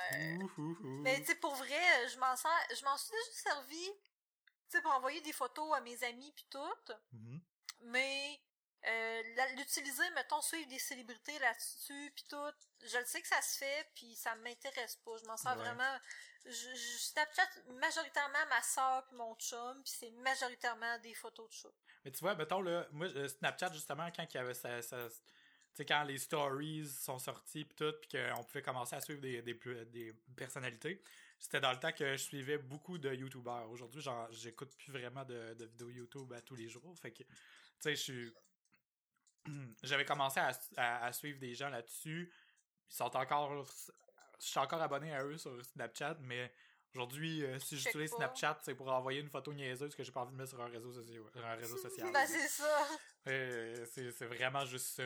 Mais 1.02 1.20
tu 1.20 1.26
sais, 1.26 1.34
pour 1.36 1.54
vrai, 1.54 2.08
je 2.08 2.18
m'en 2.18 2.34
sers, 2.34 2.50
je 2.76 2.84
m'en 2.84 2.96
suis 2.96 3.12
déjà 3.12 3.54
servi, 3.54 3.86
tu 3.86 4.52
sais, 4.70 4.82
pour 4.82 4.90
envoyer 4.94 5.20
des 5.20 5.32
photos 5.32 5.76
à 5.76 5.80
mes 5.82 6.02
amis 6.02 6.32
puis 6.34 6.46
tout. 6.50 6.94
Mm-hmm. 7.14 7.40
Mais 7.82 8.40
l'utiliser, 9.56 10.10
mettons, 10.14 10.40
suivre 10.40 10.68
des 10.68 10.78
célébrités 10.78 11.38
là-dessus 11.38 12.12
puis 12.14 12.24
tout, 12.28 12.52
je 12.82 12.98
le 12.98 13.04
sais 13.04 13.20
que 13.20 13.28
ça 13.28 13.40
se 13.42 13.58
fait 13.58 13.86
puis 13.94 14.14
ça 14.14 14.34
m'intéresse 14.36 14.96
pas. 14.96 15.16
Je 15.22 15.26
m'en 15.26 15.36
sers 15.36 15.56
vraiment 15.56 15.98
je, 16.44 16.50
je 16.50 16.98
Snapchat 16.98 17.48
majoritairement 17.80 18.46
ma 18.48 18.62
soeur 18.62 19.06
puis 19.06 19.16
mon 19.16 19.34
chum, 19.36 19.82
puis 19.82 19.92
c'est 19.98 20.10
majoritairement 20.10 20.98
des 20.98 21.14
photos 21.14 21.48
de 21.48 21.54
chat. 21.54 21.68
Mais 22.04 22.12
tu 22.12 22.20
vois, 22.20 22.34
mettons, 22.34 22.60
là, 22.60 22.86
moi, 22.92 23.06
euh, 23.08 23.28
Snapchat, 23.28 23.72
justement, 23.72 24.08
quand 24.14 24.24
il 24.32 24.36
y 24.36 24.40
avait 24.40 24.54
ça, 24.54 24.80
ça 24.82 25.08
tu 25.08 25.76
sais, 25.76 25.84
quand 25.84 26.02
les 26.02 26.18
stories 26.18 26.88
sont 26.88 27.18
sortis 27.18 27.64
puis 27.64 27.76
tout, 27.76 27.92
puis 28.00 28.18
qu'on 28.18 28.42
pouvait 28.42 28.62
commencer 28.62 28.96
à 28.96 29.00
suivre 29.00 29.20
des, 29.20 29.40
des, 29.42 29.54
des 29.86 30.12
personnalités, 30.34 31.00
c'était 31.38 31.60
dans 31.60 31.70
le 31.70 31.78
temps 31.78 31.92
que 31.92 32.16
je 32.16 32.22
suivais 32.22 32.58
beaucoup 32.58 32.98
de 32.98 33.14
YouTubers. 33.14 33.70
Aujourd'hui, 33.70 34.02
j'écoute 34.32 34.74
plus 34.76 34.92
vraiment 34.92 35.24
de, 35.24 35.54
de, 35.54 35.66
vidéos 35.66 35.90
YouTube 35.90 36.32
à 36.32 36.40
tous 36.40 36.56
les 36.56 36.68
jours. 36.68 36.98
Fait 36.98 37.12
que, 37.12 37.22
tu 37.22 37.26
sais, 37.78 37.94
je 37.94 38.02
suis... 38.02 38.34
J'avais 39.82 40.04
commencé 40.04 40.40
à, 40.40 40.50
à, 40.76 41.06
à, 41.06 41.12
suivre 41.12 41.38
des 41.38 41.54
gens 41.54 41.68
là-dessus. 41.68 42.32
Ils 42.90 42.94
sont 42.94 43.16
encore 43.16 43.66
je 44.40 44.46
suis 44.46 44.58
encore 44.58 44.80
abonné 44.80 45.14
à 45.14 45.24
eux 45.24 45.36
sur 45.36 45.64
Snapchat, 45.64 46.16
mais 46.20 46.52
aujourd'hui, 46.94 47.44
euh, 47.44 47.58
si 47.58 47.78
j'utilise 47.78 48.10
Snapchat, 48.10 48.58
c'est 48.62 48.74
pour 48.74 48.90
envoyer 48.90 49.20
une 49.20 49.28
photo 49.28 49.52
niaiseuse 49.52 49.94
que 49.94 50.02
j'ai 50.02 50.12
pas 50.12 50.22
envie 50.22 50.32
de 50.32 50.36
mettre 50.36 50.50
sur 50.50 50.60
un 50.60 50.68
réseau, 50.68 50.92
social. 50.92 51.26
Un 51.36 51.54
réseau 51.54 51.76
social. 51.82 52.12
ben, 52.12 52.26
c'est 52.26 52.48
ça. 52.48 52.88
c'est 53.24 54.26
vraiment 54.26 54.64
juste 54.64 54.86
ça. 54.86 55.02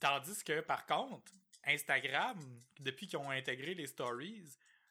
Tandis 0.00 0.42
que, 0.44 0.60
par 0.60 0.86
contre, 0.86 1.32
Instagram, 1.66 2.38
depuis 2.80 3.06
qu'ils 3.06 3.18
ont 3.18 3.30
intégré 3.30 3.74
les 3.74 3.86
stories, 3.86 4.44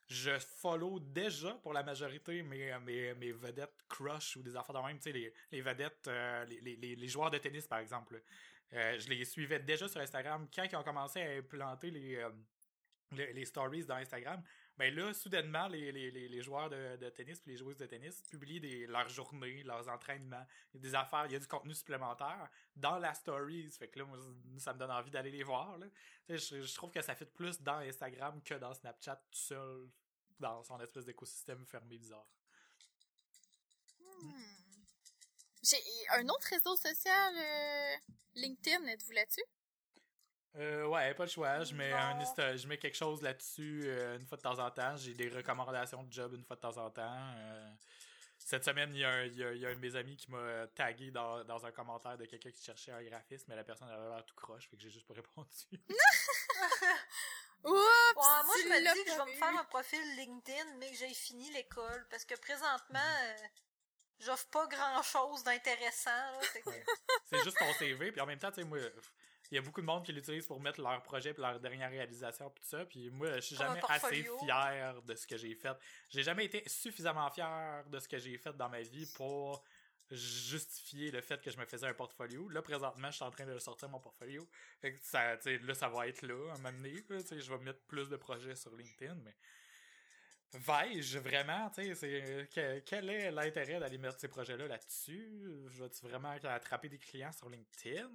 je 0.06 0.38
follow 0.38 1.00
déjà 1.00 1.54
pour 1.62 1.72
la 1.72 1.82
majorité 1.82 2.42
mes, 2.42 2.78
mes, 2.80 3.14
mes 3.14 3.32
vedettes 3.32 3.84
crush 3.88 4.36
ou 4.36 4.42
des 4.42 4.54
affaires 4.56 4.74
de 4.74 4.86
même, 4.86 4.98
tu 4.98 5.04
sais, 5.04 5.12
les, 5.12 5.32
les 5.50 5.60
vedettes, 5.62 6.06
euh, 6.08 6.44
les, 6.44 6.76
les, 6.76 6.96
les, 6.96 7.08
joueurs 7.08 7.30
de 7.30 7.38
tennis 7.38 7.66
par 7.66 7.78
exemple. 7.78 8.22
Euh, 8.72 8.98
je 8.98 9.08
les 9.08 9.24
suivais 9.24 9.60
déjà 9.60 9.88
sur 9.88 10.00
Instagram 10.00 10.46
quand 10.54 10.64
ils 10.64 10.76
ont 10.76 10.82
commencé 10.82 11.22
à 11.22 11.30
implanter 11.30 11.90
les, 11.90 12.26
les, 13.12 13.44
stories 13.44 13.84
dans 13.84 13.96
Instagram, 13.96 14.42
ben 14.76 14.92
là, 14.94 15.14
soudainement, 15.14 15.68
les, 15.68 15.92
les, 15.92 16.10
les 16.10 16.42
joueurs 16.42 16.68
de, 16.68 16.96
de 16.96 17.08
tennis 17.10 17.40
et 17.46 17.50
les 17.50 17.56
joueuses 17.56 17.76
de 17.76 17.86
tennis 17.86 18.22
publient 18.22 18.60
des, 18.60 18.86
leurs 18.86 19.08
journées, 19.08 19.62
leurs 19.62 19.88
entraînements, 19.88 20.44
des 20.74 20.94
affaires, 20.96 21.26
il 21.26 21.32
y 21.32 21.36
a 21.36 21.38
du 21.38 21.46
contenu 21.46 21.74
supplémentaire 21.74 22.48
dans 22.74 22.98
la 22.98 23.14
stories. 23.14 23.70
Fait 23.70 23.88
que 23.88 24.00
là, 24.00 24.04
moi, 24.04 24.18
ça 24.58 24.72
me 24.74 24.78
donne 24.78 24.90
envie 24.90 25.12
d'aller 25.12 25.30
les 25.30 25.44
voir. 25.44 25.78
Je, 26.28 26.74
trouve 26.74 26.90
que 26.90 27.02
ça 27.02 27.14
fait 27.14 27.26
plus 27.26 27.60
dans 27.60 27.78
Instagram 27.78 28.42
que 28.42 28.54
dans 28.54 28.74
Snapchat 28.74 29.16
tout 29.30 29.38
seul, 29.38 29.88
dans 30.40 30.64
son 30.64 30.80
espèce 30.80 31.04
d'écosystème 31.04 31.64
fermé 31.66 31.96
bizarre. 31.96 32.26
Hmm. 34.00 34.32
J'ai 35.62 35.78
un 36.14 36.28
autre 36.28 36.48
réseau 36.50 36.76
social, 36.76 37.34
euh, 37.36 37.96
LinkedIn, 38.34 38.86
êtes-vous 38.86 39.12
là-dessus? 39.12 39.44
Euh, 40.56 40.86
ouais, 40.86 41.14
pas 41.14 41.24
le 41.24 41.30
choix. 41.30 41.64
Je 41.64 41.74
mets, 41.74 41.92
un, 41.92 42.56
je 42.56 42.66
mets 42.68 42.78
quelque 42.78 42.96
chose 42.96 43.22
là-dessus 43.22 43.82
euh, 43.86 44.18
une 44.18 44.26
fois 44.26 44.36
de 44.36 44.42
temps 44.42 44.58
en 44.58 44.70
temps. 44.70 44.96
J'ai 44.96 45.14
des 45.14 45.28
recommandations 45.28 46.02
de 46.02 46.12
job 46.12 46.34
une 46.34 46.44
fois 46.44 46.56
de 46.56 46.60
temps 46.60 46.76
en 46.76 46.90
temps. 46.90 47.16
Euh, 47.36 47.70
cette 48.38 48.64
semaine, 48.64 48.90
il 48.94 49.00
y, 49.00 49.04
a 49.04 49.10
un, 49.10 49.24
il, 49.24 49.36
y 49.36 49.66
a, 49.66 49.70
un 49.70 49.74
de 49.74 49.80
mes 49.80 49.96
amis 49.96 50.16
qui 50.16 50.30
m'a 50.30 50.66
tagué 50.74 51.10
dans, 51.10 51.42
dans 51.44 51.64
un 51.64 51.72
commentaire 51.72 52.16
de 52.18 52.26
quelqu'un 52.26 52.50
qui 52.50 52.62
cherchait 52.62 52.92
un 52.92 53.02
graphiste, 53.02 53.48
mais 53.48 53.56
la 53.56 53.64
personne 53.64 53.88
avait 53.88 54.08
l'air 54.08 54.24
tout 54.24 54.34
croche, 54.34 54.68
fait 54.68 54.76
que 54.76 54.82
j'ai 54.82 54.90
juste 54.90 55.06
pas 55.06 55.14
répondu. 55.14 55.48
Oups, 57.64 58.14
moi, 58.14 58.56
je 58.62 58.68
me 58.68 58.94
dis 58.94 59.04
que 59.04 59.10
je 59.10 59.16
vais 59.16 59.32
me 59.32 59.38
faire 59.38 59.58
un 59.58 59.64
profil 59.64 60.16
LinkedIn, 60.16 60.74
mais 60.78 60.90
que 60.90 60.96
j'ai 60.98 61.14
fini 61.14 61.50
l'école, 61.52 62.06
parce 62.10 62.26
que 62.26 62.34
présentement, 62.34 62.98
mm. 63.00 63.48
j'offre 64.20 64.48
pas 64.50 64.66
grand-chose 64.66 65.42
d'intéressant. 65.42 66.40
C'est 67.24 67.42
juste 67.42 67.56
ton 67.58 67.72
CV, 67.72 68.12
puis 68.12 68.20
en 68.20 68.26
même 68.26 68.38
temps, 68.38 68.50
tu 68.50 68.60
sais, 68.60 68.64
moi 68.64 68.78
il 69.50 69.56
y 69.56 69.58
a 69.58 69.62
beaucoup 69.62 69.80
de 69.80 69.86
monde 69.86 70.04
qui 70.04 70.12
l'utilisent 70.12 70.46
pour 70.46 70.60
mettre 70.60 70.80
leur 70.80 71.02
projet 71.02 71.30
et 71.30 71.40
leur 71.40 71.60
dernière 71.60 71.90
réalisation 71.90 72.50
puis 72.50 72.62
tout 72.62 72.68
ça 72.68 72.84
puis 72.84 73.10
moi 73.10 73.34
je 73.36 73.40
suis 73.40 73.56
jamais 73.56 73.80
assez 73.88 74.26
fier 74.40 75.02
de 75.02 75.14
ce 75.14 75.26
que 75.26 75.36
j'ai 75.36 75.54
fait. 75.54 75.76
J'ai 76.08 76.22
jamais 76.22 76.46
été 76.46 76.62
suffisamment 76.66 77.30
fier 77.30 77.84
de 77.88 77.98
ce 77.98 78.08
que 78.08 78.18
j'ai 78.18 78.36
fait 78.38 78.56
dans 78.56 78.68
ma 78.68 78.80
vie 78.80 79.06
pour 79.14 79.62
justifier 80.10 81.10
le 81.10 81.20
fait 81.20 81.40
que 81.40 81.50
je 81.50 81.58
me 81.58 81.64
faisais 81.64 81.86
un 81.86 81.94
portfolio. 81.94 82.48
Là 82.48 82.62
présentement 82.62 83.10
je 83.10 83.16
suis 83.16 83.24
en 83.24 83.30
train 83.30 83.46
de 83.46 83.58
sortir 83.58 83.88
mon 83.88 84.00
portfolio. 84.00 84.46
Fait 84.80 84.98
ça 85.02 85.36
là 85.36 85.74
ça 85.74 85.88
va 85.88 86.08
être 86.08 86.22
là 86.22 86.50
à 86.50 86.54
un 86.54 86.58
moment 86.58 86.72
donné 86.72 86.94
je 87.10 87.50
vais 87.52 87.58
mettre 87.58 87.80
plus 87.86 88.08
de 88.08 88.16
projets 88.16 88.56
sur 88.56 88.74
LinkedIn 88.74 89.16
mais 89.24 89.34
Vais-je 90.54 91.18
vraiment, 91.18 91.68
tu 91.70 91.94
sais, 91.96 92.48
quel 92.86 93.10
est 93.10 93.30
l'intérêt 93.30 93.80
d'aller 93.80 93.98
mettre 93.98 94.20
ces 94.20 94.28
projets-là 94.28 94.66
là-dessus? 94.68 95.66
Je 95.68 95.82
vais-tu 95.82 96.06
vraiment 96.06 96.30
attraper 96.30 96.88
des 96.88 96.98
clients 96.98 97.32
sur 97.32 97.48
LinkedIn? 97.48 98.08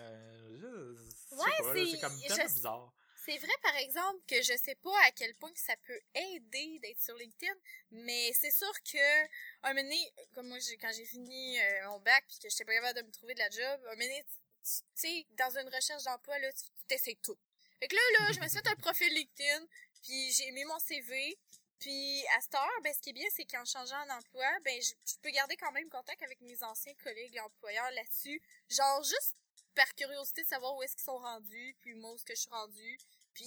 Euh, 0.00 0.94
ouais, 1.32 1.90
c'est 1.90 2.00
comme 2.00 2.20
tellement 2.20 2.44
bizarre. 2.44 2.92
C'est 3.24 3.38
vrai, 3.38 3.52
par 3.60 3.76
exemple, 3.76 4.20
que 4.28 4.36
je 4.36 4.56
sais 4.56 4.76
pas 4.76 4.96
à 5.04 5.10
quel 5.10 5.34
point 5.34 5.50
ça 5.56 5.74
peut 5.84 6.00
aider 6.14 6.78
d'être 6.80 7.00
sur 7.00 7.16
LinkedIn, 7.16 7.54
mais 7.90 8.32
c'est 8.32 8.52
sûr 8.52 8.72
que, 8.84 9.24
un 9.64 9.74
moment 9.74 9.82
donné, 9.82 10.12
comme 10.32 10.46
moi, 10.46 10.58
quand 10.80 10.92
j'ai 10.96 11.04
fini 11.04 11.58
euh, 11.58 11.88
mon 11.88 11.98
bac 12.00 12.24
puis 12.28 12.38
que 12.38 12.48
j'étais 12.48 12.64
pas 12.64 12.74
capable 12.74 13.00
de 13.00 13.06
me 13.06 13.10
trouver 13.10 13.34
de 13.34 13.40
la 13.40 13.50
job, 13.50 13.80
un 13.86 13.90
moment 13.90 13.96
donné, 13.96 14.24
tu 14.62 14.82
sais, 14.94 15.26
dans 15.36 15.58
une 15.58 15.68
recherche 15.74 16.04
d'emploi, 16.04 16.38
là, 16.38 16.52
tu 16.52 16.64
t'essayes 16.86 17.16
tout. 17.16 17.36
Fait 17.80 17.88
que 17.88 17.96
là, 17.96 18.00
là, 18.20 18.32
je 18.32 18.40
me 18.40 18.48
suis 18.48 18.58
fait 18.58 18.68
un 18.68 18.76
profil 18.76 19.12
LinkedIn, 19.12 19.66
puis 20.02 20.32
j'ai 20.32 20.52
mis 20.52 20.64
mon 20.64 20.78
CV, 20.78 21.36
puis 21.78 22.24
à 22.36 22.40
cette 22.40 22.54
heure, 22.54 22.80
ben, 22.82 22.92
ce 22.94 23.00
qui 23.00 23.10
est 23.10 23.12
bien, 23.12 23.26
c'est 23.34 23.44
qu'en 23.44 23.64
changeant 23.64 24.06
d'emploi, 24.06 24.46
ben, 24.64 24.80
je, 24.80 25.14
peux 25.22 25.30
garder 25.30 25.56
quand 25.56 25.72
même 25.72 25.88
contact 25.90 26.22
avec 26.22 26.40
mes 26.40 26.62
anciens 26.62 26.94
collègues 27.02 27.38
employeurs 27.40 27.90
là-dessus. 27.92 28.40
Genre, 28.68 29.02
juste 29.02 29.34
par 29.74 29.94
curiosité 29.94 30.42
de 30.42 30.48
savoir 30.48 30.74
où 30.76 30.82
est-ce 30.82 30.96
qu'ils 30.96 31.04
sont 31.04 31.18
rendus, 31.18 31.76
puis 31.80 31.94
moi 31.94 32.12
où 32.12 32.16
est-ce 32.16 32.24
que 32.24 32.34
je 32.34 32.40
suis 32.40 32.50
rendue. 32.50 32.98
Puis 33.34 33.46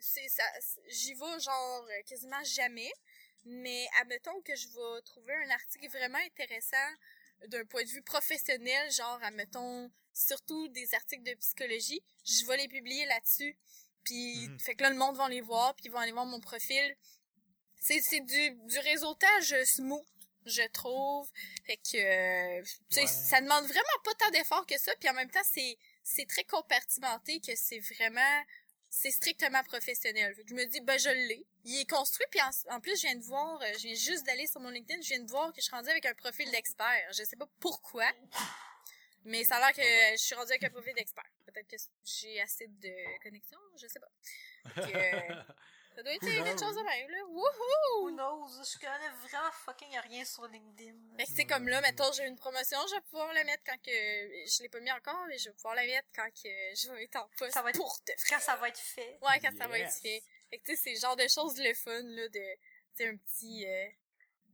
c'est 0.00 0.28
ça, 0.28 0.44
j'y 0.88 1.14
vais 1.14 1.40
genre 1.40 1.88
quasiment 2.06 2.42
jamais. 2.44 2.92
mais 3.44 3.88
admettons 4.00 4.40
que 4.42 4.54
je 4.54 4.68
vais 4.68 5.02
trouver 5.02 5.34
un 5.34 5.50
article 5.50 5.88
vraiment 5.88 6.18
intéressant 6.18 6.76
d'un 7.48 7.64
point 7.64 7.82
de 7.82 7.88
vue 7.88 8.02
professionnel, 8.02 8.90
genre, 8.92 9.18
admettons, 9.22 9.90
surtout 10.12 10.68
des 10.68 10.94
articles 10.94 11.24
de 11.24 11.34
psychologie, 11.34 12.02
je 12.24 12.46
vais 12.46 12.56
les 12.58 12.68
publier 12.68 13.04
là-dessus. 13.06 13.56
Puis, 14.04 14.48
Mhm. 14.48 14.60
fait 14.60 14.74
que 14.74 14.82
là, 14.82 14.90
le 14.90 14.96
monde 14.96 15.16
va 15.16 15.28
les 15.28 15.40
voir, 15.40 15.74
puis 15.74 15.86
ils 15.86 15.90
vont 15.90 15.98
aller 15.98 16.12
voir 16.12 16.26
mon 16.26 16.40
profil. 16.40 16.96
C'est, 17.84 18.00
c'est 18.00 18.20
du, 18.20 18.50
du 18.66 18.78
réseautage 18.78 19.54
smooth, 19.64 20.06
je 20.46 20.62
trouve. 20.68 21.28
Fait 21.66 21.76
que, 21.78 21.96
euh, 21.96 22.62
Ouais. 22.96 23.06
ça 23.08 23.40
demande 23.40 23.64
vraiment 23.64 23.98
pas 24.04 24.14
tant 24.14 24.30
d'efforts 24.30 24.66
que 24.66 24.78
ça, 24.78 24.94
puis 25.00 25.08
en 25.08 25.14
même 25.14 25.30
temps, 25.30 25.42
c'est, 25.44 25.76
c'est 26.04 26.26
très 26.28 26.44
compartimenté 26.44 27.40
que 27.40 27.56
c'est 27.56 27.80
vraiment, 27.80 28.44
c'est 28.88 29.10
strictement 29.10 29.64
professionnel. 29.64 30.32
Fait 30.36 30.44
que 30.44 30.50
je 30.50 30.54
me 30.54 30.64
dis, 30.66 30.80
ben, 30.80 30.96
je 30.96 31.08
l'ai. 31.08 31.44
Il 31.64 31.80
est 31.80 31.90
construit, 31.90 32.26
puis 32.30 32.40
en, 32.40 32.50
en 32.76 32.80
plus, 32.80 32.94
je 32.96 33.06
viens 33.08 33.16
de 33.16 33.24
voir, 33.24 33.60
euh, 33.62 33.72
je 33.74 33.78
viens 33.88 33.94
juste 33.94 34.24
d'aller 34.26 34.46
sur 34.46 34.60
mon 34.60 34.70
LinkedIn, 34.70 35.00
je 35.02 35.08
viens 35.08 35.20
de 35.20 35.28
voir 35.30 35.52
que 35.52 35.60
je 35.60 35.64
suis 35.66 35.74
rendue 35.74 35.90
avec 35.90 36.06
un 36.06 36.14
profil 36.14 36.48
d'expert. 36.52 37.08
Je 37.12 37.24
sais 37.24 37.36
pas 37.36 37.48
pourquoi, 37.58 38.08
mais 39.24 39.42
ça 39.44 39.56
a 39.56 39.60
l'air 39.60 39.72
que 39.72 39.80
Ah 39.80 40.10
ouais. 40.10 40.16
je 40.16 40.22
suis 40.22 40.34
rendue 40.36 40.52
avec 40.52 40.62
un 40.64 40.70
profil 40.70 40.94
d'expert. 40.94 41.28
Peut-être 41.46 41.66
que 41.68 41.76
j'ai 42.04 42.40
assez 42.40 42.66
de 42.68 42.92
connexion, 43.22 43.58
je 43.76 43.86
sais 43.88 43.98
pas. 44.00 44.82
Que, 44.82 44.82
ça 45.94 46.02
doit 46.02 46.12
être 46.14 46.22
Who 46.22 46.28
quelque 46.28 46.44
knows? 46.58 46.66
chose 46.66 46.76
de 46.76 46.82
même, 46.82 47.10
là. 47.10 47.18
Who 47.26 47.42
Wouhou! 47.42 48.10
knows? 48.16 48.48
Je 48.64 48.78
connais 48.78 49.08
vraiment 49.28 49.50
fucking 49.64 49.98
rien 49.98 50.24
sur 50.24 50.46
LinkedIn. 50.48 50.94
Fait 51.18 51.24
que 51.24 51.30
c'est 51.34 51.44
comme 51.44 51.68
là, 51.68 51.80
mettons, 51.80 52.10
j'ai 52.12 52.26
une 52.26 52.36
promotion, 52.36 52.78
je 52.88 52.94
vais 52.94 53.00
pouvoir 53.02 53.32
la 53.32 53.44
mettre 53.44 53.62
quand 53.64 53.76
que, 53.82 53.90
je 53.90 54.62
l'ai 54.62 54.68
pas 54.68 54.80
mis 54.80 54.90
encore, 54.92 55.24
mais 55.28 55.38
je 55.38 55.48
vais 55.50 55.54
pouvoir 55.54 55.74
la 55.74 55.84
mettre 55.86 56.08
quand 56.14 56.28
que 56.30 56.48
je 56.48 56.90
vais 56.92 57.04
être 57.04 57.16
en 57.16 57.28
poste 57.36 57.52
Ça 57.54 57.62
va 57.62 57.70
être- 57.70 57.76
pour 57.76 57.98
de 58.06 58.12
Quand 58.28 58.40
ça 58.40 58.56
va 58.56 58.68
être 58.68 58.78
fait. 58.80 59.18
Ouais, 59.22 59.38
quand 59.40 59.56
ça 59.56 59.66
va 59.68 59.78
être 59.78 59.92
fait. 59.92 60.22
Fait 60.50 60.58
que 60.58 60.64
tu 60.64 60.76
sais, 60.76 60.82
c'est 60.82 60.94
le 60.94 61.00
genre 61.00 61.16
de 61.16 61.28
choses 61.28 61.58
le 61.58 61.72
fun, 61.74 62.02
là, 62.02 62.28
de, 62.28 62.54
tu 62.54 62.58
sais, 62.96 63.08
un 63.08 63.16
petit, 63.16 63.66
euh, 63.66 63.88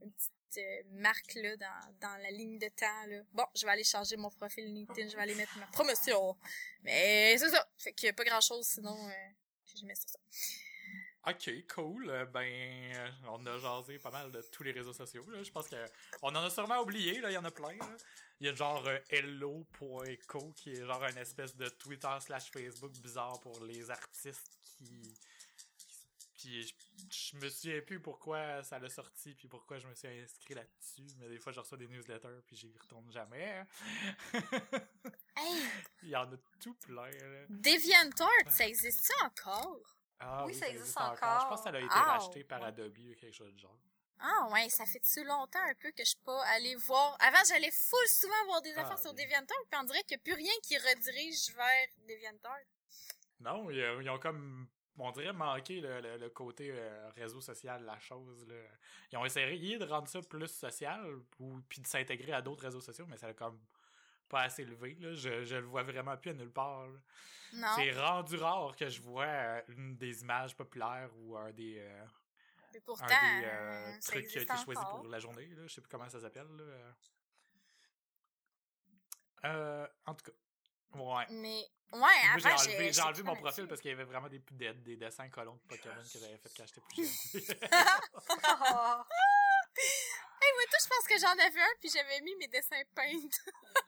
une 0.02 0.12
petite 0.12 0.32
euh, 0.58 0.82
marque, 0.92 1.34
là, 1.34 1.56
dans, 1.56 1.94
dans 2.00 2.16
la 2.22 2.30
ligne 2.30 2.58
de 2.58 2.68
temps, 2.68 3.06
là. 3.06 3.20
Bon, 3.32 3.44
je 3.54 3.66
vais 3.66 3.72
aller 3.72 3.84
changer 3.84 4.16
mon 4.16 4.30
profil 4.30 4.64
LinkedIn, 4.72 5.08
je 5.08 5.16
vais 5.16 5.22
aller 5.22 5.34
mettre 5.34 5.56
ma 5.58 5.66
promotion. 5.66 6.36
Mais 6.82 7.36
c'est 7.38 7.50
ça. 7.50 7.68
Fait 7.78 7.92
qu'il 7.92 8.06
y 8.06 8.10
a 8.10 8.12
pas 8.12 8.24
grand 8.24 8.40
chose, 8.40 8.66
sinon, 8.66 8.96
euh, 9.08 9.10
que 9.72 9.78
je 9.78 9.84
mets 9.84 9.94
sur 9.94 10.08
ça. 10.08 10.18
Ok, 11.28 11.50
cool. 11.74 12.08
Euh, 12.10 12.24
Ben, 12.26 12.40
euh, 12.94 13.08
on 13.28 13.44
a 13.46 13.58
jasé 13.58 13.98
pas 13.98 14.10
mal 14.10 14.30
de 14.32 14.40
tous 14.52 14.62
les 14.62 14.72
réseaux 14.72 14.92
sociaux. 14.92 15.24
Là. 15.30 15.42
Je 15.42 15.50
pense 15.50 15.68
que 15.68 15.76
on 16.22 16.28
en 16.28 16.44
a 16.44 16.50
sûrement 16.50 16.80
oublié. 16.80 17.20
Là, 17.20 17.30
il 17.30 17.34
y 17.34 17.38
en 17.38 17.44
a 17.44 17.50
plein. 17.50 17.76
Là. 17.76 17.96
Il 18.40 18.46
y 18.46 18.50
a 18.50 18.54
genre 18.54 18.86
euh, 18.86 18.98
hello.co 19.10 20.52
qui 20.54 20.70
est 20.72 20.86
genre 20.86 21.04
une 21.04 21.18
espèce 21.18 21.56
de 21.56 21.68
Twitter 21.68 22.16
slash 22.20 22.50
Facebook 22.50 22.92
bizarre 22.92 23.40
pour 23.40 23.62
les 23.64 23.90
artistes 23.90 24.58
qui. 24.64 25.14
Puis 26.34 26.62
je, 26.62 26.74
je 27.10 27.36
me 27.36 27.48
souviens 27.48 27.80
plus 27.80 27.98
pourquoi 28.00 28.62
ça 28.62 28.78
l'a 28.78 28.88
sorti 28.88 29.34
puis 29.34 29.48
pourquoi 29.48 29.78
je 29.80 29.88
me 29.88 29.94
suis 29.94 30.06
inscrit 30.06 30.54
là-dessus. 30.54 31.06
Mais 31.18 31.28
des 31.28 31.38
fois, 31.40 31.52
je 31.52 31.58
reçois 31.58 31.76
des 31.78 31.88
newsletters 31.88 32.42
puis 32.46 32.54
j'y 32.56 32.72
retourne 32.78 33.10
jamais. 33.10 33.58
hein. 33.58 33.66
Hey! 35.36 35.62
il 36.04 36.10
y 36.10 36.16
en 36.16 36.32
a 36.32 36.36
tout 36.60 36.74
plein. 36.74 37.10
Là. 37.10 37.44
DeviantArt, 37.48 38.50
ça 38.50 38.68
existe-tu 38.68 39.12
encore? 39.24 39.97
Ah, 40.20 40.44
Oui, 40.46 40.54
ça 40.54 40.68
existe 40.68 40.88
Je 40.88 40.92
pense 40.94 41.18
encore. 41.22 41.50
que 41.50 41.62
ça 41.62 41.70
a 41.70 41.78
été 41.78 41.88
Ah, 41.90 42.18
racheté 42.18 42.44
par 42.44 42.60
ouais. 42.60 42.66
Adobe 42.66 42.98
ou 42.98 43.14
quelque 43.14 43.34
chose 43.34 43.52
du 43.54 43.60
genre. 43.60 43.76
Ah 44.20 44.48
ouais, 44.52 44.68
ça 44.68 44.84
fait-tu 44.84 45.22
longtemps 45.22 45.62
un 45.68 45.74
peu 45.74 45.90
que 45.92 46.02
je 46.02 46.08
suis 46.10 46.18
pas 46.24 46.42
allée 46.46 46.74
voir... 46.74 47.16
Avant, 47.20 47.38
j'allais 47.48 47.70
full 47.70 48.06
souvent 48.08 48.44
voir 48.46 48.60
des 48.62 48.72
Ah, 48.76 48.80
affaires 48.80 48.98
sur 48.98 49.10
oui. 49.12 49.16
DeviantArt, 49.22 49.56
puis 49.70 49.80
on 49.80 49.84
dirait 49.84 50.02
qu'il 50.02 50.16
n'y 50.16 50.20
a 50.20 50.24
plus 50.24 50.34
rien 50.34 50.52
qui 50.64 50.76
redirige 50.76 51.54
vers 51.54 51.86
DeviantArt. 52.08 52.64
Non, 53.38 53.70
ils, 53.70 53.78
ils 54.02 54.10
ont 54.10 54.18
comme, 54.18 54.66
on 54.98 55.12
dirait, 55.12 55.32
manqué 55.32 55.80
le, 55.80 56.00
le- 56.00 56.16
le 56.16 56.30
côté 56.30 56.70
euh, 56.72 57.10
réseau 57.14 57.40
social 57.40 57.80
de 57.80 57.86
la 57.86 58.00
chose. 58.00 58.44
Là. 58.48 58.56
Ils 59.12 59.18
ont 59.18 59.24
essayé 59.24 59.78
de 59.78 59.84
rendre 59.84 60.08
ça 60.08 60.20
plus 60.20 60.48
social, 60.48 61.20
ou 61.38 61.60
puis 61.68 61.80
de 61.80 61.86
s'intégrer 61.86 62.32
à 62.32 62.42
d'autres 62.42 62.64
réseaux 62.64 62.80
sociaux, 62.80 63.06
mais 63.08 63.18
ça 63.18 63.28
a 63.28 63.34
comme 63.34 63.60
pas 64.28 64.42
assez 64.42 64.64
levé. 64.64 64.96
Là. 65.00 65.14
Je, 65.14 65.44
je 65.44 65.56
le 65.56 65.66
vois 65.66 65.82
vraiment 65.82 66.16
plus 66.16 66.30
à 66.30 66.34
nulle 66.34 66.52
part. 66.52 66.86
C'est 67.76 67.92
rendu 67.92 68.36
rare 68.36 68.76
que 68.76 68.88
je 68.88 69.00
vois 69.00 69.24
euh, 69.24 69.62
une 69.68 69.96
des 69.96 70.20
images 70.20 70.54
populaires 70.54 71.10
ou 71.16 71.36
un 71.36 71.50
des, 71.52 71.78
euh, 71.78 72.04
Mais 72.74 72.80
pourtant, 72.80 73.06
un 73.06 73.40
des 73.40 73.46
euh, 73.46 73.98
trucs 74.04 74.26
qui 74.26 74.38
a 74.38 74.42
été 74.42 74.56
choisi 74.56 74.82
pour 74.90 75.08
la 75.08 75.18
journée. 75.18 75.46
Là. 75.46 75.66
Je 75.66 75.74
sais 75.74 75.80
plus 75.80 75.88
comment 75.88 76.08
ça 76.08 76.20
s'appelle. 76.20 76.46
Euh, 79.44 79.86
en 80.04 80.14
tout 80.14 80.30
cas, 80.30 80.98
ouais. 80.98 81.26
Mais, 81.30 81.64
ouais, 81.92 82.38
j'ai 82.38 82.48
enlevé, 82.48 83.00
enlevé 83.00 83.22
mon 83.22 83.36
profil 83.36 83.66
parce 83.66 83.80
qu'il 83.80 83.92
y 83.92 83.94
avait 83.94 84.04
vraiment 84.04 84.28
des, 84.28 84.42
des, 84.50 84.74
des 84.74 84.96
dessins 84.96 85.28
colons 85.30 85.54
de 85.54 85.60
Pokémon 85.60 86.02
que 86.02 86.18
j'avais 86.18 86.36
fait 86.38 86.50
quand 86.56 86.66
j'étais 86.66 86.80
plus 86.80 87.46
jeune. 87.46 87.68
Ah. 87.72 89.06
Hey, 90.40 90.52
moi, 90.54 90.62
tout, 90.70 90.78
je 90.80 90.88
pense 90.88 91.06
que 91.08 91.18
j'en 91.18 91.32
avais 91.32 91.60
un, 91.60 91.74
puis 91.80 91.90
j'avais 91.90 92.20
mis 92.20 92.34
mes 92.36 92.46
dessins 92.46 92.82
peints. 92.94 93.28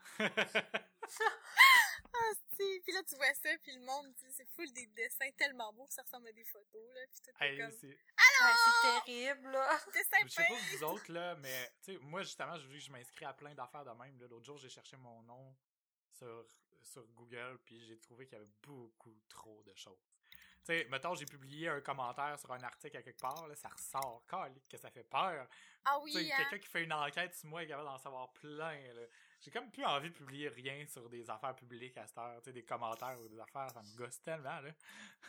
ah, 2.12 2.32
si. 2.56 2.80
Puis 2.84 2.92
là, 2.92 3.02
tu 3.08 3.16
vois 3.16 3.34
ça, 3.34 3.48
puis 3.62 3.72
le 3.74 3.80
monde, 3.84 4.12
c'est 4.30 4.46
full 4.54 4.72
des 4.72 4.86
dessins 4.88 5.30
tellement 5.36 5.72
beaux 5.72 5.86
que 5.86 5.94
ça 5.94 6.02
ressemble 6.02 6.28
à 6.28 6.32
des 6.32 6.44
photos, 6.44 6.94
là. 6.94 7.00
Puis 7.10 7.20
tout 7.24 7.30
est 7.42 7.46
Hey, 7.46 7.58
comme, 7.58 7.70
c'est- 7.72 7.86
Ouais, 7.88 8.52
c'est 8.64 9.04
terrible, 9.04 9.50
là. 9.50 9.78
dessin 9.94 10.16
je 10.24 10.28
sais 10.28 10.46
pas 10.48 10.54
vous 10.76 10.84
autres, 10.84 11.12
là, 11.12 11.34
mais 11.36 11.72
tu 11.82 11.92
sais, 11.92 11.98
moi, 12.02 12.22
justement, 12.22 12.56
je, 12.58 12.78
je 12.78 12.90
m'inscris 12.90 13.24
à 13.24 13.32
plein 13.34 13.54
d'affaires 13.54 13.84
de 13.84 13.90
même. 13.90 14.18
là. 14.20 14.26
L'autre 14.28 14.46
jour, 14.46 14.56
j'ai 14.58 14.68
cherché 14.70 14.96
mon 14.96 15.22
nom 15.22 15.56
sur, 16.10 16.46
sur 16.82 17.06
Google, 17.08 17.58
puis 17.64 17.84
j'ai 17.86 17.98
trouvé 17.98 18.26
qu'il 18.26 18.38
y 18.38 18.40
avait 18.40 18.50
beaucoup 18.62 19.14
trop 19.28 19.62
de 19.62 19.74
choses. 19.74 20.00
Tu 20.64 20.66
sais, 20.76 20.84
mettons, 20.90 21.14
j'ai 21.14 21.24
publié 21.26 21.68
un 21.68 21.80
commentaire 21.80 22.38
sur 22.38 22.52
un 22.52 22.62
article 22.62 22.96
à 22.98 23.02
quelque 23.02 23.20
part, 23.20 23.46
là, 23.48 23.54
ça 23.56 23.68
ressort, 23.68 24.24
calique, 24.28 24.68
que 24.68 24.76
ça 24.76 24.90
fait 24.90 25.04
peur. 25.04 25.46
Ah 25.86 25.98
oui, 26.00 26.30
hein? 26.32 26.36
quelqu'un 26.36 26.58
qui 26.58 26.68
fait 26.68 26.84
une 26.84 26.92
enquête 26.92 27.34
sur 27.34 27.48
moi 27.48 27.62
est 27.62 27.66
capable 27.66 27.88
d'en 27.88 27.98
savoir 27.98 28.30
plein. 28.34 28.92
là. 28.94 29.02
J'ai 29.40 29.50
comme 29.50 29.70
plus 29.70 29.84
envie 29.84 30.10
de 30.10 30.14
publier 30.14 30.48
rien 30.48 30.86
sur 30.86 31.08
des 31.08 31.28
affaires 31.30 31.56
publiques 31.56 31.96
à 31.96 32.06
cette 32.06 32.18
heure. 32.18 32.40
Tu 32.42 32.44
sais, 32.44 32.52
des 32.52 32.64
commentaires 32.64 33.18
ou 33.20 33.28
des 33.28 33.40
affaires, 33.40 33.70
ça 33.70 33.82
me 33.82 33.96
gosse 33.96 34.20
tellement, 34.20 34.60
là. 34.60 34.70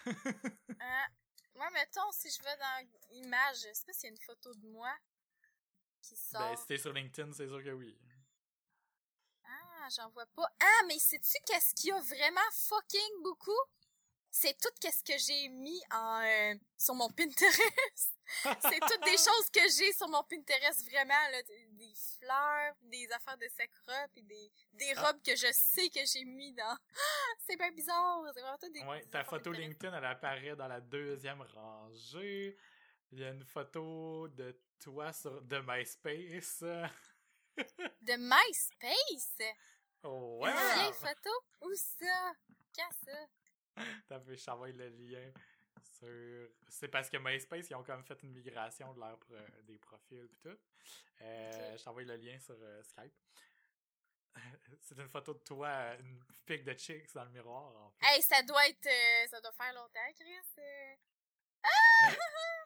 Hein? 0.06 1.06
Moi, 1.56 1.70
mettons, 1.72 2.12
si 2.12 2.30
je 2.30 2.44
vais 2.44 2.58
dans 2.58 2.88
image, 3.12 3.58
je 3.58 3.74
sais 3.74 3.86
pas 3.86 3.94
s'il 3.94 4.04
y 4.06 4.08
a 4.08 4.16
une 4.16 4.22
photo 4.22 4.54
de 4.54 4.68
moi 4.68 4.94
qui 6.02 6.16
sort. 6.16 6.42
Ben, 6.42 6.56
si 6.56 6.66
t'es 6.66 6.78
sur 6.78 6.94
LinkedIn, 6.94 7.32
c'est 7.34 7.48
sûr 7.48 7.64
que 7.64 7.72
oui. 7.72 7.98
Ah, 9.46 9.88
j'en 9.96 10.10
vois 10.10 10.26
pas. 10.28 10.50
Ah, 10.60 10.82
mais 10.88 10.98
sais-tu 10.98 11.38
qu'est-ce 11.46 11.74
qu'il 11.76 11.90
y 11.90 11.92
a 11.92 12.00
vraiment 12.00 12.52
fucking 12.52 13.24
beaucoup? 13.24 13.52
C'est 14.34 14.58
tout 14.62 14.70
qu'est-ce 14.80 15.04
que 15.04 15.18
j'ai 15.18 15.50
mis 15.50 15.82
en 15.92 16.22
euh, 16.24 16.56
sur 16.78 16.96
mon 16.96 17.10
Pinterest. 17.10 18.16
c'est 18.62 18.80
toutes 18.80 19.04
des 19.04 19.18
choses 19.18 19.50
que 19.54 19.60
j'ai 19.78 19.92
sur 19.92 20.08
mon 20.08 20.24
Pinterest 20.24 20.90
vraiment 20.90 21.28
là, 21.32 21.42
des 21.44 21.94
fleurs, 22.18 22.74
des 22.84 23.12
affaires 23.12 23.38
de 23.38 23.48
sakura 23.50 24.08
puis 24.14 24.24
des 24.24 24.52
des 24.74 24.94
Ah. 24.96 25.08
robes 25.08 25.22
que 25.22 25.36
je 25.36 25.48
sais 25.52 25.90
que 25.90 26.00
j'ai 26.06 26.24
mis 26.24 26.54
dans. 26.54 26.78
c'est 27.46 27.58
bien 27.58 27.72
bizarre, 27.72 28.24
c'est 28.34 28.42
vraiment 28.42 28.58
tout 28.58 28.70
des 28.70 28.82
Ouais, 28.84 29.04
ta 29.12 29.24
photo 29.26 29.52
Pinterest. 29.52 29.62
LinkedIn, 29.70 29.98
elle 29.98 30.06
apparaît 30.06 30.56
dans 30.56 30.68
la 30.70 30.80
deuxième 30.80 31.42
rangée. 31.42 32.58
Il 33.12 33.20
y 33.20 33.26
a 33.26 33.30
une 33.32 33.44
photo 33.44 34.30
de 34.30 34.58
toi 34.80 35.12
sur 35.12 35.42
de 35.42 35.60
MySpace. 35.60 36.62
de 38.02 38.16
MySpace? 38.18 39.54
Oh, 40.04 40.42
Une 40.46 40.54
vieille 40.54 40.94
photo? 40.94 41.30
Où 41.64 41.74
ça? 41.76 42.34
Quand 42.76 42.90
ça? 43.06 43.28
T'as 44.08 44.20
fait, 44.20 44.38
je 44.38 44.46
t'envoie 44.46 44.70
le 44.70 44.90
lien 44.90 45.32
sur. 45.84 46.50
C'est 46.68 46.88
parce 46.88 47.10
que 47.10 47.18
MySpace, 47.18 47.70
ils 47.70 47.76
ont 47.76 47.84
comme 47.84 48.04
fait 48.04 48.22
une 48.24 48.32
migration 48.32 48.94
de 48.94 49.00
leur 49.00 49.20
des 49.64 49.78
profils 49.78 50.28
pis 50.28 50.38
tout. 50.40 50.58
Euh. 51.22 51.78
Je 51.78 51.84
t'envoie 51.84 52.04
le 52.04 52.16
lien 52.16 52.40
sur 52.40 52.56
euh, 52.60 52.84
Skype. 52.84 53.14
C'est 54.82 54.98
une 54.98 55.10
photo 55.10 55.34
de 55.34 55.40
toi, 55.40 55.68
euh, 55.68 56.00
une 56.00 56.24
pic 56.46 56.64
de 56.64 56.74
chicks 56.74 57.14
dans 57.14 57.26
le 57.26 57.32
miroir. 57.32 57.76
En. 57.76 57.94
Hey, 58.02 58.22
ça 58.22 58.42
doit 58.44 58.68
être 58.68 58.88
euh, 58.88 59.28
ça 59.28 59.42
doit 59.42 59.52
faire 59.52 59.74
longtemps, 59.74 60.14
Chris. 60.16 60.64
Ah 61.64 62.12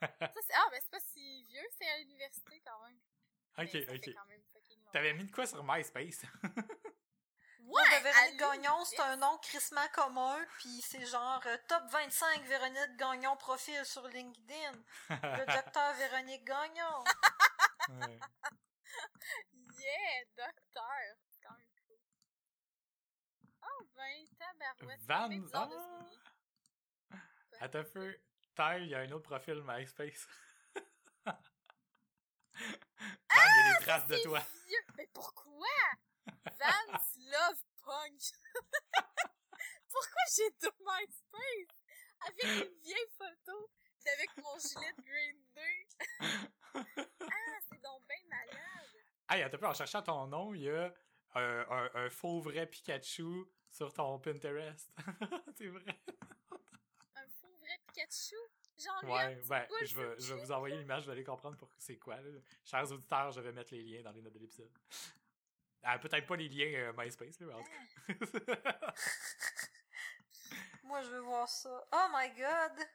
Ça, 0.01 0.09
ah, 0.53 0.67
ben 0.71 0.79
c'est 0.81 0.91
pas 0.91 0.99
si 0.99 1.43
vieux, 1.45 1.67
c'est 1.77 1.87
à 1.87 1.97
l'université 1.99 2.61
quand 2.65 2.83
même. 2.85 2.99
ok, 3.57 3.73
Mais 3.73 3.95
ok. 3.95 4.15
T'avais 4.91 5.13
mis 5.13 5.25
de 5.25 5.31
quoi 5.31 5.45
sur 5.45 5.63
MySpace? 5.63 6.23
Ouais, 7.67 7.99
Véronique 8.01 8.39
Gagnon, 8.39 8.85
c'est 8.85 8.99
un 8.99 9.15
nom 9.17 9.37
crissement 9.39 9.87
commun, 9.93 10.37
puis 10.59 10.81
c'est 10.81 11.05
genre 11.05 11.41
euh, 11.45 11.57
top 11.67 11.83
25 11.91 12.43
Véronique 12.43 12.97
Gagnon 12.97 13.35
profil 13.37 13.83
sur 13.85 14.07
LinkedIn. 14.07 14.71
Le 15.09 15.45
docteur 15.53 15.93
Véronique 15.95 16.45
Gagnon. 16.45 17.03
Ouais. 17.89 18.19
Yeah, 19.77 20.23
docteur. 20.37 21.15
C'est 21.29 21.41
quand 21.43 21.53
même 21.53 21.67
cool. 21.85 21.97
Oh, 23.61 23.83
ben, 23.95 24.25
tabarouette. 24.39 25.01
Van- 25.01 25.29
ah! 25.53 25.69
souvenir. 25.69 26.19
Attends 27.59 27.79
un 27.79 27.83
peu. 27.83 28.17
Il 28.79 28.87
y 28.87 28.95
a 28.95 28.99
un 28.99 29.11
autre 29.11 29.23
profil 29.27 29.61
MySpace. 29.65 30.27
Bang, 31.25 31.35
il 32.55 33.35
y 33.35 33.39
a 33.39 33.77
des 33.77 33.85
traces 33.85 34.07
de 34.07 34.17
toi. 34.23 34.39
vieux. 34.67 34.85
Mais 34.97 35.07
pourquoi? 35.13 35.67
Vance 36.25 37.14
Love 37.25 37.61
Punk. 37.83 38.21
pourquoi 39.91 40.21
j'ai 40.35 40.49
deux 40.61 40.71
MySpace? 40.79 41.75
Avec 42.27 42.43
une 42.43 42.79
vieille 42.81 43.11
photo 43.17 43.69
d'avec 44.05 44.29
mon 44.37 44.57
gilet 44.59 44.93
de 44.97 45.01
Green 45.01 45.39
Day. 45.55 45.87
Hey, 49.27 49.41
attends, 49.41 49.55
un 49.55 49.59
peu, 49.59 49.65
en 49.67 49.73
cherchant 49.73 50.03
ton 50.03 50.27
nom, 50.27 50.53
il 50.53 50.61
y 50.61 50.69
a 50.69 50.93
un, 51.33 51.65
un, 51.69 51.89
un 51.95 52.09
faux 52.11 52.41
vrai 52.41 52.67
Pikachu 52.67 53.45
sur 53.71 53.91
ton 53.91 54.19
Pinterest. 54.19 54.91
c'est 55.57 55.67
vrai. 55.67 55.99
Un 57.15 57.27
faux 57.41 57.57
vrai 57.59 57.79
Pikachu? 57.87 58.35
Genre, 58.77 59.03
Ouais, 59.05 59.35
ben, 59.47 59.65
je 59.83 59.95
vais, 59.95 60.19
je 60.19 60.33
vais 60.33 60.41
vous 60.41 60.51
envoyer 60.51 60.77
l'image, 60.77 61.05
vous 61.05 61.09
allez 61.09 61.23
comprendre 61.23 61.57
pour 61.57 61.71
c'est 61.79 61.97
quoi. 61.97 62.17
Là. 62.21 62.39
Chers 62.65 62.91
auditeurs, 62.91 63.31
je 63.31 63.41
vais 63.41 63.51
mettre 63.51 63.73
les 63.73 63.81
liens 63.81 64.03
dans 64.03 64.11
les 64.11 64.21
notes 64.21 64.33
de 64.33 64.39
l'épisode. 64.39 64.71
Ah, 65.83 65.99
peut-être 65.99 66.25
pas 66.25 66.35
les 66.35 66.49
liens 66.49 66.73
euh, 66.73 66.93
MySpace, 66.97 67.39
là, 67.39 67.47
mais 67.47 67.53
en 67.53 67.63
tout 67.63 68.39
cas. 68.39 68.93
Moi, 70.83 71.01
je 71.03 71.09
veux 71.09 71.19
voir 71.21 71.47
ça. 71.47 71.87
Oh 71.91 72.07
my 72.13 72.29
god! 72.29 72.87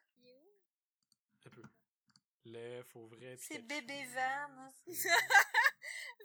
Un 1.47 1.51
peu. 1.51 1.63
Le 2.47 2.83
faux 2.85 3.07
vrai 3.07 3.37
C'est 3.39 3.59
bébé 3.61 4.05
Van. 4.07 4.73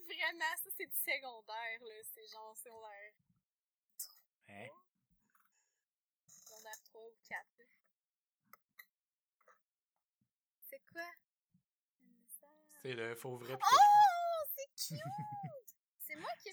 Vraiment, 0.05 0.55
ça, 0.63 0.69
c'est 0.77 0.85
du 0.87 0.95
secondaire, 0.97 1.79
là. 1.81 2.03
C'est 2.13 2.27
genre 2.27 2.55
secondaire, 2.57 3.13
Hein? 4.47 4.67
secondaire 6.27 6.81
3 6.85 7.01
ou 7.01 7.17
4, 7.27 7.45
là. 7.57 7.65
C'est 10.69 10.81
quoi? 10.91 11.07
C'est 12.81 12.93
le 12.93 13.15
faux 13.15 13.37
vrai. 13.37 13.57
Oh, 13.59 14.45
c'est 14.55 14.69
cute! 14.95 15.01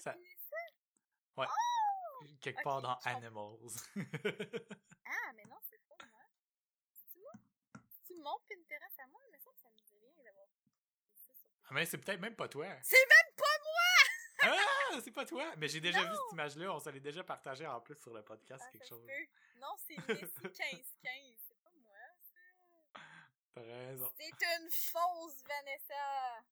Moi 0.05 0.13
Ça- 0.13 0.13
fini 0.13 0.35
ça? 0.49 2.35
Quelque 2.41 2.63
part 2.63 2.81
dans. 2.81 2.97
Animals. 3.05 3.59
Ah, 5.05 5.31
mais 5.35 5.43
non, 5.45 5.57
c'est 5.69 5.79
pas 5.87 5.95
moi. 6.11 6.21
C'est 7.11 7.19
moi? 7.19 7.31
C'est 8.07 8.15
mon 8.15 8.39
Pinterest 8.49 8.99
à 8.99 9.07
moi? 9.07 9.21
Mais 9.31 9.37
ça, 9.39 9.49
ça 9.61 9.69
me 9.69 9.75
dit 9.77 9.97
rien 9.99 10.23
d'avoir 10.23 10.47
Ah, 11.65 11.73
mais 11.73 11.85
c'est 11.85 11.97
peut-être 11.97 12.19
même 12.21 12.35
pas 12.35 12.47
toi. 12.47 12.67
C'est 12.81 12.97
même 12.97 13.35
pas 13.35 13.43
Ah, 14.45 14.99
c'est 15.03 15.11
pas 15.11 15.25
toi. 15.25 15.53
Mais 15.57 15.67
j'ai 15.69 15.79
déjà 15.79 16.01
Non. 16.03 16.09
vu 16.09 16.15
cette 16.15 16.31
image-là. 16.33 16.73
On 16.73 16.79
se 16.79 16.89
l'est 16.89 16.99
déjà 16.99 17.23
partagé 17.23 17.65
en 17.67 17.79
plus 17.81 17.95
sur 17.95 18.13
le 18.13 18.23
podcast, 18.23 18.63
Ah, 18.65 18.71
quelque 18.71 18.87
chose. 18.87 19.05
peut. 19.05 19.27
Non, 19.59 19.75
c'est 19.77 19.95
Missy 20.07 20.41
1515. 20.41 21.37
C'est 21.47 21.61
pas 21.63 21.71
moi, 21.81 21.97
ça. 22.21 23.01
T'as 23.53 23.61
raison. 23.61 24.11
C'est 24.17 24.45
une 24.59 24.69
fausse 24.71 25.43
Vanessa. 25.47 26.43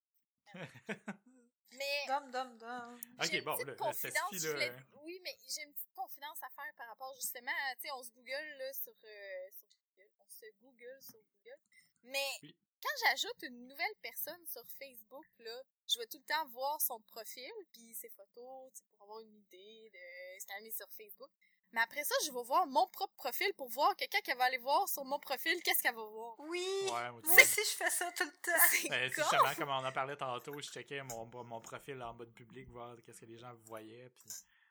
Mais 1.71 2.05
Dum 2.07 2.31
dum 2.31 2.57
dum. 2.57 2.99
Ok, 3.19 3.25
j'ai 3.31 3.37
une 3.39 3.43
bon, 3.45 3.53
petite 3.55 3.67
là, 3.67 3.71
là, 3.73 3.77
confidence, 3.77 4.31
là, 4.43 4.51
voulais- 4.53 4.69
euh, 4.69 4.79
Oui, 5.03 5.19
mais 5.23 5.35
j'ai 5.47 5.63
une 5.63 5.73
petite 5.73 5.93
confidence 5.93 6.37
à 6.43 6.49
faire 6.49 6.73
par 6.75 6.87
rapport 6.87 7.13
justement 7.15 7.51
à, 7.69 7.75
tu 7.75 7.81
sais, 7.83 7.91
on 7.91 8.03
se 8.03 8.11
Google 8.11 8.57
là, 8.57 8.73
sur, 8.73 8.93
euh, 9.03 9.49
sur 9.51 9.67
Google. 9.69 10.09
On 10.19 10.29
se 10.29 10.45
Google 10.59 11.01
sur 11.01 11.19
Google. 11.37 11.57
Mais 12.03 12.27
Oui. 12.43 12.55
quand 12.83 12.95
j'ajoute 13.05 13.43
une 13.43 13.67
nouvelle 13.67 13.95
personne 14.01 14.45
sur 14.47 14.65
Facebook, 14.77 15.25
là, 15.39 15.61
je 15.87 15.97
vais 15.99 16.07
tout 16.07 16.17
le 16.17 16.25
temps 16.25 16.45
voir 16.49 16.81
son 16.81 16.99
profil, 17.01 17.51
puis 17.71 17.93
ses 17.95 18.09
photos, 18.09 18.71
tu 18.73 18.79
sais, 18.79 18.85
pour 18.91 19.03
avoir 19.03 19.21
une 19.21 19.35
idée 19.35 19.89
de 19.93 20.39
ce 20.41 20.45
qu'elle 20.47 20.57
a 20.57 20.61
mis 20.61 20.71
sur 20.73 20.89
Facebook. 20.91 21.31
Mais 21.73 21.81
après 21.81 22.03
ça, 22.03 22.13
je 22.25 22.31
vais 22.31 22.43
voir 22.43 22.67
mon 22.67 22.85
propre 22.87 23.13
profil 23.15 23.53
pour 23.57 23.69
voir 23.69 23.95
quelqu'un 23.95 24.19
qui 24.21 24.33
va 24.33 24.43
aller 24.45 24.57
voir 24.57 24.89
sur 24.89 25.05
mon 25.05 25.19
profil, 25.19 25.61
qu'est-ce 25.63 25.81
qu'elle 25.81 25.95
va 25.95 26.03
voir. 26.03 26.35
Oui! 26.39 26.65
Ouais, 26.85 27.11
moi, 27.11 27.21
aussi, 27.23 27.61
je 27.63 27.75
fais 27.77 27.89
ça 27.89 28.11
tout 28.11 28.25
le 28.25 28.31
temps. 28.41 28.89
Ben, 28.89 29.09
justement, 29.09 29.55
comme 29.57 29.69
on 29.69 29.85
en 29.85 29.91
parlait 29.91 30.17
tantôt, 30.17 30.59
je 30.61 30.69
checkais 30.69 31.01
mon, 31.03 31.25
mon 31.43 31.61
profil 31.61 32.01
en 32.01 32.13
mode 32.13 32.33
public, 32.33 32.69
voir 32.69 32.95
qu'est-ce 33.05 33.21
que 33.21 33.25
les 33.25 33.37
gens 33.37 33.53
voyaient. 33.65 34.09
Puis 34.17 34.27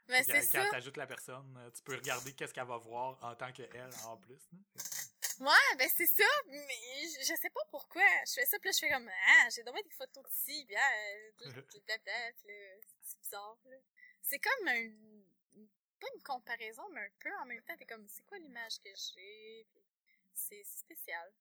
Mais 0.08 0.24
quand, 0.24 0.32
Ben, 0.32 0.42
c'est 0.42 0.58
quand 0.58 0.64
ça. 0.64 0.70
t'ajoutes 0.72 0.96
la 0.98 1.06
personne, 1.06 1.72
tu 1.74 1.82
peux 1.82 1.94
regarder 1.96 2.32
qu'est-ce 2.34 2.52
qu'elle 2.52 2.66
va 2.66 2.76
voir 2.76 3.18
en 3.22 3.34
tant 3.34 3.50
qu'elle 3.52 3.90
en 4.06 4.16
plus. 4.18 4.38
hein. 4.52 4.58
Ouais, 5.40 5.76
ben 5.78 5.88
c'est 5.96 6.06
ça, 6.06 6.28
mais 6.48 6.68
je, 7.18 7.34
sais 7.34 7.48
pas 7.48 7.64
pourquoi. 7.70 8.02
Je 8.26 8.32
fais 8.34 8.44
ça, 8.44 8.58
puis 8.58 8.68
là, 8.68 8.72
je 8.74 8.78
fais 8.78 8.90
comme, 8.90 9.08
ah, 9.08 9.48
j'ai 9.48 9.62
donné 9.62 9.82
des 9.82 9.90
photos 9.90 10.22
de 10.22 10.28
ci, 10.30 10.66
puis 10.66 10.76
ah, 10.76 10.90
euh, 11.46 11.50
blablabla, 11.86 12.12
c'est 13.02 13.18
bizarre, 13.20 13.56
là. 13.64 13.76
C'est 14.20 14.38
comme 14.38 14.68
un, 14.68 14.90
pas 16.00 16.06
une 16.16 16.22
comparaison, 16.22 16.82
mais 16.92 17.00
un 17.02 17.10
peu 17.18 17.30
en 17.42 17.46
même 17.46 17.62
temps, 17.62 17.76
t'es 17.76 17.86
comme, 17.86 18.06
c'est 18.08 18.22
quoi 18.24 18.38
l'image 18.38 18.80
que 18.80 18.90
j'ai? 18.94 19.66
C'est 20.34 20.64
spécial. 20.64 21.32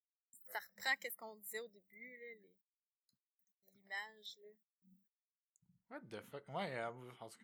Ça 0.51 0.59
reprend 0.59 0.95
qu'est-ce 0.97 1.17
qu'on 1.17 1.35
disait 1.37 1.59
au 1.59 1.67
début, 1.67 2.17
là, 2.17 2.27
les- 2.35 2.55
l'image, 3.75 4.37
là. 4.37 4.49
What 5.89 6.01
the 6.01 6.21
fuck? 6.29 6.47
Ouais, 6.49 6.71
euh, 6.75 6.91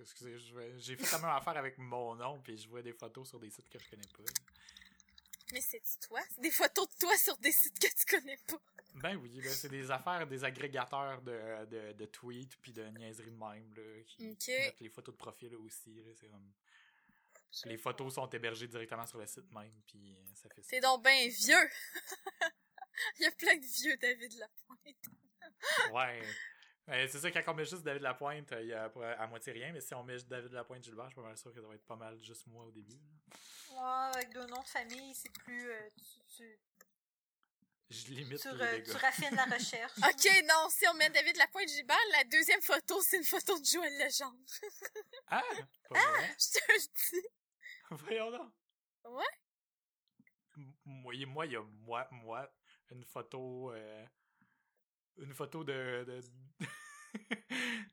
excusez, 0.01 0.37
je 0.37 0.55
vais- 0.55 0.79
j'ai 0.79 0.95
fait 0.95 1.11
la 1.11 1.17
même 1.19 1.31
affaire 1.31 1.57
avec 1.57 1.77
mon 1.79 2.15
nom, 2.15 2.39
puis 2.41 2.57
je 2.57 2.67
vois 2.69 2.81
des 2.83 2.93
photos 2.93 3.27
sur 3.29 3.39
des 3.39 3.49
sites 3.49 3.69
que 3.69 3.79
je 3.79 3.89
connais 3.89 4.07
pas. 4.15 4.23
Mais 5.51 5.61
c'est 5.61 5.81
toi? 6.07 6.21
C'est 6.29 6.41
des 6.41 6.51
photos 6.51 6.87
de 6.89 6.95
toi 6.99 7.17
sur 7.17 7.37
des 7.37 7.51
sites 7.51 7.79
que 7.79 7.87
tu 7.87 8.05
connais 8.05 8.37
pas. 8.47 8.59
Ben 8.95 9.15
oui, 9.17 9.41
là, 9.41 9.49
c'est 9.49 9.69
des 9.69 9.89
affaires, 9.91 10.25
des 10.27 10.43
agrégateurs 10.43 11.21
de, 11.21 11.65
de, 11.65 11.91
de 11.93 12.05
tweets 12.05 12.55
puis 12.61 12.71
de 12.71 12.83
niaiseries 12.89 13.31
de 13.31 13.37
même, 13.37 13.73
là, 13.73 14.03
qui 14.05 14.23
mettent 14.27 14.79
les 14.79 14.89
photos 14.89 15.13
de 15.13 15.17
profil 15.17 15.55
aussi, 15.55 15.93
là, 16.01 16.11
c'est 16.15 16.29
comme... 16.29 16.51
Les 17.63 17.77
photos 17.77 18.13
sont 18.13 18.29
hébergées 18.29 18.67
directement 18.67 19.05
sur 19.05 19.17
le 19.17 19.25
site 19.27 19.49
même, 19.51 19.71
puis 19.87 20.13
euh, 20.13 20.35
ça 20.35 20.49
fait 20.49 20.61
ça. 20.61 20.67
C'est 20.71 20.79
donc 20.81 21.03
ben 21.03 21.29
vieux! 21.29 21.69
Il 23.19 23.23
y 23.23 23.25
a 23.25 23.31
plein 23.31 23.55
de 23.57 23.65
vieux 23.65 23.97
David 23.97 24.33
Lapointe. 24.37 24.95
Ouais. 25.93 26.21
Euh, 26.89 27.07
c'est 27.09 27.19
ça, 27.19 27.31
quand 27.31 27.41
on 27.47 27.53
met 27.55 27.65
juste 27.65 27.81
David 27.81 28.03
Lapointe, 28.03 28.51
euh, 28.51 28.61
il 28.61 28.67
y 28.67 28.73
a 28.73 28.91
à 29.17 29.25
moitié 29.25 29.51
rien, 29.53 29.71
mais 29.71 29.81
si 29.81 29.95
on 29.95 30.03
met 30.03 30.17
David 30.23 30.51
Lapointe 30.51 30.83
Gilbert, 30.83 31.05
je 31.05 31.09
suis 31.11 31.15
pas 31.15 31.27
mal 31.27 31.37
sûr 31.37 31.51
que 31.51 31.59
ça 31.59 31.67
va 31.67 31.73
être 31.73 31.85
pas 31.85 31.95
mal 31.95 32.19
juste 32.21 32.45
moi 32.45 32.63
au 32.65 32.71
début. 32.71 32.99
Ouais, 33.71 33.79
avec 34.13 34.29
deux 34.31 34.45
noms 34.45 34.61
de 34.61 34.67
famille, 34.67 35.15
c'est 35.15 35.31
plus. 35.31 35.71
euh, 35.71 35.89
tu, 35.97 36.35
tu, 36.35 36.59
Je 37.89 38.07
limite 38.09 38.39
tu, 38.39 38.55
les 38.55 38.83
tu 38.83 38.91
raffines 38.91 39.35
la 39.35 39.45
recherche. 39.45 39.93
Ok, 39.97 40.43
non, 40.47 40.67
si 40.69 40.87
on 40.87 40.93
met 40.93 41.09
David 41.09 41.37
Lapointe 41.37 41.69
Gilbert, 41.69 41.97
la 42.11 42.23
deuxième 42.25 42.61
photo, 42.61 43.01
c'est 43.01 43.17
une 43.17 43.23
photo 43.23 43.57
de 43.59 43.65
Joël 43.65 43.93
Legendre. 43.97 44.37
Ah! 45.27 45.41
Pas 45.89 45.99
vrai? 45.99 46.35
Je 46.37 46.59
te 46.59 46.71
le 46.71 46.79
dis. 47.21 47.27
Voyons 48.03 48.31
donc. 48.31 48.51
Ouais? 49.05 49.23
M- 50.57 50.73
Moi, 50.85 51.15
il- 51.15 51.27
moi, 51.27 51.45
il 51.45 51.51
y 51.53 51.55
a 51.55 51.61
moi, 51.61 52.07
moi, 52.11 52.49
une 52.91 53.03
photo, 53.05 53.71
euh, 53.73 54.05
une 55.17 55.33
photo 55.33 55.63
de, 55.63 56.03
de, 56.07 56.21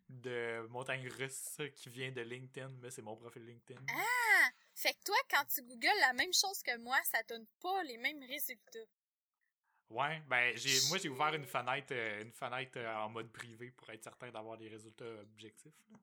de 0.08 0.66
montagne 0.68 1.08
russe 1.08 1.58
qui 1.74 1.88
vient 1.90 2.10
de 2.12 2.20
LinkedIn, 2.22 2.68
mais 2.80 2.90
c'est 2.90 3.02
mon 3.02 3.16
profil 3.16 3.44
LinkedIn. 3.46 3.80
Ah! 3.90 4.48
Fait 4.74 4.94
que 4.94 5.02
toi, 5.04 5.16
quand 5.30 5.44
tu 5.46 5.62
googles 5.62 6.00
la 6.00 6.12
même 6.12 6.32
chose 6.32 6.62
que 6.62 6.76
moi, 6.78 6.98
ça 7.04 7.22
donne 7.24 7.46
pas 7.60 7.82
les 7.84 7.98
mêmes 7.98 8.22
résultats. 8.24 8.78
Ouais, 9.90 10.20
ben, 10.26 10.56
j'ai, 10.56 10.88
moi, 10.88 10.96
j'ai 10.96 11.10
ouvert 11.10 11.34
une 11.34 11.44
fenêtre, 11.44 11.92
euh, 11.92 12.22
une 12.22 12.32
fenêtre 12.32 12.78
euh, 12.78 12.94
en 12.96 13.10
mode 13.10 13.30
privé 13.30 13.70
pour 13.72 13.90
être 13.90 14.02
certain 14.02 14.30
d'avoir 14.30 14.56
des 14.56 14.68
résultats 14.68 15.04
objectifs. 15.20 15.74
là. 15.90 15.98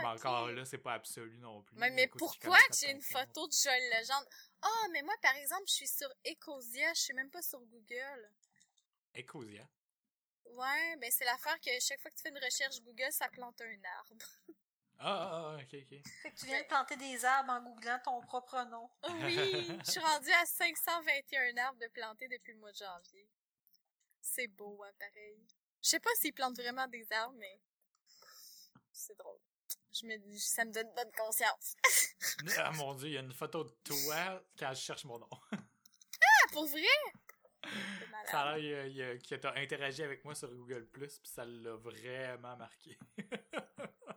Mais 0.00 0.08
ok. 0.08 0.14
encore 0.14 0.48
là, 0.48 0.64
c'est 0.64 0.78
pas 0.78 0.94
absolu 0.94 1.38
non 1.38 1.62
plus. 1.62 1.76
Mais, 1.76 1.90
mais 1.90 2.06
pourquoi 2.06 2.58
j'ai 2.78 2.90
une 2.90 3.02
photo 3.02 3.46
de 3.46 3.52
Joël 3.52 3.82
Legendre? 3.98 4.26
Ah, 4.62 4.86
mais 4.92 5.02
moi, 5.02 5.14
par 5.22 5.34
exemple, 5.36 5.64
je 5.68 5.74
suis 5.74 5.88
sur 5.88 6.08
Ecosia, 6.26 6.92
je 6.94 7.00
suis 7.00 7.14
même 7.14 7.30
pas 7.30 7.42
sur 7.42 7.60
Google. 7.60 8.30
Ecosia? 9.14 9.68
Ouais, 10.44 10.96
ben 10.96 11.10
c'est 11.10 11.24
l'affaire 11.24 11.58
que 11.60 11.70
chaque 11.80 12.00
fois 12.00 12.10
que 12.10 12.16
tu 12.16 12.22
fais 12.22 12.30
une 12.30 12.44
recherche 12.44 12.80
Google, 12.82 13.12
ça 13.12 13.28
plante 13.28 13.60
un 13.60 13.84
arbre. 13.98 14.24
Ah, 15.02 15.06
ah, 15.08 15.30
ah, 15.32 15.62
ok, 15.62 15.62
ok. 15.62 16.02
Fait 16.22 16.30
que 16.30 16.36
tu 16.38 16.44
viens 16.44 16.60
de 16.60 16.66
planter 16.66 16.94
des 16.96 17.24
arbres 17.24 17.52
en 17.52 17.62
googlant 17.62 17.98
ton 18.04 18.20
propre 18.20 18.62
nom. 18.64 18.90
Oui, 19.08 19.66
je 19.86 19.90
suis 19.92 20.00
rendue 20.00 20.30
à 20.32 20.44
521 20.44 21.56
arbres 21.56 21.78
de 21.78 21.86
plantés 21.86 22.28
depuis 22.28 22.52
le 22.52 22.58
mois 22.58 22.70
de 22.70 22.76
janvier. 22.76 23.26
C'est 24.20 24.48
beau, 24.48 24.82
hein, 24.84 24.92
pareil. 24.98 25.42
Je 25.82 25.88
sais 25.88 26.00
pas 26.00 26.10
s'ils 26.16 26.34
plantent 26.34 26.58
vraiment 26.58 26.86
des 26.86 27.10
arbres, 27.12 27.36
mais 27.38 27.62
c'est 28.92 29.16
drôle. 29.16 29.40
Je 29.92 30.06
me 30.06 30.16
dis, 30.18 30.38
ça 30.40 30.64
me 30.64 30.72
donne 30.72 30.90
bonne 30.94 31.10
conscience. 31.16 31.74
Ah 32.58 32.70
mon 32.72 32.94
dieu, 32.94 33.08
il 33.08 33.14
y 33.14 33.18
a 33.18 33.20
une 33.20 33.32
photo 33.32 33.64
de 33.64 33.70
toi 33.84 34.42
quand 34.58 34.72
je 34.72 34.80
cherche 34.80 35.04
mon 35.04 35.18
nom. 35.18 35.28
Ah, 35.52 36.46
pour 36.52 36.66
vrai? 36.66 36.82
Ça 38.30 38.40
a 38.42 38.56
l'air 38.58 38.86
il 38.86 38.96
y 38.96 39.02
a- 39.02 39.18
que 39.18 39.34
t'as 39.34 39.54
interagi 39.56 40.02
avec 40.02 40.24
moi 40.24 40.34
sur 40.34 40.50
Google 40.54 40.86
Plus, 40.86 41.18
puis 41.18 41.30
ça 41.30 41.44
l'a 41.44 41.74
vraiment 41.76 42.56
marqué. 42.56 42.98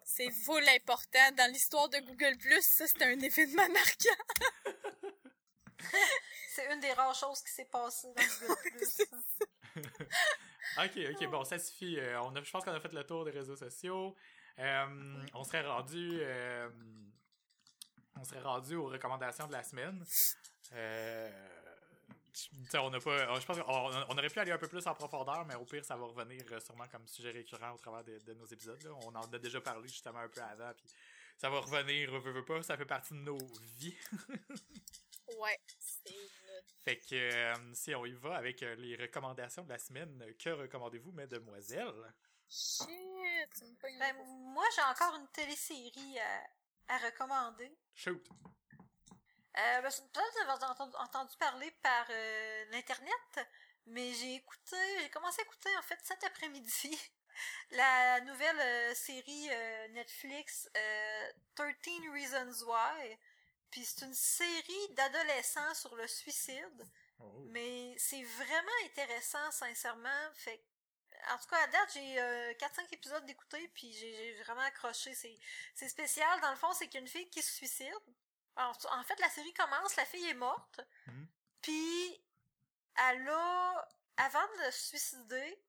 C'est 0.04 0.30
vous 0.46 0.60
l'important. 0.60 1.32
Dans 1.38 1.52
l'histoire 1.52 1.90
de 1.90 1.98
Google+, 2.00 2.38
ça, 2.62 2.88
c'est 2.88 3.02
un 3.04 3.20
événement 3.20 3.68
marquant. 3.70 4.24
C'est 6.50 6.72
une 6.74 6.80
des 6.80 6.94
rares 6.94 7.16
choses 7.16 7.42
qui 7.42 7.52
s'est 7.52 7.66
passée 7.66 8.08
dans 8.16 8.24
Google 8.48 8.62
Plus. 8.72 8.98
ok, 10.78 11.16
ok, 11.22 11.30
bon, 11.32 11.44
ça 11.44 11.58
suffit. 11.60 12.00
Euh, 12.00 12.22
on 12.22 12.36
a, 12.36 12.44
je 12.44 12.52
pense 12.52 12.64
qu'on 12.64 12.72
a 12.74 12.80
fait 12.80 12.94
le 12.94 13.04
tour 13.06 13.26
des 13.26 13.32
réseaux 13.32 13.56
sociaux. 13.56 14.16
Euh, 14.60 15.26
on 15.34 15.44
serait 15.44 15.66
rendu, 15.66 16.20
euh, 16.22 16.70
on 18.16 18.24
serait 18.24 18.42
rendu 18.42 18.76
aux 18.76 18.88
recommandations 18.88 19.48
de 19.48 19.52
la 19.54 19.64
semaine. 19.64 20.04
Euh, 20.74 21.30
on 22.76 22.90
n'a 22.90 23.00
pas, 23.00 23.40
je 23.40 23.46
pense 23.46 23.60
qu'on 23.60 23.64
on 24.10 24.18
aurait 24.18 24.30
pu 24.30 24.40
aller 24.40 24.52
un 24.52 24.58
peu 24.58 24.68
plus 24.68 24.86
en 24.88 24.94
profondeur, 24.94 25.46
mais 25.46 25.56
au 25.56 25.66
pire, 25.66 25.86
ça 25.86 25.96
va 25.96 26.06
revenir 26.06 26.44
sûrement 26.62 26.88
comme 26.88 27.08
sujet 27.08 27.32
récurrent 27.32 27.72
au 27.74 27.78
travers 27.78 28.04
de, 28.04 28.20
de 28.20 28.34
nos 28.34 28.46
épisodes. 28.46 28.82
là. 28.84 28.92
On 29.06 29.16
en 29.16 29.22
a 29.22 29.40
déjà 29.40 29.62
parlé 29.62 29.88
justement 29.88 30.20
un 30.20 30.30
peu 30.30 30.42
avant, 30.42 30.72
puis 30.74 30.86
ça 31.38 31.50
va 31.50 31.60
revenir, 31.60 32.12
veut, 32.12 32.32
veut 32.32 32.46
pas, 32.46 32.62
ça 32.64 32.78
fait 32.78 32.86
partie 32.86 33.14
de 33.14 33.20
nos 33.20 33.38
vies. 33.78 33.98
Ouais, 35.40 35.58
c'est. 35.80 36.12
Fait 36.84 36.98
que 37.00 37.16
euh, 37.16 37.74
si 37.74 37.96
on 37.96 38.06
y 38.06 38.12
va 38.12 38.36
avec 38.36 38.60
les 38.60 38.96
recommandations 38.98 39.64
de 39.64 39.70
la 39.70 39.80
semaine, 39.80 40.22
que 40.38 40.50
recommandez-vous, 40.50 41.12
mesdemoiselles? 41.14 42.14
Shit, 42.56 43.50
tu 43.58 43.66
me 43.66 43.76
pognes 43.80 43.98
Ben, 43.98 44.16
moi, 44.54 44.64
j'ai 44.76 44.84
encore 44.84 45.16
une 45.16 45.28
télésérie 45.30 46.20
à, 46.20 46.94
à 46.96 46.98
recommander. 47.00 47.76
Shoot. 47.96 48.24
Euh, 49.58 49.82
ben, 49.82 49.90
c'est- 49.90 50.04
peut-être 50.12 50.34
que 50.36 50.44
vous 50.46 50.52
avez 50.52 50.64
entendu, 50.66 50.96
entendu 50.98 51.36
parler 51.38 51.72
par 51.82 52.06
euh, 52.12 52.66
l'Internet, 52.72 53.48
mais 53.88 54.14
j'ai 54.14 54.36
écouté, 54.36 54.76
j'ai 55.02 55.10
commencé 55.10 55.42
à 55.42 55.46
écouter, 55.46 55.76
en 55.78 55.82
fait, 55.82 56.00
cet 56.04 56.24
après-midi, 56.24 57.00
la 57.72 58.22
nouvelle 58.22 58.60
euh, 58.60 58.94
série 58.94 59.48
euh, 59.52 59.88
Netflix 59.90 60.70
euh, 60.78 61.32
13 61.56 61.74
Reasons 62.14 62.66
Why. 62.68 63.18
Puis 63.72 63.84
c'est 63.84 64.06
une 64.06 64.14
série 64.14 64.90
d'adolescents 64.92 65.74
sur 65.74 65.96
le 65.96 66.06
suicide. 66.08 66.88
Oh. 67.20 67.46
Mais 67.50 67.96
c'est 67.98 68.24
vraiment 68.24 68.78
intéressant, 68.86 69.50
sincèrement. 69.52 70.30
Fait 70.36 70.60
que, 70.60 70.64
en 71.30 71.38
tout 71.38 71.48
cas, 71.48 71.64
à 71.64 71.68
date, 71.68 71.94
j'ai 71.94 72.22
euh, 72.22 72.54
4-5 72.54 72.94
épisodes 72.94 73.26
d'écouter, 73.26 73.68
puis 73.74 73.92
j'ai 73.94 74.34
vraiment 74.44 74.62
accroché. 74.62 75.14
C'est 75.74 75.90
spécial. 75.90 76.42
Dans 76.42 76.52
le 76.52 76.58
fond, 76.58 76.72
c'est 76.74 76.88
qu'il 76.88 76.96
y 76.96 76.98
a 76.98 77.02
une 77.02 77.08
fille 77.08 77.30
qui 77.30 77.42
se 77.42 77.54
suicide. 77.54 77.94
Alors, 78.56 78.78
en 78.92 79.04
fait, 79.04 79.20
la 79.20 79.30
série 79.30 79.54
commence, 79.54 79.96
la 79.96 80.06
fille 80.06 80.28
est 80.28 80.34
morte. 80.36 80.82
Mhm. 81.08 81.28
Puis, 81.62 82.24
elle 83.10 83.28
a, 83.30 83.90
avant 84.18 84.48
de 84.66 84.72
se 84.72 84.88
suicider, 84.90 85.64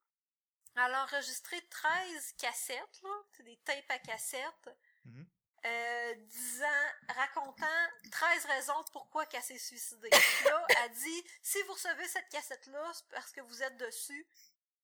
elle 0.77 0.95
a 0.95 1.05
enregistré 1.05 1.61
13 1.69 2.33
cassettes, 2.39 3.01
là. 3.03 3.23
C'est 3.33 3.45
des 3.45 3.57
tapes 3.59 3.91
à 3.91 3.99
cassettes. 3.99 4.71
Mhm. 5.05 5.27
euh, 5.67 6.15
disant, 6.27 6.67
racontant 7.09 7.67
13 8.11 8.45
raisons 8.47 8.85
pourquoi 8.93 9.25
qu'elle 9.27 9.43
s'est 9.43 9.59
suicidée. 9.59 10.11
Puis 10.11 10.45
là, 10.45 10.67
elle 10.83 10.93
dit, 10.93 11.25
si 11.43 11.63
vous 11.63 11.73
recevez 11.73 12.07
cette 12.09 12.29
cassette-là, 12.29 12.93
c'est 12.93 13.09
parce 13.09 13.33
que 13.33 13.41
vous 13.41 13.63
êtes 13.63 13.77
dessus, 13.79 14.27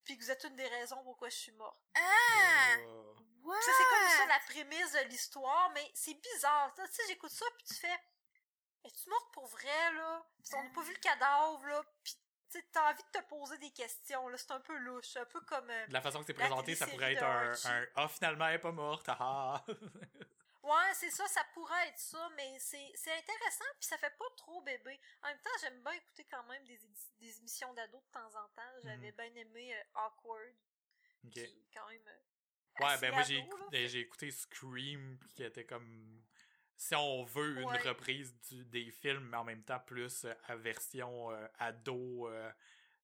puis 0.04 0.16
que 0.16 0.24
vous 0.24 0.30
êtes 0.30 0.44
une 0.44 0.56
des 0.56 0.66
raisons 0.66 1.02
pourquoi 1.04 1.28
je 1.28 1.36
suis 1.36 1.52
morte. 1.52 1.80
Ah! 1.94 2.76
Oh. 2.86 3.16
What? 3.42 3.60
Ça, 3.62 3.72
c'est 3.76 3.84
comme 3.84 4.08
ça 4.08 4.26
la 4.26 4.40
prémisse 4.40 4.92
de 4.92 5.08
l'histoire, 5.08 5.70
mais 5.74 5.90
c'est 5.94 6.14
bizarre. 6.14 6.74
Tu 6.74 6.82
sais, 6.92 7.02
j'écoute 7.08 7.30
ça, 7.30 7.46
puis 7.56 7.64
tu 7.68 7.74
fais, 7.74 7.98
es-tu 8.84 9.08
morte 9.08 9.32
pour 9.32 9.46
vrai, 9.46 9.92
là? 9.94 10.26
Puis 10.44 10.54
on 10.56 10.62
n'a 10.62 10.70
pas 10.70 10.82
vu 10.82 10.92
le 10.92 11.00
cadavre, 11.00 11.66
là, 11.66 11.82
puis 12.02 12.16
tu 12.50 12.58
sais, 12.58 12.66
t'as 12.72 12.90
envie 12.92 13.02
de 13.02 13.18
te 13.20 13.24
poser 13.28 13.58
des 13.58 13.70
questions, 13.70 14.28
là. 14.28 14.36
C'est 14.36 14.50
un 14.52 14.60
peu 14.60 14.76
louche, 14.78 15.16
un 15.16 15.24
peu 15.26 15.40
comme... 15.42 15.68
euh, 15.70 15.86
De 15.86 15.92
la 15.92 16.00
façon 16.00 16.20
que 16.20 16.26
c'est 16.26 16.34
présenté, 16.34 16.74
ça 16.74 16.86
pourrait 16.86 17.14
être 17.14 17.22
un, 17.22 17.52
Ah, 17.94 18.08
finalement, 18.08 18.46
elle 18.48 18.56
est 18.56 18.58
pas 18.58 18.72
morte. 18.72 19.08
ah, 19.08 19.16
ah. 19.20 19.64
Ouais, 20.62 20.92
c'est 20.94 21.10
ça, 21.10 21.26
ça 21.26 21.42
pourrait 21.54 21.88
être 21.88 21.98
ça, 21.98 22.28
mais 22.36 22.58
c'est 22.58 22.92
c'est 22.94 23.12
intéressant, 23.16 23.64
puis 23.78 23.88
ça 23.88 23.96
fait 23.96 24.14
pas 24.18 24.28
trop 24.36 24.60
bébé. 24.60 25.00
En 25.22 25.28
même 25.28 25.40
temps, 25.40 25.50
j'aime 25.62 25.82
bien 25.82 25.92
écouter 25.92 26.26
quand 26.30 26.42
même 26.44 26.62
des, 26.66 26.78
des 27.18 27.38
émissions 27.38 27.72
d'ados 27.72 28.02
de 28.04 28.10
temps 28.10 28.28
en 28.28 28.46
temps. 28.50 28.70
J'avais 28.84 29.10
Mhm. 29.10 29.16
bien 29.16 29.34
aimé 29.36 29.74
euh, 29.74 29.82
Awkward, 30.06 30.54
Ok. 31.24 31.32
qui 31.32 31.40
est 31.40 31.54
quand 31.74 31.88
même... 31.88 32.06
euh, 32.06 32.84
Ouais, 32.84 32.98
ben 32.98 33.12
moi 33.14 33.22
j'ai 33.22 33.38
écouté, 33.38 33.88
j'ai 33.88 34.00
écouté 34.00 34.30
Scream 34.30 35.18
qui 35.34 35.42
était 35.42 35.64
comme 35.64 36.22
si 36.80 36.94
on 36.94 37.24
veut 37.24 37.58
une 37.60 37.68
Ouais. 37.68 37.78
reprise 37.88 38.34
du, 38.48 38.64
des 38.64 38.90
films 38.90 39.28
mais 39.28 39.36
en 39.36 39.44
même 39.44 39.62
temps 39.62 39.78
plus 39.80 40.24
euh, 40.24 40.32
à 40.46 40.56
version 40.56 41.30
euh, 41.30 41.46
ado 41.58 42.26
euh, 42.26 42.50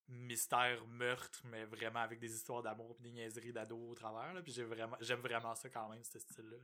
mystère 0.09 0.87
meurtre 0.87 1.43
mais 1.45 1.67
vraiment 1.67 1.99
avec 2.01 2.19
des 2.19 2.35
histoires 2.35 2.63
d'amour 2.63 2.97
et 2.99 3.03
des 3.03 3.11
niaiseries 3.11 3.53
d'ado 3.53 3.77
au 3.91 3.95
travers 3.95 4.33
là, 4.33 4.41
puis 4.41 4.51
j'ai 4.51 4.65
vraiment 4.65 4.97
j'aime 5.01 5.21
vraiment 5.21 5.55
ça 5.55 5.69
quand 5.69 5.91
même 5.91 6.03
ce 6.05 6.19
style 6.19 6.49
là. 6.49 6.57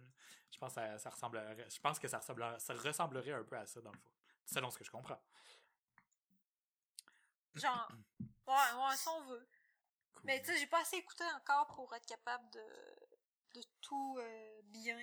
Je 0.51 0.59
pense 0.59 0.71
que 0.75 0.81
ça, 0.81 0.99
ça 0.99 1.11
ressemblerait 1.11 1.67
je 1.69 1.81
pense 1.81 1.99
que 1.99 2.09
ça 2.09 2.19
ressemblerait, 2.19 2.59
ça 2.59 2.73
ressemblerait 2.73 3.33
un 3.33 3.45
peu 3.45 3.57
à 3.59 3.67
ça 3.67 3.83
dans 3.83 3.93
le 3.93 3.99
fond. 3.99 4.11
Selon 4.47 4.71
ce 4.71 4.79
que 4.79 4.85
je 4.85 4.91
comprends. 4.91 5.21
Genre, 7.55 7.93
ouais, 8.47 8.55
ouais, 8.89 8.97
si 8.97 9.09
on 9.09 9.23
veut. 9.25 9.47
Cool. 10.15 10.23
Mais 10.25 10.41
tu 10.41 10.47
sais, 10.47 10.59
j'ai 10.59 10.67
pas 10.67 10.81
assez 10.81 10.97
écouté 10.97 11.25
encore 11.37 11.67
pour 11.75 11.95
être 11.95 12.07
capable 12.07 12.49
de, 12.51 13.61
de 13.61 13.63
tout 13.83 14.17
euh, 14.19 14.63
bien 14.65 14.97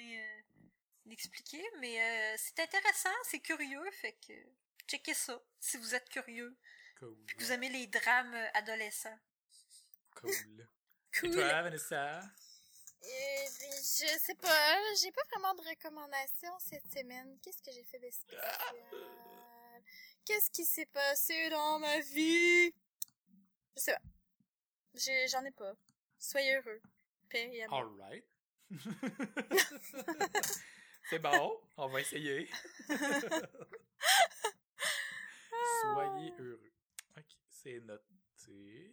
l'expliquer, 1.09 1.63
mais 1.79 1.99
euh, 2.01 2.35
c'est 2.37 2.59
intéressant, 2.59 3.09
c'est 3.23 3.39
curieux, 3.39 3.83
fait 3.91 4.13
que 4.25 4.33
checkez 4.87 5.13
ça 5.13 5.41
si 5.59 5.77
vous 5.77 5.93
êtes 5.95 6.07
curieux, 6.09 6.55
cool. 6.99 7.15
puis 7.25 7.35
que 7.35 7.43
vous 7.43 7.51
aimez 7.51 7.69
les 7.69 7.87
drames 7.87 8.33
euh, 8.33 8.47
adolescents. 8.53 9.19
Cool. 10.15 10.31
Et 11.13 11.19
Cool. 11.21 11.31
toi 11.31 11.61
Vanessa? 11.63 12.19
Euh, 12.19 13.45
je 13.81 14.19
sais 14.19 14.35
pas, 14.35 14.77
j'ai 15.01 15.11
pas 15.11 15.23
vraiment 15.31 15.53
de 15.55 15.61
recommandations 15.67 16.57
cette 16.59 16.85
semaine. 16.91 17.37
Qu'est-ce 17.41 17.61
que 17.63 17.71
j'ai 17.71 17.83
fait 17.85 17.97
de 17.99 18.09
spécial? 18.11 18.75
Qu'est-ce 20.25 20.49
qui 20.51 20.65
s'est 20.65 20.85
passé 20.85 21.49
dans 21.49 21.79
ma 21.79 21.99
vie? 22.01 22.71
Je 23.75 23.81
sais 23.81 23.93
pas. 23.93 24.01
J'en 25.29 25.43
ai 25.45 25.51
pas. 25.51 25.73
Soyez 26.19 26.55
heureux. 26.57 26.81
Paix 27.29 27.49
et 27.53 27.63
amour. 27.63 27.77
Alright. 27.79 28.25
C'est 31.09 31.19
bon, 31.19 31.59
on 31.77 31.87
va 31.87 32.01
essayer. 32.01 32.47
Soyez 35.81 36.33
heureux. 36.37 36.71
Ok, 37.17 37.25
c'est 37.49 37.79
noté. 37.79 38.91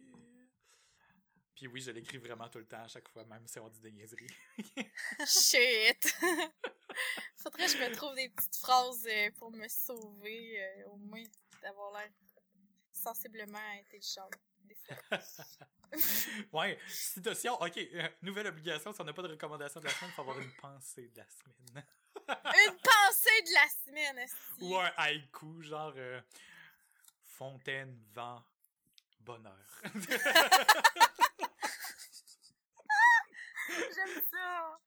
Puis 1.53 1.67
oui, 1.67 1.79
je 1.79 1.91
l'écris 1.91 2.17
vraiment 2.17 2.49
tout 2.49 2.57
le 2.57 2.65
temps 2.65 2.83
à 2.83 2.87
chaque 2.87 3.07
fois, 3.09 3.23
même 3.25 3.45
si 3.47 3.59
on 3.59 3.69
dit 3.69 3.79
des 3.79 3.91
niaiseries. 3.91 4.27
Shit! 5.27 6.15
Faudrait 7.37 7.65
que 7.65 7.71
je 7.71 7.77
me 7.77 7.95
trouve 7.95 8.15
des 8.15 8.29
petites 8.29 8.57
phrases 8.57 9.07
euh, 9.07 9.29
pour 9.37 9.51
me 9.51 9.67
sauver, 9.67 10.59
euh, 10.59 10.89
au 10.89 10.97
moins 10.97 11.23
d'avoir 11.61 11.91
l'air 11.93 12.09
sensiblement 12.91 13.59
intelligente. 13.79 14.33
Des 14.63 14.75
fois. 14.75 14.97
ouais, 16.53 16.79
citation. 16.87 17.53
Ok, 17.61 17.77
euh, 17.77 18.09
nouvelle 18.23 18.47
obligation, 18.47 18.91
si 18.91 19.01
on 19.01 19.03
n'a 19.03 19.13
pas 19.13 19.21
de 19.21 19.29
recommandation 19.29 19.79
de 19.79 19.85
la 19.85 19.91
semaine, 19.91 20.11
il 20.11 20.15
faut 20.15 20.21
avoir 20.21 20.39
une 20.39 20.53
pensée 20.55 21.09
de 21.09 21.17
la 21.17 21.27
semaine. 21.29 21.85
Une 22.29 22.77
pensée 22.77 23.41
de 23.43 23.53
la 23.53 23.67
semaine, 23.85 24.17
esti. 24.19 24.37
Ou 24.61 24.77
un 24.77 24.91
haïku, 24.97 25.61
genre 25.61 25.93
euh, 25.95 26.21
fontaine, 27.23 27.97
vent, 28.13 28.43
bonheur. 29.19 29.65
J'aime 33.69 34.21
ça! 34.31 34.79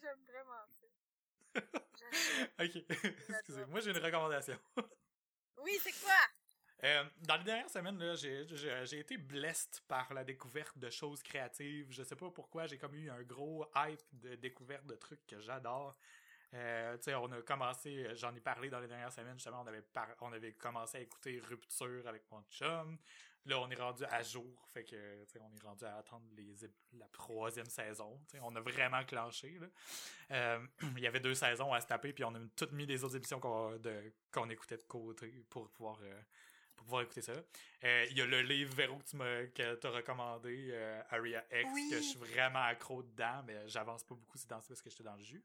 J'aime 0.00 0.22
vraiment 0.24 0.66
ça. 0.70 0.86
Ok, 2.58 2.76
excusez. 3.28 3.66
Moi, 3.66 3.80
j'ai 3.80 3.90
une 3.90 3.98
recommandation. 3.98 4.58
Oui, 5.58 5.72
c'est 5.82 6.00
quoi? 6.00 6.12
Euh, 6.84 7.02
dans 7.22 7.36
les 7.38 7.44
dernières 7.44 7.70
semaines, 7.70 7.98
là, 7.98 8.14
j'ai, 8.14 8.46
j'ai 8.46 8.98
été 9.00 9.16
blessed 9.16 9.82
par 9.88 10.12
la 10.14 10.22
découverte 10.22 10.78
de 10.78 10.90
choses 10.90 11.22
créatives. 11.22 11.86
Je 11.90 12.02
sais 12.04 12.14
pas 12.14 12.30
pourquoi, 12.30 12.66
j'ai 12.66 12.78
comme 12.78 12.94
eu 12.94 13.10
un 13.10 13.22
gros 13.22 13.66
hype 13.74 14.02
de 14.12 14.36
découverte 14.36 14.86
de 14.86 14.94
trucs 14.94 15.26
que 15.26 15.40
j'adore. 15.40 15.96
Euh, 16.54 16.96
tu 16.98 17.04
sais, 17.04 17.14
on 17.14 17.30
a 17.32 17.42
commencé, 17.42 18.06
j'en 18.14 18.34
ai 18.34 18.40
parlé 18.40 18.70
dans 18.70 18.80
les 18.80 18.86
dernières 18.88 19.12
semaines, 19.12 19.34
justement, 19.34 19.62
on 19.62 19.66
avait, 19.66 19.82
par- 19.82 20.14
on 20.20 20.32
avait 20.32 20.52
commencé 20.52 20.98
à 20.98 21.00
écouter 21.00 21.40
Rupture 21.40 22.06
avec 22.06 22.22
mon 22.30 22.42
chum. 22.50 22.98
Là, 23.46 23.60
on 23.60 23.70
est 23.70 23.76
rendu 23.80 24.04
à 24.04 24.22
jour, 24.22 24.68
fait 24.72 24.82
que, 24.82 25.24
tu 25.24 25.30
sais, 25.32 25.40
on 25.40 25.54
est 25.54 25.62
rendu 25.62 25.84
à 25.84 25.96
attendre 25.98 26.24
les, 26.36 26.54
la 26.94 27.06
troisième 27.08 27.66
saison. 27.66 28.18
Tu 28.28 28.36
sais, 28.38 28.42
on 28.42 28.54
a 28.56 28.60
vraiment 28.60 29.04
clenché, 29.04 29.58
là. 29.60 29.66
Euh, 30.32 30.66
il 30.96 31.00
y 31.00 31.06
avait 31.06 31.20
deux 31.20 31.34
saisons 31.34 31.72
à 31.72 31.80
se 31.80 31.86
taper, 31.86 32.12
puis 32.12 32.24
on 32.24 32.34
a 32.34 32.38
toutes 32.56 32.72
mis 32.72 32.86
des 32.86 33.04
autres 33.04 33.16
émissions 33.16 33.38
qu'on, 33.38 34.50
écoutait 34.50 34.78
de 34.78 34.84
côté 34.88 35.44
pour 35.48 35.70
pouvoir, 35.70 35.98
euh, 36.02 36.20
pour 36.74 36.86
pouvoir 36.86 37.02
écouter 37.02 37.22
ça. 37.22 37.34
Euh, 37.84 38.06
Il 38.10 38.18
y 38.18 38.20
a 38.20 38.26
le 38.26 38.42
livre 38.42 38.74
Véro 38.74 38.98
que 38.98 39.04
tu 39.04 39.16
m'as 39.16 39.46
que 39.46 39.86
recommandé, 39.88 40.70
euh, 40.72 41.02
Aria 41.10 41.44
X, 41.52 41.70
Oui. 41.72 41.88
que 41.90 41.96
je 41.98 42.02
suis 42.02 42.18
vraiment 42.18 42.62
accro 42.64 43.02
dedans, 43.04 43.44
mais 43.46 43.68
j'avance 43.68 44.02
pas 44.02 44.16
beaucoup, 44.16 44.38
c'est 44.38 44.50
dans 44.50 44.60
ça 44.60 44.68
parce 44.68 44.82
que 44.82 44.90
j'étais 44.90 45.04
dans 45.04 45.16
le 45.16 45.22
jus. 45.22 45.44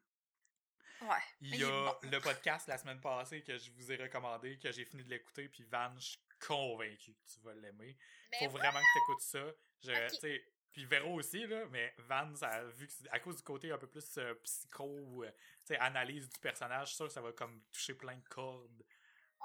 Ouais. 1.01 1.23
Il 1.41 1.55
y 1.55 1.63
a 1.63 1.67
bon. 1.67 1.95
le 2.03 2.19
podcast 2.19 2.67
la 2.67 2.77
semaine 2.77 3.01
passée 3.01 3.41
que 3.43 3.57
je 3.57 3.71
vous 3.71 3.91
ai 3.91 3.95
recommandé, 3.97 4.57
que 4.59 4.71
j'ai 4.71 4.85
fini 4.85 5.03
de 5.03 5.09
l'écouter, 5.09 5.49
puis 5.49 5.63
Van, 5.63 5.93
je 5.97 6.09
suis 6.09 6.19
convaincu 6.45 7.13
que 7.13 7.31
tu 7.33 7.39
vas 7.41 7.53
l'aimer. 7.55 7.97
Faut 8.39 8.49
vraiment 8.49 8.79
que 8.79 8.85
tu 8.93 8.99
écoutes 9.03 9.21
ça. 9.21 9.45
Je, 9.83 10.39
puis 10.73 10.85
Véro 10.85 11.15
aussi, 11.15 11.45
là, 11.47 11.65
mais 11.69 11.93
Van, 11.97 12.33
ça, 12.35 12.63
vu 12.63 12.87
que 12.87 12.93
c'est- 12.93 13.09
à 13.09 13.19
cause 13.19 13.35
du 13.37 13.43
côté 13.43 13.71
un 13.71 13.77
peu 13.77 13.87
plus 13.87 14.17
euh, 14.17 14.33
psycho, 14.43 14.85
ou, 14.85 15.23
euh, 15.23 15.31
analyse 15.79 16.29
du 16.29 16.39
personnage, 16.39 16.87
je 16.87 16.89
suis 16.91 16.95
sûr 16.97 17.07
que 17.07 17.13
ça 17.13 17.21
va 17.21 17.31
comme 17.33 17.61
toucher 17.71 17.93
plein 17.93 18.15
de 18.15 18.27
cordes. 18.29 18.83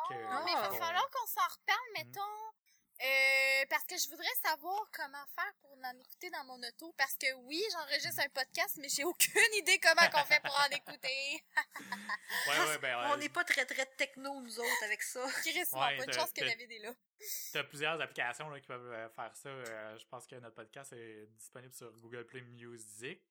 que- 0.09 0.15
Oh, 0.15 0.43
mais 0.45 0.53
il 0.53 0.57
va 0.57 0.71
falloir 0.73 1.11
qu'on 1.11 1.27
s'en 1.27 1.41
reparle, 1.49 1.81
Mhm. 1.97 2.07
mettons. 2.07 2.46
Euh, 3.03 3.67
parce 3.69 3.85
que 3.85 3.97
je 3.99 4.09
voudrais 4.09 4.35
savoir 4.43 4.81
comment 4.93 5.27
faire 5.35 5.53
pour 5.61 5.77
en 5.85 5.99
écouter 6.01 6.31
dans 6.31 6.45
mon 6.45 6.63
auto. 6.63 6.95
Parce 6.97 7.15
que 7.17 7.31
oui, 7.45 7.63
j'enregistre 7.73 8.21
un 8.21 8.29
podcast, 8.31 8.79
mais 8.81 8.89
j'ai 8.89 9.05
aucune 9.05 9.55
idée 9.59 9.79
comment 9.81 10.09
qu'on 10.11 10.25
fait 10.25 10.41
pour 10.41 10.57
en 10.59 10.71
écouter. 10.75 11.45
Ouais, 12.49 12.59
ouais, 12.59 12.79
ben, 12.79 13.11
On 13.13 13.17
n'est 13.17 13.29
pas 13.29 13.45
très 13.45 13.67
très 13.67 13.87
techno, 13.97 14.41
nous 14.41 14.59
autres, 14.59 14.85
avec 14.85 15.03
ça. 15.03 15.27
Chris, 15.43 15.65
Ouais, 15.73 15.97
pas 15.99 16.07
de 16.07 16.13
chance 16.13 16.33
que 16.33 16.45
David 16.45 16.71
est 16.71 16.79
là. 16.79 16.95
T'as 17.53 17.65
plusieurs 17.65 18.01
applications 18.01 18.49
là, 18.49 18.61
qui 18.61 18.67
peuvent 18.67 18.93
euh, 18.93 19.09
faire 19.11 19.35
ça. 19.37 19.49
Euh, 19.49 19.99
je 19.99 20.07
pense 20.07 20.27
que 20.27 20.37
notre 20.37 20.55
podcast 20.55 20.93
est 20.93 21.27
disponible 21.37 21.75
sur 21.75 21.93
Google 21.99 22.27
Play 22.27 22.43
Music. 22.43 23.23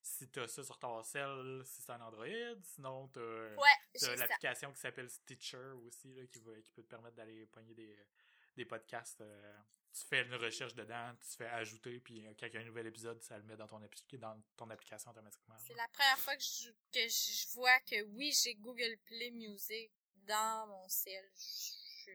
Si 0.00 0.28
t'as 0.28 0.46
ça 0.46 0.62
sur 0.62 0.78
ton 0.78 1.02
cell, 1.02 1.62
si 1.64 1.82
c'est 1.82 1.92
un 1.92 2.00
Android. 2.00 2.26
Sinon, 2.62 3.08
t'as 3.08 3.20
Ouais, 3.20 4.16
l'application 4.16 4.72
qui 4.72 4.80
s'appelle 4.80 5.08
Stitcher 5.08 5.72
aussi, 5.86 6.12
là, 6.12 6.26
qui, 6.26 6.40
va, 6.40 6.52
qui 6.60 6.70
peut 6.72 6.82
te 6.82 6.88
permettre 6.88 7.16
d'aller 7.16 7.46
pogner 7.46 7.74
des, 7.74 7.96
des 8.56 8.64
podcasts, 8.64 9.20
euh, 9.20 9.58
tu 9.92 10.02
fais 10.06 10.22
une 10.22 10.34
recherche 10.34 10.74
dedans, 10.74 11.12
tu 11.20 11.36
fais 11.36 11.46
ajouter, 11.46 12.00
puis 12.00 12.26
euh, 12.26 12.32
quand 12.38 12.46
il 12.46 12.54
y 12.54 12.56
a 12.56 12.60
un 12.60 12.64
nouvel 12.64 12.86
épisode, 12.86 13.22
ça 13.22 13.36
le 13.38 13.44
met 13.44 13.56
dans 13.56 13.66
ton, 13.66 13.80
appli- 13.80 14.18
dans 14.18 14.40
ton 14.56 14.68
application 14.70 15.10
automatiquement. 15.10 15.56
C'est 15.58 15.74
la 15.74 15.88
première 15.88 16.18
fois 16.18 16.36
que 16.36 16.42
je, 16.42 16.70
que 16.92 17.08
je 17.08 17.48
vois 17.54 17.78
que 17.80 18.02
oui, 18.02 18.32
j'ai 18.32 18.54
Google 18.56 18.96
Play 19.06 19.30
Music 19.30 19.92
dans 20.26 20.66
mon 20.66 20.88
cell. 20.88 21.24
Je, 21.36 22.06
je 22.06 22.10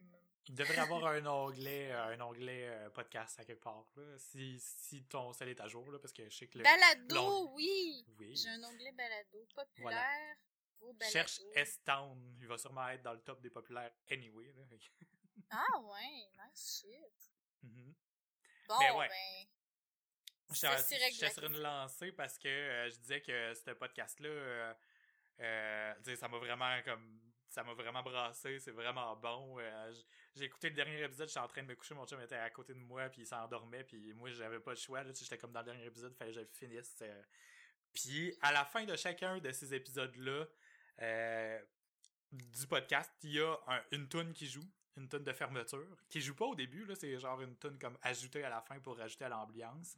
Il 0.47 0.55
devrait 0.55 0.77
avoir 0.79 1.05
un 1.13 1.25
onglet, 1.25 1.91
euh, 1.91 2.15
un 2.15 2.21
onglet 2.21 2.89
podcast 2.93 3.39
à 3.39 3.45
quelque 3.45 3.63
part, 3.63 3.85
là, 3.95 4.17
si, 4.17 4.59
si 4.59 5.03
ton 5.05 5.31
cell 5.33 5.49
est 5.49 5.61
à 5.61 5.67
jour, 5.67 5.89
là, 5.91 5.99
parce 5.99 6.13
que 6.13 6.27
je 6.29 6.35
sais 6.35 6.47
que 6.47 6.57
le... 6.57 6.63
Balado, 6.63 7.51
oui! 7.53 8.05
Oui. 8.17 8.35
J'ai 8.35 8.49
un 8.49 8.63
onglet 8.63 8.91
balado 8.91 9.47
populaire. 9.55 10.35
Voilà. 10.81 11.09
Cherche 11.11 11.41
S-Town, 11.55 12.37
il 12.39 12.47
va 12.47 12.57
sûrement 12.57 12.87
être 12.87 13.01
dans 13.01 13.13
le 13.13 13.19
top 13.19 13.41
des 13.41 13.49
populaires 13.49 13.91
anyway. 14.09 14.53
Là. 14.53 14.63
Ah 15.51 15.79
ouais, 15.79 16.29
nice 16.47 16.81
shit. 16.81 17.31
Mhm. 17.63 17.93
Bon, 18.67 18.75
Mais 18.79 18.91
ouais. 18.91 19.07
ben. 19.07 19.47
Je 20.51 20.65
réglé. 20.95 21.29
sur 21.29 21.43
une 21.45 21.57
lancée 21.59 22.11
parce 22.11 22.37
que 22.39 22.47
euh, 22.47 22.89
je 22.89 22.95
disais 22.97 23.21
que 23.21 23.53
ce 23.53 23.71
podcast-là, 23.71 24.29
euh, 24.29 24.73
euh, 25.41 26.15
ça 26.15 26.27
m'a 26.27 26.37
vraiment 26.37 26.81
comme. 26.83 27.19
Ça 27.49 27.63
m'a 27.63 27.73
vraiment 27.73 28.03
brassé, 28.03 28.59
c'est 28.59 28.69
vraiment 28.71 29.15
bon. 29.15 29.57
J'ai 30.35 30.45
écouté 30.45 30.69
le 30.69 30.75
dernier 30.75 31.01
épisode, 31.01 31.27
j'étais 31.27 31.39
en 31.39 31.47
train 31.47 31.63
de 31.63 31.67
me 31.67 31.75
coucher, 31.75 31.95
mon 31.95 32.05
chum 32.05 32.21
était 32.21 32.35
à 32.35 32.47
côté 32.51 32.75
de 32.75 32.79
moi, 32.79 33.09
puis 33.09 33.23
il 33.23 33.25
s'endormait, 33.25 33.83
puis 33.83 34.13
moi 34.13 34.29
j'avais 34.31 34.59
pas 34.59 34.69
le 34.69 34.77
choix, 34.77 35.01
là, 35.03 35.11
j'étais 35.11 35.35
comme 35.39 35.51
dans 35.51 35.61
le 35.61 35.65
dernier 35.65 35.85
épisode, 35.85 36.15
fallait 36.15 36.31
que 36.31 36.39
je 36.41 36.45
finisse. 36.53 37.01
Puis 37.91 38.37
à 38.43 38.51
la 38.51 38.65
fin 38.65 38.83
de 38.85 38.95
chacun 38.95 39.39
de 39.39 39.51
ces 39.51 39.73
épisodes-là 39.73 40.45
euh, 41.01 41.59
du 42.31 42.67
podcast, 42.67 43.11
il 43.23 43.31
y 43.31 43.39
a 43.41 43.57
un- 43.65 43.83
une 43.93 44.07
toune 44.07 44.31
qui 44.31 44.45
joue, 44.47 44.69
une 44.99 45.07
toune 45.09 45.23
de 45.23 45.33
fermeture, 45.33 45.97
qui 46.09 46.21
joue 46.21 46.35
pas 46.35 46.45
au 46.45 46.55
début, 46.55 46.85
là, 46.85 46.95
c'est 46.95 47.17
genre 47.17 47.41
une 47.41 47.55
toune 47.57 47.79
comme 47.79 47.97
ajoutée 48.01 48.43
à 48.43 48.49
la 48.49 48.61
fin 48.61 48.79
pour 48.79 48.97
rajouter 48.97 49.25
à 49.25 49.29
l'ambiance. 49.29 49.95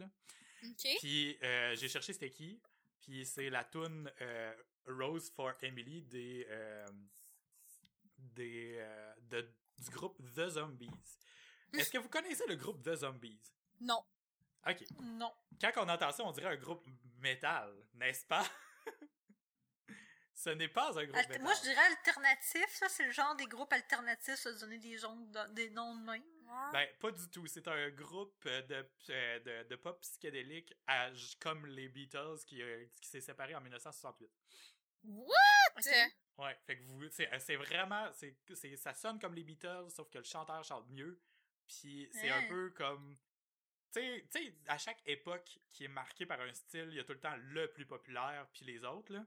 Puis 0.99 1.37
euh, 1.43 1.75
j'ai 1.75 1.89
cherché 1.89 2.13
c'était 2.13 2.29
qui. 2.29 2.61
Puis 3.01 3.25
c'est 3.25 3.49
la 3.49 3.63
tune 3.63 4.11
euh, 4.21 4.53
Rose 4.87 5.31
for 5.35 5.51
Emily 5.61 6.03
des 6.03 6.45
euh, 6.49 6.85
des 8.17 8.75
euh, 8.79 9.13
de- 9.29 9.51
du 9.79 9.89
groupe 9.89 10.17
The 10.35 10.47
Zombies. 10.49 10.89
Est-ce 11.73 11.89
que 11.89 11.97
vous 11.97 12.09
connaissez 12.09 12.45
le 12.47 12.55
groupe 12.55 12.81
The 12.83 12.95
Zombies? 12.95 13.41
Non. 13.79 14.03
Ok. 14.67 14.85
Non. 15.01 15.31
Quand 15.59 15.71
on 15.77 15.89
entend 15.89 16.11
ça, 16.11 16.23
on 16.23 16.31
dirait 16.31 16.53
un 16.53 16.57
groupe 16.57 16.85
métal, 17.19 17.73
n'est-ce 17.95 18.25
pas? 18.25 18.45
Ce 20.43 20.49
n'est 20.49 20.67
pas 20.69 20.89
un 20.97 21.03
groupe 21.05 21.15
Alter-. 21.17 21.39
Moi, 21.39 21.53
je 21.55 21.61
dirais 21.61 21.85
alternatif. 21.85 22.65
Ça, 22.69 22.89
c'est 22.89 23.05
le 23.05 23.11
genre 23.11 23.35
des 23.35 23.45
groupes 23.45 23.71
alternatifs, 23.73 24.35
se 24.37 24.49
donner 24.59 24.79
des, 24.79 24.97
gens, 24.97 25.15
des 25.51 25.69
noms 25.69 25.95
de 25.95 26.03
même. 26.03 26.23
Ouais. 26.23 26.71
Ben, 26.73 26.87
pas 26.99 27.11
du 27.11 27.29
tout. 27.29 27.45
C'est 27.45 27.67
un 27.67 27.89
groupe 27.91 28.43
euh, 28.47 28.61
de, 28.63 28.89
euh, 29.11 29.39
de, 29.39 29.69
de 29.69 29.75
pop 29.75 30.01
psychédélique 30.01 30.73
à- 30.87 31.11
comme 31.39 31.67
les 31.67 31.89
Beatles 31.89 32.39
qui, 32.47 32.61
euh, 32.61 32.85
qui 32.99 33.07
s'est 33.09 33.21
séparé 33.21 33.53
en 33.55 33.61
1968. 33.61 34.31
What? 35.03 35.27
Ouais, 36.37 36.57
fait 36.65 36.77
que 36.77 36.83
vous, 36.85 37.07
c'est, 37.09 37.29
c'est 37.39 37.55
vraiment, 37.55 38.11
c'est, 38.13 38.35
c'est, 38.55 38.75
ça 38.77 38.93
sonne 38.95 39.19
comme 39.19 39.35
les 39.35 39.43
Beatles, 39.43 39.89
sauf 39.91 40.09
que 40.09 40.17
le 40.17 40.23
chanteur 40.23 40.63
chante 40.63 40.89
mieux. 40.89 41.21
Puis 41.67 42.09
c'est 42.13 42.29
un 42.29 42.39
Hein? 42.39 42.47
peu 42.49 42.71
comme, 42.71 43.15
tu 43.93 43.99
sais, 44.01 44.27
tu 44.31 44.43
sais, 44.43 44.55
à 44.67 44.77
chaque 44.79 45.01
époque 45.05 45.59
qui 45.71 45.85
est 45.85 45.87
marquée 45.89 46.25
par 46.25 46.41
un 46.41 46.53
style, 46.53 46.87
il 46.89 46.95
y 46.95 46.99
a 46.99 47.03
tout 47.03 47.13
le 47.13 47.19
temps 47.19 47.35
le 47.37 47.71
plus 47.71 47.85
populaire 47.85 48.47
puis 48.53 48.65
les 48.65 48.83
autres 48.83 49.13
là. 49.13 49.23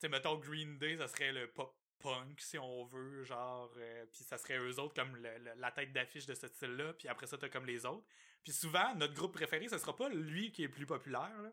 Tu 0.00 0.06
sais, 0.06 0.08
mettons 0.08 0.36
Green 0.36 0.78
Day, 0.78 0.96
ça 0.96 1.08
serait 1.08 1.32
le 1.32 1.46
pop 1.50 1.76
punk 1.98 2.40
si 2.40 2.56
on 2.58 2.84
veut, 2.84 3.22
genre, 3.24 3.70
euh, 3.76 4.06
puis 4.10 4.24
ça 4.24 4.38
serait 4.38 4.56
eux 4.58 4.78
autres 4.80 4.94
comme 4.94 5.14
le- 5.16 5.36
le- 5.38 5.52
la 5.56 5.70
tête 5.70 5.92
d'affiche 5.92 6.24
de 6.24 6.34
ce 6.34 6.46
style-là. 6.48 6.94
Puis 6.94 7.08
après 7.08 7.26
ça, 7.26 7.36
t'as 7.36 7.50
comme 7.50 7.66
les 7.66 7.84
autres. 7.84 8.06
Puis 8.42 8.52
souvent, 8.52 8.94
notre 8.94 9.12
groupe 9.12 9.34
préféré, 9.34 9.68
ce 9.68 9.76
sera 9.76 9.94
pas 9.94 10.08
lui 10.08 10.50
qui 10.50 10.62
est 10.62 10.66
le 10.68 10.72
plus 10.72 10.86
populaire. 10.86 11.30
Là. 11.42 11.52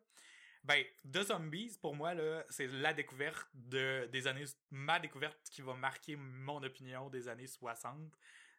Ben, 0.63 0.83
The 1.11 1.23
Zombies, 1.23 1.77
pour 1.81 1.95
moi, 1.95 2.13
là, 2.13 2.45
c'est 2.49 2.67
la 2.67 2.93
découverte 2.93 3.49
de, 3.53 4.07
des 4.11 4.25
années. 4.27 4.45
Ma 4.71 4.99
découverte 4.99 5.37
qui 5.51 5.61
va 5.61 5.73
marquer 5.73 6.15
mon 6.15 6.63
opinion 6.63 7.09
des 7.09 7.27
années 7.27 7.47
60. 7.47 8.13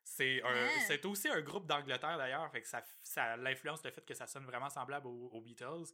C'est 0.04 0.42
Ouais. 0.42 0.68
c'est 0.86 1.04
aussi 1.06 1.28
un 1.28 1.40
groupe 1.42 1.66
d'Angleterre 1.66 2.16
d'ailleurs, 2.16 2.50
fait 2.50 2.62
que 2.62 2.68
ça, 2.68 2.82
ça 3.02 3.36
l'influence 3.36 3.82
le 3.84 3.90
fait 3.90 4.04
que 4.06 4.14
ça 4.14 4.26
sonne 4.26 4.44
vraiment 4.44 4.70
semblable 4.70 5.06
aux, 5.06 5.28
aux 5.32 5.40
Beatles. 5.42 5.84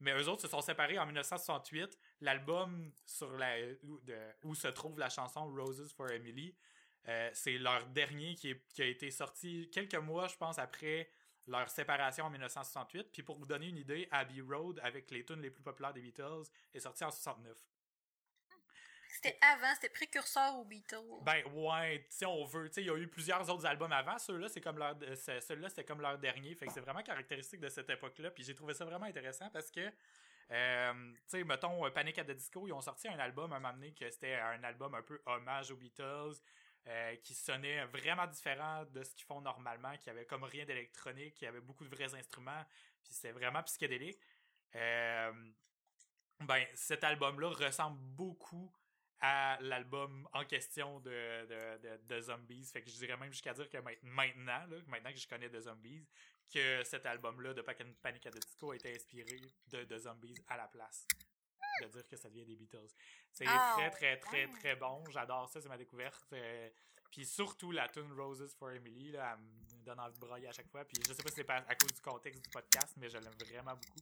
Mais 0.00 0.12
eux 0.12 0.28
autres 0.28 0.42
se 0.42 0.48
sont 0.48 0.60
séparés 0.60 0.98
en 0.98 1.06
1968. 1.06 1.98
L'album 2.20 2.92
où, 4.44 4.54
se 4.54 4.68
trouve 4.68 4.98
la 4.98 5.08
chanson 5.08 5.46
Roses 5.46 5.92
for 5.96 6.10
Emily, 6.10 6.54
euh, 7.08 7.30
c'est 7.32 7.58
leur 7.58 7.86
dernier 7.86 8.34
qui, 8.34 8.54
qui 8.74 8.82
a 8.82 8.86
été 8.86 9.10
sorti 9.10 9.70
quelques 9.72 9.94
mois, 9.94 10.28
je 10.28 10.36
pense, 10.36 10.58
après 10.58 11.08
leur 11.46 11.68
séparation 11.70 12.24
en 12.24 12.30
1968. 12.30 13.10
Puis 13.12 13.22
pour 13.22 13.38
vous 13.38 13.46
donner 13.46 13.68
une 13.68 13.78
idée, 13.78 14.08
Abbey 14.10 14.40
Road, 14.40 14.80
avec 14.82 15.10
les 15.10 15.24
tunes 15.24 15.40
les 15.40 15.50
plus 15.50 15.62
populaires 15.62 15.92
des 15.92 16.00
Beatles, 16.00 16.44
est 16.74 16.80
sorti 16.80 17.04
en 17.04 17.10
69. 17.10 17.56
C'était 19.16 19.38
avant, 19.40 19.74
c'était 19.74 19.88
précurseur 19.88 20.58
aux 20.58 20.64
Beatles. 20.66 21.22
Ben 21.22 21.42
ouais, 21.54 22.04
si 22.10 22.26
on 22.26 22.44
veut, 22.44 22.68
tu 22.68 22.74
sais, 22.74 22.82
il 22.82 22.88
y 22.88 22.90
a 22.90 22.98
eu 22.98 23.08
plusieurs 23.08 23.48
autres 23.48 23.64
albums 23.64 23.90
avant, 23.90 24.18
ceux-là 24.18 24.46
c'est 24.50 24.60
comme 24.60 24.76
leur 24.76 24.94
euh, 25.02 25.14
celui-là 25.16 25.70
c'était 25.70 25.84
comme 25.84 26.02
leur 26.02 26.18
dernier, 26.18 26.54
fait 26.54 26.66
que 26.66 26.72
c'est 26.74 26.82
vraiment 26.82 27.02
caractéristique 27.02 27.60
de 27.60 27.70
cette 27.70 27.88
époque-là, 27.88 28.30
puis 28.30 28.44
j'ai 28.44 28.54
trouvé 28.54 28.74
ça 28.74 28.84
vraiment 28.84 29.06
intéressant 29.06 29.48
parce 29.48 29.70
que 29.70 29.90
euh, 30.50 30.92
tu 30.92 31.20
sais, 31.28 31.44
mettons 31.44 31.86
euh, 31.86 31.90
Panic 31.90 32.18
at 32.18 32.24
the 32.24 32.32
Disco, 32.32 32.68
ils 32.68 32.72
ont 32.74 32.82
sorti 32.82 33.08
un 33.08 33.18
album 33.18 33.54
un 33.54 33.58
moment 33.58 33.72
donné 33.72 33.94
que 33.94 34.10
c'était 34.10 34.34
un 34.34 34.62
album 34.62 34.94
un 34.94 35.02
peu 35.02 35.18
hommage 35.24 35.70
aux 35.70 35.76
Beatles. 35.76 36.34
qui 37.22 37.34
sonnait 37.34 37.86
vraiment 37.86 38.26
différent 38.26 38.84
de 38.84 39.02
ce 39.02 39.14
qu'ils 39.14 39.26
font 39.26 39.40
normalement, 39.40 39.96
qui 39.96 40.10
avait 40.10 40.26
comme 40.26 40.44
rien 40.44 40.66
d'électronique, 40.66 41.34
qui 41.34 41.46
avait 41.46 41.62
beaucoup 41.62 41.84
de 41.84 41.88
vrais 41.88 42.14
instruments, 42.14 42.64
puis 43.02 43.14
c'est 43.14 43.32
vraiment 43.32 43.62
psychédélique. 43.62 44.20
Ben, 46.40 46.66
cet 46.74 47.02
album-là 47.02 47.48
ressemble 47.48 47.98
beaucoup 47.98 48.70
à 49.20 49.58
l'album 49.60 50.28
en 50.32 50.44
question 50.44 51.00
de, 51.00 51.10
de, 51.46 51.78
de, 51.78 51.96
de 52.04 52.20
Zombies. 52.20 52.66
Fait 52.72 52.82
que 52.82 52.90
je 52.90 52.96
dirais 52.96 53.16
même 53.16 53.32
jusqu'à 53.32 53.54
dire 53.54 53.68
que 53.68 53.78
main- 53.78 53.94
maintenant, 54.02 54.66
là, 54.66 54.76
maintenant 54.86 55.12
que 55.12 55.18
je 55.18 55.26
connais 55.28 55.48
The 55.48 55.60
Zombies, 55.60 56.06
que 56.52 56.84
cet 56.84 57.06
album-là 57.06 57.54
de 57.54 57.62
Panic 57.62 58.26
at 58.26 58.30
the 58.30 58.38
Disco 58.46 58.70
a 58.72 58.76
été 58.76 58.94
inspiré 58.94 59.40
de, 59.68 59.84
de 59.84 59.98
Zombies 59.98 60.34
à 60.48 60.56
la 60.56 60.68
place. 60.68 61.06
De 61.82 61.86
dire 61.88 62.06
que 62.08 62.16
ça 62.16 62.30
devient 62.30 62.46
des 62.46 62.56
Beatles. 62.56 62.88
C'est 63.32 63.44
Ah, 63.48 63.74
très, 63.76 63.90
très, 63.90 64.18
très, 64.18 64.48
très 64.48 64.76
bon. 64.76 65.04
J'adore 65.10 65.48
ça, 65.48 65.60
c'est 65.60 65.68
ma 65.68 65.76
découverte. 65.76 66.32
Euh, 66.32 66.70
puis 67.10 67.26
surtout 67.26 67.70
la 67.70 67.88
tune 67.88 68.12
Roses 68.12 68.54
for 68.58 68.70
Emily, 68.70 69.10
là, 69.12 69.36
elle 69.36 69.78
me 69.78 69.84
donne 69.84 70.00
envie 70.00 70.14
de 70.14 70.20
brailler 70.20 70.48
à 70.48 70.52
chaque 70.52 70.68
fois. 70.70 70.84
Puis 70.84 70.96
je 71.06 71.12
sais 71.12 71.22
pas 71.22 71.28
si 71.30 71.36
c'est 71.36 71.50
à 71.50 71.74
cause 71.74 71.92
du 71.92 72.00
contexte 72.00 72.42
du 72.42 72.50
podcast, 72.50 72.94
mais 72.96 73.08
je 73.10 73.18
l'aime 73.18 73.34
vraiment 73.50 73.74
beaucoup. 73.74 74.00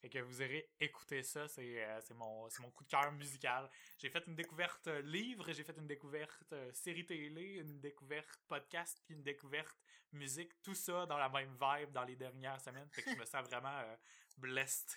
Fait 0.00 0.10
que 0.10 0.18
vous 0.18 0.42
irez 0.42 0.70
écouter 0.78 1.22
ça, 1.22 1.48
c'est 1.48 1.84
euh, 1.84 2.00
mon, 2.14 2.48
mon 2.60 2.70
coup 2.70 2.84
de 2.84 2.88
cœur 2.90 3.10
musical. 3.12 3.68
J'ai 3.98 4.10
fait 4.10 4.24
une 4.26 4.36
découverte 4.36 4.86
euh, 4.88 5.00
livre, 5.02 5.50
j'ai 5.52 5.64
fait 5.64 5.76
une 5.76 5.86
découverte 5.86 6.52
euh, 6.52 6.70
série 6.72 7.06
télé, 7.06 7.54
une 7.54 7.80
découverte 7.80 8.40
podcast, 8.46 9.00
puis 9.04 9.14
une 9.14 9.22
découverte 9.22 9.76
musique, 10.12 10.52
tout 10.62 10.74
ça 10.74 11.06
dans 11.06 11.18
la 11.18 11.28
même 11.28 11.56
vibe 11.60 11.92
dans 11.92 12.04
les 12.04 12.16
dernières 12.16 12.60
semaines. 12.60 12.88
Fait 12.92 13.02
que 13.02 13.10
je 13.10 13.16
me 13.16 13.24
sens 13.24 13.46
vraiment 13.48 13.78
euh, 13.78 13.96
blessed 14.36 14.96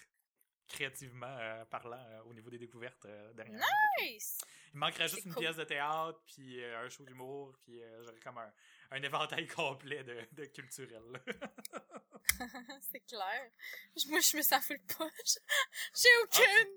créativement 0.69 1.35
euh, 1.39 1.65
parlant 1.65 1.97
euh, 1.97 2.21
au 2.26 2.34
niveau 2.34 2.49
des 2.49 2.59
découvertes 2.59 3.05
euh, 3.05 3.34
que 3.34 4.03
Nice! 4.03 4.39
Il 4.73 4.80
manquerait 4.80 5.07
juste 5.07 5.26
une 5.26 5.34
cool. 5.34 5.43
pièce 5.43 5.55
de 5.55 5.63
théâtre, 5.63 6.21
puis 6.27 6.63
un 6.63 6.88
show 6.89 7.03
d'humour, 7.03 7.57
puis 7.63 7.81
j'aurais 8.03 8.19
comme 8.19 8.38
un, 8.38 8.53
un 8.91 9.01
éventail 9.03 9.47
complet 9.47 10.03
de, 10.03 10.27
de 10.31 10.45
culturel. 10.45 11.03
c'est 12.91 12.99
clair. 13.01 13.51
Je- 13.95 14.07
Moi, 14.09 14.19
je 14.19 14.37
me 14.37 14.41
sens 14.41 14.65
full 14.65 14.79
poche. 14.97 15.37
J'ai 15.95 16.09
aucune. 16.23 16.73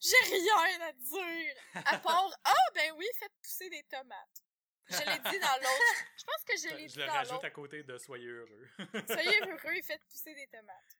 J'ai 0.00 0.36
rien 0.36 0.80
à 0.82 0.92
dire. 0.92 1.54
À 1.84 1.98
part, 1.98 2.30
ah, 2.44 2.54
ben 2.74 2.92
oui, 2.96 3.06
faites 3.18 3.32
pousser 3.42 3.68
des 3.70 3.82
tomates. 3.84 4.42
Je 4.88 4.98
l'ai 4.98 5.18
dit 5.30 5.38
dans 5.40 5.56
l'autre. 5.56 5.94
Je 6.16 6.24
pense 6.24 6.44
que 6.46 6.56
je 6.56 6.68
l'ai 6.76 6.88
je 6.88 6.94
dit 6.94 6.98
le 7.00 7.06
dans 7.06 7.12
rajoute 7.12 7.32
l'autre. 7.32 7.44
à 7.46 7.50
côté 7.50 7.82
de 7.82 7.98
Soyez 7.98 8.28
heureux. 8.28 8.68
Soyez 9.08 9.40
heureux 9.42 9.72
et 9.74 9.82
faites 9.82 10.04
pousser 10.08 10.32
des 10.34 10.46
tomates. 10.46 10.96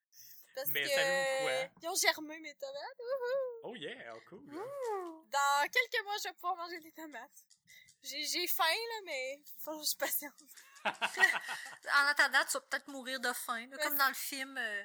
Parce 0.56 0.68
Mais 0.70 0.82
que. 0.82 1.42
quoi? 1.42 1.70
Ils 1.82 1.88
ont 1.88 1.94
germé 1.94 2.40
mes 2.40 2.54
tomates. 2.56 3.00
oh 3.62 3.74
yeah, 3.76 4.12
oh 4.16 4.20
cool. 4.28 4.44
Dans 4.50 5.68
quelques 5.70 6.04
mois, 6.04 6.16
je 6.18 6.28
vais 6.28 6.34
pouvoir 6.34 6.56
manger 6.56 6.80
des 6.80 6.92
tomates. 6.92 7.44
J'ai 8.08 8.24
j'ai 8.24 8.46
faim, 8.46 8.64
là, 8.64 9.00
mais 9.04 9.42
faut 9.58 9.78
que 9.80 9.86
je 9.86 9.96
patiente. 9.96 10.32
En 10.84 12.06
attendant, 12.06 12.44
tu 12.46 12.52
vas 12.54 12.60
peut-être 12.60 12.88
mourir 12.88 13.20
de 13.20 13.32
faim. 13.32 13.66
là, 13.66 13.76
Ouais, 13.76 13.82
comme 13.82 13.96
dans 13.98 14.08
le 14.08 14.14
film 14.14 14.56
euh, 14.58 14.84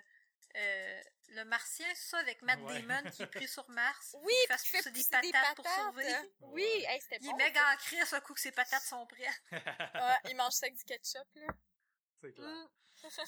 euh, 0.57 1.02
Le 1.30 1.43
Martien, 1.45 1.88
c'est 1.95 2.10
ça, 2.10 2.18
avec 2.19 2.41
Matt 2.41 2.60
Ouais. 2.61 2.81
Damon 2.81 3.10
qui 3.11 3.23
est 3.23 3.27
pris 3.27 3.48
sur 3.48 3.68
Mars. 3.69 4.15
Oui, 4.23 4.34
il 4.34 4.48
fait 4.48 4.57
fait 4.65 4.77
pousser 4.80 4.91
des 4.91 4.99
pousser 5.03 5.22
des 5.22 5.31
patates 5.31 5.56
pour 5.56 5.65
patates. 5.65 5.80
survivre. 5.81 6.26
Oui, 6.41 6.61
Ouais. 6.64 6.85
hey, 6.93 7.02
c'était 7.02 7.18
Il 7.22 7.30
bon. 7.30 7.38
est 7.38 7.43
méga 7.45 7.73
en 7.73 7.77
crise 7.77 8.14
un 8.14 8.19
coup 8.22 8.34
que 8.34 8.41
ses 8.41 8.52
patates 8.52 8.84
sont 8.84 9.06
prêtes. 9.07 9.41
Ouais, 9.95 10.30
il 10.31 10.35
mange 10.35 10.53
ça 10.53 10.65
avec 10.65 10.77
du 10.77 10.84
ketchup, 10.84 11.27
là. 11.35 11.48
C'est 12.22 12.34
clair. 12.34 12.48
Mm. 12.48 12.68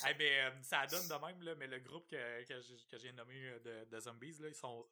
Eh 0.08 0.14
ben, 0.14 0.52
euh, 0.56 0.62
ça 0.62 0.86
donne 0.86 1.08
de 1.08 1.14
même, 1.26 1.42
là, 1.42 1.56
mais 1.56 1.66
le 1.66 1.80
groupe 1.80 2.08
que, 2.08 2.44
que, 2.44 2.62
j'ai- 2.62 2.86
que 2.92 2.98
j'ai 3.00 3.12
nommé 3.12 3.34
de, 3.62 3.86
de 3.86 4.00
Zombies, 4.00 4.38
là, 4.40 4.48
ils 4.50 4.54
sont, 4.56 4.88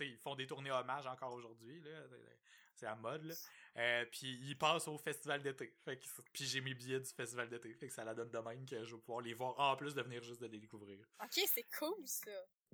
ils 0.00 0.18
font 0.18 0.34
des 0.34 0.46
tournées 0.46 0.70
hommages 0.70 1.06
encore 1.06 1.32
aujourd'hui, 1.32 1.80
là. 1.80 2.02
C'est- 2.10 2.38
C'est 2.74 2.86
à 2.86 2.94
mode, 2.94 3.24
là. 3.24 3.34
Euh, 3.78 4.04
puis 4.10 4.40
ils 4.42 4.58
passent 4.58 4.88
au 4.88 4.98
festival 4.98 5.40
d'été. 5.42 5.72
Fait 5.84 5.96
que, 5.96 6.04
puis 6.32 6.44
j'ai 6.44 6.60
mes 6.60 6.74
billets 6.74 6.98
du 6.98 7.10
festival 7.10 7.48
d'été. 7.48 7.72
Fait 7.74 7.86
que 7.86 7.92
ça 7.92 8.04
la 8.04 8.12
donne 8.12 8.30
de 8.30 8.38
même 8.38 8.66
que 8.66 8.84
je 8.84 8.94
vais 8.96 9.00
pouvoir 9.00 9.20
les 9.20 9.34
voir 9.34 9.58
en 9.58 9.76
plus 9.76 9.94
de 9.94 10.02
venir 10.02 10.22
juste 10.22 10.40
de 10.40 10.46
les 10.46 10.58
découvrir. 10.58 10.98
Ok, 11.22 11.40
c'est 11.46 11.66
cool 11.78 11.94
ça. 12.04 12.30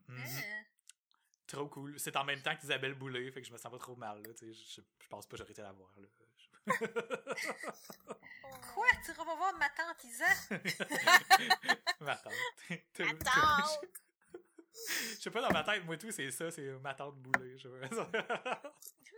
Mhm. 0.09 0.19
Hein? 0.19 0.65
Trop 1.47 1.69
cool. 1.69 2.01
C'est 2.01 2.17
en 2.17 2.25
même 2.25 2.41
temps 2.41 2.57
qu'Isabelle 2.57 2.95
Boulay, 2.95 3.31
fait 3.31 3.43
que 3.43 3.47
je 3.47 3.53
me 3.53 3.59
sens 3.59 3.71
pas 3.71 3.79
trop 3.79 3.97
mal. 3.97 4.23
Là, 4.23 4.31
je, 4.41 4.51
je 4.53 5.09
pense 5.11 5.27
pas 5.27 5.33
que 5.33 5.37
j'aurais 5.37 5.53
été 5.53 5.61
la 5.61 5.73
voir. 5.73 5.93
Là. 5.99 6.09
Quoi? 8.75 8.87
Tu 9.05 9.13
vas 9.13 9.25
voir 9.25 9.55
ma 9.59 9.69
tante 9.69 10.03
Isa? 10.05 10.25
ma 12.01 12.17
tante. 12.17 12.33
Ma 12.99 13.15
tante! 13.15 13.81
Je 14.73 15.21
sais 15.21 15.31
pas, 15.31 15.43
dans 15.43 15.53
ma 15.53 15.63
tête, 15.63 15.85
moi 15.85 15.97
tout, 15.97 16.11
c'est 16.11 16.31
ça, 16.31 16.51
c'est 16.51 16.67
ma 16.81 16.95
tante 16.95 17.17
Boulay. 17.19 17.57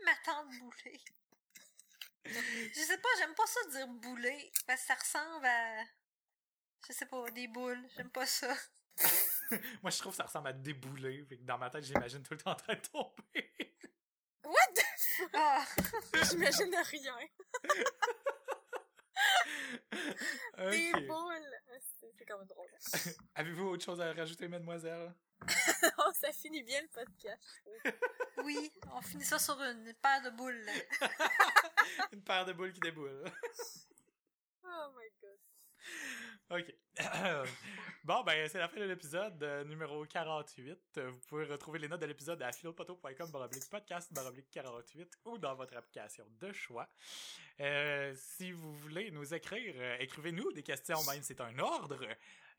Ma 0.05 0.15
tante 0.25 0.49
Boulay. 0.59 1.01
Je 2.29 2.81
sais 2.81 2.99
pas, 2.99 3.09
j'aime 3.19 3.35
pas 3.35 3.47
ça 3.47 3.61
dire 3.71 3.89
boulet, 3.89 4.51
parce 4.67 4.81
que 4.83 4.87
ça 4.87 4.95
ressemble 4.95 5.47
à... 5.47 5.85
Je 6.87 6.93
sais 6.93 7.07
pas, 7.07 7.31
des 7.31 7.49
boules. 7.49 7.83
J'aime 7.97 8.11
pas 8.11 8.27
ça. 8.27 8.55
Moi, 9.83 9.91
je 9.91 9.99
trouve 9.99 10.13
que 10.13 10.17
ça 10.17 10.25
ressemble 10.25 10.49
à 10.49 10.53
débouler. 10.53 11.25
Fait 11.29 11.37
que 11.37 11.43
dans 11.43 11.59
ma 11.59 11.71
tête, 11.71 11.85
j'imagine 11.85 12.23
tout 12.23 12.35
le 12.35 12.39
temps 12.39 12.53
en 12.53 12.57
train 12.57 12.75
de 12.75 12.81
tomber. 12.81 13.53
What? 14.45 14.75
The 14.75 14.83
fuck? 15.17 15.31
Ah! 15.35 15.65
J'imagine 16.31 16.77
rien. 16.77 17.19
Des 20.71 20.93
Ok. 20.95 21.07
boules. 21.07 21.81
C'est 22.01 22.25
quand 22.27 22.39
même 22.39 22.47
drôle. 22.47 22.69
Avez-vous 23.35 23.65
autre 23.69 23.85
chose 23.85 24.01
à 24.01 24.13
rajouter, 24.13 24.49
mademoiselle? 24.49 25.15
oh, 25.99 26.11
ça 26.15 26.33
finit 26.33 26.63
bien 26.63 26.81
le 26.83 26.89
podcast. 26.89 27.63
Oui, 28.45 28.71
on 28.93 29.01
finit 29.01 29.25
ça 29.25 29.39
sur 29.39 29.61
une 29.61 29.93
paire 29.95 30.23
de 30.23 30.31
boules. 30.31 30.67
Une 32.13 32.23
paire 32.23 32.45
de 32.45 32.53
boules 32.53 32.73
qui 32.73 32.81
déboule. 32.81 33.25
Oh 34.63 34.93
my 34.95 35.09
god. 35.21 35.39
OK. 36.51 36.75
bon, 38.05 38.23
ben, 38.23 38.49
c'est 38.49 38.59
la 38.59 38.69
fin 38.69 38.79
de 38.79 38.85
l'épisode 38.85 39.43
euh, 39.43 39.65
numéro 39.65 40.05
48. 40.07 40.79
Euh, 40.99 41.11
Vous 41.11 41.21
pouvez 41.29 41.45
retrouver 41.45 41.81
les 41.81 41.89
notes 41.89 42.01
de 42.01 42.07
l'épisode 42.07 42.41
à 42.43 42.53
philopoto.com 42.53 43.31
podcast 43.71 44.13
baroblique 44.13 44.49
48 44.53 45.13
ou 45.25 45.39
dans 45.39 45.55
votre 45.57 45.77
application 45.77 46.25
de 46.41 46.53
choix. 46.53 46.89
Euh, 47.61 48.15
si 48.17 48.53
vous 48.53 48.73
voulez 48.75 49.11
nous 49.11 49.35
écrire, 49.35 49.75
euh, 49.77 49.97
écrivez-nous 49.99 50.53
des 50.53 50.63
questions, 50.63 51.03
même 51.11 51.23
c'est 51.23 51.41
un 51.41 51.59
ordre. 51.59 51.99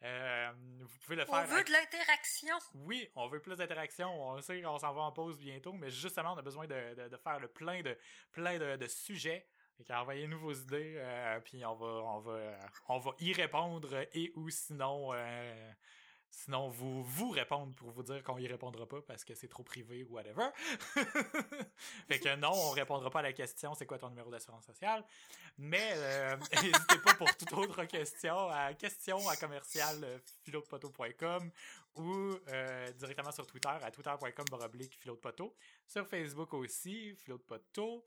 Euh, 0.03 0.51
vous 0.81 0.97
pouvez 0.99 1.15
le 1.15 1.23
On 1.29 1.33
faire. 1.33 1.47
veut 1.47 1.63
de 1.63 1.71
l'interaction. 1.71 2.55
Oui, 2.75 3.09
on 3.15 3.27
veut 3.29 3.39
plus 3.39 3.55
d'interaction. 3.55 4.09
On 4.29 4.41
sait 4.41 4.61
qu'on 4.61 4.77
s'en 4.77 4.93
va 4.93 5.01
en 5.01 5.11
pause 5.11 5.39
bientôt, 5.39 5.73
mais 5.73 5.89
justement, 5.89 6.33
on 6.33 6.37
a 6.37 6.41
besoin 6.41 6.67
de, 6.67 6.93
de, 6.95 7.07
de 7.07 7.17
faire 7.17 7.39
le 7.39 7.47
plein 7.47 7.81
de 7.81 7.97
plein 8.31 8.59
de, 8.59 8.75
de 8.75 8.87
sujets. 8.87 9.47
Fait 9.77 9.83
qu'envoyez-nous 9.83 10.39
vos 10.39 10.53
idées, 10.53 10.95
euh, 10.97 11.39
puis 11.41 11.63
on 11.63 11.75
va 11.75 11.85
on 11.85 12.19
va 12.19 12.39
on 12.87 12.97
va 12.97 13.11
y 13.19 13.31
répondre 13.31 13.89
et 14.11 14.31
ou 14.35 14.49
sinon 14.49 15.13
euh, 15.13 15.71
sinon 16.31 16.69
vous 16.69 17.03
vous 17.03 17.29
répondre 17.29 17.75
pour 17.75 17.91
vous 17.91 18.01
dire 18.01 18.23
qu'on 18.23 18.39
y 18.39 18.47
répondra 18.47 18.87
pas 18.87 19.01
parce 19.03 19.23
que 19.23 19.35
c'est 19.35 19.47
trop 19.47 19.61
privé 19.61 20.03
ou 20.03 20.15
whatever. 20.15 20.49
fait 22.07 22.19
que 22.19 22.35
non, 22.37 22.53
on 22.53 22.71
répondra 22.71 23.11
pas 23.11 23.19
à 23.19 23.21
la 23.21 23.33
question 23.33 23.75
c'est 23.75 23.85
quoi 23.85 23.99
ton 23.99 24.09
numéro 24.09 24.31
d'assurance 24.31 24.65
sociale, 24.65 25.05
mais 25.59 25.93
euh, 25.93 26.37
n'hésitez 26.55 26.97
pas 26.97 27.13
pour 27.13 27.37
toute 27.37 27.53
autre 27.53 27.85
question 27.85 28.49
à 28.49 28.73
question 28.73 29.29
à 29.29 29.35
commercial 29.35 30.19
philodepoto.com 30.43 31.51
ou 31.97 32.35
directement 32.97 33.31
sur 33.31 33.45
Twitter 33.45 33.69
à 33.69 33.91
twitter.com 33.91 34.45
baroblique. 34.49 34.99
Sur 35.85 36.07
Facebook 36.07 36.53
aussi, 36.55 37.15
philodepoto. 37.15 38.03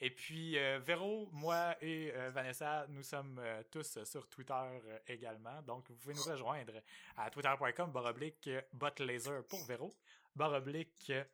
Et 0.00 0.10
puis, 0.10 0.56
euh, 0.58 0.78
Véro, 0.78 1.28
moi 1.32 1.76
et 1.80 2.12
euh, 2.14 2.30
Vanessa, 2.30 2.86
nous 2.88 3.02
sommes 3.02 3.38
euh, 3.40 3.62
tous 3.70 4.02
sur 4.04 4.28
Twitter 4.28 4.52
euh, 4.54 4.98
également. 5.08 5.60
Donc, 5.62 5.88
vous 5.90 5.96
pouvez 5.96 6.14
nous 6.14 6.22
rejoindre 6.22 6.72
à 7.16 7.30
twitter.com 7.30 7.90
baroblique 7.90 8.46
euh, 8.46 8.62
botlaser 8.72 9.40
pour 9.48 9.64
Véro, 9.64 9.92
baroblique 10.36 11.10
euh, 11.10 11.24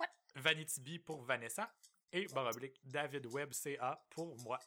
What? 0.00 0.06
VanityBee 0.36 1.00
pour 1.00 1.22
Vanessa 1.22 1.70
et 2.12 2.26
baroblique 2.28 2.80
DavidWebCA 2.84 4.06
pour 4.08 4.36
moi. 4.38 4.58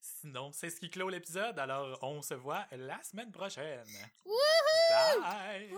Sinon, 0.00 0.52
c'est 0.52 0.70
ce 0.70 0.80
qui 0.80 0.90
clôt 0.90 1.08
l'épisode. 1.08 1.58
Alors, 1.58 1.98
on 2.02 2.20
se 2.20 2.34
voit 2.34 2.66
la 2.72 3.00
semaine 3.02 3.30
prochaine. 3.30 3.86
Wouhou! 4.24 5.20
Bye! 5.22 5.70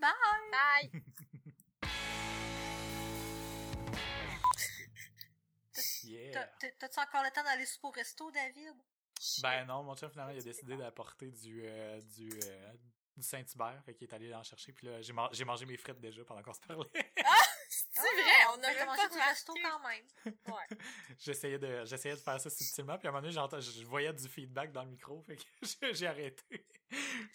Bye! 0.00 0.90
Bye! 0.90 1.02
T'as-tu 6.78 7.00
encore 7.00 7.22
le 7.22 7.30
temps 7.30 7.42
d'aller 7.44 7.64
au 7.82 7.90
resto, 7.90 8.30
David? 8.30 8.74
Ben 9.42 9.64
non, 9.66 9.82
mon 9.84 9.94
chef 9.94 10.10
finalement 10.10 10.32
il 10.32 10.38
a 10.38 10.42
décidé 10.42 10.76
d'apporter 10.76 11.30
du 11.30 11.62
euh, 11.64 12.00
du, 12.00 12.28
euh, 12.44 12.72
du 13.16 13.22
Saint-Hubert, 13.22 13.80
fait 13.84 13.94
qu'il 13.94 14.08
est 14.08 14.14
allé 14.14 14.34
en 14.34 14.42
chercher 14.42 14.72
puis 14.72 14.88
là 14.88 15.00
j'ai 15.00 15.12
man- 15.12 15.28
j'ai 15.30 15.44
mangé 15.44 15.64
mes 15.64 15.76
frites 15.76 16.00
déjà 16.00 16.24
pendant 16.24 16.42
qu'on 16.42 16.52
se 16.52 16.60
parlait. 16.60 16.90
C'est 17.68 18.00
vrai, 18.00 18.46
on 18.50 18.62
a 18.62 18.84
mangé 18.86 19.08
du 19.08 19.18
resto 19.18 19.54
quand 19.62 19.80
même. 19.88 20.04
Ouais. 20.26 20.76
j'essayais 21.20 21.58
de 21.58 21.84
j'essayais 21.84 22.16
de 22.16 22.20
faire 22.20 22.40
ça 22.40 22.50
subtilement 22.50 22.98
puis 22.98 23.06
à 23.06 23.10
un 23.10 23.12
moment 23.12 23.22
donné 23.22 23.32
j'entends 23.32 23.60
je 23.60 23.84
voyais 23.84 24.12
du 24.12 24.28
feedback 24.28 24.72
dans 24.72 24.82
le 24.82 24.90
micro 24.90 25.22
fait 25.22 25.36
que 25.36 25.42
j'ai- 25.94 26.06
arrêté. 26.08 26.66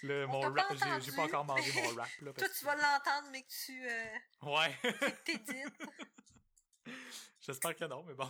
Le, 0.04 0.26
On 0.26 0.30
mon 0.30 0.42
rap, 0.42 0.56
pas 0.78 1.00
j'ai 1.00 1.12
pas 1.14 1.24
encore 1.24 1.46
mangé 1.46 1.72
mon 1.82 1.96
rap 1.96 2.10
là 2.22 2.34
Toi, 2.34 2.50
tu 2.50 2.66
vas 2.66 2.76
l'entendre, 2.76 3.30
mais 3.32 3.44
que 3.44 3.48
tu 3.66 3.88
euh, 3.90 4.18
que- 4.42 4.46
Ouais. 4.46 5.16
t'édites. 5.24 5.74
J'espère 7.40 7.76
que 7.76 7.86
non 7.86 8.04
mais 8.04 8.14
bon. 8.14 8.30